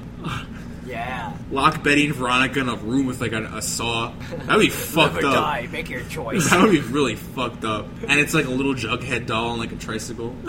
Yeah. 0.86 1.32
Lock 1.50 1.82
Betty 1.82 2.06
and 2.06 2.14
Veronica 2.14 2.60
in 2.60 2.68
a 2.68 2.76
room 2.76 3.06
with 3.06 3.20
like 3.20 3.32
a, 3.32 3.44
a 3.44 3.62
saw. 3.62 4.12
That'd 4.44 4.60
be 4.60 4.68
fucked 4.70 5.16
Live 5.16 5.24
up. 5.24 5.34
die, 5.34 5.68
make 5.72 5.90
your 5.90 6.04
choice. 6.04 6.48
That 6.50 6.62
would 6.62 6.70
be 6.72 6.80
really 6.80 7.16
fucked 7.16 7.64
up. 7.64 7.86
And 8.08 8.18
it's 8.20 8.34
like 8.34 8.46
a 8.46 8.50
little 8.50 8.74
Jughead 8.74 9.26
doll 9.26 9.50
on 9.50 9.58
like 9.58 9.72
a 9.72 9.76
tricycle. 9.76 10.30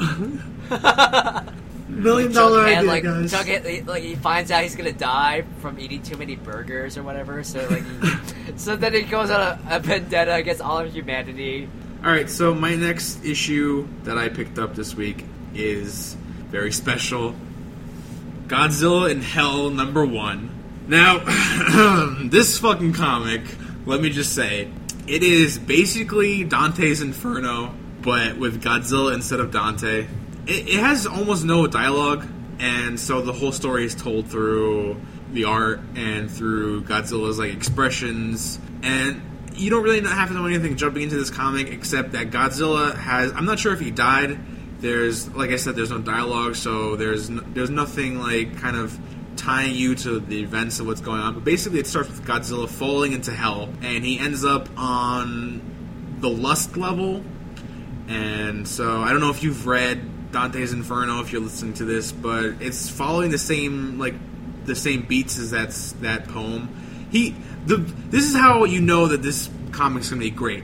Million 1.89 2.31
dollar 2.33 2.65
Jughead, 2.65 2.77
idea, 2.77 2.83
like, 2.83 3.03
guys. 3.03 3.33
Jughead, 3.33 3.88
like 3.88 4.03
he 4.03 4.15
finds 4.15 4.51
out 4.51 4.61
he's 4.63 4.75
gonna 4.75 4.91
die 4.91 5.43
from 5.59 5.79
eating 5.79 6.01
too 6.03 6.17
many 6.17 6.35
burgers 6.35 6.97
or 6.97 7.03
whatever. 7.03 7.43
So 7.43 7.65
like, 7.69 7.83
he, 8.01 8.57
so 8.57 8.75
then 8.75 8.93
he 8.93 9.03
goes 9.03 9.31
on 9.31 9.39
a, 9.39 9.59
a 9.69 9.79
vendetta 9.79 10.35
against 10.35 10.61
all 10.61 10.79
of 10.79 10.93
humanity. 10.93 11.69
All 12.03 12.11
right, 12.11 12.29
so 12.29 12.53
my 12.53 12.75
next 12.75 13.23
issue 13.25 13.88
that 14.03 14.17
I 14.17 14.29
picked 14.29 14.59
up 14.59 14.75
this 14.75 14.93
week 14.93 15.25
is 15.55 16.15
very 16.49 16.71
special. 16.71 17.33
Godzilla 18.48 19.12
in 19.12 19.22
Hell 19.22 19.70
number 19.70 20.06
1. 20.06 20.86
Now, 20.88 21.20
this 22.30 22.58
fucking 22.60 22.93
comic, 22.93 23.41
let 23.86 24.00
me 24.00 24.10
just 24.10 24.34
say, 24.34 24.72
it 25.06 25.22
is 25.22 25.60
basically 25.60 26.45
Dante's 26.45 27.02
Inferno, 27.02 27.74
but 28.02 28.38
with 28.38 28.64
Godzilla 28.64 29.14
instead 29.14 29.41
of 29.41 29.52
Dante. 29.52 30.08
It, 30.45 30.70
it 30.70 30.80
has 30.80 31.06
almost 31.06 31.43
no 31.43 31.68
dialogue, 31.68 32.26
and 32.60 32.98
so 32.98 33.22
the 33.22 33.34
whole 33.34 33.52
story 33.52 33.84
is 33.84 33.95
told 33.95 34.28
through 34.28 35.02
the 35.34 35.43
art 35.43 35.82
and 35.95 36.32
through 36.32 36.84
Godzilla's 36.84 37.38
like 37.38 37.52
expressions, 37.52 38.60
and 38.82 39.22
you 39.56 39.70
don't 39.70 39.84
really 39.84 40.00
have 40.02 40.30
to 40.30 40.34
know 40.34 40.45
anything 40.45 40.78
jumping 40.78 41.04
into 41.04 41.18
this 41.18 41.30
comic 41.30 41.68
except 41.68 42.14
that 42.14 42.30
Godzilla 42.30 42.95
has. 42.95 43.34
I'm 43.34 43.45
not 43.45 43.60
sure 43.60 43.74
if 43.74 43.82
he 43.82 43.91
died. 43.91 44.39
There's, 44.80 45.28
like 45.34 45.49
I 45.49 45.55
said, 45.55 45.75
there's 45.75 45.89
no 45.89 45.99
dialogue, 45.99 46.55
so 46.55 46.95
there's 46.95 47.30
n- 47.30 47.51
there's 47.53 47.69
nothing 47.69 48.19
like 48.19 48.57
kind 48.57 48.75
of 48.75 48.97
tying 49.36 49.75
you 49.75 49.95
to 49.95 50.19
the 50.19 50.41
events 50.41 50.80
of 50.80 50.88
what's 50.88 51.01
going 51.01 51.21
on. 51.21 51.34
But 51.34 51.43
basically, 51.43 51.80
it 51.80 51.88
starts 51.88 52.09
with 52.09 52.23
Godzilla 52.25 52.69
falling 52.69 53.13
into 53.13 53.32
hell, 53.32 53.69
and 53.82 54.05
he 54.05 54.19
ends 54.19 54.45
up 54.45 54.69
on 54.78 56.17
the 56.19 56.30
lust 56.30 56.78
level. 56.78 57.23
And 58.07 58.67
so 58.67 59.01
I 59.01 59.11
don't 59.11 59.19
know 59.19 59.32
if 59.32 59.43
you've 59.43 59.67
read 59.67 60.32
Dante's 60.32 60.73
Inferno 60.73 61.21
if 61.21 61.32
you're 61.32 61.41
listening 61.41 61.73
to 61.75 61.86
this, 61.86 62.11
but 62.11 62.61
it's 62.61 62.89
following 62.89 63.32
the 63.32 63.38
same 63.38 63.97
like 63.97 64.15
the 64.65 64.75
same 64.75 65.03
beats 65.03 65.38
as 65.38 65.51
that's 65.51 65.93
that 65.93 66.28
poem. 66.28 67.07
He 67.11 67.36
the 67.65 67.78
this 67.78 68.25
is 68.25 68.36
how 68.36 68.65
you 68.65 68.82
know 68.82 69.07
that 69.07 69.21
this 69.21 69.49
comic's 69.71 70.09
gonna 70.09 70.19
be 70.19 70.30
great. 70.30 70.63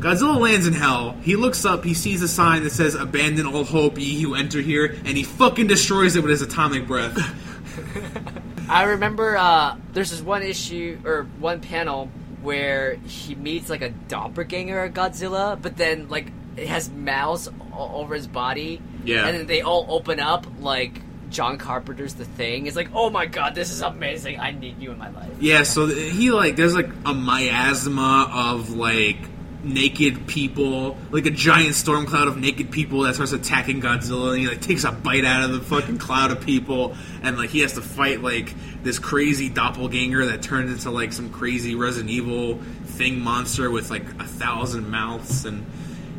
Godzilla 0.00 0.38
lands 0.38 0.66
in 0.66 0.72
hell. 0.72 1.12
He 1.22 1.36
looks 1.36 1.64
up. 1.64 1.84
He 1.84 1.94
sees 1.94 2.22
a 2.22 2.28
sign 2.28 2.62
that 2.64 2.70
says 2.70 2.94
"Abandon 2.94 3.46
all 3.46 3.64
hope, 3.64 3.98
ye 3.98 4.20
who 4.20 4.34
enter 4.34 4.60
here," 4.60 4.96
and 5.04 5.16
he 5.16 5.22
fucking 5.22 5.66
destroys 5.66 6.16
it 6.16 6.22
with 6.22 6.30
his 6.30 6.42
atomic 6.42 6.86
breath. 6.86 7.18
I 8.68 8.84
remember 8.84 9.36
uh, 9.36 9.76
there's 9.92 10.10
this 10.10 10.22
one 10.22 10.42
issue 10.42 10.98
or 11.04 11.24
one 11.38 11.60
panel 11.60 12.08
where 12.42 12.94
he 12.94 13.34
meets 13.34 13.68
like 13.68 13.82
a 13.82 13.90
doppelganger 13.90 14.84
of 14.84 14.94
Godzilla, 14.94 15.60
but 15.60 15.76
then 15.76 16.08
like 16.08 16.32
it 16.56 16.68
has 16.68 16.88
mouths 16.90 17.48
all 17.72 18.00
over 18.00 18.14
his 18.14 18.26
body. 18.26 18.80
Yeah. 19.04 19.26
and 19.26 19.38
then 19.38 19.46
they 19.46 19.62
all 19.62 19.86
open 19.88 20.20
up 20.20 20.46
like 20.60 21.00
John 21.30 21.58
Carpenter's 21.58 22.14
The 22.14 22.24
Thing. 22.24 22.66
It's 22.66 22.76
like, 22.76 22.90
oh 22.92 23.08
my 23.08 23.26
god, 23.26 23.54
this 23.54 23.70
is 23.70 23.80
amazing. 23.80 24.38
I 24.38 24.50
need 24.50 24.78
you 24.80 24.92
in 24.92 24.98
my 24.98 25.10
life. 25.10 25.30
Yeah, 25.40 25.62
so 25.62 25.86
he 25.86 26.30
like 26.30 26.56
there's 26.56 26.74
like 26.74 26.90
a 27.06 27.14
miasma 27.14 28.30
of 28.32 28.70
like 28.76 29.18
naked 29.62 30.26
people, 30.26 30.96
like 31.10 31.26
a 31.26 31.30
giant 31.30 31.74
storm 31.74 32.06
cloud 32.06 32.28
of 32.28 32.36
naked 32.36 32.70
people 32.70 33.02
that 33.02 33.14
starts 33.14 33.32
attacking 33.32 33.80
Godzilla, 33.80 34.32
and 34.32 34.40
he 34.40 34.48
like 34.48 34.60
takes 34.60 34.84
a 34.84 34.92
bite 34.92 35.24
out 35.24 35.44
of 35.44 35.52
the 35.52 35.60
fucking 35.60 35.98
cloud 35.98 36.30
of 36.30 36.40
people, 36.40 36.96
and 37.22 37.36
like 37.36 37.50
he 37.50 37.60
has 37.60 37.74
to 37.74 37.82
fight 37.82 38.22
like 38.22 38.54
this 38.82 38.98
crazy 38.98 39.48
doppelganger 39.48 40.26
that 40.26 40.42
turns 40.42 40.70
into 40.70 40.90
like 40.90 41.12
some 41.12 41.30
crazy 41.30 41.74
Resident 41.74 42.10
Evil 42.10 42.58
thing 42.84 43.20
monster 43.20 43.70
with 43.70 43.90
like 43.90 44.04
a 44.20 44.26
thousand 44.26 44.90
mouths 44.90 45.44
and. 45.44 45.66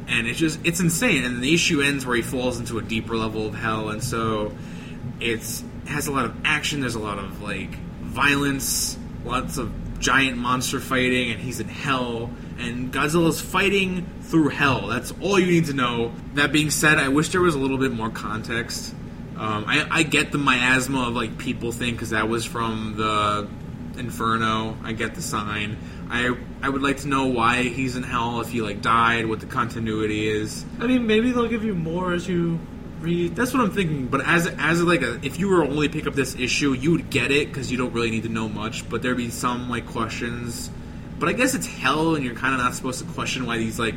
And 0.07 0.27
it's 0.27 0.39
just 0.39 0.59
it's 0.65 0.81
insane. 0.81 1.23
And 1.23 1.41
the 1.41 1.53
issue 1.53 1.79
ends 1.79 2.05
where 2.05 2.17
he 2.17 2.21
falls 2.21 2.59
into 2.59 2.77
a 2.77 2.81
deeper 2.81 3.15
level 3.15 3.47
of 3.47 3.55
hell, 3.55 3.91
and 3.91 4.03
so 4.03 4.51
it's 5.21 5.63
it 5.85 5.89
has 5.89 6.07
a 6.07 6.11
lot 6.11 6.25
of 6.25 6.35
action. 6.43 6.81
There's 6.81 6.95
a 6.95 6.99
lot 6.99 7.17
of 7.17 7.41
like 7.41 7.73
violence, 8.01 8.97
lots 9.23 9.57
of 9.57 9.71
giant 9.99 10.37
monster 10.37 10.81
fighting, 10.81 11.31
and 11.31 11.39
he's 11.39 11.61
in 11.61 11.69
hell. 11.69 12.29
And 12.59 12.93
Godzilla's 12.93 13.41
fighting 13.41 14.07
through 14.21 14.49
hell. 14.49 14.87
That's 14.87 15.13
all 15.21 15.39
you 15.39 15.47
need 15.47 15.65
to 15.65 15.73
know. 15.73 16.13
That 16.35 16.51
being 16.51 16.69
said, 16.69 16.97
I 16.97 17.09
wish 17.09 17.29
there 17.29 17.41
was 17.41 17.55
a 17.55 17.59
little 17.59 17.77
bit 17.77 17.91
more 17.91 18.09
context. 18.09 18.93
Um, 19.37 19.65
I, 19.67 19.87
I 19.89 20.03
get 20.03 20.31
the 20.31 20.37
miasma 20.37 21.07
of 21.07 21.15
like 21.15 21.37
people 21.37 21.71
think 21.71 21.95
because 21.95 22.11
that 22.11 22.29
was 22.29 22.45
from 22.45 22.95
the 22.97 23.47
Inferno. 23.99 24.77
I 24.83 24.93
get 24.93 25.15
the 25.15 25.21
sign. 25.21 25.77
I 26.09 26.35
I 26.61 26.69
would 26.69 26.81
like 26.81 26.97
to 26.97 27.07
know 27.07 27.27
why 27.27 27.63
he's 27.63 27.95
in 27.95 28.03
hell. 28.03 28.41
If 28.41 28.51
he 28.51 28.61
like 28.61 28.81
died, 28.81 29.25
what 29.25 29.39
the 29.39 29.45
continuity 29.45 30.27
is. 30.27 30.65
I 30.79 30.87
mean, 30.87 31.07
maybe 31.07 31.31
they'll 31.31 31.47
give 31.47 31.63
you 31.63 31.73
more 31.73 32.13
as 32.13 32.27
you 32.27 32.59
read. 32.99 33.35
That's 33.35 33.53
what 33.53 33.63
I'm 33.63 33.71
thinking. 33.71 34.07
But 34.07 34.25
as 34.25 34.47
as 34.47 34.81
like 34.83 35.01
a, 35.01 35.19
if 35.25 35.39
you 35.39 35.49
were 35.49 35.63
to 35.65 35.69
only 35.69 35.89
pick 35.89 36.07
up 36.07 36.13
this 36.13 36.35
issue, 36.35 36.73
you 36.73 36.91
would 36.91 37.09
get 37.09 37.31
it 37.31 37.47
because 37.47 37.71
you 37.71 37.77
don't 37.77 37.93
really 37.93 38.11
need 38.11 38.23
to 38.23 38.29
know 38.29 38.47
much. 38.47 38.87
But 38.89 39.01
there'd 39.01 39.17
be 39.17 39.29
some 39.29 39.69
like 39.69 39.87
questions. 39.87 40.69
But 41.21 41.29
I 41.29 41.33
guess 41.33 41.53
it's 41.53 41.67
hell, 41.67 42.15
and 42.15 42.25
you're 42.25 42.35
kind 42.35 42.53
of 42.55 42.59
not 42.59 42.73
supposed 42.73 42.99
to 42.99 43.05
question 43.13 43.45
why 43.45 43.57
these 43.59 43.77
like 43.79 43.95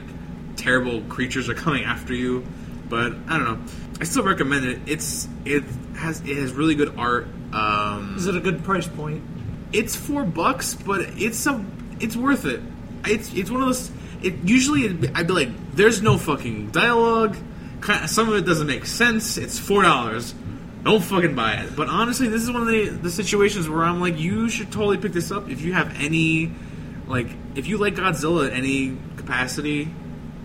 terrible 0.56 1.00
creatures 1.08 1.48
are 1.48 1.54
coming 1.54 1.82
after 1.84 2.14
you. 2.14 2.44
But 2.88 3.14
I 3.28 3.38
don't 3.38 3.44
know. 3.44 3.58
I 4.00 4.04
still 4.04 4.22
recommend 4.22 4.66
it. 4.66 4.78
It's 4.86 5.26
it 5.46 5.64
has 5.96 6.20
it 6.20 6.36
has 6.36 6.52
really 6.52 6.74
good 6.74 6.94
art. 6.98 7.26
Um, 7.52 8.14
Is 8.18 8.26
it 8.26 8.36
a 8.36 8.40
good 8.40 8.62
price 8.62 8.86
point? 8.86 9.22
it's 9.72 9.96
four 9.96 10.22
bucks, 10.24 10.74
but 10.74 11.00
it's 11.16 11.46
a 11.46 11.64
it's 11.98 12.14
worth 12.14 12.44
it. 12.44 12.60
It's 13.06 13.32
it's 13.34 13.50
one 13.50 13.62
of 13.62 13.68
those. 13.68 13.90
It 14.22 14.34
usually 14.44 14.84
it'd 14.84 15.00
be- 15.00 15.08
I'd 15.14 15.26
be 15.26 15.32
like, 15.32 15.48
there's 15.74 16.02
no 16.02 16.18
fucking 16.18 16.70
dialogue. 16.70 17.36
Some 18.06 18.28
of 18.28 18.34
it 18.36 18.46
doesn't 18.46 18.66
make 18.66 18.86
sense. 18.86 19.36
It's 19.38 19.58
four 19.58 19.82
dollars. 19.82 20.34
Don't 20.84 21.02
fucking 21.02 21.34
buy 21.34 21.54
it. 21.54 21.74
But 21.74 21.88
honestly, 21.88 22.28
this 22.28 22.42
is 22.42 22.50
one 22.52 22.60
of 22.62 22.68
the 22.68 22.88
the 22.90 23.10
situations 23.10 23.66
where 23.68 23.82
I'm 23.82 24.00
like, 24.00 24.18
you 24.18 24.50
should 24.50 24.70
totally 24.70 24.98
pick 24.98 25.12
this 25.12 25.30
up 25.30 25.48
if 25.48 25.62
you 25.62 25.72
have 25.72 25.94
any 25.98 26.52
like 27.06 27.28
if 27.54 27.66
you 27.66 27.78
like 27.78 27.94
Godzilla 27.94 28.48
in 28.48 28.54
any 28.54 28.96
capacity. 29.16 29.88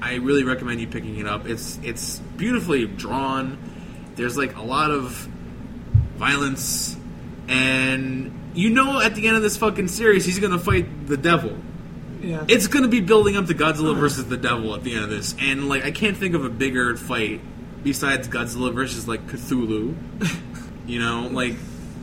I 0.02 0.16
really 0.16 0.46
recommend 0.46 0.80
you 0.80 0.88
picking 0.88 1.20
it 1.20 1.28
up. 1.28 1.46
It's 1.46 1.78
it's 1.84 2.20
beautifully 2.38 2.88
drawn. 2.88 3.58
There's 4.16 4.38
like 4.38 4.56
a 4.56 4.62
lot 4.62 4.92
of 4.92 5.12
violence, 6.16 6.96
and 7.50 8.52
you 8.54 8.70
know 8.70 9.02
at 9.02 9.16
the 9.16 9.28
end 9.28 9.36
of 9.36 9.44
this 9.44 9.58
fucking 9.58 9.90
series 9.90 10.26
he's 10.26 10.40
gonna 10.40 10.60
fight 10.60 11.08
the 11.08 11.18
devil. 11.18 11.58
Yeah. 12.22 12.46
It's 12.48 12.68
gonna 12.68 12.88
be 12.88 13.02
building 13.02 13.36
up 13.36 13.48
to 13.48 13.54
Godzilla 13.54 13.92
oh. 13.92 13.96
versus 13.96 14.28
the 14.28 14.38
devil 14.38 14.74
at 14.74 14.84
the 14.84 14.94
end 14.94 15.04
of 15.04 15.10
this, 15.10 15.36
and 15.40 15.68
like 15.68 15.84
I 15.84 15.92
can't 15.92 16.16
think 16.16 16.34
of 16.34 16.46
a 16.46 16.50
bigger 16.50 16.96
fight 16.96 17.42
besides 17.84 18.30
Godzilla 18.30 18.74
versus 18.74 19.08
like 19.08 19.28
Cthulhu. 19.28 19.96
you 20.88 21.00
know, 21.00 21.28
like 21.32 21.56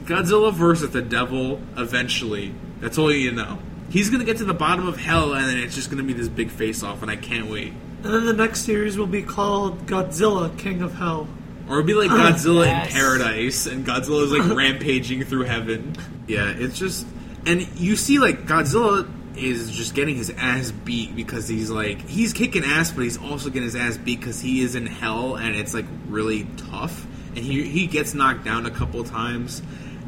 Godzilla 0.04 0.52
versus 0.52 0.90
the 0.90 1.02
devil 1.02 1.60
eventually. 1.78 2.54
That's 2.80 2.98
all 2.98 3.10
you 3.10 3.32
know. 3.32 3.58
He's 3.88 4.10
gonna 4.10 4.24
get 4.24 4.38
to 4.38 4.44
the 4.44 4.54
bottom 4.54 4.86
of 4.86 4.96
hell, 4.98 5.32
and 5.34 5.46
then 5.48 5.58
it's 5.58 5.74
just 5.74 5.90
gonna 5.90 6.02
be 6.02 6.12
this 6.12 6.28
big 6.28 6.50
face 6.50 6.82
off, 6.82 7.02
and 7.02 7.10
I 7.10 7.16
can't 7.16 7.48
wait. 7.50 7.72
and 8.04 8.12
then 8.14 8.24
the 8.26 8.32
next 8.32 8.60
series 8.62 8.96
will 8.98 9.06
be 9.06 9.22
called 9.22 9.86
Godzilla, 9.86 10.56
King 10.58 10.82
of 10.82 10.94
Hell. 10.94 11.26
Or 11.68 11.76
it'd 11.76 11.86
be 11.86 11.94
like 11.94 12.10
Godzilla 12.10 12.66
Yes. 12.66 12.88
in 12.90 12.94
paradise, 12.96 13.66
and 13.66 13.84
Godzilla's 13.86 14.30
like 14.32 14.56
rampaging 14.56 15.24
through 15.24 15.44
heaven. 15.44 15.96
Yeah, 16.28 16.52
it's 16.56 16.78
just, 16.78 17.06
and 17.46 17.66
you 17.78 17.96
see 17.96 18.18
like 18.18 18.46
Godzilla 18.46 19.08
is 19.36 19.70
just 19.70 19.94
getting 19.94 20.16
his 20.16 20.30
ass 20.30 20.70
beat 20.70 21.14
because 21.16 21.46
he's 21.48 21.68
like 21.70 22.00
he's 22.08 22.32
kicking 22.32 22.64
ass, 22.64 22.90
but 22.92 23.02
he's 23.02 23.18
also 23.18 23.48
getting 23.48 23.64
his 23.64 23.76
ass 23.76 23.96
beat 23.96 24.20
because 24.20 24.40
he 24.40 24.60
is 24.62 24.74
in 24.76 24.86
hell, 24.86 25.34
and 25.36 25.56
it's 25.56 25.74
like 25.74 25.86
really 26.08 26.46
tough, 26.70 27.04
and 27.34 27.44
he 27.44 27.62
he 27.68 27.86
gets 27.88 28.14
knocked 28.14 28.44
down 28.44 28.66
a 28.66 28.70
couple 28.70 29.02
times, 29.04 29.60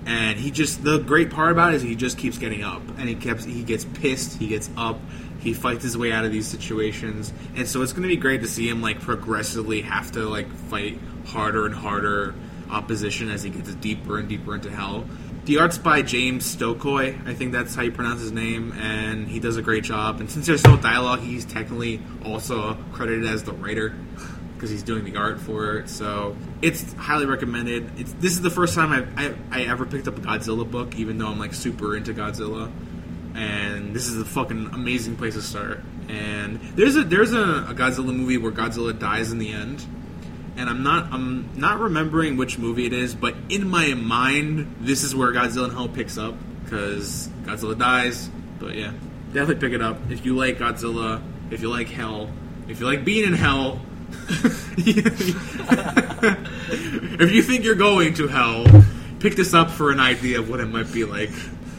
and 0.08 0.38
he 0.38 0.50
just 0.50 0.82
the 0.82 0.98
great 0.98 1.30
part 1.30 1.52
about 1.52 1.74
it 1.74 1.76
is 1.76 1.82
he 1.82 1.94
just 1.94 2.16
keeps 2.16 2.38
getting 2.38 2.64
up, 2.64 2.82
and 2.98 3.08
he 3.08 3.14
keeps 3.14 3.44
he 3.44 3.62
gets 3.62 3.84
pissed, 3.84 4.38
he 4.38 4.48
gets 4.48 4.70
up, 4.76 4.98
he 5.38 5.52
fights 5.52 5.82
his 5.82 5.98
way 5.98 6.10
out 6.10 6.24
of 6.24 6.32
these 6.32 6.46
situations, 6.46 7.32
and 7.54 7.68
so 7.68 7.82
it's 7.82 7.92
going 7.92 8.02
to 8.02 8.08
be 8.08 8.16
great 8.16 8.40
to 8.40 8.48
see 8.48 8.68
him 8.68 8.80
like 8.80 9.00
progressively 9.00 9.82
have 9.82 10.10
to 10.12 10.20
like 10.20 10.50
fight 10.50 10.98
harder 11.26 11.66
and 11.66 11.74
harder 11.74 12.34
opposition 12.70 13.30
as 13.30 13.42
he 13.42 13.50
gets 13.50 13.72
deeper 13.76 14.18
and 14.18 14.30
deeper 14.30 14.54
into 14.54 14.70
hell. 14.70 15.06
The 15.44 15.58
art's 15.58 15.78
by 15.78 16.02
James 16.02 16.56
Stokoe 16.56 17.26
I 17.26 17.34
think 17.34 17.52
that's 17.52 17.74
how 17.74 17.82
you 17.82 17.92
pronounce 17.92 18.22
his 18.22 18.32
name, 18.32 18.72
and 18.72 19.28
he 19.28 19.40
does 19.40 19.58
a 19.58 19.62
great 19.62 19.84
job. 19.84 20.20
And 20.20 20.30
since 20.30 20.46
there's 20.46 20.64
no 20.64 20.78
dialogue, 20.78 21.20
he's 21.20 21.44
technically 21.44 22.00
also 22.24 22.78
credited 22.92 23.26
as 23.26 23.42
the 23.44 23.52
writer 23.52 23.94
because 24.58 24.70
he's 24.70 24.82
doing 24.82 25.04
the 25.04 25.16
art 25.16 25.40
for 25.40 25.78
it. 25.78 25.88
So 25.88 26.36
it's 26.60 26.92
highly 26.94 27.26
recommended. 27.26 27.92
It's, 27.96 28.12
this 28.14 28.32
is 28.32 28.42
the 28.42 28.50
first 28.50 28.74
time 28.74 28.92
I, 28.92 29.26
I, 29.26 29.34
I 29.50 29.64
ever 29.66 29.86
picked 29.86 30.08
up 30.08 30.18
a 30.18 30.20
Godzilla 30.20 30.68
book, 30.68 30.96
even 30.96 31.16
though 31.16 31.28
I'm 31.28 31.38
like 31.38 31.54
super 31.54 31.96
into 31.96 32.12
Godzilla. 32.12 32.70
And 33.34 33.94
this 33.94 34.08
is 34.08 34.20
a 34.20 34.24
fucking 34.24 34.70
amazing 34.72 35.16
place 35.16 35.34
to 35.34 35.42
start. 35.42 35.80
And 36.08 36.60
there's 36.74 36.96
a 36.96 37.04
there's 37.04 37.32
a, 37.32 37.66
a 37.68 37.74
Godzilla 37.74 38.14
movie 38.14 38.36
where 38.36 38.50
Godzilla 38.50 38.98
dies 38.98 39.30
in 39.30 39.38
the 39.38 39.52
end, 39.52 39.84
and 40.56 40.68
I'm 40.68 40.82
not 40.82 41.12
I'm 41.12 41.50
not 41.56 41.78
remembering 41.78 42.36
which 42.36 42.58
movie 42.58 42.86
it 42.86 42.92
is, 42.92 43.14
but 43.14 43.34
in 43.48 43.68
my 43.68 43.94
mind, 43.94 44.76
this 44.80 45.04
is 45.04 45.14
where 45.14 45.32
Godzilla 45.32 45.64
and 45.64 45.72
Hell 45.72 45.88
picks 45.88 46.18
up 46.18 46.34
because 46.64 47.28
Godzilla 47.44 47.78
dies. 47.78 48.28
But 48.58 48.74
yeah, 48.74 48.92
definitely 49.32 49.56
pick 49.56 49.72
it 49.72 49.82
up 49.82 49.98
if 50.10 50.24
you 50.24 50.34
like 50.34 50.58
Godzilla, 50.58 51.22
if 51.50 51.60
you 51.60 51.68
like 51.68 51.88
Hell, 51.88 52.30
if 52.66 52.80
you 52.80 52.86
like 52.86 53.04
being 53.04 53.24
in 53.24 53.34
Hell. 53.34 53.80
if 57.20 57.32
you 57.32 57.42
think 57.42 57.64
you're 57.64 57.74
going 57.74 58.14
to 58.14 58.26
Hell, 58.28 58.64
pick 59.20 59.36
this 59.36 59.54
up 59.54 59.70
for 59.70 59.90
an 59.90 60.00
idea 60.00 60.38
of 60.38 60.48
what 60.50 60.60
it 60.60 60.66
might 60.66 60.92
be 60.92 61.04
like. 61.04 61.30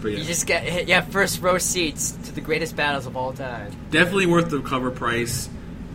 But 0.01 0.11
yeah, 0.11 0.17
You 0.19 0.23
just 0.23 0.45
get 0.47 0.87
yeah 0.87 1.01
first 1.01 1.41
row 1.41 1.57
seats 1.57 2.11
to 2.23 2.31
the 2.31 2.41
greatest 2.41 2.75
battles 2.75 3.05
of 3.05 3.15
all 3.17 3.33
time. 3.33 3.71
definitely 3.91 4.25
worth 4.27 4.49
the 4.49 4.61
cover 4.61 4.91
price. 4.91 5.49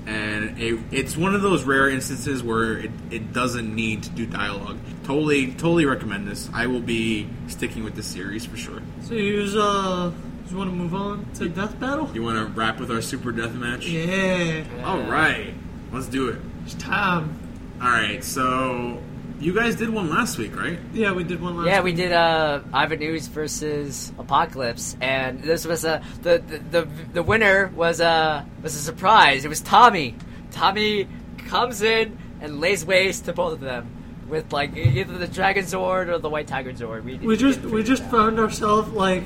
And 0.07 0.59
it, 0.61 0.79
it's 0.91 1.17
one 1.17 1.35
of 1.35 1.41
those 1.41 1.65
rare 1.65 1.89
instances 1.89 2.43
where 2.43 2.77
it, 2.77 2.91
it 3.11 3.33
doesn't 3.33 3.75
need 3.75 4.03
to 4.03 4.11
do 4.11 4.27
dialogue. 4.27 4.77
Totally, 5.05 5.53
totally 5.53 5.87
recommend 5.87 6.29
this. 6.29 6.51
I 6.53 6.67
will 6.67 6.83
be 6.83 7.27
sticking 7.47 7.85
with 7.85 7.95
this 7.95 8.07
series 8.07 8.45
for 8.45 8.59
sure. 8.59 8.83
So 9.01 9.15
you 9.15 9.41
uh, 9.59 10.11
you 10.51 10.57
want 10.59 10.69
to 10.71 10.77
move 10.77 10.95
on 10.95 11.25
to 11.37 11.49
Death 11.49 11.81
Battle? 11.81 12.11
You 12.13 12.23
want 12.23 12.37
to 12.37 12.45
wrap 12.53 12.79
with 12.79 12.91
our 12.91 13.01
super 13.01 13.33
death 13.33 13.55
match? 13.55 13.87
Yeah, 13.87 14.65
All 14.85 15.01
right, 15.01 15.55
let's 15.95 16.07
do 16.07 16.29
it. 16.29 16.39
it's 16.65 16.75
time. 16.75 17.39
All 17.81 17.89
right, 17.89 18.23
so 18.23 19.03
you 19.41 19.53
guys 19.53 19.75
did 19.77 19.91
one 19.91 20.09
last 20.11 20.39
week, 20.39 20.57
right? 20.57 20.79
Yeah, 20.93 21.13
we 21.13 21.25
did 21.25 21.41
one 21.41 21.57
last. 21.57 21.65
Week. 21.65 21.73
Yeah, 21.73 21.81
we 21.83 21.93
did 21.93 22.13
uh, 22.13 22.61
Ivan 22.73 23.03
Ooze 23.03 23.27
versus 23.29 24.13
Apocalypse, 24.19 24.97
and 25.01 25.43
this 25.43 25.67
was 25.67 25.85
a 25.85 26.03
the 26.23 26.39
the, 26.47 26.59
the, 26.59 26.89
the 27.15 27.23
winner 27.23 27.71
was 27.75 28.01
a 28.01 28.47
was 28.63 28.75
a 28.75 28.79
surprise. 28.79 29.45
It 29.45 29.49
was 29.49 29.61
Tommy. 29.61 30.15
Tommy 30.51 31.09
comes 31.39 31.83
in 31.83 32.17
and 32.41 32.61
lays 32.61 32.85
waste 32.85 33.25
to 33.27 33.33
both 33.33 33.55
of 33.55 33.61
them 33.61 33.89
with 34.29 34.53
like 34.53 34.77
either 34.77 35.19
the 35.19 35.27
Dragon 35.27 35.65
Zord 35.65 36.09
or 36.09 36.19
the 36.19 36.31
White 36.31 36.47
Tiger 36.47 36.73
Zord. 36.73 37.05
We, 37.05 37.17
We 37.19 37.37
just 37.37 37.61
we 37.63 37.83
just 37.83 38.03
it 38.03 38.07
out. 38.07 38.13
found 38.13 38.39
ourselves 38.39 38.91
like 38.93 39.25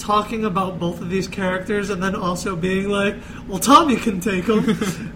talking 0.00 0.44
about 0.44 0.80
both 0.80 1.00
of 1.00 1.10
these 1.10 1.28
characters, 1.28 1.90
and 1.90 2.02
then 2.02 2.14
also 2.14 2.56
being 2.56 2.88
like, 2.88 3.16
"Well, 3.46 3.58
Tommy 3.58 3.96
can 3.96 4.20
take 4.20 4.46
them." 4.46 5.12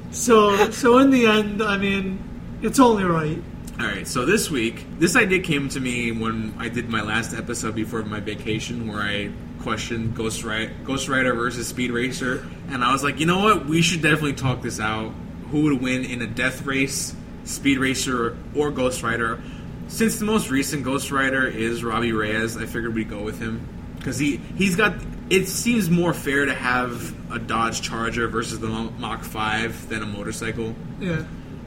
so 0.10 0.70
so 0.70 0.98
in 0.98 1.10
the 1.10 1.26
end, 1.26 1.62
I 1.62 1.78
mean, 1.78 2.18
it's 2.62 2.78
only 2.78 3.04
right. 3.04 3.42
All 3.78 3.86
right, 3.86 4.08
so 4.08 4.24
this 4.24 4.50
week, 4.50 4.86
this 4.98 5.16
idea 5.16 5.40
came 5.40 5.68
to 5.68 5.80
me 5.80 6.10
when 6.10 6.54
I 6.58 6.70
did 6.70 6.88
my 6.88 7.02
last 7.02 7.34
episode 7.34 7.74
before 7.74 8.02
my 8.04 8.20
vacation, 8.20 8.88
where 8.88 9.02
I 9.02 9.30
questioned 9.60 10.14
Ghost 10.14 10.44
Rider, 10.44 10.72
Ghost 10.84 11.10
Rider 11.10 11.34
versus 11.34 11.68
Speed 11.68 11.90
Racer, 11.90 12.46
and 12.70 12.82
I 12.82 12.92
was 12.92 13.04
like, 13.04 13.20
you 13.20 13.26
know 13.26 13.40
what, 13.40 13.66
we 13.66 13.82
should 13.82 14.00
definitely 14.00 14.32
talk 14.32 14.62
this 14.62 14.80
out. 14.80 15.12
Who 15.50 15.64
would 15.64 15.82
win 15.82 16.06
in 16.06 16.22
a 16.22 16.26
death 16.26 16.64
race, 16.64 17.14
Speed 17.44 17.78
Racer 17.78 18.38
or 18.54 18.70
Ghost 18.70 19.02
Rider? 19.02 19.42
Since 19.88 20.18
the 20.18 20.24
most 20.24 20.50
recent 20.50 20.82
Ghost 20.82 21.12
Rider 21.12 21.46
is 21.46 21.84
Robbie 21.84 22.12
Reyes, 22.12 22.56
I 22.56 22.64
figured 22.64 22.94
we'd 22.94 23.10
go 23.10 23.22
with 23.22 23.40
him 23.40 23.68
because 24.06 24.18
he 24.20 24.36
he's 24.56 24.76
got. 24.76 24.94
It 25.28 25.48
seems 25.48 25.90
more 25.90 26.14
fair 26.14 26.44
to 26.44 26.54
have 26.54 27.12
a 27.32 27.40
Dodge 27.40 27.82
Charger 27.82 28.28
versus 28.28 28.60
the 28.60 28.68
Mach 28.68 29.24
Five 29.24 29.88
than 29.88 30.04
a 30.04 30.06
motorcycle 30.06 30.72
Yeah. 31.00 31.24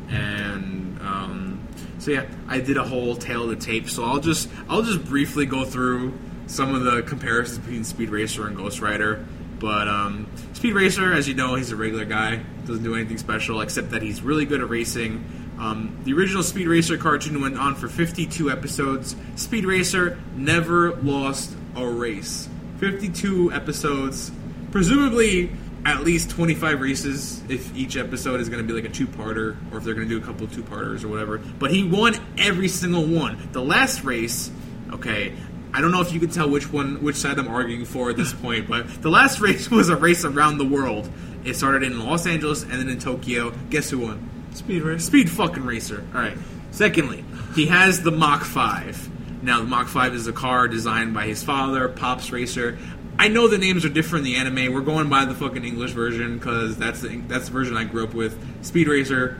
and 0.07 0.97
um, 1.01 1.67
so 1.99 2.11
yeah, 2.11 2.25
I 2.47 2.61
did 2.61 2.77
a 2.77 2.83
whole 2.83 3.17
tail 3.17 3.43
of 3.43 3.49
the 3.49 3.55
tape. 3.57 3.89
So 3.89 4.05
I'll 4.05 4.21
just 4.21 4.49
I'll 4.69 4.81
just 4.83 5.03
briefly 5.03 5.45
go 5.45 5.65
through 5.65 6.17
some 6.47 6.73
of 6.73 6.83
the 6.85 7.01
comparisons 7.03 7.59
between 7.59 7.83
Speed 7.83 8.09
Racer 8.09 8.47
and 8.47 8.55
Ghost 8.55 8.79
Rider. 8.79 9.25
But 9.59 9.89
um, 9.89 10.27
Speed 10.53 10.73
Racer, 10.73 11.11
as 11.11 11.27
you 11.27 11.33
know, 11.33 11.55
he's 11.55 11.71
a 11.71 11.75
regular 11.75 12.05
guy. 12.05 12.37
Doesn't 12.65 12.83
do 12.83 12.95
anything 12.95 13.17
special 13.17 13.59
except 13.59 13.91
that 13.91 14.01
he's 14.01 14.21
really 14.21 14.45
good 14.45 14.61
at 14.61 14.69
racing. 14.69 15.25
Um, 15.59 15.99
the 16.05 16.13
original 16.13 16.43
Speed 16.43 16.67
Racer 16.67 16.95
cartoon 16.97 17.41
went 17.41 17.57
on 17.59 17.75
for 17.75 17.89
52 17.89 18.49
episodes. 18.49 19.17
Speed 19.35 19.65
Racer 19.65 20.17
never 20.33 20.95
lost 21.01 21.53
a 21.85 21.91
race. 21.91 22.47
52 22.79 23.51
episodes, 23.51 24.31
presumably 24.71 25.51
at 25.85 26.03
least 26.03 26.29
25 26.31 26.81
races 26.81 27.41
if 27.49 27.75
each 27.75 27.95
episode 27.95 28.41
is 28.41 28.49
going 28.49 28.65
to 28.65 28.67
be 28.67 28.79
like 28.79 28.89
a 28.89 28.93
two-parter 28.93 29.55
or 29.71 29.77
if 29.77 29.83
they're 29.83 29.93
going 29.93 30.07
to 30.07 30.19
do 30.19 30.21
a 30.21 30.25
couple 30.25 30.45
of 30.45 30.53
two-parters 30.53 31.03
or 31.03 31.07
whatever. 31.07 31.37
But 31.37 31.71
he 31.71 31.83
won 31.83 32.15
every 32.37 32.67
single 32.67 33.05
one. 33.05 33.49
The 33.53 33.61
last 33.61 34.03
race, 34.03 34.51
okay, 34.91 35.33
I 35.73 35.81
don't 35.81 35.91
know 35.91 36.01
if 36.01 36.11
you 36.11 36.19
can 36.19 36.29
tell 36.29 36.49
which 36.49 36.71
one 36.71 37.01
which 37.03 37.15
side 37.15 37.37
I'm 37.39 37.47
arguing 37.47 37.85
for 37.85 38.09
at 38.09 38.17
this 38.17 38.33
point, 38.41 38.67
but 38.67 39.01
the 39.01 39.09
last 39.09 39.39
race 39.39 39.69
was 39.71 39.89
a 39.89 39.95
race 39.95 40.25
around 40.25 40.57
the 40.57 40.65
world. 40.65 41.09
It 41.43 41.55
started 41.55 41.83
in 41.83 41.99
Los 41.99 42.27
Angeles 42.27 42.63
and 42.63 42.73
then 42.73 42.89
in 42.89 42.99
Tokyo. 42.99 43.51
Guess 43.69 43.91
who 43.91 43.99
won? 43.99 44.29
Speed 44.53 44.81
race. 44.81 45.05
Speed 45.05 45.29
fucking 45.29 45.65
racer. 45.65 46.05
All 46.13 46.21
right. 46.21 46.37
Secondly, 46.71 47.23
he 47.55 47.67
has 47.67 48.01
the 48.01 48.11
Mach 48.11 48.43
5. 48.43 49.09
Now, 49.41 49.59
the 49.59 49.65
Mach 49.67 49.87
5 49.87 50.13
is 50.15 50.27
a 50.27 50.33
car 50.33 50.67
designed 50.67 51.13
by 51.13 51.25
his 51.25 51.43
father, 51.43 51.87
Pops 51.87 52.31
Racer. 52.31 52.77
I 53.17 53.27
know 53.27 53.47
the 53.47 53.57
names 53.57 53.85
are 53.85 53.89
different 53.89 54.25
in 54.25 54.33
the 54.33 54.39
anime. 54.39 54.73
We're 54.73 54.81
going 54.81 55.09
by 55.09 55.25
the 55.25 55.33
fucking 55.35 55.63
English 55.65 55.91
version 55.91 56.37
because 56.37 56.77
that's 56.77 57.01
the 57.01 57.17
that's 57.27 57.47
the 57.47 57.51
version 57.51 57.75
I 57.75 57.83
grew 57.83 58.03
up 58.05 58.13
with. 58.13 58.37
Speed 58.65 58.87
Racer, 58.87 59.37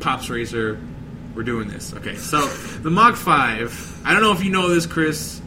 Pops 0.00 0.30
Racer. 0.30 0.80
We're 1.34 1.42
doing 1.44 1.68
this. 1.68 1.92
Okay. 1.94 2.16
So 2.16 2.46
the 2.46 2.90
Mach 2.90 3.16
5. 3.16 4.00
I 4.04 4.12
don't 4.12 4.22
know 4.22 4.32
if 4.32 4.42
you 4.42 4.50
know 4.50 4.68
this, 4.70 4.86
Chris. 4.86 5.40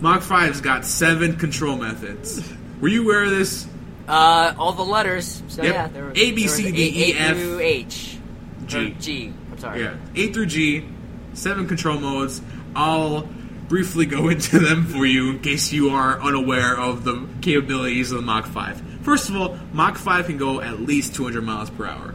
Mach 0.00 0.22
5's 0.22 0.60
got 0.60 0.84
seven 0.84 1.36
control 1.36 1.76
methods. 1.76 2.42
Were 2.80 2.88
you 2.88 3.04
aware 3.04 3.24
of 3.24 3.30
this? 3.30 3.66
Uh, 4.08 4.54
all 4.58 4.72
the 4.72 4.84
letters. 4.84 5.42
So 5.48 5.62
Yep. 5.62 5.74
yeah, 5.74 5.88
there 5.88 6.04
was 6.06 6.18
A, 6.18 6.32
B, 6.32 6.46
C, 6.46 6.70
D, 6.72 7.10
E, 7.10 7.12
A 7.12 7.18
F, 7.18 7.36
through 7.36 7.60
H. 7.60 8.18
G. 8.66 8.96
G. 9.00 9.32
I'm 9.52 9.58
sorry. 9.58 9.80
Yeah, 9.82 9.94
A 10.14 10.32
through 10.32 10.46
G, 10.46 10.86
seven 11.34 11.66
control 11.68 11.98
modes. 11.98 12.40
I'll 12.74 13.28
briefly 13.68 14.06
go 14.06 14.28
into 14.28 14.58
them 14.58 14.84
for 14.84 15.04
you 15.04 15.30
in 15.30 15.40
case 15.40 15.72
you 15.72 15.90
are 15.90 16.20
unaware 16.20 16.78
of 16.78 17.04
the 17.04 17.26
capabilities 17.42 18.12
of 18.12 18.18
the 18.18 18.22
Mach 18.22 18.46
5. 18.46 19.02
First 19.02 19.28
of 19.28 19.36
all, 19.36 19.58
Mach 19.72 19.96
5 19.96 20.26
can 20.26 20.38
go 20.38 20.60
at 20.60 20.80
least 20.80 21.14
200 21.14 21.42
miles 21.42 21.70
per 21.70 21.86
hour. 21.86 22.14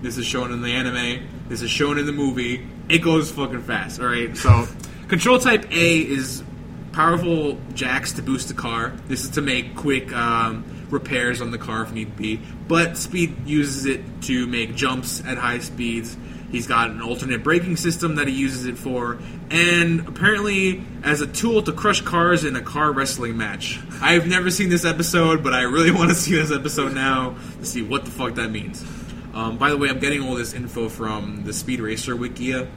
This 0.00 0.18
is 0.18 0.26
shown 0.26 0.52
in 0.52 0.62
the 0.62 0.72
anime. 0.72 1.28
This 1.48 1.62
is 1.62 1.70
shown 1.70 1.98
in 1.98 2.06
the 2.06 2.12
movie. 2.12 2.66
It 2.88 2.98
goes 2.98 3.30
fucking 3.30 3.62
fast. 3.62 4.00
All 4.00 4.06
right. 4.06 4.36
So, 4.36 4.66
control 5.08 5.38
type 5.38 5.70
A 5.70 5.98
is 6.00 6.42
powerful 6.92 7.58
jacks 7.74 8.12
to 8.14 8.22
boost 8.22 8.48
the 8.48 8.54
car. 8.54 8.92
This 9.06 9.24
is 9.24 9.30
to 9.30 9.40
make 9.40 9.76
quick 9.76 10.12
um, 10.12 10.86
repairs 10.90 11.40
on 11.40 11.50
the 11.50 11.58
car 11.58 11.82
if 11.82 11.92
need 11.92 12.16
be. 12.16 12.40
But 12.68 12.96
Speed 12.96 13.46
uses 13.46 13.86
it 13.86 14.02
to 14.22 14.46
make 14.46 14.74
jumps 14.74 15.20
at 15.24 15.38
high 15.38 15.60
speeds. 15.60 16.16
He's 16.52 16.66
got 16.66 16.90
an 16.90 17.00
alternate 17.00 17.42
braking 17.42 17.76
system 17.76 18.16
that 18.16 18.28
he 18.28 18.34
uses 18.34 18.66
it 18.66 18.76
for, 18.76 19.18
and 19.50 20.06
apparently 20.06 20.84
as 21.02 21.22
a 21.22 21.26
tool 21.26 21.62
to 21.62 21.72
crush 21.72 22.02
cars 22.02 22.44
in 22.44 22.54
a 22.56 22.60
car 22.60 22.92
wrestling 22.92 23.38
match. 23.38 23.80
I've 24.02 24.26
never 24.26 24.50
seen 24.50 24.68
this 24.68 24.84
episode, 24.84 25.42
but 25.42 25.54
I 25.54 25.62
really 25.62 25.90
want 25.98 26.10
to 26.10 26.14
see 26.14 26.34
this 26.34 26.52
episode 26.52 26.94
now 26.94 27.36
to 27.58 27.64
see 27.64 27.82
what 27.82 28.04
the 28.04 28.10
fuck 28.10 28.34
that 28.34 28.50
means. 28.50 28.84
Um, 29.34 29.56
by 29.56 29.70
the 29.70 29.78
way, 29.78 29.88
I'm 29.88 29.98
getting 29.98 30.22
all 30.22 30.34
this 30.34 30.52
info 30.52 30.90
from 30.90 31.44
the 31.44 31.54
Speed 31.54 31.80
Racer 31.80 32.14
Wikia 32.14 32.68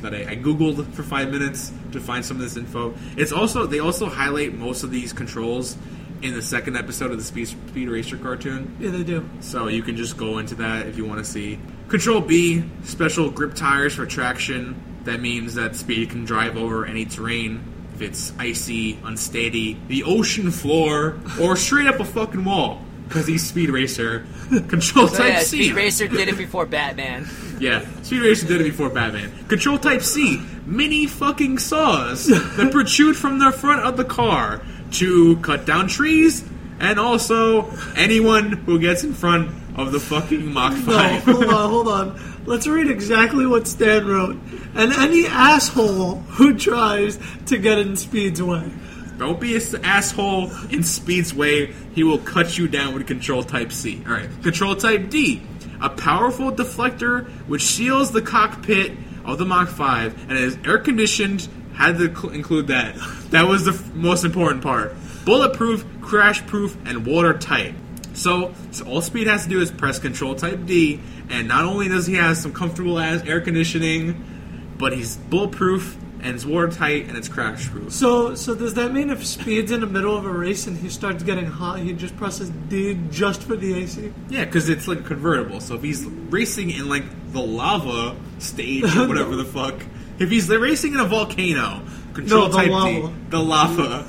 that 0.00 0.14
I, 0.14 0.32
I 0.32 0.36
googled 0.36 0.92
for 0.92 1.02
five 1.02 1.30
minutes 1.30 1.72
to 1.92 2.00
find 2.00 2.24
some 2.24 2.36
of 2.36 2.42
this 2.42 2.58
info. 2.58 2.94
It's 3.16 3.32
also 3.32 3.64
they 3.66 3.78
also 3.78 4.10
highlight 4.10 4.54
most 4.54 4.82
of 4.82 4.90
these 4.90 5.12
controls 5.12 5.78
in 6.20 6.34
the 6.34 6.42
second 6.42 6.76
episode 6.76 7.10
of 7.10 7.16
the 7.16 7.24
Speed, 7.24 7.48
Speed 7.48 7.88
Racer 7.88 8.16
cartoon. 8.16 8.76
Yeah, 8.78 8.90
they 8.90 9.02
do. 9.02 9.28
So 9.40 9.68
you 9.68 9.82
can 9.82 9.96
just 9.96 10.16
go 10.16 10.38
into 10.38 10.54
that 10.56 10.86
if 10.86 10.96
you 10.96 11.04
want 11.04 11.18
to 11.18 11.24
see. 11.24 11.58
Control 11.92 12.22
B, 12.22 12.64
special 12.84 13.30
grip 13.30 13.52
tires 13.54 13.94
for 13.94 14.06
traction. 14.06 14.82
That 15.04 15.20
means 15.20 15.56
that 15.56 15.76
Speed 15.76 16.08
can 16.08 16.24
drive 16.24 16.56
over 16.56 16.86
any 16.86 17.04
terrain 17.04 17.62
if 17.94 18.00
it's 18.00 18.32
icy, 18.38 18.98
unsteady, 19.04 19.76
the 19.88 20.02
ocean 20.04 20.50
floor, 20.50 21.18
or 21.38 21.54
straight 21.54 21.86
up 21.86 22.00
a 22.00 22.04
fucking 22.06 22.46
wall. 22.46 22.80
because 23.08 23.26
he's 23.26 23.46
Speed 23.46 23.68
Racer. 23.68 24.24
Control 24.48 25.06
So 25.06 25.18
Type 25.18 25.28
yeah, 25.34 25.38
C. 25.40 25.64
Speed 25.64 25.74
Racer 25.74 26.08
did 26.08 26.28
it 26.28 26.38
before 26.38 26.64
Batman. 26.64 27.28
Yeah, 27.60 27.84
Speed 28.02 28.22
Racer 28.22 28.46
did 28.48 28.60
it 28.62 28.64
before 28.64 28.88
Batman. 28.88 29.30
Control 29.46 29.76
Type 29.78 30.00
C, 30.02 30.40
mini 30.64 31.06
fucking 31.06 31.58
saws 31.58 32.26
that 32.26 32.70
protrude 32.72 33.16
from 33.16 33.38
the 33.38 33.52
front 33.52 33.82
of 33.82 33.96
the 33.98 34.04
car 34.04 34.62
to 34.92 35.36
cut 35.42 35.64
down 35.66 35.86
trees, 35.86 36.42
and 36.80 36.98
also 36.98 37.70
anyone 37.94 38.52
who 38.52 38.80
gets 38.80 39.04
in 39.04 39.12
front 39.14 39.50
of 39.76 39.92
the 39.92 40.00
fucking 40.00 40.52
Mach 40.52 40.72
5. 40.74 40.86
No, 40.86 40.92
5. 40.94 41.24
hold 41.24 41.44
on, 41.44 41.70
hold 41.70 41.88
on. 41.88 42.42
Let's 42.44 42.66
read 42.66 42.90
exactly 42.90 43.46
what 43.46 43.66
Stan 43.66 44.06
wrote. 44.06 44.36
And 44.74 44.92
any 44.92 45.26
asshole 45.26 46.16
who 46.16 46.58
tries 46.58 47.18
to 47.46 47.58
get 47.58 47.78
in 47.78 47.96
Speed's 47.96 48.42
way. 48.42 48.70
Don't 49.18 49.40
be 49.40 49.54
an 49.56 49.84
asshole 49.84 50.50
in 50.70 50.82
Speed's 50.82 51.32
way. 51.32 51.66
He 51.94 52.02
will 52.02 52.18
cut 52.18 52.58
you 52.58 52.66
down 52.68 52.94
with 52.94 53.06
Control 53.06 53.42
Type 53.42 53.70
C. 53.72 54.02
All 54.06 54.12
right. 54.12 54.28
Control 54.42 54.74
Type 54.74 55.10
D, 55.10 55.42
a 55.80 55.88
powerful 55.88 56.50
deflector 56.50 57.28
which 57.46 57.62
shields 57.62 58.10
the 58.10 58.22
cockpit 58.22 58.92
of 59.24 59.38
the 59.38 59.44
Mach 59.44 59.68
5 59.68 60.28
and 60.28 60.32
is 60.32 60.58
air 60.64 60.78
conditioned. 60.78 61.48
Had 61.74 61.96
to 61.98 62.14
cl- 62.14 62.32
include 62.34 62.66
that. 62.66 62.96
That 63.30 63.46
was 63.48 63.64
the 63.64 63.72
f- 63.72 63.94
most 63.94 64.24
important 64.24 64.62
part. 64.62 64.94
Bulletproof, 65.24 65.86
crash 66.02 66.44
proof, 66.46 66.76
and 66.84 67.06
watertight. 67.06 67.74
So, 68.14 68.54
so 68.70 68.84
all 68.86 69.00
Speed 69.00 69.26
has 69.26 69.44
to 69.44 69.48
do 69.48 69.60
is 69.60 69.70
press 69.70 69.98
Control 69.98 70.34
Type 70.34 70.64
D, 70.66 71.00
and 71.30 71.48
not 71.48 71.64
only 71.64 71.88
does 71.88 72.06
he 72.06 72.14
have 72.14 72.36
some 72.36 72.52
comfortable 72.52 72.98
ass 72.98 73.22
air 73.24 73.40
conditioning, 73.40 74.72
but 74.78 74.92
he's 74.92 75.16
bulletproof 75.16 75.96
and 76.22 76.36
it's 76.36 76.44
watertight 76.44 77.08
and 77.08 77.16
it's 77.16 77.28
crash 77.28 77.68
proof. 77.68 77.92
So, 77.92 78.34
so 78.34 78.54
does 78.54 78.74
that 78.74 78.92
mean 78.92 79.10
if 79.10 79.26
Speed's 79.26 79.72
in 79.72 79.80
the 79.80 79.86
middle 79.86 80.16
of 80.16 80.24
a 80.24 80.30
race 80.30 80.66
and 80.66 80.76
he 80.76 80.88
starts 80.88 81.22
getting 81.24 81.46
hot, 81.46 81.80
he 81.80 81.92
just 81.92 82.16
presses 82.16 82.50
D 82.68 82.98
just 83.10 83.42
for 83.42 83.56
the 83.56 83.74
AC? 83.74 84.12
Yeah, 84.28 84.44
because 84.44 84.68
it's 84.68 84.86
like 84.86 85.04
convertible. 85.04 85.60
So 85.60 85.74
if 85.74 85.82
he's 85.82 86.04
racing 86.04 86.70
in 86.70 86.88
like 86.88 87.04
the 87.32 87.40
lava 87.40 88.16
stage 88.38 88.84
or 88.96 89.08
whatever 89.08 89.34
the 89.34 89.44
fuck, 89.44 89.74
if 90.18 90.30
he's 90.30 90.48
racing 90.48 90.94
in 90.94 91.00
a 91.00 91.04
volcano, 91.06 91.82
control 92.14 92.48
No, 92.48 92.54
type 92.54 92.70
lava. 92.70 93.08
D, 93.08 93.14
the 93.30 93.40
lava, 93.40 94.08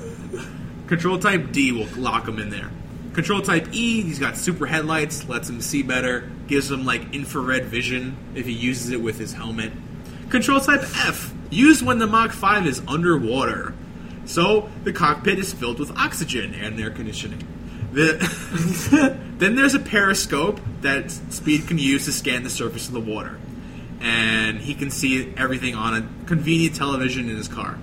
control 0.87 1.17
type 1.17 1.51
D 1.51 1.71
will 1.71 1.87
lock 1.97 2.27
him 2.27 2.37
in 2.37 2.49
there. 2.51 2.69
Control 3.13 3.41
type 3.41 3.67
E, 3.71 4.01
he's 4.01 4.17
got 4.17 4.37
super 4.37 4.65
headlights, 4.65 5.29
lets 5.29 5.47
him 5.47 5.61
see 5.61 5.83
better, 5.83 6.31
gives 6.47 6.71
him 6.71 6.83
like 6.83 7.13
infrared 7.13 7.65
vision 7.65 8.17
if 8.33 8.45
he 8.47 8.51
uses 8.51 8.89
it 8.89 9.01
with 9.01 9.19
his 9.19 9.33
helmet. 9.33 9.71
Control 10.29 10.59
type 10.59 10.81
F, 10.81 11.31
used 11.51 11.85
when 11.85 11.99
the 11.99 12.07
Mach 12.07 12.31
5 12.31 12.65
is 12.65 12.81
underwater. 12.87 13.75
So 14.25 14.69
the 14.83 14.91
cockpit 14.91 15.37
is 15.37 15.53
filled 15.53 15.79
with 15.79 15.95
oxygen 15.95 16.55
and 16.55 16.79
air 16.79 16.89
conditioning. 16.89 17.47
The, 17.91 19.17
then 19.37 19.55
there's 19.55 19.75
a 19.75 19.79
periscope 19.79 20.59
that 20.81 21.11
Speed 21.11 21.67
can 21.67 21.77
use 21.77 22.05
to 22.05 22.11
scan 22.11 22.41
the 22.41 22.49
surface 22.49 22.87
of 22.87 22.93
the 22.93 22.99
water. 22.99 23.37
And 23.99 24.59
he 24.59 24.73
can 24.73 24.89
see 24.89 25.31
everything 25.37 25.75
on 25.75 25.93
a 25.93 26.25
convenient 26.25 26.75
television 26.75 27.29
in 27.29 27.37
his 27.37 27.47
car. 27.47 27.77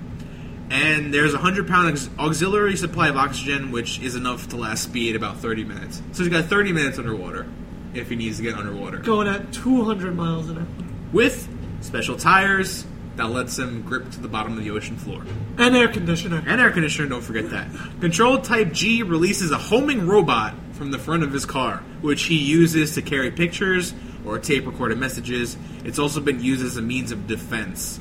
And 0.70 1.12
there's 1.12 1.32
a 1.32 1.38
100 1.38 1.66
pound 1.66 2.10
auxiliary 2.18 2.76
supply 2.76 3.08
of 3.08 3.16
oxygen, 3.16 3.72
which 3.72 4.00
is 4.00 4.14
enough 4.14 4.48
to 4.50 4.56
last 4.56 4.84
Speed 4.84 5.16
about 5.16 5.38
30 5.38 5.64
minutes. 5.64 6.00
So 6.12 6.22
he's 6.22 6.32
got 6.32 6.44
30 6.44 6.72
minutes 6.72 6.98
underwater 6.98 7.46
if 7.92 8.08
he 8.08 8.16
needs 8.16 8.36
to 8.36 8.44
get 8.44 8.54
underwater. 8.54 8.98
Going 8.98 9.26
at 9.26 9.52
200 9.52 10.14
miles 10.14 10.48
an 10.48 10.58
hour. 10.58 10.66
With 11.12 11.48
special 11.80 12.16
tires 12.16 12.86
that 13.16 13.30
lets 13.30 13.58
him 13.58 13.82
grip 13.82 14.10
to 14.12 14.20
the 14.20 14.28
bottom 14.28 14.56
of 14.56 14.64
the 14.64 14.70
ocean 14.70 14.96
floor. 14.96 15.24
And 15.58 15.76
air 15.76 15.88
conditioner. 15.88 16.42
And 16.46 16.60
air 16.60 16.70
conditioner, 16.70 17.08
don't 17.08 17.20
forget 17.20 17.50
that. 17.50 17.68
Control 18.00 18.38
Type 18.38 18.72
G 18.72 19.02
releases 19.02 19.50
a 19.50 19.58
homing 19.58 20.06
robot 20.06 20.54
from 20.72 20.90
the 20.90 20.98
front 20.98 21.22
of 21.22 21.32
his 21.32 21.44
car, 21.44 21.78
which 22.00 22.22
he 22.22 22.36
uses 22.36 22.94
to 22.94 23.02
carry 23.02 23.30
pictures 23.30 23.92
or 24.24 24.38
tape 24.38 24.66
recorded 24.66 24.98
messages. 24.98 25.56
It's 25.84 25.98
also 25.98 26.20
been 26.20 26.40
used 26.40 26.64
as 26.64 26.76
a 26.76 26.82
means 26.82 27.12
of 27.12 27.26
defense. 27.26 28.00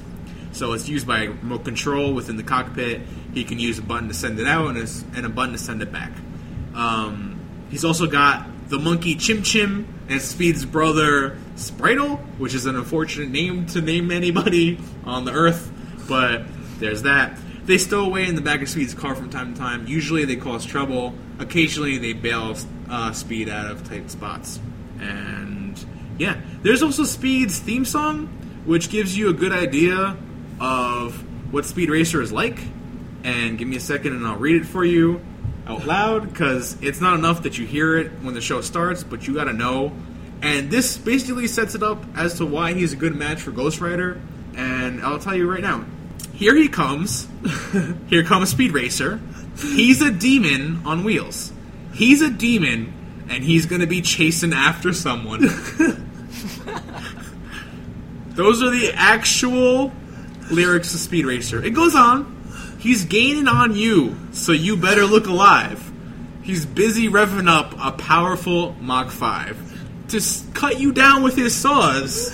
So 0.51 0.73
it's 0.73 0.89
used 0.89 1.07
by 1.07 1.25
remote 1.25 1.65
control 1.65 2.13
within 2.13 2.37
the 2.37 2.43
cockpit. 2.43 3.01
He 3.33 3.43
can 3.43 3.59
use 3.59 3.79
a 3.79 3.81
button 3.81 4.07
to 4.07 4.13
send 4.13 4.39
it 4.39 4.47
out 4.47 4.75
and 4.75 4.77
a, 4.77 5.17
and 5.17 5.25
a 5.25 5.29
button 5.29 5.53
to 5.53 5.57
send 5.59 5.81
it 5.81 5.91
back. 5.91 6.11
Um, 6.73 7.39
he's 7.69 7.85
also 7.85 8.07
got 8.07 8.45
the 8.69 8.79
monkey 8.79 9.15
Chim 9.15 9.43
Chim 9.43 9.87
and 10.09 10.21
Speed's 10.21 10.65
brother 10.65 11.37
Spritle, 11.55 12.19
which 12.37 12.53
is 12.53 12.65
an 12.65 12.75
unfortunate 12.75 13.29
name 13.29 13.65
to 13.67 13.81
name 13.81 14.11
anybody 14.11 14.79
on 15.05 15.25
the 15.25 15.31
Earth, 15.31 15.71
but 16.07 16.43
there's 16.79 17.03
that. 17.03 17.37
They 17.65 17.77
stow 17.77 18.05
away 18.05 18.27
in 18.27 18.35
the 18.35 18.41
back 18.41 18.61
of 18.61 18.69
Speed's 18.69 18.95
car 18.95 19.13
from 19.15 19.29
time 19.29 19.53
to 19.53 19.59
time. 19.59 19.85
Usually 19.85 20.25
they 20.25 20.35
cause 20.35 20.65
trouble. 20.65 21.13
Occasionally 21.37 21.99
they 21.99 22.13
bail 22.13 22.55
uh, 22.89 23.11
Speed 23.11 23.49
out 23.49 23.69
of 23.69 23.87
tight 23.87 24.09
spots. 24.09 24.59
And 24.99 25.83
yeah, 26.17 26.41
there's 26.63 26.81
also 26.81 27.03
Speed's 27.03 27.59
theme 27.59 27.85
song, 27.85 28.27
which 28.65 28.89
gives 28.89 29.15
you 29.15 29.29
a 29.29 29.33
good 29.33 29.51
idea 29.51 30.17
of 30.59 31.13
what 31.53 31.65
Speed 31.65 31.89
Racer 31.89 32.21
is 32.21 32.31
like. 32.31 32.59
And 33.23 33.57
give 33.57 33.67
me 33.67 33.75
a 33.75 33.81
second 33.81 34.13
and 34.13 34.25
I'll 34.25 34.37
read 34.37 34.61
it 34.61 34.65
for 34.65 34.85
you 34.85 35.21
out 35.67 35.85
loud 35.85 36.29
because 36.31 36.81
it's 36.81 36.99
not 36.99 37.17
enough 37.17 37.43
that 37.43 37.57
you 37.57 37.65
hear 37.65 37.97
it 37.97 38.11
when 38.21 38.33
the 38.33 38.41
show 38.41 38.61
starts, 38.61 39.03
but 39.03 39.27
you 39.27 39.35
gotta 39.35 39.53
know. 39.53 39.91
And 40.41 40.71
this 40.71 40.97
basically 40.97 41.47
sets 41.47 41.75
it 41.75 41.83
up 41.83 42.03
as 42.15 42.35
to 42.35 42.45
why 42.45 42.73
he's 42.73 42.93
a 42.93 42.95
good 42.95 43.15
match 43.15 43.41
for 43.41 43.51
Ghost 43.51 43.81
Rider. 43.81 44.19
And 44.55 45.01
I'll 45.01 45.19
tell 45.19 45.35
you 45.35 45.51
right 45.51 45.61
now. 45.61 45.85
Here 46.33 46.55
he 46.55 46.69
comes. 46.69 47.27
Here 48.07 48.23
comes 48.23 48.49
Speed 48.49 48.71
Racer. 48.71 49.19
He's 49.57 50.01
a 50.01 50.09
demon 50.09 50.81
on 50.85 51.03
wheels. 51.03 51.51
He's 51.93 52.21
a 52.21 52.29
demon, 52.29 52.93
and 53.29 53.43
he's 53.43 53.65
gonna 53.65 53.87
be 53.87 54.01
chasing 54.01 54.53
after 54.53 54.93
someone. 54.93 55.41
Those 58.29 58.63
are 58.63 58.69
the 58.69 58.93
actual 58.95 59.91
lyrics 60.49 60.93
of 60.93 60.99
Speed 60.99 61.25
Racer. 61.25 61.63
It 61.63 61.71
goes 61.71 61.95
on. 61.95 62.35
He's 62.79 63.05
gaining 63.05 63.47
on 63.47 63.75
you, 63.75 64.17
so 64.31 64.51
you 64.51 64.77
better 64.77 65.05
look 65.05 65.27
alive. 65.27 65.91
He's 66.41 66.65
busy 66.65 67.07
revving 67.09 67.49
up 67.49 67.73
a 67.77 67.91
powerful 67.91 68.73
Mach 68.79 69.11
5 69.11 70.07
to 70.09 70.17
s- 70.17 70.45
cut 70.53 70.79
you 70.79 70.91
down 70.91 71.21
with 71.21 71.35
his 71.35 71.53
saws 71.53 72.33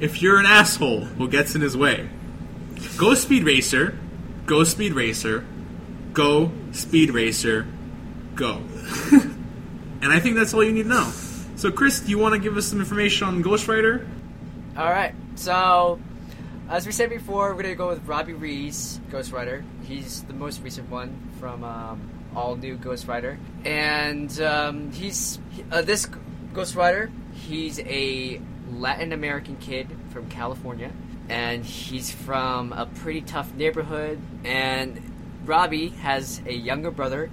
if 0.00 0.22
you're 0.22 0.38
an 0.38 0.46
asshole 0.46 1.00
who 1.04 1.28
gets 1.28 1.54
in 1.54 1.60
his 1.60 1.76
way. 1.76 2.08
Go 2.96 3.14
Speed 3.14 3.44
Racer, 3.44 3.96
go 4.46 4.64
Speed 4.64 4.94
Racer, 4.94 5.44
go 6.12 6.50
Speed 6.72 7.10
Racer, 7.10 7.66
go. 8.34 8.56
and 9.12 10.12
I 10.12 10.18
think 10.18 10.36
that's 10.36 10.54
all 10.54 10.64
you 10.64 10.72
need 10.72 10.84
to 10.84 10.88
know. 10.88 11.12
So, 11.56 11.70
Chris, 11.70 12.00
do 12.00 12.10
you 12.10 12.18
want 12.18 12.34
to 12.34 12.40
give 12.40 12.56
us 12.56 12.66
some 12.66 12.80
information 12.80 13.28
on 13.28 13.42
Ghost 13.42 13.68
Rider? 13.68 14.06
All 14.76 14.90
right. 14.90 15.14
So, 15.36 16.00
as 16.68 16.86
we 16.86 16.92
said 16.92 17.10
before, 17.10 17.54
we're 17.54 17.62
gonna 17.62 17.74
go 17.74 17.88
with 17.88 18.06
Robbie 18.06 18.32
Rees, 18.32 19.00
Ghost 19.10 19.32
Rider. 19.32 19.64
He's 19.86 20.22
the 20.22 20.32
most 20.32 20.62
recent 20.62 20.90
one 20.90 21.30
from 21.38 21.62
um, 21.62 22.10
all 22.34 22.56
new 22.56 22.76
Ghost 22.76 23.06
Rider, 23.06 23.38
and 23.64 24.40
um, 24.40 24.90
he's 24.92 25.38
uh, 25.70 25.82
this 25.82 26.08
Ghost 26.54 26.74
Rider. 26.74 27.10
He's 27.34 27.80
a 27.80 28.40
Latin 28.72 29.12
American 29.12 29.56
kid 29.56 29.88
from 30.10 30.28
California, 30.30 30.90
and 31.28 31.64
he's 31.64 32.10
from 32.10 32.72
a 32.72 32.86
pretty 32.86 33.20
tough 33.20 33.52
neighborhood. 33.54 34.20
And 34.44 35.00
Robbie 35.44 35.88
has 35.88 36.40
a 36.46 36.54
younger 36.54 36.90
brother 36.90 37.30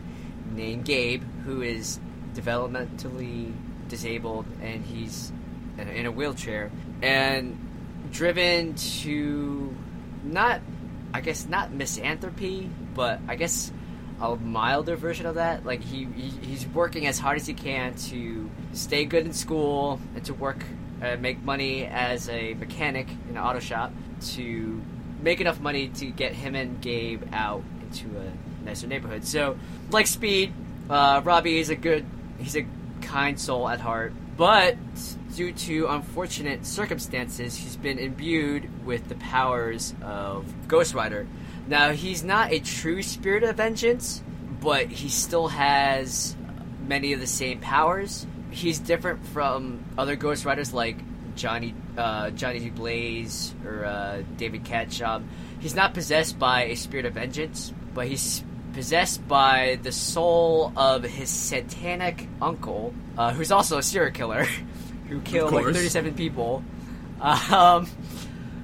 named 0.52 0.84
Gabe 0.84 1.24
who 1.46 1.62
is 1.62 2.00
developmentally 2.34 3.54
disabled, 3.88 4.46
and 4.62 4.84
he's 4.84 5.32
in 5.78 6.06
a 6.06 6.12
wheelchair 6.12 6.70
and 7.02 7.71
driven 8.12 8.76
to 8.76 9.76
not 10.24 10.62
I 11.14 11.22
guess 11.22 11.48
not 11.48 11.74
misanthropy, 11.74 12.70
but 12.94 13.20
I 13.28 13.36
guess 13.36 13.72
a 14.22 14.36
milder 14.36 14.96
version 14.96 15.26
of 15.26 15.36
that. 15.36 15.66
Like 15.66 15.82
he, 15.82 16.06
he 16.06 16.30
he's 16.46 16.66
working 16.68 17.08
as 17.08 17.20
hard 17.20 17.38
as 17.38 17.48
he 17.48 17.54
can 17.54 17.96
to 17.96 18.50
stay 18.74 19.06
good 19.06 19.26
in 19.26 19.34
school 19.34 20.00
and 20.16 20.24
to 20.26 20.34
work 20.34 20.64
uh, 21.02 21.18
make 21.18 21.44
money 21.44 21.86
as 21.86 22.30
a 22.30 22.54
mechanic 22.54 23.10
in 23.30 23.36
an 23.36 23.44
auto 23.44 23.60
shop 23.60 23.92
to 24.22 24.82
make 25.22 25.42
enough 25.42 25.60
money 25.60 25.88
to 25.90 26.06
get 26.06 26.34
him 26.34 26.56
and 26.56 26.80
Gabe 26.82 27.24
out 27.34 27.64
into 27.82 28.08
a 28.18 28.66
nicer 28.66 28.88
neighborhood. 28.88 29.26
So, 29.26 29.58
like 29.90 30.08
Speed, 30.08 30.54
uh, 30.90 31.22
Robbie 31.24 31.60
is 31.60 31.70
a 31.70 31.76
good 31.76 32.06
he's 32.40 32.56
a 32.56 32.66
kind 33.02 33.40
soul 33.40 33.68
at 33.68 33.80
heart, 33.80 34.14
but 34.38 34.78
due 35.36 35.52
to 35.52 35.88
unfortunate 35.88 36.66
circumstances, 36.66 37.56
he's 37.56 37.76
been 37.76 38.00
imbued 38.00 38.86
with 38.86 39.08
the 39.10 39.16
powers 39.16 39.94
of 40.02 40.46
Ghost 40.68 40.94
Rider. 40.94 41.28
Now, 41.68 41.92
he's 41.92 42.24
not 42.24 42.52
a 42.52 42.60
true 42.60 43.02
spirit 43.02 43.44
of 43.44 43.58
vengeance, 43.58 44.22
but 44.60 44.88
he 44.88 45.10
still 45.10 45.48
has 45.48 46.36
many 46.88 47.14
of 47.14 47.20
the 47.20 47.28
same 47.28 47.60
powers. 47.60 48.26
He's 48.50 48.80
different 48.80 49.26
from 49.28 49.84
other 49.98 50.16
Ghost 50.16 50.46
Riders 50.46 50.74
like 50.74 50.98
Johnny 51.36 51.74
uh, 51.98 52.30
Johnny 52.32 52.70
Blaze 52.70 53.54
or 53.66 53.86
uh, 53.86 54.24
David 54.38 54.64
Ketchum. 54.64 55.30
He's 55.60 55.76
not 55.76 55.94
possessed 55.94 56.38
by 56.38 56.66
a 56.66 56.76
spirit 56.76 57.06
of 57.06 57.14
vengeance, 57.14 57.74
but 57.94 58.08
he's 58.08 58.44
possessed 58.74 59.28
by 59.28 59.80
the 59.84 59.92
soul 59.92 60.72
of 60.76 61.04
his 61.04 61.30
satanic 61.30 62.28
uncle, 62.42 62.94
uh, 63.18 63.34
who's 63.34 63.52
also 63.52 63.78
a 63.78 63.84
serial 63.84 64.12
killer, 64.12 64.46
who 65.12 65.22
killed 65.22 65.52
like 65.54 65.66
37 65.66 66.16
people. 66.16 66.64
Um, 67.22 67.88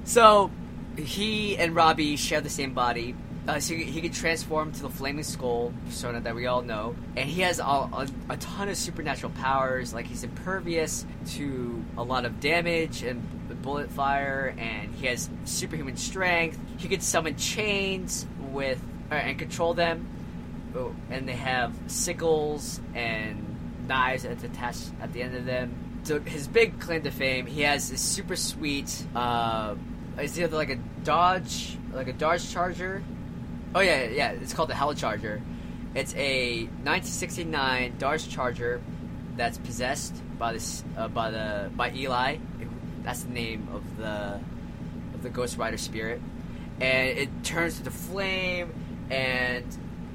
so 0.04 0.50
he 0.96 1.56
and 1.56 1.76
Robbie 1.76 2.16
share 2.16 2.40
the 2.40 2.50
same 2.50 2.74
body. 2.74 3.14
Uh, 3.46 3.60
so 3.60 3.74
he, 3.74 3.84
he 3.84 4.00
could 4.00 4.12
transform 4.12 4.72
to 4.72 4.82
the 4.82 4.90
flaming 4.90 5.22
skull 5.22 5.72
persona 5.86 6.20
that 6.20 6.34
we 6.34 6.46
all 6.46 6.60
know, 6.60 6.94
and 7.16 7.30
he 7.30 7.40
has 7.42 7.60
a, 7.60 7.62
a, 7.62 8.06
a 8.28 8.36
ton 8.36 8.68
of 8.68 8.76
supernatural 8.76 9.32
powers. 9.32 9.94
Like 9.94 10.06
he's 10.06 10.24
impervious 10.24 11.06
to 11.28 11.82
a 11.96 12.02
lot 12.02 12.24
of 12.24 12.40
damage 12.40 13.02
and 13.02 13.22
bullet 13.62 13.90
fire, 13.90 14.54
and 14.58 14.94
he 14.94 15.06
has 15.06 15.28
superhuman 15.44 15.96
strength. 15.96 16.58
He 16.78 16.88
could 16.88 17.02
summon 17.02 17.36
chains 17.36 18.26
with 18.50 18.82
uh, 19.10 19.14
and 19.14 19.38
control 19.38 19.74
them. 19.74 20.06
Oh, 20.74 20.94
and 21.10 21.28
they 21.28 21.36
have 21.36 21.74
sickles 21.86 22.80
and 22.94 23.86
knives 23.86 24.22
that's 24.24 24.44
attached 24.44 24.90
at 25.00 25.12
the 25.12 25.22
end 25.22 25.34
of 25.34 25.44
them. 25.44 25.87
So 26.08 26.18
his 26.20 26.48
big 26.48 26.80
claim 26.80 27.02
to 27.02 27.10
fame, 27.10 27.44
he 27.44 27.60
has 27.60 27.90
this 27.90 28.00
super 28.00 28.34
sweet. 28.34 29.04
Uh, 29.14 29.74
it's 30.16 30.38
either 30.38 30.56
like 30.56 30.70
a 30.70 30.76
Dodge, 31.04 31.76
like 31.92 32.08
a 32.08 32.14
Dodge 32.14 32.50
Charger. 32.50 33.02
Oh 33.74 33.80
yeah, 33.80 34.04
yeah. 34.04 34.30
It's 34.30 34.54
called 34.54 34.70
the 34.70 34.74
Hell 34.74 34.94
Charger. 34.94 35.42
It's 35.94 36.14
a 36.14 36.62
1969 36.62 37.96
Dodge 37.98 38.26
Charger 38.26 38.80
that's 39.36 39.58
possessed 39.58 40.14
by 40.38 40.54
this 40.54 40.82
uh, 40.96 41.08
by 41.08 41.30
the 41.30 41.70
by 41.76 41.92
Eli. 41.92 42.38
That's 43.02 43.24
the 43.24 43.32
name 43.34 43.68
of 43.74 43.98
the 43.98 44.40
of 45.12 45.22
the 45.22 45.28
Ghost 45.28 45.58
Rider 45.58 45.76
spirit, 45.76 46.22
and 46.80 47.18
it 47.18 47.44
turns 47.44 47.82
to 47.82 47.90
flame, 47.90 48.72
and 49.10 49.62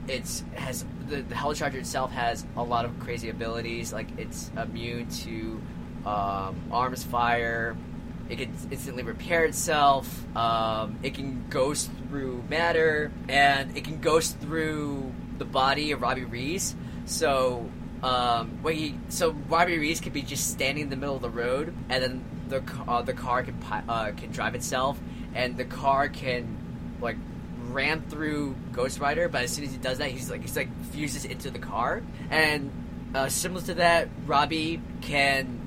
it's 0.08 0.44
has 0.56 0.86
the, 1.08 1.22
the 1.22 1.36
Hell 1.36 1.54
Charger 1.54 1.78
itself 1.78 2.12
has 2.14 2.48
a 2.58 2.64
lot 2.64 2.84
of 2.84 3.00
crazy 3.00 3.30
abilities. 3.30 3.94
Like 3.94 4.08
it's 4.18 4.50
immune 4.58 5.08
to 5.10 5.62
um, 6.06 6.56
arms 6.72 7.04
fire. 7.04 7.76
It 8.30 8.38
can 8.38 8.56
instantly 8.72 9.04
repair 9.04 9.46
itself. 9.46 10.26
Um, 10.36 10.98
it 11.04 11.14
can 11.14 11.46
ghost 11.50 11.92
through 12.08 12.44
matter, 12.50 13.12
and 13.28 13.76
it 13.78 13.84
can 13.84 14.00
ghost 14.00 14.40
through 14.40 15.12
the 15.38 15.46
body 15.46 15.92
of 15.92 16.02
Robbie 16.02 16.26
Reese. 16.26 16.76
So 17.06 17.70
um, 18.02 18.60
he, 18.66 18.96
so 19.10 19.32
Robbie 19.32 19.78
Reese 19.78 20.00
could 20.00 20.14
be 20.14 20.22
just 20.22 20.52
standing 20.52 20.84
in 20.84 20.90
the 20.90 20.96
middle 20.96 21.16
of 21.16 21.22
the 21.22 21.30
road, 21.30 21.74
and 21.90 22.04
then 22.04 22.26
the 22.50 22.64
uh, 22.88 23.02
the 23.02 23.14
car 23.14 23.44
can 23.44 23.58
uh, 23.88 24.12
can 24.16 24.32
drive 24.32 24.56
itself, 24.56 25.00
and 25.34 25.58
the 25.58 25.66
car 25.66 26.10
can 26.10 26.58
like 27.02 27.18
ram 27.70 28.02
through 28.10 28.56
Ghost 28.72 29.00
Rider. 29.00 29.30
But 29.30 29.44
as 29.44 29.52
soon 29.52 29.66
as 29.66 29.72
he 29.72 29.78
does 29.78 29.98
that, 30.00 30.12
he's 30.12 30.30
like 30.30 30.42
he's 30.42 30.56
like 30.56 30.70
fuses 30.92 31.26
into 31.26 31.50
the 31.50 31.60
car, 31.60 32.04
and 32.30 32.72
uh, 33.16 33.30
similar 33.30 33.62
to 33.66 33.74
that, 33.76 34.10
Robbie 34.26 34.82
can 35.02 35.63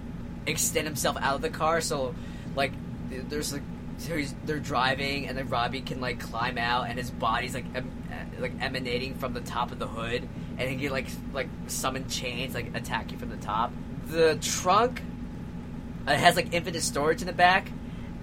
extend 0.47 0.86
himself 0.86 1.16
out 1.20 1.36
of 1.36 1.43
the 1.43 1.51
car. 1.51 1.81
So 1.81 2.14
like 2.55 2.73
there's 3.10 3.52
like 3.52 3.62
so 3.98 4.20
they're 4.44 4.59
driving, 4.59 5.27
and 5.27 5.39
then 5.39 5.48
Robbie 5.48 5.81
can 5.81 6.01
like 6.01 6.20
climb 6.20 6.59
out, 6.59 6.89
and 6.89 6.98
his 6.98 7.10
body's 7.10 7.55
like 7.55 7.64
em- 7.74 7.90
uh, 8.10 8.40
like 8.40 8.52
emanating 8.60 9.14
from 9.14 9.32
the 9.32 9.40
top 9.40 9.73
of 9.73 9.78
the 9.78 9.86
hood, 9.86 10.28
and 10.59 10.68
he 10.68 10.77
can 10.77 10.90
like 10.90 11.09
like 11.32 11.48
summon 11.66 12.09
chains, 12.09 12.55
like 12.55 12.74
attack 12.77 13.12
you 13.12 13.18
from 13.18 13.31
the 13.31 13.36
top. 13.39 13.73
The 14.06 14.39
trunk 14.40 15.02
uh, 16.06 16.12
it 16.12 16.18
has 16.18 16.36
like 16.36 16.52
infinite 16.52 16.82
storage 16.82 17.20
in 17.20 17.27
the 17.27 17.32
back, 17.32 17.70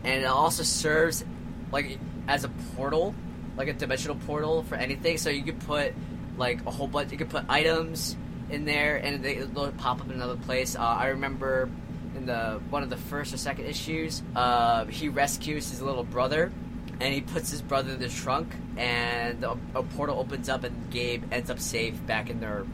and 0.03 0.23
it 0.23 0.27
also 0.27 0.63
serves 0.63 1.25
like 1.71 1.97
as 2.27 2.43
a 2.43 2.49
portal, 2.75 3.15
like 3.57 3.67
a 3.67 3.73
dimensional 3.73 4.15
portal 4.27 4.63
for 4.63 4.75
anything. 4.75 5.17
So 5.17 5.29
you 5.29 5.43
could 5.43 5.59
put 5.61 5.93
like 6.37 6.65
a 6.65 6.71
whole 6.71 6.87
bunch. 6.87 7.11
You 7.11 7.17
could 7.17 7.29
put 7.29 7.45
items 7.49 8.15
in 8.49 8.65
there, 8.65 8.97
and 8.97 9.23
they, 9.23 9.35
they'll 9.35 9.71
pop 9.71 10.01
up 10.01 10.05
in 10.05 10.13
another 10.13 10.37
place. 10.37 10.75
Uh, 10.75 10.81
I 10.81 11.07
remember 11.07 11.69
in 12.15 12.25
the 12.25 12.59
one 12.69 12.83
of 12.83 12.89
the 12.89 12.97
first 12.97 13.33
or 13.33 13.37
second 13.37 13.65
issues, 13.65 14.21
uh, 14.35 14.85
he 14.85 15.09
rescues 15.09 15.69
his 15.69 15.81
little 15.81 16.03
brother, 16.03 16.51
and 16.99 17.13
he 17.13 17.21
puts 17.21 17.51
his 17.51 17.61
brother 17.61 17.93
in 17.93 17.99
the 17.99 18.09
trunk, 18.09 18.53
and 18.77 19.43
a, 19.43 19.57
a 19.75 19.83
portal 19.83 20.19
opens 20.19 20.49
up, 20.49 20.63
and 20.63 20.91
Gabe 20.91 21.23
ends 21.31 21.49
up 21.49 21.59
safe 21.59 21.95
back 22.05 22.29
in 22.29 22.39
their 22.39 22.65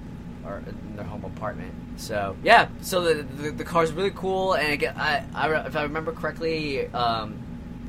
or 0.45 0.63
in 0.67 0.95
their 0.95 1.05
home 1.05 1.25
apartment. 1.25 1.73
So 1.97 2.35
yeah, 2.43 2.69
so 2.81 3.01
the 3.01 3.23
the, 3.23 3.51
the 3.51 3.63
car's 3.63 3.91
really 3.91 4.11
cool, 4.11 4.53
and 4.53 4.83
I, 4.83 5.23
I 5.33 5.65
if 5.67 5.75
I 5.75 5.83
remember 5.83 6.11
correctly, 6.11 6.87
um, 6.87 7.37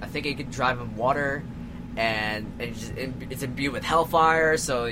I 0.02 0.06
think 0.06 0.26
it 0.26 0.36
could 0.36 0.50
drive 0.50 0.80
in 0.80 0.96
water, 0.96 1.42
and, 1.96 2.46
and 2.58 2.62
it's, 2.62 2.80
just, 2.80 2.92
it's 2.96 3.42
imbued 3.42 3.72
with 3.72 3.84
hellfire, 3.84 4.56
so 4.56 4.86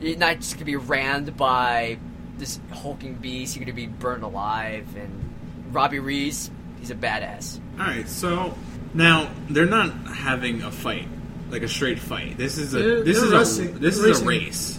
you're 0.00 0.18
not 0.18 0.36
just 0.36 0.54
gonna 0.54 0.64
be 0.64 0.76
rammed 0.76 1.36
by 1.36 1.98
this 2.38 2.60
hulking 2.72 3.14
beast. 3.14 3.56
You're 3.56 3.64
gonna 3.64 3.74
be 3.74 3.86
burned 3.86 4.22
alive, 4.22 4.86
and 4.96 5.31
Robbie 5.72 5.98
Reese, 6.00 6.50
he's 6.78 6.90
a 6.90 6.94
badass. 6.94 7.58
All 7.78 7.86
right, 7.86 8.08
so 8.08 8.54
now 8.94 9.30
they're 9.48 9.66
not 9.66 9.90
having 10.06 10.62
a 10.62 10.70
fight, 10.70 11.08
like 11.50 11.62
a 11.62 11.68
straight 11.68 11.98
fight. 11.98 12.36
This 12.36 12.58
is 12.58 12.74
a 12.74 12.78
They're- 12.78 13.04
this 13.04 13.16
they're 13.20 13.26
is 13.26 13.58
racing- 13.58 13.76
a 13.76 13.78
this 13.78 13.98
is 13.98 14.20
a 14.20 14.24
race. 14.24 14.78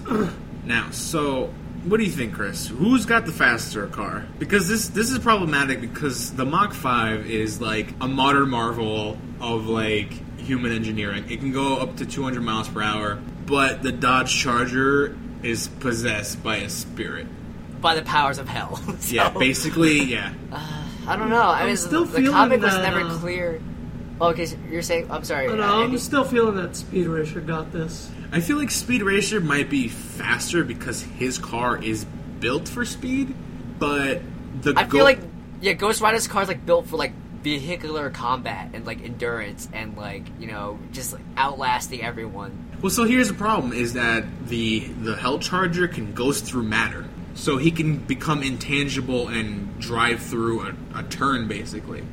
now, 0.65 0.89
so 0.91 1.51
what 1.85 1.97
do 1.97 2.03
you 2.05 2.11
think, 2.11 2.33
Chris? 2.33 2.67
Who's 2.67 3.05
got 3.05 3.25
the 3.25 3.31
faster 3.31 3.87
car? 3.87 4.25
Because 4.39 4.67
this 4.67 4.87
this 4.89 5.09
is 5.11 5.19
problematic 5.19 5.81
because 5.81 6.31
the 6.31 6.45
Mach 6.45 6.73
Five 6.73 7.29
is 7.29 7.59
like 7.59 7.93
a 7.99 8.07
modern 8.07 8.49
marvel 8.49 9.17
of 9.41 9.67
like 9.67 10.13
human 10.39 10.71
engineering. 10.71 11.25
It 11.29 11.39
can 11.39 11.51
go 11.51 11.77
up 11.77 11.97
to 11.97 12.05
200 12.05 12.41
miles 12.43 12.67
per 12.69 12.81
hour, 12.81 13.19
but 13.45 13.81
the 13.83 13.91
Dodge 13.91 14.33
Charger 14.33 15.15
is 15.41 15.67
possessed 15.67 16.41
by 16.43 16.57
a 16.57 16.69
spirit. 16.69 17.27
By 17.81 17.95
the 17.95 18.01
powers 18.01 18.37
of 18.39 18.47
hell. 18.47 18.79
So, 18.99 19.15
Yeah, 19.15 19.29
basically, 19.29 20.01
yeah. 20.03 20.31
Uh, 20.51 20.82
I 21.07 21.15
don't 21.15 21.29
know. 21.29 21.41
I 21.41 21.61
I'm 21.61 21.67
mean, 21.67 21.77
still 21.77 22.05
the 22.05 22.17
feeling 22.17 22.31
comic 22.31 22.61
was 22.61 22.75
never 22.77 23.01
uh, 23.01 23.17
clear. 23.17 23.61
Oh, 24.21 24.29
okay, 24.29 24.45
so 24.45 24.57
you're 24.69 24.81
saying 24.81 25.09
I'm 25.11 25.23
sorry. 25.23 25.47
No, 25.47 25.61
uh, 25.61 25.65
I'm 25.77 25.83
Andy? 25.85 25.97
still 25.97 26.23
feeling 26.23 26.55
that 26.55 26.75
Speed 26.75 27.07
Racer 27.07 27.41
got 27.41 27.71
this. 27.73 28.09
I 28.31 28.39
feel 28.39 28.57
like 28.57 28.71
Speed 28.71 29.01
Racer 29.03 29.39
might 29.41 29.69
be 29.69 29.87
faster 29.87 30.63
because 30.63 31.01
his 31.01 31.37
car 31.37 31.81
is 31.81 32.05
built 32.39 32.67
for 32.67 32.85
speed, 32.85 33.33
but 33.79 34.21
the 34.61 34.73
I 34.77 34.83
go- 34.83 34.97
feel 34.97 35.03
like 35.05 35.19
yeah, 35.61 35.73
Ghost 35.73 36.01
Rider's 36.01 36.27
car 36.27 36.41
is 36.43 36.47
like 36.47 36.65
built 36.65 36.87
for 36.87 36.97
like 36.97 37.13
vehicular 37.41 38.09
combat 38.09 38.69
and 38.73 38.85
like 38.85 39.03
endurance 39.03 39.67
and 39.73 39.97
like 39.97 40.23
you 40.39 40.47
know 40.47 40.79
just 40.93 41.13
like 41.13 41.21
outlasting 41.35 42.01
everyone. 42.01 42.77
well. 42.81 42.89
So 42.89 43.03
here's 43.03 43.27
the 43.27 43.33
problem: 43.33 43.73
is 43.73 43.93
that 43.93 44.23
the 44.47 44.79
the 45.01 45.15
Hell 45.15 45.39
Charger 45.39 45.87
can 45.87 46.13
ghost 46.13 46.45
through 46.45 46.63
matter, 46.63 47.05
so 47.35 47.57
he 47.57 47.71
can 47.71 47.97
become 47.97 48.43
intangible 48.43 49.27
and 49.27 49.79
drive 49.79 50.21
through 50.21 50.61
a, 50.61 50.73
a 50.95 51.03
turn 51.03 51.47
basically 51.47 52.03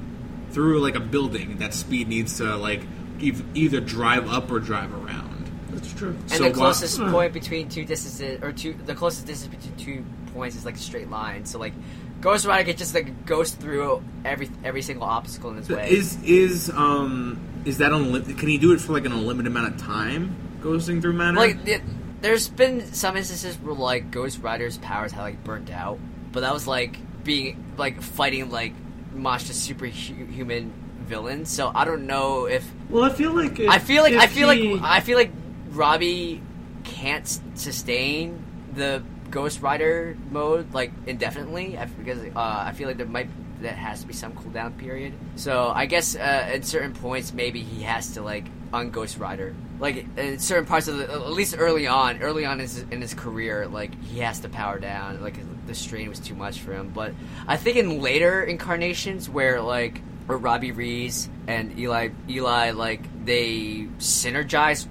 through 0.51 0.81
like 0.81 0.97
a 0.97 1.01
building 1.01 1.59
that 1.59 1.73
speed 1.75 2.09
needs 2.09 2.39
to 2.39 2.57
like 2.57 2.81
ev- 3.23 3.45
either 3.55 3.81
drive 3.81 4.29
up 4.29 4.51
or 4.51 4.59
drive 4.59 4.93
around. 4.95 5.51
That's 5.71 5.93
true. 5.93 6.11
And 6.23 6.31
So 6.31 6.45
the 6.45 6.51
closest 6.51 6.99
Uh. 7.01 7.11
point 7.11 7.33
between 7.33 7.69
two 7.69 7.85
distances 7.85 8.43
or 8.43 8.53
two 8.53 8.75
the 8.87 8.95
closest 8.95 9.27
distance 9.27 9.55
between 9.55 9.77
two 9.77 10.05
points 10.35 10.57
is 10.57 10.65
like 10.65 10.75
a 10.75 10.79
straight 10.79 11.11
line. 11.11 11.45
So 11.45 11.59
like 11.59 11.73
Ghost 12.21 12.45
Rider 12.47 12.65
can 12.65 12.77
just 12.77 12.95
like 12.95 13.25
ghost 13.27 13.61
through 13.61 14.03
every 14.25 14.51
every 14.65 14.83
single 14.83 15.07
obstacle 15.07 15.51
in 15.51 15.57
his 15.59 15.69
way. 15.69 15.91
Is 15.91 16.19
is 16.25 16.71
um 16.71 17.39
is 17.65 17.79
that 17.79 17.93
unlimited? 17.93 18.37
Can 18.39 18.49
he 18.49 18.59
do 18.59 18.73
it 18.73 18.81
for 18.81 18.93
like 18.93 19.05
an 19.07 19.13
unlimited 19.13 19.47
amount 19.53 19.75
of 19.75 19.81
time? 19.81 20.35
Ghosting 20.63 21.01
through 21.01 21.13
matter. 21.15 21.37
like 21.37 21.65
the, 21.65 21.81
there's 22.21 22.49
been 22.49 22.93
some 22.93 23.17
instances 23.17 23.57
where 23.59 23.75
like 23.75 24.11
Ghost 24.11 24.41
Rider's 24.43 24.79
powers 24.79 25.13
have 25.13 25.23
like 25.25 25.43
burnt 25.45 25.71
out, 25.71 25.99
but 26.33 26.41
that 26.41 26.53
was 26.53 26.67
like 26.67 26.99
being 27.25 27.63
like 27.77 28.01
fighting 28.03 28.51
like 28.51 28.73
monstrous 29.15 29.61
superhuman 29.61 30.73
villains. 31.07 31.51
So 31.51 31.71
I 31.75 31.85
don't 31.85 32.07
know 32.07 32.47
if 32.47 32.69
Well, 32.89 33.05
I 33.05 33.11
feel 33.11 33.33
like 33.35 33.59
if, 33.59 33.69
I 33.69 33.79
feel 33.79 34.03
like 34.03 34.15
I 34.15 34.27
feel 34.27 34.51
he- 34.51 34.75
like 34.75 34.83
I 34.83 35.01
feel 35.01 35.19
like 35.19 35.31
Robbie 35.71 36.43
can't 36.85 37.27
sustain 37.55 38.43
the 38.75 39.03
Ghost 39.31 39.63
Rider 39.63 40.17
mode 40.31 40.73
like 40.75 40.93
indefinitely 41.07 41.79
because 41.99 42.19
uh, 42.19 42.31
I 42.67 42.73
feel 42.73 42.89
like 42.89 42.97
there 42.97 43.07
might 43.07 43.29
that 43.63 43.75
has 43.77 44.01
to 44.01 44.07
be 44.07 44.15
some 44.15 44.33
cooldown 44.33 44.77
period. 44.79 45.13
So 45.37 45.69
I 45.75 45.87
guess 45.87 46.17
uh, 46.17 46.19
at 46.19 46.65
certain 46.65 46.93
points 46.95 47.33
maybe 47.33 47.63
he 47.63 47.83
has 47.83 48.13
to 48.15 48.23
like 48.23 48.47
on 48.73 48.91
Ghost 48.91 49.19
Rider. 49.19 49.55
Like 49.81 50.07
in 50.19 50.39
certain 50.39 50.67
parts 50.67 50.89
of 50.89 50.99
the 50.99 51.11
at 51.11 51.31
least 51.31 51.57
early 51.59 51.87
on, 51.87 52.21
early 52.21 52.45
on 52.45 52.55
in 52.55 52.61
his, 52.61 52.79
in 52.79 53.01
his 53.01 53.15
career, 53.15 53.67
like 53.67 54.01
he 54.05 54.21
has 54.21 54.41
to 54.41 54.49
power 54.49 54.79
down. 54.79 55.23
Like 55.23 55.37
the 55.67 55.75
strain 55.75 56.09
was 56.09 56.21
too 56.21 56.35
much 56.35 56.61
for 56.61 56.73
him. 56.73 56.91
But 56.91 57.15
I 57.47 57.57
think 57.57 57.77
in 57.77 58.01
later 58.01 58.43
incarnations 58.43 59.29
where 59.29 59.61
like 59.63 60.03
where 60.27 60.37
Robbie 60.37 60.73
Reese 60.73 61.29
and 61.47 61.79
Eli 61.79 62.11
Eli 62.29 62.73
like 62.73 63.03
they 63.25 63.89
synergize 63.99 64.87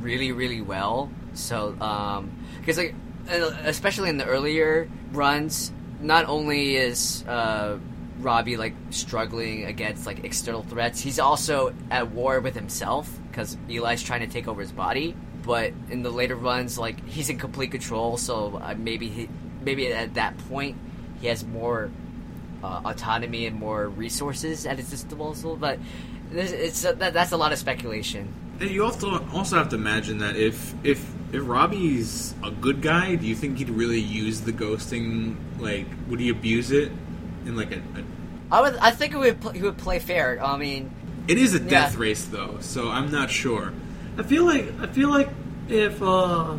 really 0.00 0.32
really 0.32 0.60
well. 0.60 1.10
So 1.34 1.76
um 1.80 2.30
because 2.58 2.76
like 2.76 2.94
especially 3.28 4.10
in 4.10 4.18
the 4.18 4.26
earlier 4.26 4.88
runs, 5.12 5.72
not 6.00 6.26
only 6.26 6.76
is 6.76 7.24
uh 7.26 7.78
Robbie 8.20 8.56
like 8.56 8.74
struggling 8.90 9.64
against 9.64 10.06
like 10.06 10.24
external 10.24 10.62
threats, 10.62 11.00
he's 11.00 11.18
also 11.18 11.74
at 11.90 12.10
war 12.10 12.40
with 12.40 12.54
himself 12.54 13.10
because 13.36 13.56
Eli's 13.68 14.02
trying 14.02 14.20
to 14.20 14.26
take 14.26 14.48
over 14.48 14.62
his 14.62 14.72
body. 14.72 15.14
but 15.44 15.72
in 15.90 16.02
the 16.02 16.10
later 16.10 16.34
runs, 16.34 16.76
like 16.78 17.06
he's 17.06 17.28
in 17.30 17.38
complete 17.38 17.70
control. 17.70 18.16
So 18.16 18.56
uh, 18.60 18.74
maybe 18.76 19.08
he, 19.08 19.28
maybe 19.62 19.92
at 19.92 20.14
that 20.14 20.36
point 20.48 20.76
he 21.20 21.28
has 21.28 21.44
more 21.44 21.90
uh, 22.64 22.80
autonomy 22.84 23.46
and 23.46 23.54
more 23.54 23.88
resources 23.88 24.66
at 24.66 24.78
his 24.78 24.90
disposal. 24.90 25.54
But 25.54 25.78
there's- 26.32 26.50
it's 26.50 26.84
uh, 26.84 26.92
that, 26.94 27.12
that's 27.12 27.30
a 27.32 27.36
lot 27.36 27.52
of 27.52 27.58
speculation. 27.58 28.32
And 28.58 28.70
you 28.70 28.82
also 28.82 29.22
also 29.34 29.56
have 29.56 29.68
to 29.68 29.76
imagine 29.76 30.18
that 30.18 30.34
if 30.36 30.74
if 30.82 30.98
if 31.32 31.42
Robbie's 31.46 32.34
a 32.42 32.50
good 32.50 32.80
guy, 32.80 33.14
do 33.16 33.26
you 33.26 33.36
think 33.36 33.58
he'd 33.58 33.68
really 33.70 34.00
use 34.00 34.40
the 34.40 34.52
ghosting? 34.52 35.36
Like, 35.60 35.86
would 36.08 36.18
he 36.20 36.30
abuse 36.30 36.70
it 36.72 36.90
in 37.44 37.54
like 37.54 37.70
a? 37.70 37.76
a 37.78 38.02
I 38.50 38.60
would 38.62 38.76
I 38.78 38.90
think 38.90 39.12
he 39.12 39.18
would 39.18 39.40
pl- 39.40 39.52
he 39.52 39.62
would 39.62 39.76
play 39.78 39.98
fair. 40.00 40.42
I 40.42 40.56
mean, 40.56 40.90
it 41.28 41.38
is 41.38 41.54
a 41.54 41.60
death 41.60 41.94
Yeah. 41.94 42.00
race 42.00 42.24
though, 42.24 42.58
so 42.60 42.88
I'm 42.90 43.10
not 43.10 43.30
sure. 43.30 43.72
I 44.18 44.22
feel 44.22 44.44
like 44.44 44.72
I 44.80 44.86
feel 44.86 45.10
like 45.10 45.28
if 45.68 46.00
uh, 46.02 46.56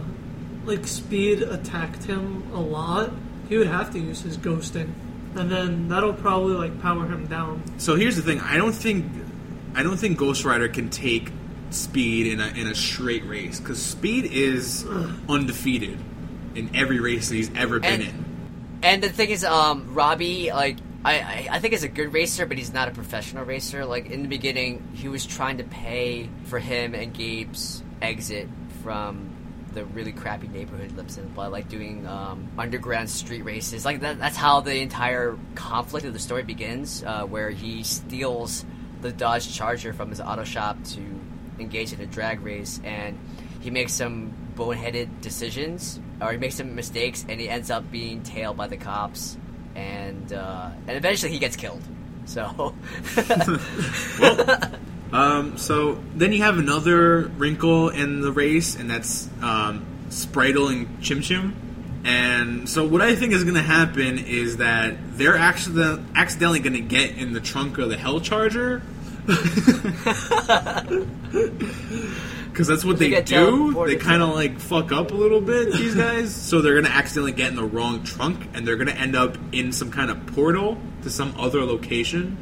like 0.65 0.85
Speed 0.87 1.41
attacked 1.41 2.03
him 2.03 2.43
a 2.53 2.59
lot, 2.59 3.11
he 3.49 3.57
would 3.57 3.67
have 3.67 3.91
to 3.93 3.99
use 3.99 4.21
his 4.21 4.37
ghosting, 4.37 4.91
and 5.35 5.49
then 5.51 5.87
that'll 5.89 6.13
probably 6.13 6.53
like 6.55 6.81
power 6.81 7.05
him 7.05 7.27
down. 7.27 7.63
So 7.77 7.95
here's 7.95 8.15
the 8.15 8.21
thing: 8.21 8.39
I 8.41 8.57
don't 8.57 8.73
think 8.75 9.05
I 9.75 9.83
don't 9.83 9.97
think 9.97 10.17
Ghost 10.17 10.43
Rider 10.45 10.67
can 10.67 10.89
take 10.89 11.31
Speed 11.69 12.27
in 12.27 12.39
a 12.39 12.47
in 12.49 12.67
a 12.67 12.75
straight 12.75 13.25
race 13.25 13.59
because 13.59 13.81
Speed 13.81 14.25
is 14.25 14.85
undefeated 15.27 15.97
in 16.55 16.69
every 16.75 16.99
race 16.99 17.29
that 17.29 17.35
he's 17.35 17.51
ever 17.55 17.79
been 17.79 17.93
And- 18.01 18.03
in. 18.03 18.25
And 18.83 19.03
the 19.03 19.09
thing 19.09 19.29
is, 19.31 19.43
um, 19.43 19.93
Robbie, 19.95 20.51
like, 20.53 20.77
I, 21.07 21.13
I, 21.13 21.47
I 21.51 21.59
think 21.59 21.71
he's 21.71 21.83
a 21.83 21.87
good 21.87 22.11
racer, 22.11 22.45
but 22.45 22.57
he's 22.57 22.73
not 22.73 22.89
a 22.89 22.91
professional 22.91 23.45
racer. 23.45 23.85
Like 23.85 24.07
in 24.07 24.23
the 24.23 24.27
beginning, 24.27 24.85
he 24.93 25.07
was 25.07 25.25
trying 25.25 25.59
to 25.59 25.63
pay 25.63 26.29
for 26.43 26.59
him 26.59 26.93
and 26.93 27.13
Gabe's 27.13 27.81
exit 28.01 28.49
from 28.83 29.29
the 29.73 29.85
really 29.85 30.11
crappy 30.11 30.49
neighborhood 30.49 30.91
lives 30.97 31.17
in 31.17 31.29
by 31.29 31.47
like 31.47 31.69
doing 31.69 32.05
um, 32.05 32.49
underground 32.57 33.09
street 33.09 33.43
races. 33.43 33.85
Like 33.85 34.01
that, 34.01 34.19
that's 34.19 34.35
how 34.35 34.59
the 34.59 34.75
entire 34.81 35.37
conflict 35.55 36.05
of 36.05 36.11
the 36.11 36.19
story 36.19 36.43
begins, 36.43 37.03
uh, 37.03 37.23
where 37.23 37.51
he 37.51 37.83
steals 37.83 38.65
the 39.01 39.13
Dodge 39.13 39.53
Charger 39.55 39.93
from 39.93 40.09
his 40.09 40.19
auto 40.19 40.43
shop 40.43 40.77
to 40.83 41.01
engage 41.57 41.93
in 41.93 42.01
a 42.01 42.05
drag 42.05 42.41
race, 42.41 42.81
and 42.83 43.17
he 43.61 43.69
makes 43.69 43.93
some 43.93 44.33
boneheaded 44.55 45.21
decisions, 45.21 46.01
or 46.19 46.33
he 46.33 46.37
makes 46.37 46.55
some 46.55 46.75
mistakes, 46.75 47.25
and 47.29 47.39
he 47.39 47.47
ends 47.47 47.71
up 47.71 47.89
being 47.91 48.23
tailed 48.23 48.57
by 48.57 48.67
the 48.67 48.77
cops, 48.77 49.37
and 49.77 50.33
uh, 50.33 50.71
and 50.87 50.97
eventually 50.97 51.31
he 51.31 51.39
gets 51.39 51.55
killed. 51.55 51.81
So, 52.25 52.75
Um, 55.11 55.57
so 55.57 55.99
then 56.15 56.33
you 56.33 56.43
have 56.43 56.57
another 56.57 57.21
wrinkle 57.21 57.89
in 57.89 58.21
the 58.21 58.31
race, 58.31 58.75
and 58.75 58.89
that's 58.89 59.29
um, 59.41 59.85
Spritle 60.09 60.69
and 60.69 61.01
Chim 61.01 61.21
Chim. 61.21 61.55
And 62.03 62.69
so 62.69 62.85
what 62.85 63.01
I 63.01 63.15
think 63.15 63.33
is 63.33 63.43
going 63.43 63.55
to 63.55 63.61
happen 63.61 64.19
is 64.19 64.57
that 64.57 65.17
they're 65.17 65.37
actually 65.37 66.03
accidentally 66.13 66.59
going 66.59 66.73
to 66.73 66.81
get 66.81 67.17
in 67.17 67.33
the 67.33 67.39
trunk 67.39 67.77
of 67.77 67.89
the 67.89 67.97
Hell 67.97 68.19
Charger. 68.19 68.81
Because 72.57 72.67
that's 72.67 72.83
what 72.83 72.97
They 72.97 73.11
they, 73.11 73.21
do. 73.21 73.85
They 73.85 73.97
kind 73.97 74.23
of 74.23 74.29
like 74.29 74.59
fuck 74.59 74.91
up 74.91 75.11
a 75.11 75.13
little 75.13 75.41
bit, 75.41 75.73
these 75.73 75.93
guys. 76.07 76.35
so 76.35 76.59
they're 76.59 76.73
going 76.73 76.85
to 76.85 76.91
accidentally 76.91 77.31
get 77.31 77.49
in 77.51 77.55
the 77.55 77.63
wrong 77.63 78.01
trunk, 78.01 78.47
and 78.55 78.67
they're 78.67 78.77
going 78.77 78.87
to 78.87 78.97
end 78.97 79.15
up 79.15 79.37
in 79.51 79.71
some 79.71 79.91
kind 79.91 80.09
of 80.09 80.25
portal 80.25 80.75
to 81.03 81.11
some 81.11 81.35
other 81.37 81.63
location. 81.63 82.35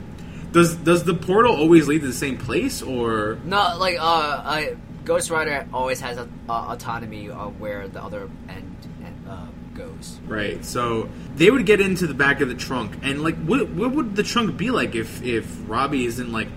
Does 0.53 0.73
does 0.77 1.03
the 1.03 1.15
portal 1.15 1.53
always 1.53 1.89
lead 1.89 1.99
to 1.99 2.07
the 2.07 2.13
same 2.13 2.37
place, 2.37 2.81
or 2.81 3.39
no, 3.43 3.75
like 3.77 3.97
uh, 3.99 4.41
I, 4.45 4.77
Ghost 5.03 5.29
Rider 5.29 5.67
always 5.73 5.99
has 5.99 6.17
a, 6.17 6.29
uh, 6.47 6.67
autonomy 6.69 7.27
of 7.27 7.59
where 7.59 7.89
the 7.89 8.01
other 8.01 8.29
end, 8.47 8.87
end 9.03 9.25
uh, 9.29 9.47
goes. 9.73 10.17
right? 10.27 10.63
So 10.63 11.09
they 11.35 11.51
would 11.51 11.65
get 11.65 11.81
into 11.81 12.07
the 12.07 12.13
back 12.13 12.39
of 12.39 12.47
the 12.47 12.55
trunk, 12.55 12.99
and 13.03 13.21
like, 13.21 13.35
what 13.43 13.67
what 13.71 13.91
would 13.91 14.15
the 14.15 14.23
trunk 14.23 14.55
be 14.55 14.71
like 14.71 14.95
if 14.95 15.21
if 15.23 15.45
Robbie 15.67 16.05
isn't 16.05 16.31
like 16.31 16.47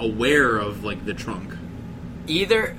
aware 0.00 0.56
of 0.56 0.82
like 0.82 1.04
the 1.04 1.14
trunk? 1.14 1.54
Either, 2.26 2.76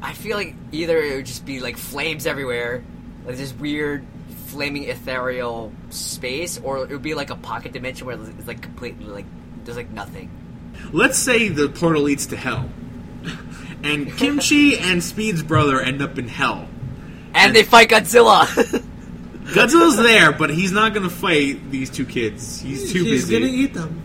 I 0.00 0.12
feel 0.12 0.36
like 0.36 0.54
either 0.72 0.98
it 0.98 1.16
would 1.16 1.26
just 1.26 1.44
be 1.44 1.60
like 1.60 1.76
flames 1.76 2.26
everywhere, 2.26 2.84
like 3.26 3.36
this 3.36 3.52
weird 3.52 4.06
flaming 4.46 4.84
ethereal 4.84 5.72
space, 5.90 6.58
or 6.62 6.84
it 6.84 6.90
would 6.90 7.02
be 7.02 7.14
like 7.14 7.30
a 7.30 7.36
pocket 7.36 7.72
dimension 7.72 8.06
where 8.06 8.16
it's 8.20 8.46
like 8.46 8.62
completely 8.62 9.06
like 9.06 9.26
there's 9.64 9.76
like 9.76 9.90
nothing. 9.90 10.30
Let's 10.92 11.18
say 11.18 11.48
the 11.48 11.68
portal 11.68 12.02
leads 12.02 12.26
to 12.28 12.36
hell, 12.36 12.68
and 13.82 14.16
Kimchi 14.16 14.78
and 14.78 15.02
Speed's 15.02 15.42
brother 15.42 15.80
end 15.80 16.02
up 16.02 16.18
in 16.18 16.28
hell. 16.28 16.68
And 17.34 17.54
they 17.54 17.64
fight 17.64 17.88
Godzilla. 17.88 18.44
Godzilla's 19.44 19.96
there, 19.96 20.32
but 20.32 20.50
he's 20.50 20.72
not 20.72 20.94
gonna 20.94 21.10
fight 21.10 21.70
these 21.70 21.90
two 21.90 22.06
kids. 22.06 22.60
He's 22.60 22.92
too 22.92 23.04
He's 23.04 23.26
busy. 23.26 23.38
He's 23.38 23.50
gonna 23.50 23.62
eat 23.62 23.74
them. 23.74 24.00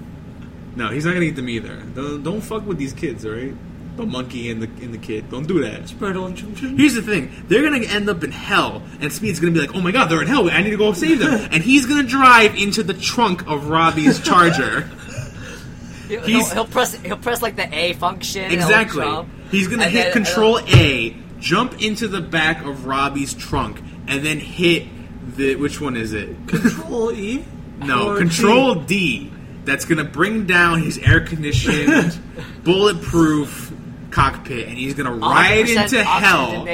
No, 0.75 0.89
he's 0.89 1.05
not 1.05 1.13
gonna 1.13 1.25
eat 1.25 1.35
them 1.35 1.49
either. 1.49 1.75
Don't, 1.95 2.23
don't 2.23 2.41
fuck 2.41 2.65
with 2.65 2.77
these 2.77 2.93
kids, 2.93 3.25
all 3.25 3.31
right? 3.31 3.53
The 3.99 4.05
monkey 4.05 4.49
and 4.49 4.61
the 4.61 4.67
and 4.83 4.93
the 4.93 4.97
kid. 4.97 5.29
Don't 5.29 5.45
do 5.45 5.59
that. 5.61 5.89
Spread 5.89 6.15
on 6.15 6.33
chum 6.33 6.55
chum. 6.55 6.77
Here's 6.77 6.93
the 6.93 7.01
thing: 7.01 7.29
they're 7.49 7.63
gonna 7.63 7.83
end 7.85 8.09
up 8.09 8.23
in 8.23 8.31
hell, 8.31 8.81
and 9.01 9.11
Speed's 9.11 9.41
gonna 9.41 9.51
be 9.51 9.59
like, 9.59 9.75
"Oh 9.75 9.81
my 9.81 9.91
god, 9.91 10.05
they're 10.09 10.21
in 10.21 10.27
hell! 10.29 10.49
I 10.49 10.61
need 10.61 10.69
to 10.69 10.77
go 10.77 10.93
save 10.93 11.19
them!" 11.19 11.33
and 11.51 11.61
he's 11.61 11.85
gonna 11.85 12.03
drive 12.07 12.55
into 12.55 12.81
the 12.81 12.93
trunk 12.93 13.45
of 13.45 13.67
Robbie's 13.67 14.21
Charger. 14.21 14.81
he'll, 16.07 16.21
he'll 16.45 16.65
press 16.65 16.93
he'll 16.93 17.17
press 17.17 17.41
like 17.41 17.57
the 17.57 17.67
A 17.75 17.91
function. 17.93 18.49
exactly. 18.51 19.05
He's 19.51 19.67
gonna 19.67 19.83
And 19.83 19.91
hit 19.91 20.13
then- 20.13 20.23
uh, 20.23 20.25
Control 20.25 20.59
A, 20.59 21.17
jump 21.41 21.81
into 21.81 22.07
the 22.07 22.21
back 22.21 22.63
of 22.65 22.85
Robbie's 22.85 23.33
trunk, 23.33 23.81
and 24.07 24.25
then 24.25 24.39
hit 24.39 24.87
the 25.35 25.55
which 25.57 25.81
one 25.81 25.97
is 25.97 26.13
it? 26.13 26.35
Control 26.47 27.11
E. 27.11 27.43
No, 27.79 28.09
Or 28.11 28.17
Control 28.17 28.75
D. 28.75 29.19
D. 29.25 29.31
That's 29.65 29.83
gonna 29.85 30.03
bring 30.05 30.45
down 30.45 30.81
his 30.83 30.97
air 30.97 31.19
conditioned, 31.21 32.17
bulletproof 32.63 33.68
cockpit, 34.11 34.67
and 34.67 34.77
he's 34.77 34.93
gonna 34.93 35.13
ride 35.13 35.69
into 35.69 36.03
hell. 36.03 36.67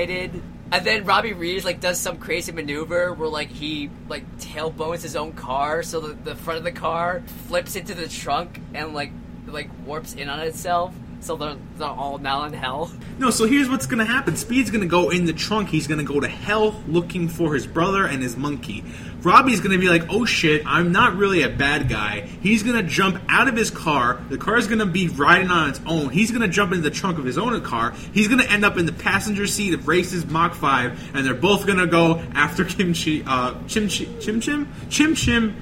And 0.71 0.83
then 0.85 1.05
Robbie 1.05 1.33
Reeves 1.33 1.63
like 1.63 1.79
does 1.79 1.99
some 1.99 2.17
crazy 2.17 2.51
maneuver 2.51 3.13
where 3.13 3.29
like 3.29 3.49
he 3.49 3.89
like 4.09 4.25
tailbones 4.39 5.03
his 5.03 5.15
own 5.15 5.33
car, 5.33 5.83
so 5.83 5.99
the, 5.99 6.13
the 6.13 6.35
front 6.35 6.57
of 6.57 6.63
the 6.63 6.71
car 6.71 7.21
flips 7.47 7.75
into 7.75 7.93
the 7.93 8.07
trunk 8.07 8.59
and 8.73 8.93
like 8.93 9.11
like 9.45 9.69
warps 9.85 10.13
in 10.13 10.27
on 10.27 10.39
itself. 10.39 10.93
So 11.25 11.35
they're 11.35 11.55
they're 11.77 11.87
all 11.87 12.19
now 12.19 12.43
in 12.43 12.53
hell. 12.53 12.91
No, 13.17 13.31
so 13.31 13.45
here's 13.45 13.67
what's 13.67 13.87
gonna 13.87 14.05
happen. 14.05 14.35
Speed's 14.35 14.69
gonna 14.69 14.85
go 14.85 15.09
in 15.09 15.25
the 15.25 15.33
trunk. 15.33 15.69
He's 15.69 15.87
gonna 15.87 16.03
go 16.03 16.19
to 16.19 16.27
hell 16.27 16.83
looking 16.87 17.29
for 17.29 17.55
his 17.55 17.65
brother 17.65 18.05
and 18.05 18.21
his 18.21 18.37
monkey. 18.37 18.83
Robbie's 19.23 19.59
gonna 19.59 19.79
be 19.79 19.89
like, 19.89 20.03
"Oh 20.07 20.25
shit, 20.25 20.61
I'm 20.67 20.91
not 20.91 21.17
really 21.17 21.41
a 21.41 21.49
bad 21.49 21.89
guy." 21.89 22.29
He's 22.41 22.61
gonna 22.61 22.83
jump 22.83 23.19
out 23.27 23.47
of 23.47 23.55
his 23.55 23.71
car. 23.71 24.21
The 24.29 24.37
car's 24.37 24.67
gonna 24.67 24.85
be 24.85 25.07
riding 25.07 25.49
on 25.49 25.69
its 25.69 25.81
own. 25.87 26.11
He's 26.11 26.29
gonna 26.29 26.47
jump 26.47 26.73
into 26.73 26.83
the 26.83 26.95
trunk 26.95 27.17
of 27.17 27.25
his 27.25 27.39
own 27.39 27.59
car. 27.61 27.95
He's 28.13 28.27
gonna 28.27 28.43
end 28.43 28.63
up 28.63 28.77
in 28.77 28.85
the 28.85 28.93
passenger 28.93 29.47
seat 29.47 29.73
of 29.73 29.87
Race's 29.87 30.27
Mach 30.27 30.53
Five, 30.53 31.09
and 31.15 31.25
they're 31.25 31.33
both 31.33 31.65
gonna 31.65 31.87
go 31.87 32.21
after 32.35 32.63
Kimchi, 32.63 33.23
uh, 33.25 33.55
Chim 33.67 33.87
Chim, 33.87 34.19
Chim 34.19 34.39
Chim, 34.41 34.67
Chim 34.91 35.15
Chim, 35.15 35.55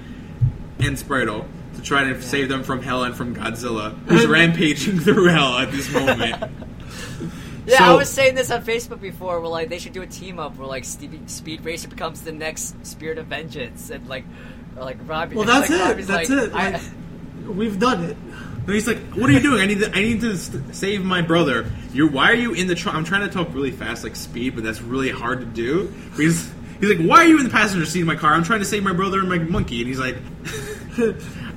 and 0.79 0.97
Spritle 0.97 1.45
to 1.45 1.62
try 1.83 2.05
to 2.05 2.21
save 2.21 2.49
them 2.49 2.63
from 2.63 2.81
hell 2.81 3.03
and 3.03 3.15
from 3.15 3.35
Godzilla, 3.35 3.93
who's 4.07 4.25
rampaging 4.25 4.99
through 4.99 5.25
hell 5.25 5.57
at 5.57 5.71
this 5.71 5.91
moment. 5.91 6.51
Yeah, 7.65 7.77
So- 7.77 7.83
I 7.85 7.93
was 7.93 8.09
saying 8.09 8.35
this 8.35 8.51
on 8.51 8.61
Facebook 8.65 8.99
before. 8.99 9.39
Where 9.39 9.49
like 9.49 9.69
they 9.69 9.79
should 9.79 9.93
do 9.93 10.01
a 10.01 10.05
team 10.07 10.37
up 10.37 10.57
where 10.57 10.67
like 10.67 10.83
Speed, 10.83 11.29
Speed 11.29 11.63
Racer 11.63 11.87
becomes 11.87 12.21
the 12.21 12.33
next 12.33 12.85
Spirit 12.85 13.17
of 13.17 13.27
Vengeance, 13.27 13.89
and 13.89 14.05
like 14.09 14.25
or, 14.75 14.83
like 14.83 14.97
Robbie. 15.05 15.37
Well, 15.37 15.45
that's 15.45 15.69
like, 15.69 15.79
it. 15.79 15.83
Robbie's 15.83 16.07
That's 16.07 16.29
like, 16.29 16.39
it. 16.49 16.53
I- 16.53 16.81
we've 17.49 17.79
done 17.79 18.03
it. 18.03 18.17
And 18.65 18.69
he's 18.69 18.85
like, 18.85 18.97
"What 19.13 19.29
are 19.29 19.33
you 19.33 19.39
doing? 19.39 19.61
I 19.61 19.65
need 19.65 19.79
to. 19.79 19.89
I 19.95 20.01
need 20.01 20.19
to 20.21 20.35
st- 20.37 20.75
save 20.75 21.05
my 21.05 21.21
brother. 21.21 21.71
You're. 21.93 22.09
Why 22.09 22.31
are 22.31 22.35
you 22.35 22.53
in 22.53 22.67
the 22.67 22.75
trunk? 22.75 22.97
I'm 22.97 23.05
trying 23.05 23.27
to 23.27 23.33
talk 23.33 23.53
really 23.53 23.71
fast, 23.71 24.03
like 24.03 24.17
speed, 24.17 24.55
but 24.55 24.65
that's 24.65 24.81
really 24.81 25.09
hard 25.11 25.39
to 25.39 25.45
do. 25.45 25.87
Because 26.11 26.49
he's 26.81 26.89
like, 26.97 27.07
"Why 27.07 27.19
are 27.23 27.27
you 27.27 27.37
in 27.37 27.45
the 27.45 27.49
passenger 27.49 27.85
seat 27.85 28.01
of 28.01 28.07
my 28.07 28.15
car? 28.15 28.33
I'm 28.33 28.43
trying 28.43 28.59
to 28.59 28.65
save 28.65 28.83
my 28.83 28.93
brother 28.93 29.19
and 29.19 29.29
my 29.29 29.37
monkey." 29.39 29.79
And 29.79 29.87
he's 29.87 29.99
like, 29.99 30.17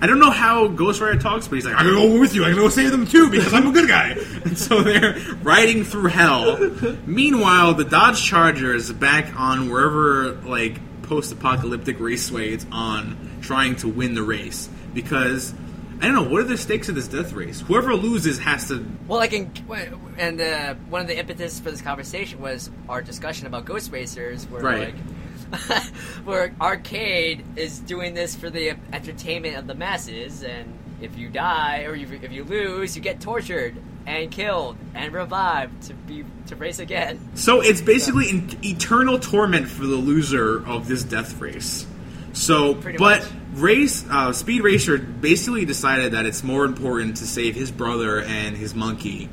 "I 0.00 0.06
don't 0.06 0.18
know 0.18 0.30
how 0.30 0.68
Ghost 0.68 1.00
Rider 1.00 1.18
talks, 1.18 1.48
but 1.48 1.56
he's 1.56 1.64
like, 1.66 1.74
I'm 1.74 1.86
gonna 1.86 1.96
go 2.14 2.20
with 2.20 2.34
you. 2.34 2.44
I'm 2.44 2.50
gonna 2.50 2.62
go 2.62 2.68
save 2.68 2.90
them 2.90 3.06
too 3.06 3.30
because 3.30 3.52
I'm 3.54 3.66
a 3.68 3.72
good 3.72 3.88
guy." 3.88 4.16
And 4.46 4.56
so 4.56 4.82
they're 4.82 5.16
riding 5.42 5.82
through 5.84 6.08
hell. 6.10 6.56
Meanwhile, 7.06 7.74
the 7.74 7.84
Dodge 7.84 8.22
Charger 8.22 8.72
is 8.74 8.92
back 8.92 9.38
on 9.38 9.70
wherever 9.70 10.32
like 10.46 10.78
post-apocalyptic 11.02 11.98
raceway 12.00 12.50
it's 12.52 12.66
on, 12.70 13.38
trying 13.42 13.76
to 13.76 13.88
win 13.88 14.14
the 14.14 14.22
race 14.22 14.68
because. 14.94 15.54
I 15.98 16.08
don't 16.08 16.14
know. 16.14 16.24
What 16.30 16.42
are 16.42 16.44
the 16.44 16.58
stakes 16.58 16.90
of 16.90 16.94
this 16.94 17.08
death 17.08 17.32
race? 17.32 17.62
Whoever 17.62 17.94
loses 17.94 18.38
has 18.40 18.68
to. 18.68 18.86
Well, 19.08 19.18
I 19.20 19.28
can. 19.28 19.50
and 20.18 20.38
uh, 20.38 20.74
one 20.90 21.00
of 21.00 21.06
the 21.06 21.18
impetus 21.18 21.58
for 21.58 21.70
this 21.70 21.80
conversation 21.80 22.38
was 22.38 22.68
our 22.86 23.00
discussion 23.00 23.46
about 23.46 23.64
Ghost 23.64 23.90
Racers, 23.90 24.44
where 24.50 24.60
Right. 24.60 24.94
like 24.94 24.94
where 26.24 26.54
arcade 26.60 27.44
is 27.56 27.78
doing 27.80 28.14
this 28.14 28.34
for 28.34 28.50
the 28.50 28.76
entertainment 28.92 29.56
of 29.56 29.66
the 29.66 29.74
masses, 29.74 30.42
and 30.42 30.72
if 31.00 31.16
you 31.18 31.28
die 31.28 31.84
or 31.84 31.94
you, 31.94 32.06
if 32.22 32.32
you 32.32 32.44
lose, 32.44 32.96
you 32.96 33.02
get 33.02 33.20
tortured. 33.20 33.76
and 34.06 34.30
killed 34.30 34.76
and 34.94 35.12
revived 35.12 35.82
to 35.82 35.92
be 35.92 36.24
to 36.46 36.54
race 36.54 36.78
again. 36.78 37.18
So 37.34 37.60
it's 37.60 37.80
basically 37.80 38.30
in 38.30 38.56
eternal 38.64 39.18
torment 39.18 39.66
for 39.68 39.84
the 39.84 39.96
loser 39.96 40.64
of 40.64 40.86
this 40.86 41.02
death 41.02 41.40
race. 41.40 41.84
So, 42.32 42.74
Pretty 42.76 42.98
but 42.98 43.22
much. 43.22 43.32
race 43.54 44.04
uh, 44.08 44.32
Speed 44.32 44.62
Racer 44.62 44.98
basically 44.98 45.64
decided 45.64 46.12
that 46.12 46.24
it's 46.24 46.44
more 46.44 46.64
important 46.64 47.16
to 47.16 47.26
save 47.26 47.56
his 47.56 47.72
brother 47.72 48.20
and 48.20 48.56
his 48.56 48.74
monkey 48.74 49.28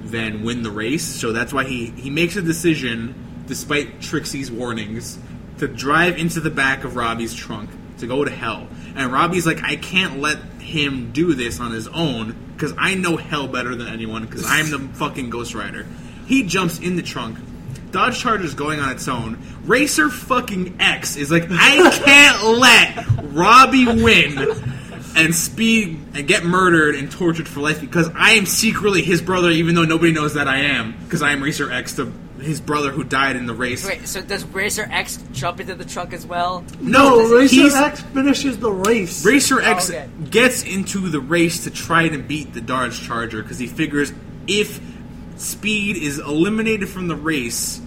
than 0.00 0.42
win 0.42 0.62
the 0.62 0.70
race. 0.70 1.04
So 1.04 1.32
that's 1.32 1.52
why 1.52 1.64
he 1.64 1.86
he 1.90 2.08
makes 2.10 2.36
a 2.36 2.42
decision, 2.42 3.14
despite 3.46 4.00
Trixie's 4.00 4.50
warnings, 4.50 5.18
to 5.58 5.68
drive 5.68 6.18
into 6.18 6.40
the 6.40 6.50
back 6.50 6.84
of 6.84 6.96
Robbie's 6.96 7.34
trunk 7.34 7.70
to 7.98 8.06
go 8.06 8.24
to 8.24 8.30
hell. 8.30 8.66
And 8.96 9.12
Robbie's 9.12 9.46
like, 9.46 9.62
I 9.62 9.76
can't 9.76 10.20
let 10.20 10.38
him 10.60 11.12
do 11.12 11.34
this 11.34 11.60
on 11.60 11.72
his 11.72 11.88
own 11.88 12.36
because 12.54 12.72
I 12.78 12.94
know 12.94 13.16
hell 13.16 13.48
better 13.48 13.74
than 13.74 13.88
anyone 13.88 14.24
because 14.24 14.44
I'm 14.46 14.70
the 14.70 14.78
fucking 14.96 15.30
Ghost 15.30 15.54
Rider. 15.54 15.86
He 16.26 16.44
jumps 16.44 16.78
in 16.78 16.96
the 16.96 17.02
trunk. 17.02 17.38
Dodge 17.90 18.18
Charger's 18.18 18.54
going 18.54 18.80
on 18.80 18.90
its 18.90 19.06
own. 19.06 19.40
Racer 19.64 20.10
fucking 20.10 20.80
X 20.80 21.16
is 21.16 21.30
like, 21.30 21.44
I 21.50 21.90
can't 22.04 22.44
let 22.58 23.32
Robbie 23.32 23.86
win 23.86 24.38
and 25.16 25.34
speed 25.34 26.00
and 26.14 26.26
get 26.26 26.44
murdered 26.44 26.96
and 26.96 27.10
tortured 27.10 27.46
for 27.46 27.60
life 27.60 27.80
because 27.80 28.10
I 28.16 28.32
am 28.32 28.46
secretly 28.46 29.02
his 29.02 29.22
brother, 29.22 29.50
even 29.50 29.76
though 29.76 29.84
nobody 29.84 30.12
knows 30.12 30.34
that 30.34 30.48
I 30.48 30.58
am 30.58 30.96
because 31.04 31.22
I 31.22 31.30
am 31.30 31.42
Racer 31.42 31.70
X, 31.70 31.92
the 31.94 32.10
his 32.44 32.60
brother 32.60 32.90
who 32.90 33.04
died 33.04 33.36
in 33.36 33.46
the 33.46 33.54
race. 33.54 33.86
Wait, 33.86 34.06
so 34.06 34.20
does 34.20 34.44
Racer 34.44 34.86
X 34.90 35.18
jump 35.32 35.60
into 35.60 35.74
the 35.74 35.84
truck 35.84 36.12
as 36.12 36.26
well? 36.26 36.64
No, 36.80 37.28
Racer 37.28 37.54
he's- 37.54 37.74
X 37.74 38.00
finishes 38.00 38.58
the 38.58 38.70
race. 38.70 39.24
Racer 39.24 39.60
X 39.60 39.90
oh, 39.90 39.94
okay. 39.94 40.08
gets 40.30 40.62
into 40.62 41.08
the 41.08 41.20
race 41.20 41.64
to 41.64 41.70
try 41.70 42.08
to 42.08 42.18
beat 42.18 42.52
the 42.54 42.60
Dodge 42.60 43.00
Charger 43.00 43.42
because 43.42 43.58
he 43.58 43.66
figures 43.66 44.12
if 44.46 44.80
Speed 45.36 45.96
is 45.96 46.18
eliminated 46.18 46.88
from 46.88 47.08
the 47.08 47.16
race, 47.16 47.80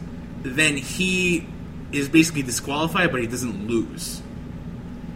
then 0.43 0.75
he 0.75 1.47
is 1.91 2.09
basically 2.09 2.43
disqualified, 2.43 3.11
but 3.11 3.21
he 3.21 3.27
doesn't 3.27 3.67
lose. 3.67 4.21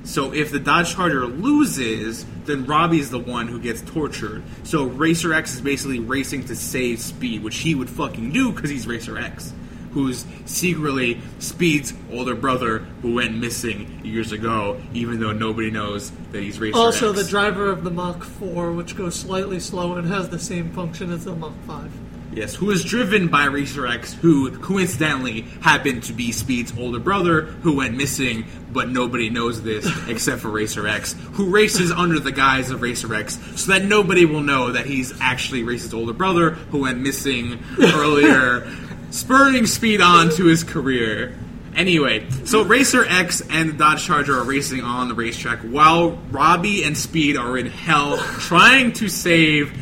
So 0.03 0.33
if 0.33 0.51
the 0.51 0.59
Dodge 0.59 0.95
Charger 0.95 1.25
loses, 1.27 2.25
then 2.51 2.65
Robbie's 2.65 3.09
the 3.09 3.19
one 3.19 3.47
who 3.47 3.59
gets 3.59 3.81
tortured. 3.81 4.43
So 4.63 4.85
Racer 4.85 5.33
X 5.33 5.55
is 5.55 5.61
basically 5.61 5.99
racing 5.99 6.45
to 6.45 6.55
save 6.55 6.99
Speed, 6.99 7.43
which 7.43 7.57
he 7.59 7.73
would 7.75 7.89
fucking 7.89 8.31
do 8.31 8.51
because 8.51 8.69
he's 8.69 8.85
Racer 8.85 9.17
X, 9.17 9.53
who's 9.91 10.25
secretly 10.45 11.21
Speed's 11.39 11.93
older 12.11 12.35
brother 12.35 12.79
who 13.01 13.15
went 13.15 13.35
missing 13.35 14.01
years 14.03 14.31
ago, 14.31 14.81
even 14.93 15.19
though 15.19 15.31
nobody 15.31 15.71
knows 15.71 16.11
that 16.31 16.43
he's 16.43 16.59
Racer 16.59 16.77
X. 16.77 16.77
Also, 16.77 17.11
X. 17.11 17.23
the 17.23 17.29
driver 17.29 17.69
of 17.69 17.83
the 17.83 17.91
Mach 17.91 18.23
4, 18.23 18.73
which 18.73 18.95
goes 18.95 19.15
slightly 19.15 19.59
slow 19.59 19.95
and 19.95 20.07
has 20.07 20.29
the 20.29 20.39
same 20.39 20.71
function 20.71 21.11
as 21.11 21.25
the 21.25 21.35
Mach 21.35 21.53
5. 21.65 21.91
Yes, 22.33 22.55
who 22.55 22.71
is 22.71 22.85
driven 22.85 23.27
by 23.27 23.45
Racer 23.45 23.85
X, 23.85 24.13
who 24.13 24.57
coincidentally 24.57 25.41
happened 25.61 26.03
to 26.03 26.13
be 26.13 26.31
Speed's 26.31 26.73
older 26.77 26.99
brother, 26.99 27.41
who 27.41 27.75
went 27.75 27.97
missing, 27.97 28.45
but 28.71 28.89
nobody 28.89 29.29
knows 29.29 29.61
this 29.61 29.85
except 30.07 30.41
for 30.41 30.49
Racer 30.49 30.87
X, 30.87 31.13
who 31.33 31.49
races 31.49 31.91
under 31.91 32.19
the 32.19 32.31
guise 32.31 32.71
of 32.71 32.81
Racer 32.81 33.13
X, 33.13 33.37
so 33.57 33.73
that 33.73 33.83
nobody 33.83 34.23
will 34.23 34.41
know 34.41 34.71
that 34.71 34.85
he's 34.85 35.13
actually 35.19 35.63
Racer's 35.63 35.93
older 35.93 36.13
brother, 36.13 36.51
who 36.51 36.83
went 36.83 36.99
missing 36.99 37.61
earlier, 37.81 38.65
spurring 39.09 39.65
Speed 39.65 39.99
on 39.99 40.29
to 40.31 40.45
his 40.45 40.63
career. 40.63 41.37
Anyway, 41.75 42.29
so 42.45 42.63
Racer 42.63 43.05
X 43.05 43.41
and 43.49 43.71
the 43.71 43.73
Dodge 43.73 44.05
Charger 44.05 44.39
are 44.39 44.43
racing 44.43 44.81
on 44.81 45.09
the 45.09 45.15
racetrack 45.15 45.59
while 45.59 46.11
Robbie 46.29 46.83
and 46.85 46.97
Speed 46.97 47.35
are 47.35 47.57
in 47.57 47.65
hell 47.65 48.17
trying 48.17 48.93
to 48.93 49.09
save 49.09 49.77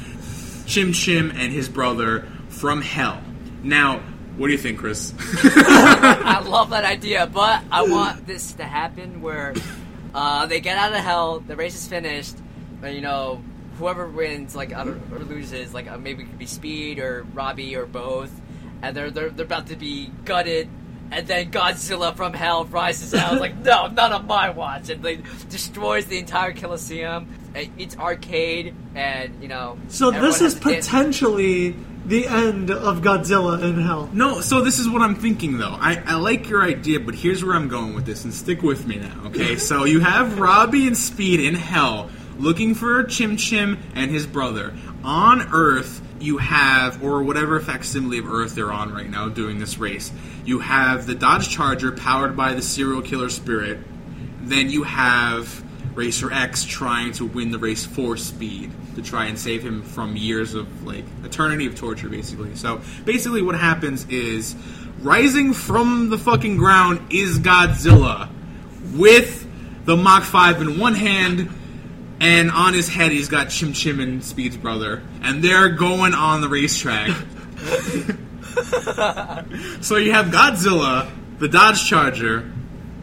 Chim 0.65 0.93
Chim 0.93 1.31
and 1.31 1.51
his 1.51 1.67
brother 1.67 2.27
from 2.59 2.81
hell. 2.81 3.21
Now, 3.63 3.99
what 4.37 4.47
do 4.47 4.53
you 4.53 4.59
think, 4.59 4.79
Chris? 4.79 5.13
I 5.43 6.41
love 6.45 6.69
that 6.71 6.83
idea, 6.85 7.27
but 7.27 7.63
I 7.71 7.83
want 7.83 8.27
this 8.27 8.53
to 8.53 8.63
happen 8.63 9.21
where 9.21 9.53
uh, 10.13 10.45
they 10.45 10.59
get 10.59 10.77
out 10.77 10.91
of 10.93 10.99
hell, 10.99 11.39
the 11.39 11.55
race 11.55 11.75
is 11.75 11.87
finished, 11.87 12.35
and 12.83 12.93
you 12.95 13.01
know, 13.01 13.41
whoever 13.77 14.07
wins, 14.07 14.55
like 14.55 14.71
or 14.71 14.97
loses, 15.19 15.73
like 15.73 15.89
uh, 15.89 15.97
maybe 15.97 16.23
it 16.23 16.27
could 16.27 16.39
be 16.39 16.45
Speed 16.45 16.99
or 16.99 17.25
Robbie 17.33 17.75
or 17.75 17.85
both, 17.85 18.31
and 18.81 18.95
they're 18.95 19.11
they're, 19.11 19.29
they're 19.29 19.45
about 19.45 19.67
to 19.67 19.75
be 19.75 20.11
gutted. 20.25 20.69
And 21.11 21.25
then 21.25 21.49
Godzilla 21.49 22.15
from 22.15 22.33
hell 22.33 22.65
rises 22.65 23.15
out, 23.15 23.39
like, 23.41 23.57
no, 23.57 23.87
not 23.87 24.11
on 24.11 24.27
my 24.27 24.51
watch, 24.51 24.89
and 24.89 25.03
like 25.03 25.23
destroys 25.49 26.05
the 26.05 26.19
entire 26.19 26.53
Colosseum. 26.53 27.27
It- 27.55 27.71
It's 27.79 27.97
arcade, 27.97 28.75
and 28.93 29.41
you 29.41 29.47
know. 29.47 29.79
So 29.87 30.11
this 30.11 30.39
is 30.41 30.53
to 30.53 30.59
dance- 30.69 30.85
potentially 30.87 31.75
the 32.09 32.27
end 32.27 32.71
of 32.71 33.01
Godzilla 33.01 33.61
in 33.63 33.79
Hell. 33.79 34.09
no, 34.11 34.41
so 34.41 34.61
this 34.61 34.79
is 34.79 34.89
what 34.89 35.03
I'm 35.03 35.13
thinking 35.13 35.59
though. 35.59 35.77
I, 35.79 36.01
I 36.05 36.15
like 36.15 36.49
your 36.49 36.63
idea, 36.63 36.99
but 36.99 37.13
here's 37.13 37.43
where 37.43 37.55
I'm 37.55 37.67
going 37.67 37.93
with 37.93 38.07
this, 38.07 38.23
and 38.23 38.33
stick 38.33 38.63
with 38.63 38.87
me 38.87 38.97
now, 38.97 39.27
okay? 39.27 39.55
so 39.57 39.85
you 39.85 39.99
have 39.99 40.39
Robbie 40.39 40.87
and 40.87 40.97
Speed 40.97 41.39
in 41.39 41.53
hell 41.53 42.09
looking 42.39 42.73
for 42.73 43.03
Chim 43.03 43.37
Chim 43.37 43.77
and 43.93 44.09
his 44.09 44.25
brother. 44.25 44.73
On 45.03 45.53
Earth, 45.53 46.01
you 46.19 46.37
have, 46.37 47.03
or 47.03 47.21
whatever 47.21 47.59
facsimile 47.59 48.17
of 48.17 48.27
Earth 48.27 48.55
they're 48.55 48.71
on 48.71 48.91
right 48.91 49.09
now 49.09 49.29
doing 49.29 49.59
this 49.59 49.77
race, 49.77 50.11
you 50.45 50.59
have 50.59 51.05
the 51.05 51.13
Dodge 51.13 51.49
Charger 51.49 51.91
powered 51.91 52.35
by 52.35 52.55
the 52.55 52.61
serial 52.63 53.03
killer 53.03 53.29
spirit. 53.29 53.77
Then 54.41 54.71
you 54.71 54.81
have 54.81 55.63
Racer 55.95 56.31
X 56.31 56.63
trying 56.63 57.11
to 57.13 57.25
win 57.25 57.51
the 57.51 57.59
race 57.59 57.85
for 57.85 58.17
Speed 58.17 58.71
to 59.01 59.09
try 59.09 59.25
and 59.25 59.39
save 59.39 59.63
him 59.63 59.83
from 59.83 60.15
years 60.15 60.53
of 60.53 60.85
like 60.85 61.05
eternity 61.23 61.65
of 61.65 61.75
torture, 61.75 62.09
basically. 62.09 62.55
So 62.55 62.81
basically, 63.05 63.41
what 63.41 63.55
happens 63.55 64.05
is 64.09 64.55
rising 65.01 65.53
from 65.53 66.09
the 66.09 66.17
fucking 66.17 66.57
ground 66.57 67.11
is 67.11 67.39
Godzilla 67.39 68.29
with 68.93 69.47
the 69.85 69.95
Mach 69.95 70.23
Five 70.23 70.61
in 70.61 70.79
one 70.79 70.95
hand. 70.95 71.55
And 72.21 72.51
on 72.51 72.73
his 72.73 72.89
head, 72.89 73.13
he's 73.13 73.29
got 73.29 73.49
Chim 73.49 73.71
Chim 73.71 74.01
and 74.01 74.21
Speed's 74.21 74.57
brother, 74.57 75.01
and 75.21 75.41
they're 75.41 75.69
going 75.69 76.13
on 76.13 76.41
the 76.41 76.49
racetrack. 76.49 77.07
so 79.81 79.95
you 79.95 80.11
have 80.11 80.25
Godzilla, 80.25 81.09
the 81.37 81.47
Dodge 81.47 81.87
Charger, 81.87 82.51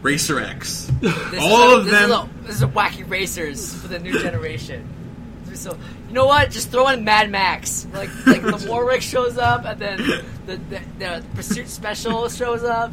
Racer 0.03 0.39
X. 0.39 0.91
This 1.01 1.41
All 1.41 1.71
a, 1.71 1.79
of 1.79 1.85
this 1.85 1.93
them. 1.93 2.11
Is 2.11 2.15
a, 2.15 2.29
this 2.43 2.55
is 2.57 2.61
a 2.61 2.67
wacky 2.67 3.09
racers 3.09 3.73
for 3.73 3.87
the 3.87 3.99
new 3.99 4.19
generation. 4.19 4.87
So 5.57 5.77
you 6.07 6.13
know 6.13 6.25
what? 6.25 6.51
Just 6.51 6.71
throw 6.71 6.87
in 6.89 7.03
Mad 7.03 7.29
Max. 7.29 7.87
Like 7.93 8.09
like 8.25 8.41
the 8.41 8.65
War 8.69 8.85
Rig 8.85 9.01
shows 9.01 9.37
up, 9.37 9.65
and 9.65 9.79
then 9.79 9.97
the 10.45 10.57
the, 10.57 10.81
the 10.99 11.23
Pursuit 11.35 11.67
Special 11.67 12.29
shows 12.29 12.63
up. 12.63 12.91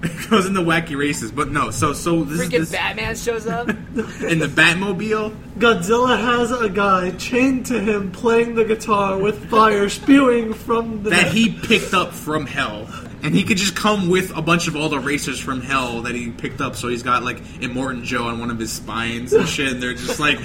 It 0.00 0.30
goes 0.30 0.46
in 0.46 0.54
the 0.54 0.62
wacky 0.62 0.96
races, 0.96 1.32
but 1.32 1.50
no. 1.50 1.70
So 1.70 1.92
so 1.92 2.22
this 2.24 2.40
Freaking 2.40 2.52
is 2.54 2.70
this, 2.70 2.78
Batman 2.78 3.16
shows 3.16 3.46
up. 3.46 3.68
in 3.98 4.38
the 4.38 4.46
Batmobile. 4.46 5.36
Godzilla 5.58 6.18
has 6.18 6.52
a 6.52 6.68
guy 6.68 7.10
chained 7.12 7.66
to 7.66 7.80
him 7.80 8.12
playing 8.12 8.54
the 8.54 8.64
guitar 8.64 9.18
with 9.18 9.50
fire 9.50 9.88
spewing 9.88 10.54
from 10.54 11.02
the 11.02 11.10
that 11.10 11.32
he 11.32 11.52
picked 11.52 11.94
up 11.94 12.12
from 12.12 12.46
hell. 12.46 12.88
And 13.20 13.34
he 13.34 13.42
could 13.42 13.56
just 13.56 13.74
come 13.74 14.08
with 14.08 14.36
a 14.36 14.42
bunch 14.42 14.68
of 14.68 14.76
all 14.76 14.88
the 14.88 15.00
racers 15.00 15.40
from 15.40 15.60
hell 15.60 16.02
that 16.02 16.14
he 16.14 16.30
picked 16.30 16.60
up. 16.60 16.76
So 16.76 16.86
he's 16.86 17.02
got 17.02 17.24
like 17.24 17.38
Immortan 17.60 18.04
Joe 18.04 18.28
on 18.28 18.38
one 18.38 18.50
of 18.50 18.60
his 18.60 18.70
spines 18.70 19.32
and 19.32 19.48
shit. 19.48 19.72
And 19.72 19.82
they're 19.82 19.94
just 19.94 20.20
like 20.20 20.38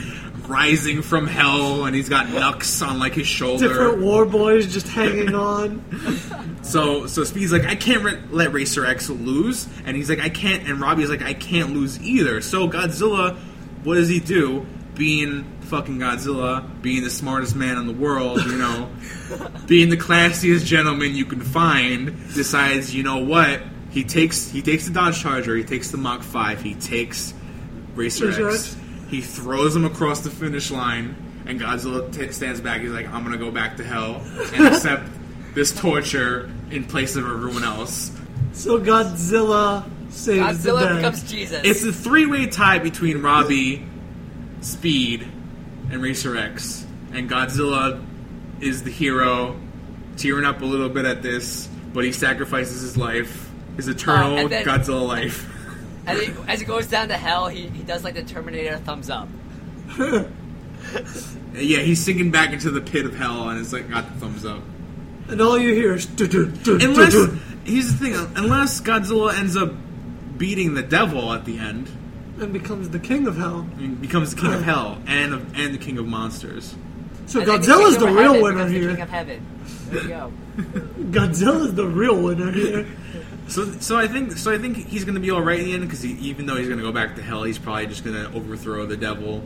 rising 0.53 1.01
from 1.01 1.27
hell. 1.27 1.85
And 1.85 1.95
he's 1.95 2.07
got 2.09 2.29
Nux 2.29 2.81
on 2.81 2.99
like 2.99 3.13
his 3.15 3.27
shoulder. 3.27 3.67
different 3.67 4.01
war 4.01 4.25
boys 4.25 4.71
just 4.71 4.87
hanging 4.87 5.33
on. 5.51 5.83
So 6.63 7.07
so 7.07 7.23
Speed's 7.23 7.51
like, 7.51 7.65
I 7.65 7.75
can't 7.75 8.03
re- 8.03 8.21
let 8.29 8.53
Racer 8.53 8.85
X 8.85 9.09
lose, 9.09 9.67
and 9.85 9.97
he's 9.97 10.09
like, 10.09 10.19
I 10.19 10.29
can't, 10.29 10.67
and 10.67 10.79
Robbie's 10.79 11.09
like, 11.09 11.21
I 11.21 11.33
can't 11.33 11.73
lose 11.73 11.99
either. 12.01 12.39
So 12.41 12.69
Godzilla, 12.69 13.35
what 13.83 13.95
does 13.95 14.07
he 14.07 14.19
do? 14.19 14.65
Being 14.95 15.43
fucking 15.61 15.97
Godzilla, 15.97 16.63
being 16.81 17.03
the 17.03 17.09
smartest 17.09 17.55
man 17.55 17.77
in 17.77 17.87
the 17.87 17.93
world, 17.93 18.39
you 18.45 18.57
know, 18.57 18.89
being 19.67 19.89
the 19.89 19.97
classiest 19.97 20.65
gentleman 20.65 21.15
you 21.15 21.25
can 21.25 21.41
find, 21.41 22.15
decides, 22.33 22.93
you 22.93 23.01
know 23.03 23.17
what? 23.17 23.61
He 23.89 24.03
takes 24.03 24.49
he 24.49 24.61
takes 24.61 24.85
the 24.87 24.93
Dodge 24.93 25.19
Charger, 25.21 25.55
he 25.55 25.63
takes 25.63 25.91
the 25.91 25.97
Mach 25.97 26.21
Five, 26.23 26.61
he 26.61 26.75
takes 26.75 27.33
Racer 27.95 28.29
X. 28.49 28.75
he 29.13 29.21
throws 29.21 29.75
him 29.75 29.85
across 29.85 30.21
the 30.21 30.29
finish 30.31 30.71
line, 30.71 31.15
and 31.45 31.61
Godzilla 31.61 32.11
t- 32.11 32.31
stands 32.31 32.59
back. 32.59 32.81
He's 32.81 32.89
like, 32.89 33.07
I'm 33.07 33.23
gonna 33.23 33.37
go 33.37 33.51
back 33.51 33.77
to 33.77 33.83
hell 33.83 34.23
and 34.55 34.65
accept 34.73 35.07
this 35.53 35.71
torture 35.71 36.49
in 36.71 36.83
place 36.85 37.15
of 37.15 37.25
everyone 37.25 37.63
else. 37.63 38.09
So 38.53 38.79
Godzilla 38.79 39.83
saves 40.11 40.63
the 40.63 40.71
Godzilla 40.71 40.89
day. 40.89 40.95
becomes 40.95 41.23
Jesus. 41.31 41.61
It's 41.63 41.83
a 41.83 41.93
three 41.93 42.25
way 42.25 42.47
tie 42.47 42.79
between 42.79 43.21
Robbie, 43.21 43.85
Speed, 44.61 45.27
and 45.91 46.01
Racer 46.01 46.35
X. 46.35 46.85
And 47.11 47.29
Godzilla 47.29 48.03
is 48.59 48.81
the 48.83 48.89
hero, 48.89 49.59
tearing 50.17 50.45
up 50.45 50.61
a 50.61 50.65
little 50.65 50.89
bit 50.89 51.05
at 51.05 51.21
this, 51.21 51.67
but 51.93 52.03
he 52.03 52.11
sacrifices 52.11 52.81
his 52.81 52.97
life, 52.97 53.49
his 53.77 53.87
eternal 53.87 54.45
Uh, 54.45 54.47
then- 54.47 54.65
Godzilla 54.65 55.07
life. 55.07 55.47
As, 56.05 56.21
he, 56.21 56.33
as 56.47 56.59
he 56.59 56.65
goes 56.65 56.87
down 56.87 57.07
to 57.09 57.17
hell, 57.17 57.47
he, 57.47 57.67
he 57.69 57.83
does 57.83 58.03
like 58.03 58.13
the 58.15 58.23
Terminator 58.23 58.77
thumbs 58.77 59.09
up. 59.09 59.27
yeah, 59.97 61.79
he's 61.79 62.03
sinking 62.03 62.31
back 62.31 62.51
into 62.53 62.69
the 62.71 62.81
pit 62.81 63.05
of 63.05 63.15
hell, 63.15 63.49
and 63.49 63.59
it's 63.59 63.73
like 63.73 63.89
got 63.89 64.11
the 64.13 64.19
thumbs 64.19 64.45
up. 64.45 64.61
And 65.29 65.41
all 65.41 65.57
you 65.57 65.73
hear 65.73 65.93
is. 65.93 66.05
"Dun, 66.05 66.29
dun, 66.29 66.53
dun, 66.63 66.79
dun, 66.79 66.89
Unless 66.89 67.13
dun." 67.13 67.41
here's 67.65 67.91
the 67.93 67.97
thing, 67.97 68.13
unless 68.35 68.81
Godzilla 68.81 69.37
ends 69.37 69.55
up 69.55 69.71
beating 70.37 70.73
the 70.73 70.81
devil 70.81 71.31
at 71.33 71.45
the 71.45 71.57
end, 71.59 71.89
and 72.39 72.51
becomes 72.51 72.89
the 72.89 72.99
king 72.99 73.27
of 73.27 73.37
hell. 73.37 73.67
and 73.77 74.01
becomes 74.01 74.35
the 74.35 74.41
king 74.41 74.53
of 74.53 74.63
hell 74.63 74.97
and 75.07 75.33
of, 75.33 75.57
and 75.57 75.73
the 75.73 75.77
king 75.77 75.97
of 75.97 76.05
monsters. 76.07 76.75
So 77.25 77.39
And 77.39 77.47
then 77.49 77.61
Godzilla's 77.61 77.97
king 77.97 78.05
the 78.07 78.11
real 78.11 78.33
heaven 78.33 78.41
winner 78.41 78.65
becomes 78.65 78.73
the 78.73 78.79
King 78.79 78.95
here. 78.95 79.03
of 79.03 79.09
heaven. 79.09 79.45
There 79.89 80.01
you 80.01 80.07
go. 80.09 80.33
Godzilla's 81.11 81.73
the 81.75 81.87
real 81.87 82.21
winner 82.21 82.51
here. 82.51 82.85
So, 83.47 83.65
so 83.79 83.97
I 83.97 84.07
think, 84.07 84.33
so 84.33 84.51
I 84.51 84.57
think 84.57 84.77
he's 84.77 85.03
going 85.03 85.15
to 85.15 85.21
be 85.21 85.29
all 85.31 85.41
right 85.41 85.59
in 85.59 85.65
the 85.65 85.73
end 85.73 85.83
because 85.83 86.05
even 86.05 86.45
though 86.45 86.55
he's 86.55 86.67
going 86.67 86.79
to 86.79 86.83
go 86.85 86.91
back 86.91 87.15
to 87.17 87.21
hell, 87.21 87.43
he's 87.43 87.57
probably 87.59 87.87
just 87.87 88.03
going 88.03 88.15
to 88.15 88.31
overthrow 88.35 88.85
the 88.85 88.97
devil, 88.97 89.43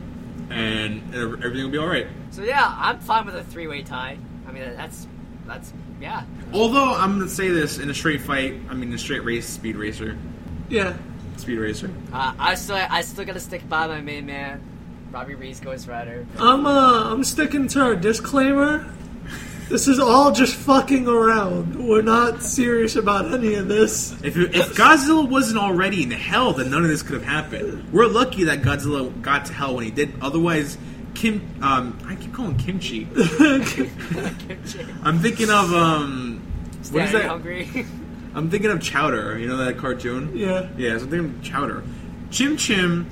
and 0.50 1.02
everything 1.14 1.62
will 1.64 1.70
be 1.70 1.78
all 1.78 1.86
right. 1.88 2.06
So 2.30 2.42
yeah, 2.42 2.74
I'm 2.78 3.00
fine 3.00 3.26
with 3.26 3.34
a 3.34 3.44
three-way 3.44 3.82
tie. 3.82 4.16
I 4.46 4.52
mean, 4.52 4.62
that's 4.76 5.06
that's 5.46 5.72
yeah. 6.00 6.22
Although 6.52 6.94
I'm 6.94 7.16
going 7.16 7.28
to 7.28 7.34
say 7.34 7.48
this 7.48 7.78
in 7.78 7.90
a 7.90 7.94
straight 7.94 8.20
fight, 8.22 8.54
I 8.70 8.74
mean, 8.74 8.92
a 8.92 8.98
straight 8.98 9.24
race, 9.24 9.46
speed 9.48 9.76
racer, 9.76 10.16
Yeah. 10.68 10.96
speed 11.36 11.58
racer. 11.58 11.90
Uh, 12.12 12.34
I 12.38 12.54
still 12.54 12.76
I 12.76 13.00
still 13.02 13.24
gotta 13.24 13.40
stick 13.40 13.68
by 13.68 13.86
my 13.88 14.00
main 14.00 14.26
man, 14.26 14.60
Robbie 15.10 15.34
Reese 15.34 15.60
Ghost 15.60 15.88
Rider. 15.88 16.26
I'm 16.38 16.66
uh 16.66 17.12
I'm 17.12 17.24
sticking 17.24 17.66
to 17.68 17.80
our 17.80 17.96
disclaimer. 17.96 18.86
This 19.68 19.86
is 19.86 19.98
all 19.98 20.32
just 20.32 20.54
fucking 20.54 21.06
around. 21.06 21.76
We're 21.76 22.00
not 22.02 22.42
serious 22.42 22.96
about 22.96 23.32
any 23.34 23.54
of 23.54 23.68
this. 23.68 24.12
If, 24.24 24.36
if 24.36 24.74
Godzilla 24.74 25.28
wasn't 25.28 25.58
already 25.58 26.02
in 26.02 26.10
hell, 26.10 26.54
then 26.54 26.70
none 26.70 26.84
of 26.84 26.88
this 26.88 27.02
could 27.02 27.22
have 27.22 27.24
happened. 27.24 27.92
We're 27.92 28.06
lucky 28.06 28.44
that 28.44 28.62
Godzilla 28.62 29.20
got 29.20 29.44
to 29.46 29.52
hell 29.52 29.74
when 29.76 29.84
he 29.84 29.90
did. 29.90 30.14
Otherwise, 30.22 30.78
Kim, 31.14 31.46
um, 31.60 31.98
I 32.06 32.14
keep 32.14 32.32
calling 32.32 32.56
kimchi. 32.56 33.06
I'm 35.02 35.18
thinking 35.18 35.50
of 35.50 35.74
um, 35.74 36.40
what 36.90 37.04
is 37.04 37.12
that? 37.12 37.26
hungry. 37.26 37.68
I'm 38.34 38.50
thinking 38.50 38.70
of 38.70 38.80
Chowder. 38.80 39.38
You 39.38 39.48
know 39.48 39.58
that 39.58 39.76
cartoon? 39.76 40.34
Yeah. 40.34 40.68
Yeah, 40.78 40.96
so 40.96 41.04
I'm 41.04 41.10
thinking 41.10 41.34
of 41.38 41.42
Chowder. 41.42 41.84
Chim 42.30 42.56
Chim 42.56 43.06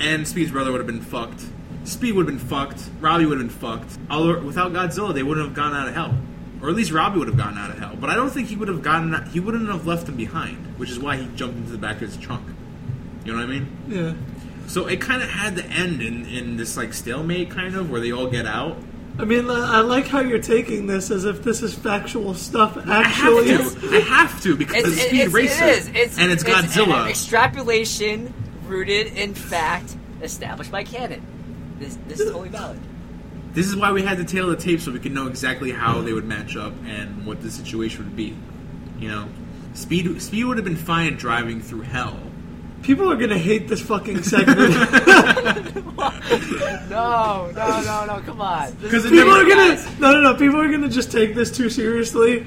and 0.00 0.28
Speed's 0.28 0.50
brother 0.50 0.72
would 0.72 0.78
have 0.78 0.86
been 0.86 1.00
fucked. 1.00 1.42
Speed 1.84 2.14
would 2.14 2.28
have 2.28 2.38
been 2.38 2.48
fucked. 2.48 2.82
Robbie 3.00 3.26
would 3.26 3.38
have 3.38 3.48
been 3.48 3.56
fucked. 3.56 3.98
Although 4.10 4.40
without 4.42 4.72
Godzilla, 4.72 5.12
they 5.12 5.22
wouldn't 5.22 5.46
have 5.46 5.54
gone 5.54 5.74
out 5.74 5.88
of 5.88 5.94
hell, 5.94 6.14
or 6.60 6.68
at 6.68 6.74
least 6.74 6.92
Robbie 6.92 7.18
would 7.18 7.28
have 7.28 7.36
gotten 7.36 7.58
out 7.58 7.70
of 7.70 7.78
hell. 7.78 7.96
But 8.00 8.10
I 8.10 8.14
don't 8.14 8.30
think 8.30 8.48
he 8.48 8.56
would 8.56 8.68
have 8.68 8.82
gotten. 8.82 9.12
He 9.30 9.40
wouldn't 9.40 9.68
have 9.68 9.86
left 9.86 10.06
them 10.06 10.16
behind, 10.16 10.78
which 10.78 10.90
is 10.90 10.98
why 10.98 11.16
he 11.16 11.28
jumped 11.34 11.56
into 11.56 11.72
the 11.72 11.78
back 11.78 11.96
of 11.96 12.02
his 12.02 12.16
trunk. 12.16 12.46
You 13.24 13.32
know 13.32 13.38
what 13.38 13.44
I 13.44 13.50
mean? 13.50 13.76
Yeah. 13.88 14.14
So 14.68 14.86
it 14.86 15.00
kind 15.00 15.22
of 15.22 15.28
had 15.28 15.56
to 15.56 15.64
end 15.66 16.00
in, 16.02 16.24
in 16.26 16.56
this 16.56 16.76
like 16.76 16.94
stalemate, 16.94 17.50
kind 17.50 17.74
of, 17.74 17.90
where 17.90 18.00
they 18.00 18.12
all 18.12 18.28
get 18.28 18.46
out. 18.46 18.76
I 19.18 19.24
mean, 19.26 19.50
I 19.50 19.80
like 19.80 20.06
how 20.06 20.20
you're 20.20 20.38
taking 20.38 20.86
this 20.86 21.10
as 21.10 21.26
if 21.26 21.42
this 21.42 21.62
is 21.62 21.74
factual 21.74 22.32
stuff. 22.34 22.78
I 22.78 23.02
Actually, 23.02 23.48
have 23.48 23.60
it's, 23.60 23.74
to. 23.74 23.96
I 23.96 24.00
have 24.00 24.42
to 24.42 24.56
because 24.56 24.84
It's, 24.86 24.96
it's 24.96 25.02
Speed 25.08 25.20
it's, 25.20 25.34
Racer, 25.34 25.64
it 25.64 25.70
is. 25.70 25.88
It's, 25.88 26.18
and 26.18 26.32
it's 26.32 26.42
Godzilla. 26.42 27.02
an 27.02 27.08
extrapolation 27.08 28.32
rooted 28.66 29.08
in 29.18 29.34
fact, 29.34 29.94
established 30.22 30.70
by 30.70 30.84
canon. 30.84 31.20
This 31.82 31.98
this 32.08 32.20
is 32.20 32.30
totally 32.30 32.48
valid. 32.48 32.78
This 33.52 33.66
is 33.66 33.76
why 33.76 33.92
we 33.92 34.02
had 34.02 34.16
to 34.18 34.24
tail 34.24 34.48
the 34.48 34.56
tape 34.56 34.80
so 34.80 34.90
we 34.92 34.98
could 34.98 35.12
know 35.12 35.26
exactly 35.26 35.72
how 35.72 36.00
they 36.00 36.12
would 36.12 36.24
match 36.24 36.56
up 36.56 36.72
and 36.86 37.26
what 37.26 37.42
the 37.42 37.50
situation 37.50 38.04
would 38.04 38.16
be. 38.16 38.34
You 38.98 39.08
know, 39.08 39.28
speed 39.74 40.20
speed 40.22 40.44
would 40.44 40.56
have 40.56 40.64
been 40.64 40.76
fine 40.76 41.16
driving 41.16 41.60
through 41.60 41.82
hell. 41.82 42.18
people 42.82 43.10
are 43.12 43.16
gonna 43.16 43.38
hate 43.38 43.68
this 43.68 43.80
fucking 43.80 44.22
segment. 44.22 44.74
No, 46.88 47.50
no, 47.54 47.82
no, 47.82 48.04
no. 48.06 48.22
Come 48.24 48.40
on. 48.40 48.76
This 48.80 48.90
'Cause 48.90 49.04
is 49.04 49.12
it 49.12 49.14
people 49.14 49.30
are 49.32 49.44
never- 49.44 49.76
gonna 49.76 49.98
no, 50.00 50.12
no, 50.12 50.20
no. 50.32 50.34
People 50.38 50.60
are 50.60 50.70
gonna 50.70 50.88
just 50.88 51.10
take 51.12 51.34
this 51.34 51.50
too 51.50 51.68
seriously. 51.70 52.46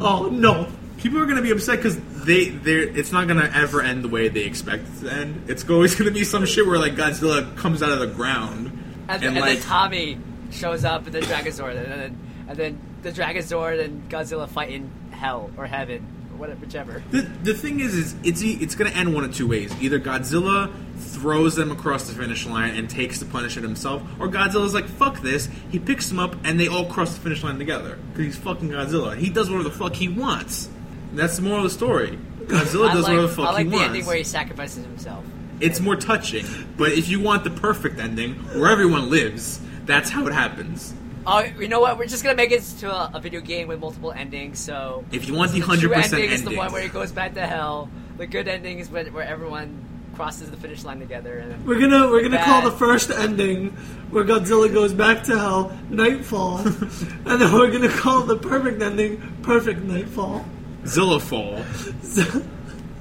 Oh 0.00 0.26
no. 0.30 0.68
People 1.00 1.18
are 1.18 1.26
gonna 1.26 1.42
be 1.42 1.50
upset 1.50 1.76
because 1.76 1.98
they 2.24 2.50
they 2.50 2.74
it's 2.74 3.10
not 3.10 3.26
gonna 3.26 3.50
ever 3.54 3.80
end 3.82 4.04
the 4.04 4.08
way 4.08 4.28
they 4.28 4.42
expect 4.42 4.84
it 4.86 5.00
to 5.06 5.12
end. 5.12 5.48
It's 5.48 5.68
always 5.68 5.94
gonna 5.98 6.10
be 6.10 6.24
some 6.24 6.44
shit 6.46 6.66
where 6.66 6.78
like 6.78 6.94
Godzilla 6.94 7.56
comes 7.56 7.82
out 7.82 7.90
of 7.90 8.00
the 8.00 8.06
ground 8.06 8.66
And, 9.08 9.22
and, 9.22 9.24
and 9.24 9.40
like 9.40 9.58
then 9.58 9.62
Tommy 9.62 10.18
shows 10.50 10.84
up 10.84 11.06
in 11.06 11.12
the 11.12 11.20
Dragonzord, 11.20 11.76
and 11.76 12.00
then 12.00 12.18
and 12.48 12.58
then 12.58 12.80
the 13.02 13.12
Dragonzord 13.12 13.82
and 13.82 14.10
Godzilla 14.10 14.48
fight 14.48 14.70
in 14.70 14.90
hell 15.10 15.50
or 15.56 15.66
heaven 15.66 16.06
or 16.32 16.38
whatever, 16.38 16.60
whichever. 16.60 17.02
The, 17.10 17.22
the 17.22 17.54
thing 17.54 17.80
is, 17.80 17.94
is 17.94 18.14
it's 18.22 18.42
it's 18.42 18.74
going 18.74 18.90
to 18.90 18.96
end 18.96 19.14
one 19.14 19.24
of 19.24 19.34
two 19.34 19.46
ways. 19.46 19.72
Either 19.80 19.98
Godzilla 19.98 20.70
throws 20.96 21.56
them 21.56 21.70
across 21.70 22.08
the 22.08 22.14
finish 22.14 22.46
line 22.46 22.74
and 22.76 22.90
takes 22.90 23.18
the 23.20 23.24
punishment 23.24 23.66
himself, 23.66 24.02
or 24.18 24.28
Godzilla's 24.28 24.74
like, 24.74 24.86
"Fuck 24.86 25.20
this." 25.20 25.48
He 25.70 25.78
picks 25.78 26.08
them 26.08 26.18
up 26.18 26.34
and 26.44 26.58
they 26.58 26.68
all 26.68 26.86
cross 26.86 27.14
the 27.14 27.20
finish 27.20 27.42
line 27.42 27.58
together 27.58 27.98
because 28.10 28.26
he's 28.26 28.36
fucking 28.36 28.68
Godzilla. 28.68 29.16
He 29.16 29.30
does 29.30 29.48
whatever 29.48 29.68
the 29.68 29.74
fuck 29.74 29.94
he 29.94 30.08
wants. 30.08 30.68
That's 31.12 31.36
the 31.36 31.42
moral 31.42 31.58
of 31.58 31.64
the 31.64 31.70
story. 31.70 32.18
Godzilla 32.44 32.92
does 32.92 33.04
like, 33.04 33.12
whatever 33.12 33.22
the 33.22 33.28
fuck 33.28 33.48
I 33.48 33.52
like 33.52 33.64
he 33.66 33.70
the 33.70 33.76
wants. 33.76 33.88
ending 33.88 34.06
where 34.06 34.16
he 34.16 34.24
sacrifices 34.24 34.84
himself. 34.84 35.24
It's 35.60 35.80
more 35.80 35.96
touching. 35.96 36.46
But 36.76 36.92
if 36.92 37.08
you 37.08 37.20
want 37.20 37.44
the 37.44 37.50
perfect 37.50 37.98
ending, 37.98 38.34
where 38.58 38.70
everyone 38.70 39.10
lives, 39.10 39.60
that's 39.84 40.10
how 40.10 40.26
it 40.26 40.32
happens. 40.32 40.94
Oh, 41.26 41.40
you 41.40 41.68
know 41.68 41.80
what? 41.80 41.98
We're 41.98 42.06
just 42.06 42.22
gonna 42.22 42.34
make 42.36 42.50
it 42.50 42.62
to 42.78 42.90
a, 42.90 43.10
a 43.14 43.20
video 43.20 43.40
game 43.40 43.68
with 43.68 43.80
multiple 43.80 44.10
endings. 44.12 44.58
So 44.58 45.04
If 45.12 45.28
you 45.28 45.34
want 45.34 45.52
the 45.52 45.60
true 45.60 45.76
100% 45.76 46.12
ending 46.12 46.30
is 46.30 46.44
the 46.44 46.56
one 46.56 46.72
where 46.72 46.82
he 46.82 46.88
goes 46.88 47.12
back 47.12 47.34
to 47.34 47.46
hell. 47.46 47.90
The 48.16 48.26
good 48.26 48.48
ending 48.48 48.78
is 48.78 48.90
when, 48.90 49.12
where 49.12 49.24
everyone 49.24 49.84
crosses 50.14 50.50
the 50.50 50.56
finish 50.56 50.84
line 50.84 50.98
together. 50.98 51.38
And 51.38 51.66
We're 51.66 51.78
gonna 51.78 52.08
we're 52.08 52.22
gonna 52.22 52.42
call 52.42 52.62
the 52.62 52.70
first 52.76 53.10
ending 53.10 53.70
where 54.10 54.24
Godzilla 54.24 54.72
goes 54.72 54.92
back 54.92 55.22
to 55.24 55.38
hell, 55.38 55.78
Nightfall, 55.90 56.58
and 56.66 57.40
then 57.40 57.52
we're 57.52 57.70
gonna 57.70 57.88
call 57.88 58.22
the 58.22 58.36
perfect 58.36 58.82
ending 58.82 59.20
Perfect 59.42 59.80
Nightfall. 59.82 60.44
Zillafall. 60.84 61.64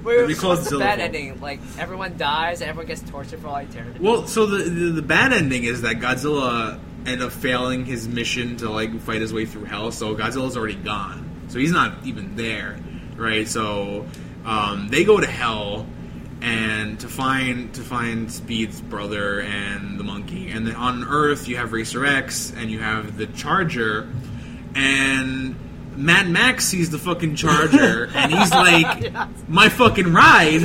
We're 0.04 0.26
We 0.28 0.36
call 0.36 0.54
it 0.54 0.64
the 0.70 0.80
bad 0.80 1.00
ending. 1.00 1.40
Like 1.42 1.60
everyone 1.78 2.18
dies 2.18 2.62
and 2.62 2.70
everyone 2.70 2.88
gets 2.88 3.02
tortured 3.02 3.42
for 3.42 3.48
all 3.48 3.58
eternity. 3.58 4.00
Well, 4.00 4.28
so 4.28 4.46
the, 4.46 4.64
the 4.64 4.92
the 4.92 5.02
bad 5.02 5.34
ending 5.34 5.66
is 5.66 5.82
that 5.82 5.98
Godzilla 5.98 6.80
ended 7.06 7.22
up 7.22 7.32
failing 7.32 7.86
his 7.86 8.08
mission 8.08 8.58
to 8.58 8.70
like 8.70 8.98
fight 9.02 9.22
his 9.22 9.34
way 9.34 9.46
through 9.46 9.66
hell. 9.66 9.92
So 9.92 10.16
Godzilla's 10.16 10.56
already 10.56 10.76
gone. 10.76 11.30
So 11.50 11.60
he's 11.60 11.72
not 11.72 12.06
even 12.06 12.36
there, 12.36 12.80
right? 13.18 13.48
So 13.48 14.06
um, 14.46 14.88
they 14.88 15.04
go 15.04 15.20
to 15.20 15.28
hell 15.28 15.86
and 16.42 16.98
to 17.02 17.10
find 17.10 17.74
to 17.74 17.82
find 17.82 18.32
Speed's 18.32 18.80
brother 18.80 19.42
and 19.42 20.00
the 20.00 20.06
monkey. 20.06 20.50
And 20.50 20.66
then 20.66 20.76
on 20.76 21.04
Earth 21.04 21.50
you 21.50 21.58
have 21.58 21.74
Racer 21.74 22.06
X 22.06 22.54
and 22.56 22.72
you 22.72 22.80
have 22.80 23.18
the 23.18 23.28
Charger 23.28 24.10
and. 24.76 25.56
Mad 26.00 26.30
Max 26.30 26.66
sees 26.66 26.90
the 26.90 26.98
fucking 26.98 27.36
Charger 27.36 28.10
and 28.16 28.34
he's 28.34 28.52
like, 28.52 29.14
"My 29.48 29.70
fucking 29.70 30.12
ride." 30.12 30.62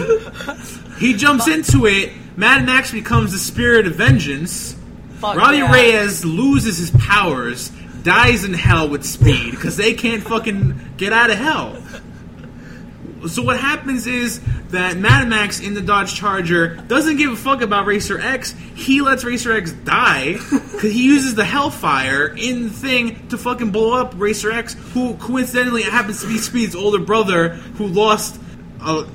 He 0.99 1.15
jumps 1.15 1.49
into 1.49 1.87
it. 1.87 2.13
Mad 2.37 2.65
Max 2.65 2.93
becomes 2.93 3.33
the 3.33 3.39
spirit 3.39 3.87
of 3.87 3.97
vengeance. 3.97 4.77
Fuck 5.17 5.37
Robbie 5.37 5.59
yeah. 5.59 5.73
Reyes 5.73 6.25
loses 6.25 6.79
his 6.79 6.91
powers, 6.93 7.71
dies 8.03 8.45
in 8.45 8.55
hell 8.55 8.89
with 8.89 9.05
speed 9.05 9.51
because 9.51 9.77
they 9.77 9.95
can't 9.95 10.23
fucking 10.23 10.95
get 10.97 11.13
out 11.13 11.31
of 11.31 11.39
hell. 11.39 11.77
So 13.29 13.43
what 13.43 13.59
happens 13.59 14.07
is 14.07 14.41
that 14.69 14.97
Mad 14.97 15.29
Max 15.29 15.61
in 15.61 15.75
the 15.75 15.81
Dodge 15.81 16.15
Charger 16.15 16.77
doesn't 16.77 17.17
give 17.17 17.33
a 17.33 17.37
fuck 17.37 17.63
about 17.63 17.87
Racer 17.87 18.19
X. 18.21 18.53
He 18.75 19.01
lets 19.01 19.25
Racer 19.25 19.53
X 19.53 19.73
die 19.73 20.33
because 20.51 20.93
he 20.93 21.05
uses 21.05 21.35
the 21.35 21.45
Hellfire 21.45 22.27
in 22.37 22.65
the 22.65 22.71
thing 22.71 23.29
to 23.29 23.39
fucking 23.39 23.71
blow 23.71 23.95
up 23.99 24.15
Racer 24.17 24.51
X, 24.53 24.75
who 24.93 25.15
coincidentally 25.15 25.83
happens 25.83 26.21
to 26.23 26.29
be 26.29 26.39
Speed's 26.39 26.75
older 26.75 26.99
brother, 26.99 27.51
who 27.51 27.87
lost 27.87 28.41
a, 28.81 29.07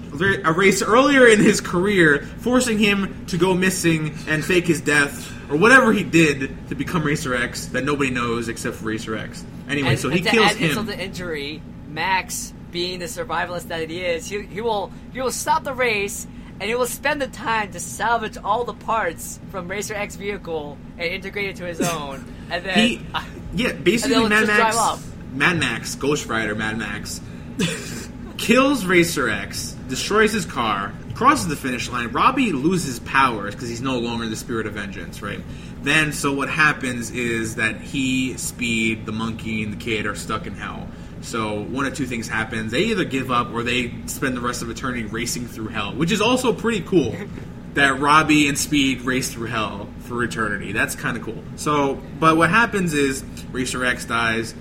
a 0.44 0.52
race 0.54 0.82
earlier 0.82 1.28
in 1.28 1.40
his 1.40 1.62
career, 1.62 2.22
forcing 2.40 2.80
him 2.80 3.26
to 3.28 3.38
go 3.38 3.54
missing 3.54 4.16
and 4.28 4.44
fake 4.44 4.66
his 4.66 4.82
death 4.82 5.32
or 5.52 5.58
whatever 5.58 5.94
he 5.94 6.04
did 6.04 6.70
to 6.70 6.76
become 6.76 7.04
Racer 7.04 7.36
X 7.36 7.68
that 7.68 7.84
nobody 7.84 8.10
knows 8.12 8.50
except 8.50 8.78
for 8.78 8.86
Racer 8.86 9.16
X. 9.16 9.44
Anyway, 9.68 9.90
And, 9.90 10.00
so 10.00 10.10
he 10.10 10.18
and 10.20 10.26
to 10.26 10.32
kills 10.32 10.52
add 10.52 10.58
insult 10.58 10.88
him. 10.90 10.98
to 10.98 11.04
injury, 11.04 11.62
Max, 11.88 12.54
being 12.72 13.00
the 13.00 13.06
survivalist 13.06 13.68
that 13.68 13.90
he 13.90 14.02
is, 14.02 14.30
he, 14.30 14.44
he 14.44 14.62
will 14.62 14.92
he 15.14 15.22
will 15.22 15.32
stop 15.32 15.64
the 15.64 15.74
race 15.74 16.28
and 16.60 16.70
he 16.70 16.76
will 16.76 16.86
spend 16.86 17.22
the 17.22 17.28
time 17.28 17.72
to 17.72 17.80
salvage 17.80 18.38
all 18.38 18.66
the 18.66 18.74
parts 18.74 19.40
from 19.50 19.68
Racer 19.70 19.94
X 19.94 20.16
vehicle 20.16 20.78
and 20.98 21.08
integrate 21.08 21.50
it 21.50 21.56
to 21.58 21.66
his 21.66 21.82
own, 21.82 22.26
and 22.50 22.66
then 22.66 22.78
He, 22.78 23.06
yeah, 23.54 23.72
basically, 23.74 24.28
Mad 24.28 24.48
Max. 24.48 25.06
Mad 25.34 25.60
Max, 25.60 25.96
Ghost 25.96 26.26
Rider, 26.26 26.56
Mad 26.56 26.78
Max, 26.78 27.22
kills 28.38 28.86
Racer 28.86 29.30
X, 29.30 29.76
destroys 29.88 30.34
his 30.34 30.46
car, 30.46 30.94
crosses 31.14 31.48
the 31.48 31.56
finish 31.56 31.90
line. 31.90 32.08
Robbie 32.08 32.52
loses 32.52 33.00
powers 33.00 33.54
because 33.54 33.70
he's 33.70 33.82
no 33.82 34.00
longer 34.00 34.28
the 34.28 34.36
spirit 34.36 34.66
of 34.66 34.74
vengeance, 34.74 35.22
right? 35.22 35.42
Then, 35.82 36.12
so 36.12 36.34
what 36.34 36.50
happens 36.50 37.12
is 37.12 37.56
that 37.56 37.80
he, 37.80 38.36
Speed, 38.38 39.06
the 39.06 39.12
monkey, 39.12 39.64
and 39.64 39.72
the 39.72 39.78
kid 39.78 40.06
are 40.06 40.16
stuck 40.16 40.46
in 40.46 40.56
hell. 40.56 40.88
So 41.22 41.62
one 41.64 41.86
of 41.86 41.96
two 41.96 42.06
things 42.06 42.28
happens: 42.28 42.72
they 42.72 42.84
either 42.86 43.04
give 43.04 43.32
up 43.32 43.54
or 43.54 43.64
they 43.64 43.94
spend 44.06 44.36
the 44.38 44.42
rest 44.42 44.62
of 44.62 44.70
eternity 44.70 45.06
racing 45.06 45.48
through 45.48 45.70
hell, 45.70 45.94
which 45.94 46.12
is 46.12 46.22
also 46.22 46.54
pretty 46.54 46.82
cool. 46.82 47.16
that 47.74 48.00
Robbie 48.00 48.48
and 48.48 48.58
Speed 48.58 49.02
race 49.02 49.32
through 49.32 49.48
hell 49.48 49.90
for 50.00 50.24
eternity. 50.24 50.72
That's 50.72 50.96
kind 50.96 51.16
of 51.16 51.24
cool. 51.24 51.44
So, 51.56 52.02
but 52.20 52.36
what 52.36 52.50
happens 52.50 52.94
is 52.94 53.24
Racer 53.52 53.86
X 53.86 54.06
dies, 54.06 54.56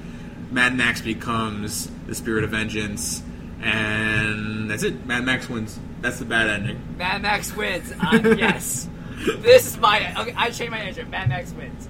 Mad 0.51 0.75
Max 0.75 1.01
becomes 1.01 1.91
the 2.07 2.15
Spirit 2.15 2.45
of 2.45 2.51
Vengeance, 2.51 3.23
and 3.61 4.71
that's 4.71 4.83
it. 4.83 5.07
Mad 5.07 5.25
Max 5.25 5.49
wins. 5.49 5.79
That's 6.01 6.19
the 6.19 6.25
bad 6.25 6.49
ending. 6.49 6.81
Mad 6.97 7.23
Max 7.23 7.55
wins. 7.55 7.93
Uh, 7.93 8.35
yes. 8.37 8.89
This 9.19 9.67
is 9.67 9.77
my. 9.79 10.15
Okay, 10.21 10.33
I 10.37 10.51
changed 10.51 10.71
my 10.71 10.79
answer. 10.79 11.05
Mad 11.05 11.29
Max 11.29 11.53
wins. 11.53 11.89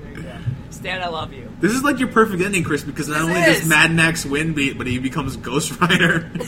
Stan, 0.70 1.02
I 1.02 1.08
love 1.08 1.34
you. 1.34 1.47
This 1.60 1.72
is 1.72 1.82
like 1.82 1.98
your 1.98 2.08
perfect 2.08 2.42
ending, 2.42 2.62
Chris, 2.62 2.84
because 2.84 3.08
not 3.08 3.14
This 3.18 3.24
only 3.28 3.40
does. 3.40 3.68
Mad 3.68 3.92
Max 3.92 4.24
win, 4.24 4.54
be- 4.54 4.72
but 4.72 4.86
he 4.86 4.98
becomes 4.98 5.36
Ghost 5.36 5.78
Rider. 5.80 6.30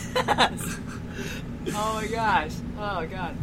Oh 1.73 1.95
my 1.95 2.07
gosh. 2.07 2.53
Oh 2.79 3.07
god. 3.07 3.37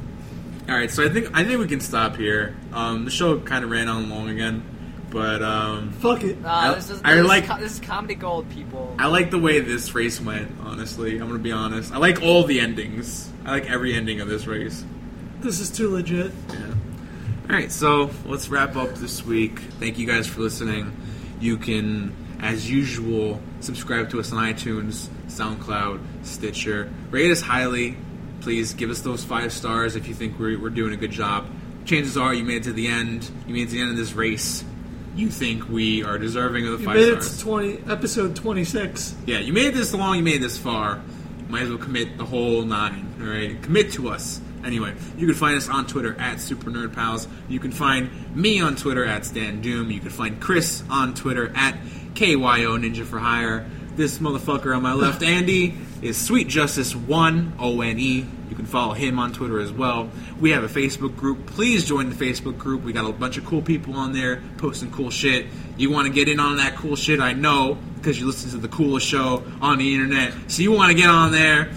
All 0.67 0.75
right, 0.75 0.91
so 0.91 1.05
I 1.05 1.09
think 1.09 1.29
I 1.33 1.45
think 1.45 1.59
we 1.59 1.67
can 1.67 1.79
stop 1.79 2.17
here. 2.17 2.55
Um, 2.73 3.05
the 3.05 3.11
show 3.11 3.39
kind 3.39 3.63
of 3.63 3.69
ran 3.71 3.87
on 3.87 4.09
long 4.09 4.27
again, 4.29 4.63
but 5.11 5.41
um, 5.41 5.91
Fuck 5.93 6.23
it. 6.23 6.37
Uh, 6.43 6.47
I- 6.49 6.73
this 6.75 6.89
is, 6.89 7.01
I 7.05 7.15
this, 7.15 7.25
like- 7.27 7.43
is 7.43 7.49
co- 7.49 7.57
this 7.59 7.71
is 7.73 7.79
comedy 7.79 8.15
gold, 8.15 8.49
people. 8.49 8.93
I 8.99 9.07
like 9.07 9.31
the 9.31 9.37
way 9.39 9.59
this 9.61 9.93
race 9.95 10.19
went. 10.19 10.51
Honestly, 10.61 11.19
I'm 11.19 11.27
gonna 11.27 11.39
be 11.39 11.51
honest. 11.53 11.93
I 11.93 11.97
like 11.99 12.21
all 12.21 12.43
the 12.43 12.59
endings. 12.59 13.31
I 13.45 13.51
like 13.51 13.69
every 13.69 13.93
ending 13.93 14.19
of 14.19 14.27
this 14.27 14.45
race. 14.45 14.83
This 15.39 15.59
is 15.61 15.69
too 15.69 15.89
legit. 15.91 16.31
Yeah. 16.49 16.57
All 17.49 17.55
right, 17.55 17.71
so 17.71 18.09
let's 18.25 18.49
wrap 18.49 18.75
up 18.75 18.95
this 18.95 19.23
week. 19.23 19.59
Thank 19.79 19.97
you 19.99 20.05
guys 20.07 20.27
for 20.27 20.41
listening. 20.41 20.91
You 21.39 21.57
can, 21.57 22.15
as 22.39 22.69
usual, 22.69 23.41
subscribe 23.59 24.09
to 24.11 24.19
us 24.19 24.31
on 24.31 24.43
iTunes, 24.43 25.07
SoundCloud, 25.27 25.99
Stitcher. 26.23 26.91
Rate 27.11 27.31
us 27.31 27.41
highly. 27.41 27.97
Please 28.41 28.73
give 28.73 28.89
us 28.89 29.01
those 29.01 29.23
five 29.23 29.51
stars 29.51 29.95
if 29.95 30.07
you 30.07 30.13
think 30.13 30.39
we're, 30.39 30.59
we're 30.59 30.69
doing 30.69 30.93
a 30.93 30.97
good 30.97 31.11
job. 31.11 31.45
Chances 31.85 32.17
are 32.17 32.33
you 32.33 32.43
made 32.43 32.57
it 32.57 32.63
to 32.63 32.73
the 32.73 32.87
end. 32.87 33.29
You 33.47 33.53
made 33.53 33.63
it 33.63 33.65
to 33.67 33.71
the 33.73 33.81
end 33.81 33.91
of 33.91 33.97
this 33.97 34.13
race. 34.13 34.63
You 35.15 35.29
think 35.29 35.67
we 35.69 36.03
are 36.03 36.17
deserving 36.17 36.65
of 36.67 36.73
the 36.73 36.77
You 36.79 36.85
five 36.85 36.95
made 36.95 37.09
it 37.09 37.23
stars. 37.23 37.37
to 37.37 37.43
twenty 37.43 37.79
episode 37.91 38.35
twenty 38.35 38.63
six. 38.63 39.15
Yeah, 39.25 39.39
you 39.39 39.51
made 39.53 39.67
it 39.67 39.73
this 39.73 39.93
long, 39.93 40.17
you 40.17 40.23
made 40.23 40.35
it 40.35 40.41
this 40.41 40.57
far. 40.57 41.01
Might 41.49 41.63
as 41.63 41.69
well 41.69 41.77
commit 41.79 42.17
the 42.17 42.25
whole 42.25 42.61
nine. 42.63 43.13
All 43.19 43.27
right, 43.27 43.59
commit 43.63 43.91
to 43.93 44.09
us. 44.09 44.41
Anyway, 44.67 44.93
you 45.17 45.25
can 45.25 45.35
find 45.35 45.55
us 45.55 45.69
on 45.69 45.87
Twitter 45.87 46.19
at 46.19 46.41
Super 46.41 46.69
Nerd 46.69 46.93
Pals. 46.93 47.25
You 47.47 47.57
can 47.57 47.71
find 47.71 48.35
me 48.35 48.59
on 48.59 48.75
Twitter 48.75 49.05
at 49.05 49.25
Stan 49.25 49.61
Doom. 49.61 49.89
You 49.89 50.01
can 50.01 50.09
find 50.09 50.41
Chris 50.41 50.83
on 50.89 51.13
Twitter 51.13 51.53
at 51.55 51.79
KYO 52.15 52.77
Ninja 52.77 53.05
for 53.05 53.17
Hire. 53.17 53.65
This 53.95 54.19
motherfucker 54.19 54.75
on 54.75 54.83
my 54.83 54.91
left, 54.91 55.23
Andy, 55.23 55.73
is 56.01 56.17
Sweet 56.17 56.49
Justice 56.49 56.93
One 56.93 57.53
O 57.59 57.79
N 57.79 57.97
E. 57.97 58.25
You 58.49 58.55
can 58.57 58.65
follow 58.65 58.93
him 58.93 59.19
on 59.19 59.31
Twitter 59.31 59.57
as 59.57 59.71
well. 59.71 60.09
We 60.39 60.51
have 60.51 60.65
a 60.65 60.67
Facebook 60.67 61.15
group. 61.15 61.45
Please 61.47 61.85
join 61.85 62.09
the 62.09 62.15
Facebook 62.15 62.57
group. 62.57 62.83
We 62.83 62.91
got 62.91 63.09
a 63.09 63.13
bunch 63.13 63.37
of 63.37 63.45
cool 63.45 63.61
people 63.61 63.93
on 63.93 64.11
there 64.11 64.41
posting 64.57 64.91
cool 64.91 65.11
shit. 65.11 65.45
You 65.77 65.91
want 65.91 66.07
to 66.07 66.13
get 66.13 66.27
in 66.27 66.41
on 66.41 66.57
that 66.57 66.75
cool 66.75 66.97
shit? 66.97 67.21
I 67.21 67.31
know 67.31 67.77
because 67.95 68.19
you 68.19 68.25
listen 68.25 68.51
to 68.51 68.57
the 68.57 68.67
coolest 68.67 69.07
show 69.07 69.45
on 69.61 69.77
the 69.77 69.93
internet. 69.93 70.33
So 70.51 70.61
you 70.61 70.73
want 70.73 70.91
to 70.91 70.97
get 70.97 71.09
on 71.09 71.31
there 71.31 71.69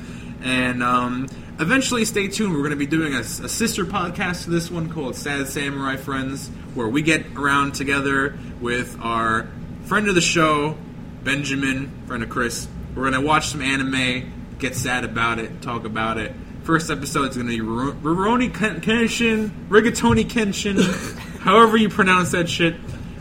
and 0.42 0.82
um, 0.82 1.28
eventually 1.60 2.06
stay 2.06 2.26
tuned. 2.26 2.54
We're 2.54 2.60
going 2.60 2.70
to 2.70 2.76
be 2.76 2.86
doing 2.86 3.14
a, 3.14 3.20
a 3.20 3.48
sister 3.48 3.84
podcast 3.84 4.44
to 4.44 4.50
this 4.50 4.70
one 4.70 4.90
called 4.90 5.14
Sad 5.14 5.46
Samurai 5.46 5.96
Friends, 5.96 6.48
where 6.74 6.88
we 6.88 7.02
get 7.02 7.36
around 7.36 7.74
together 7.74 8.38
with 8.60 8.98
our 9.00 9.46
friend 9.84 10.08
of 10.08 10.14
the 10.14 10.22
show, 10.22 10.76
Benjamin, 11.22 12.04
friend 12.06 12.22
of 12.22 12.30
Chris. 12.30 12.66
We're 12.94 13.10
going 13.10 13.20
to 13.20 13.26
watch 13.26 13.48
some 13.48 13.60
anime, 13.60 14.56
get 14.58 14.74
sad 14.74 15.04
about 15.04 15.38
it, 15.38 15.60
talk 15.60 15.84
about 15.84 16.16
it. 16.16 16.32
First 16.62 16.90
episode 16.90 17.30
is 17.30 17.36
going 17.36 17.48
to 17.48 17.52
be 17.52 17.60
Ru- 17.60 17.92
Rurouni 17.92 18.50
Kenshin, 18.50 19.68
Rigatoni 19.68 20.24
Kenshin, 20.24 20.80
however 21.40 21.76
you 21.76 21.90
pronounce 21.90 22.30
that 22.30 22.48
shit. 22.48 22.76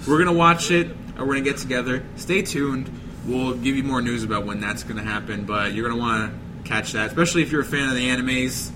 We're 0.08 0.18
going 0.18 0.28
to 0.28 0.34
watch 0.34 0.72
it, 0.72 0.88
or 1.18 1.26
we're 1.26 1.34
going 1.34 1.44
to 1.44 1.50
get 1.52 1.60
together. 1.60 2.06
Stay 2.16 2.42
tuned. 2.42 2.90
We'll 3.26 3.56
give 3.56 3.76
you 3.76 3.84
more 3.84 4.02
news 4.02 4.24
about 4.24 4.46
when 4.46 4.62
that's 4.62 4.84
going 4.84 4.96
to 4.96 5.04
happen, 5.04 5.44
but 5.44 5.74
you're 5.74 5.88
going 5.88 6.00
to 6.00 6.02
want 6.02 6.32
to 6.32 6.49
catch 6.70 6.92
that, 6.92 7.08
especially 7.08 7.42
if 7.42 7.52
you're 7.52 7.62
a 7.62 7.66
fan 7.66 7.90
of 7.90 7.96
the 7.96 8.08
animes. 8.08 8.72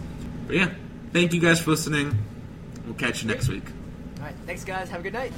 But 0.48 0.56
yeah, 0.56 0.74
thank 1.14 1.32
you 1.34 1.40
guys 1.40 1.62
for 1.62 1.70
listening. 1.72 2.18
We'll 2.86 2.96
catch 2.96 3.22
you 3.22 3.30
next 3.30 3.48
week. 3.48 3.64
All 4.18 4.26
right, 4.26 4.36
thanks 4.46 4.64
guys. 4.64 4.90
Have 4.90 5.02
a 5.02 5.04
good 5.04 5.14
night. 5.14 5.32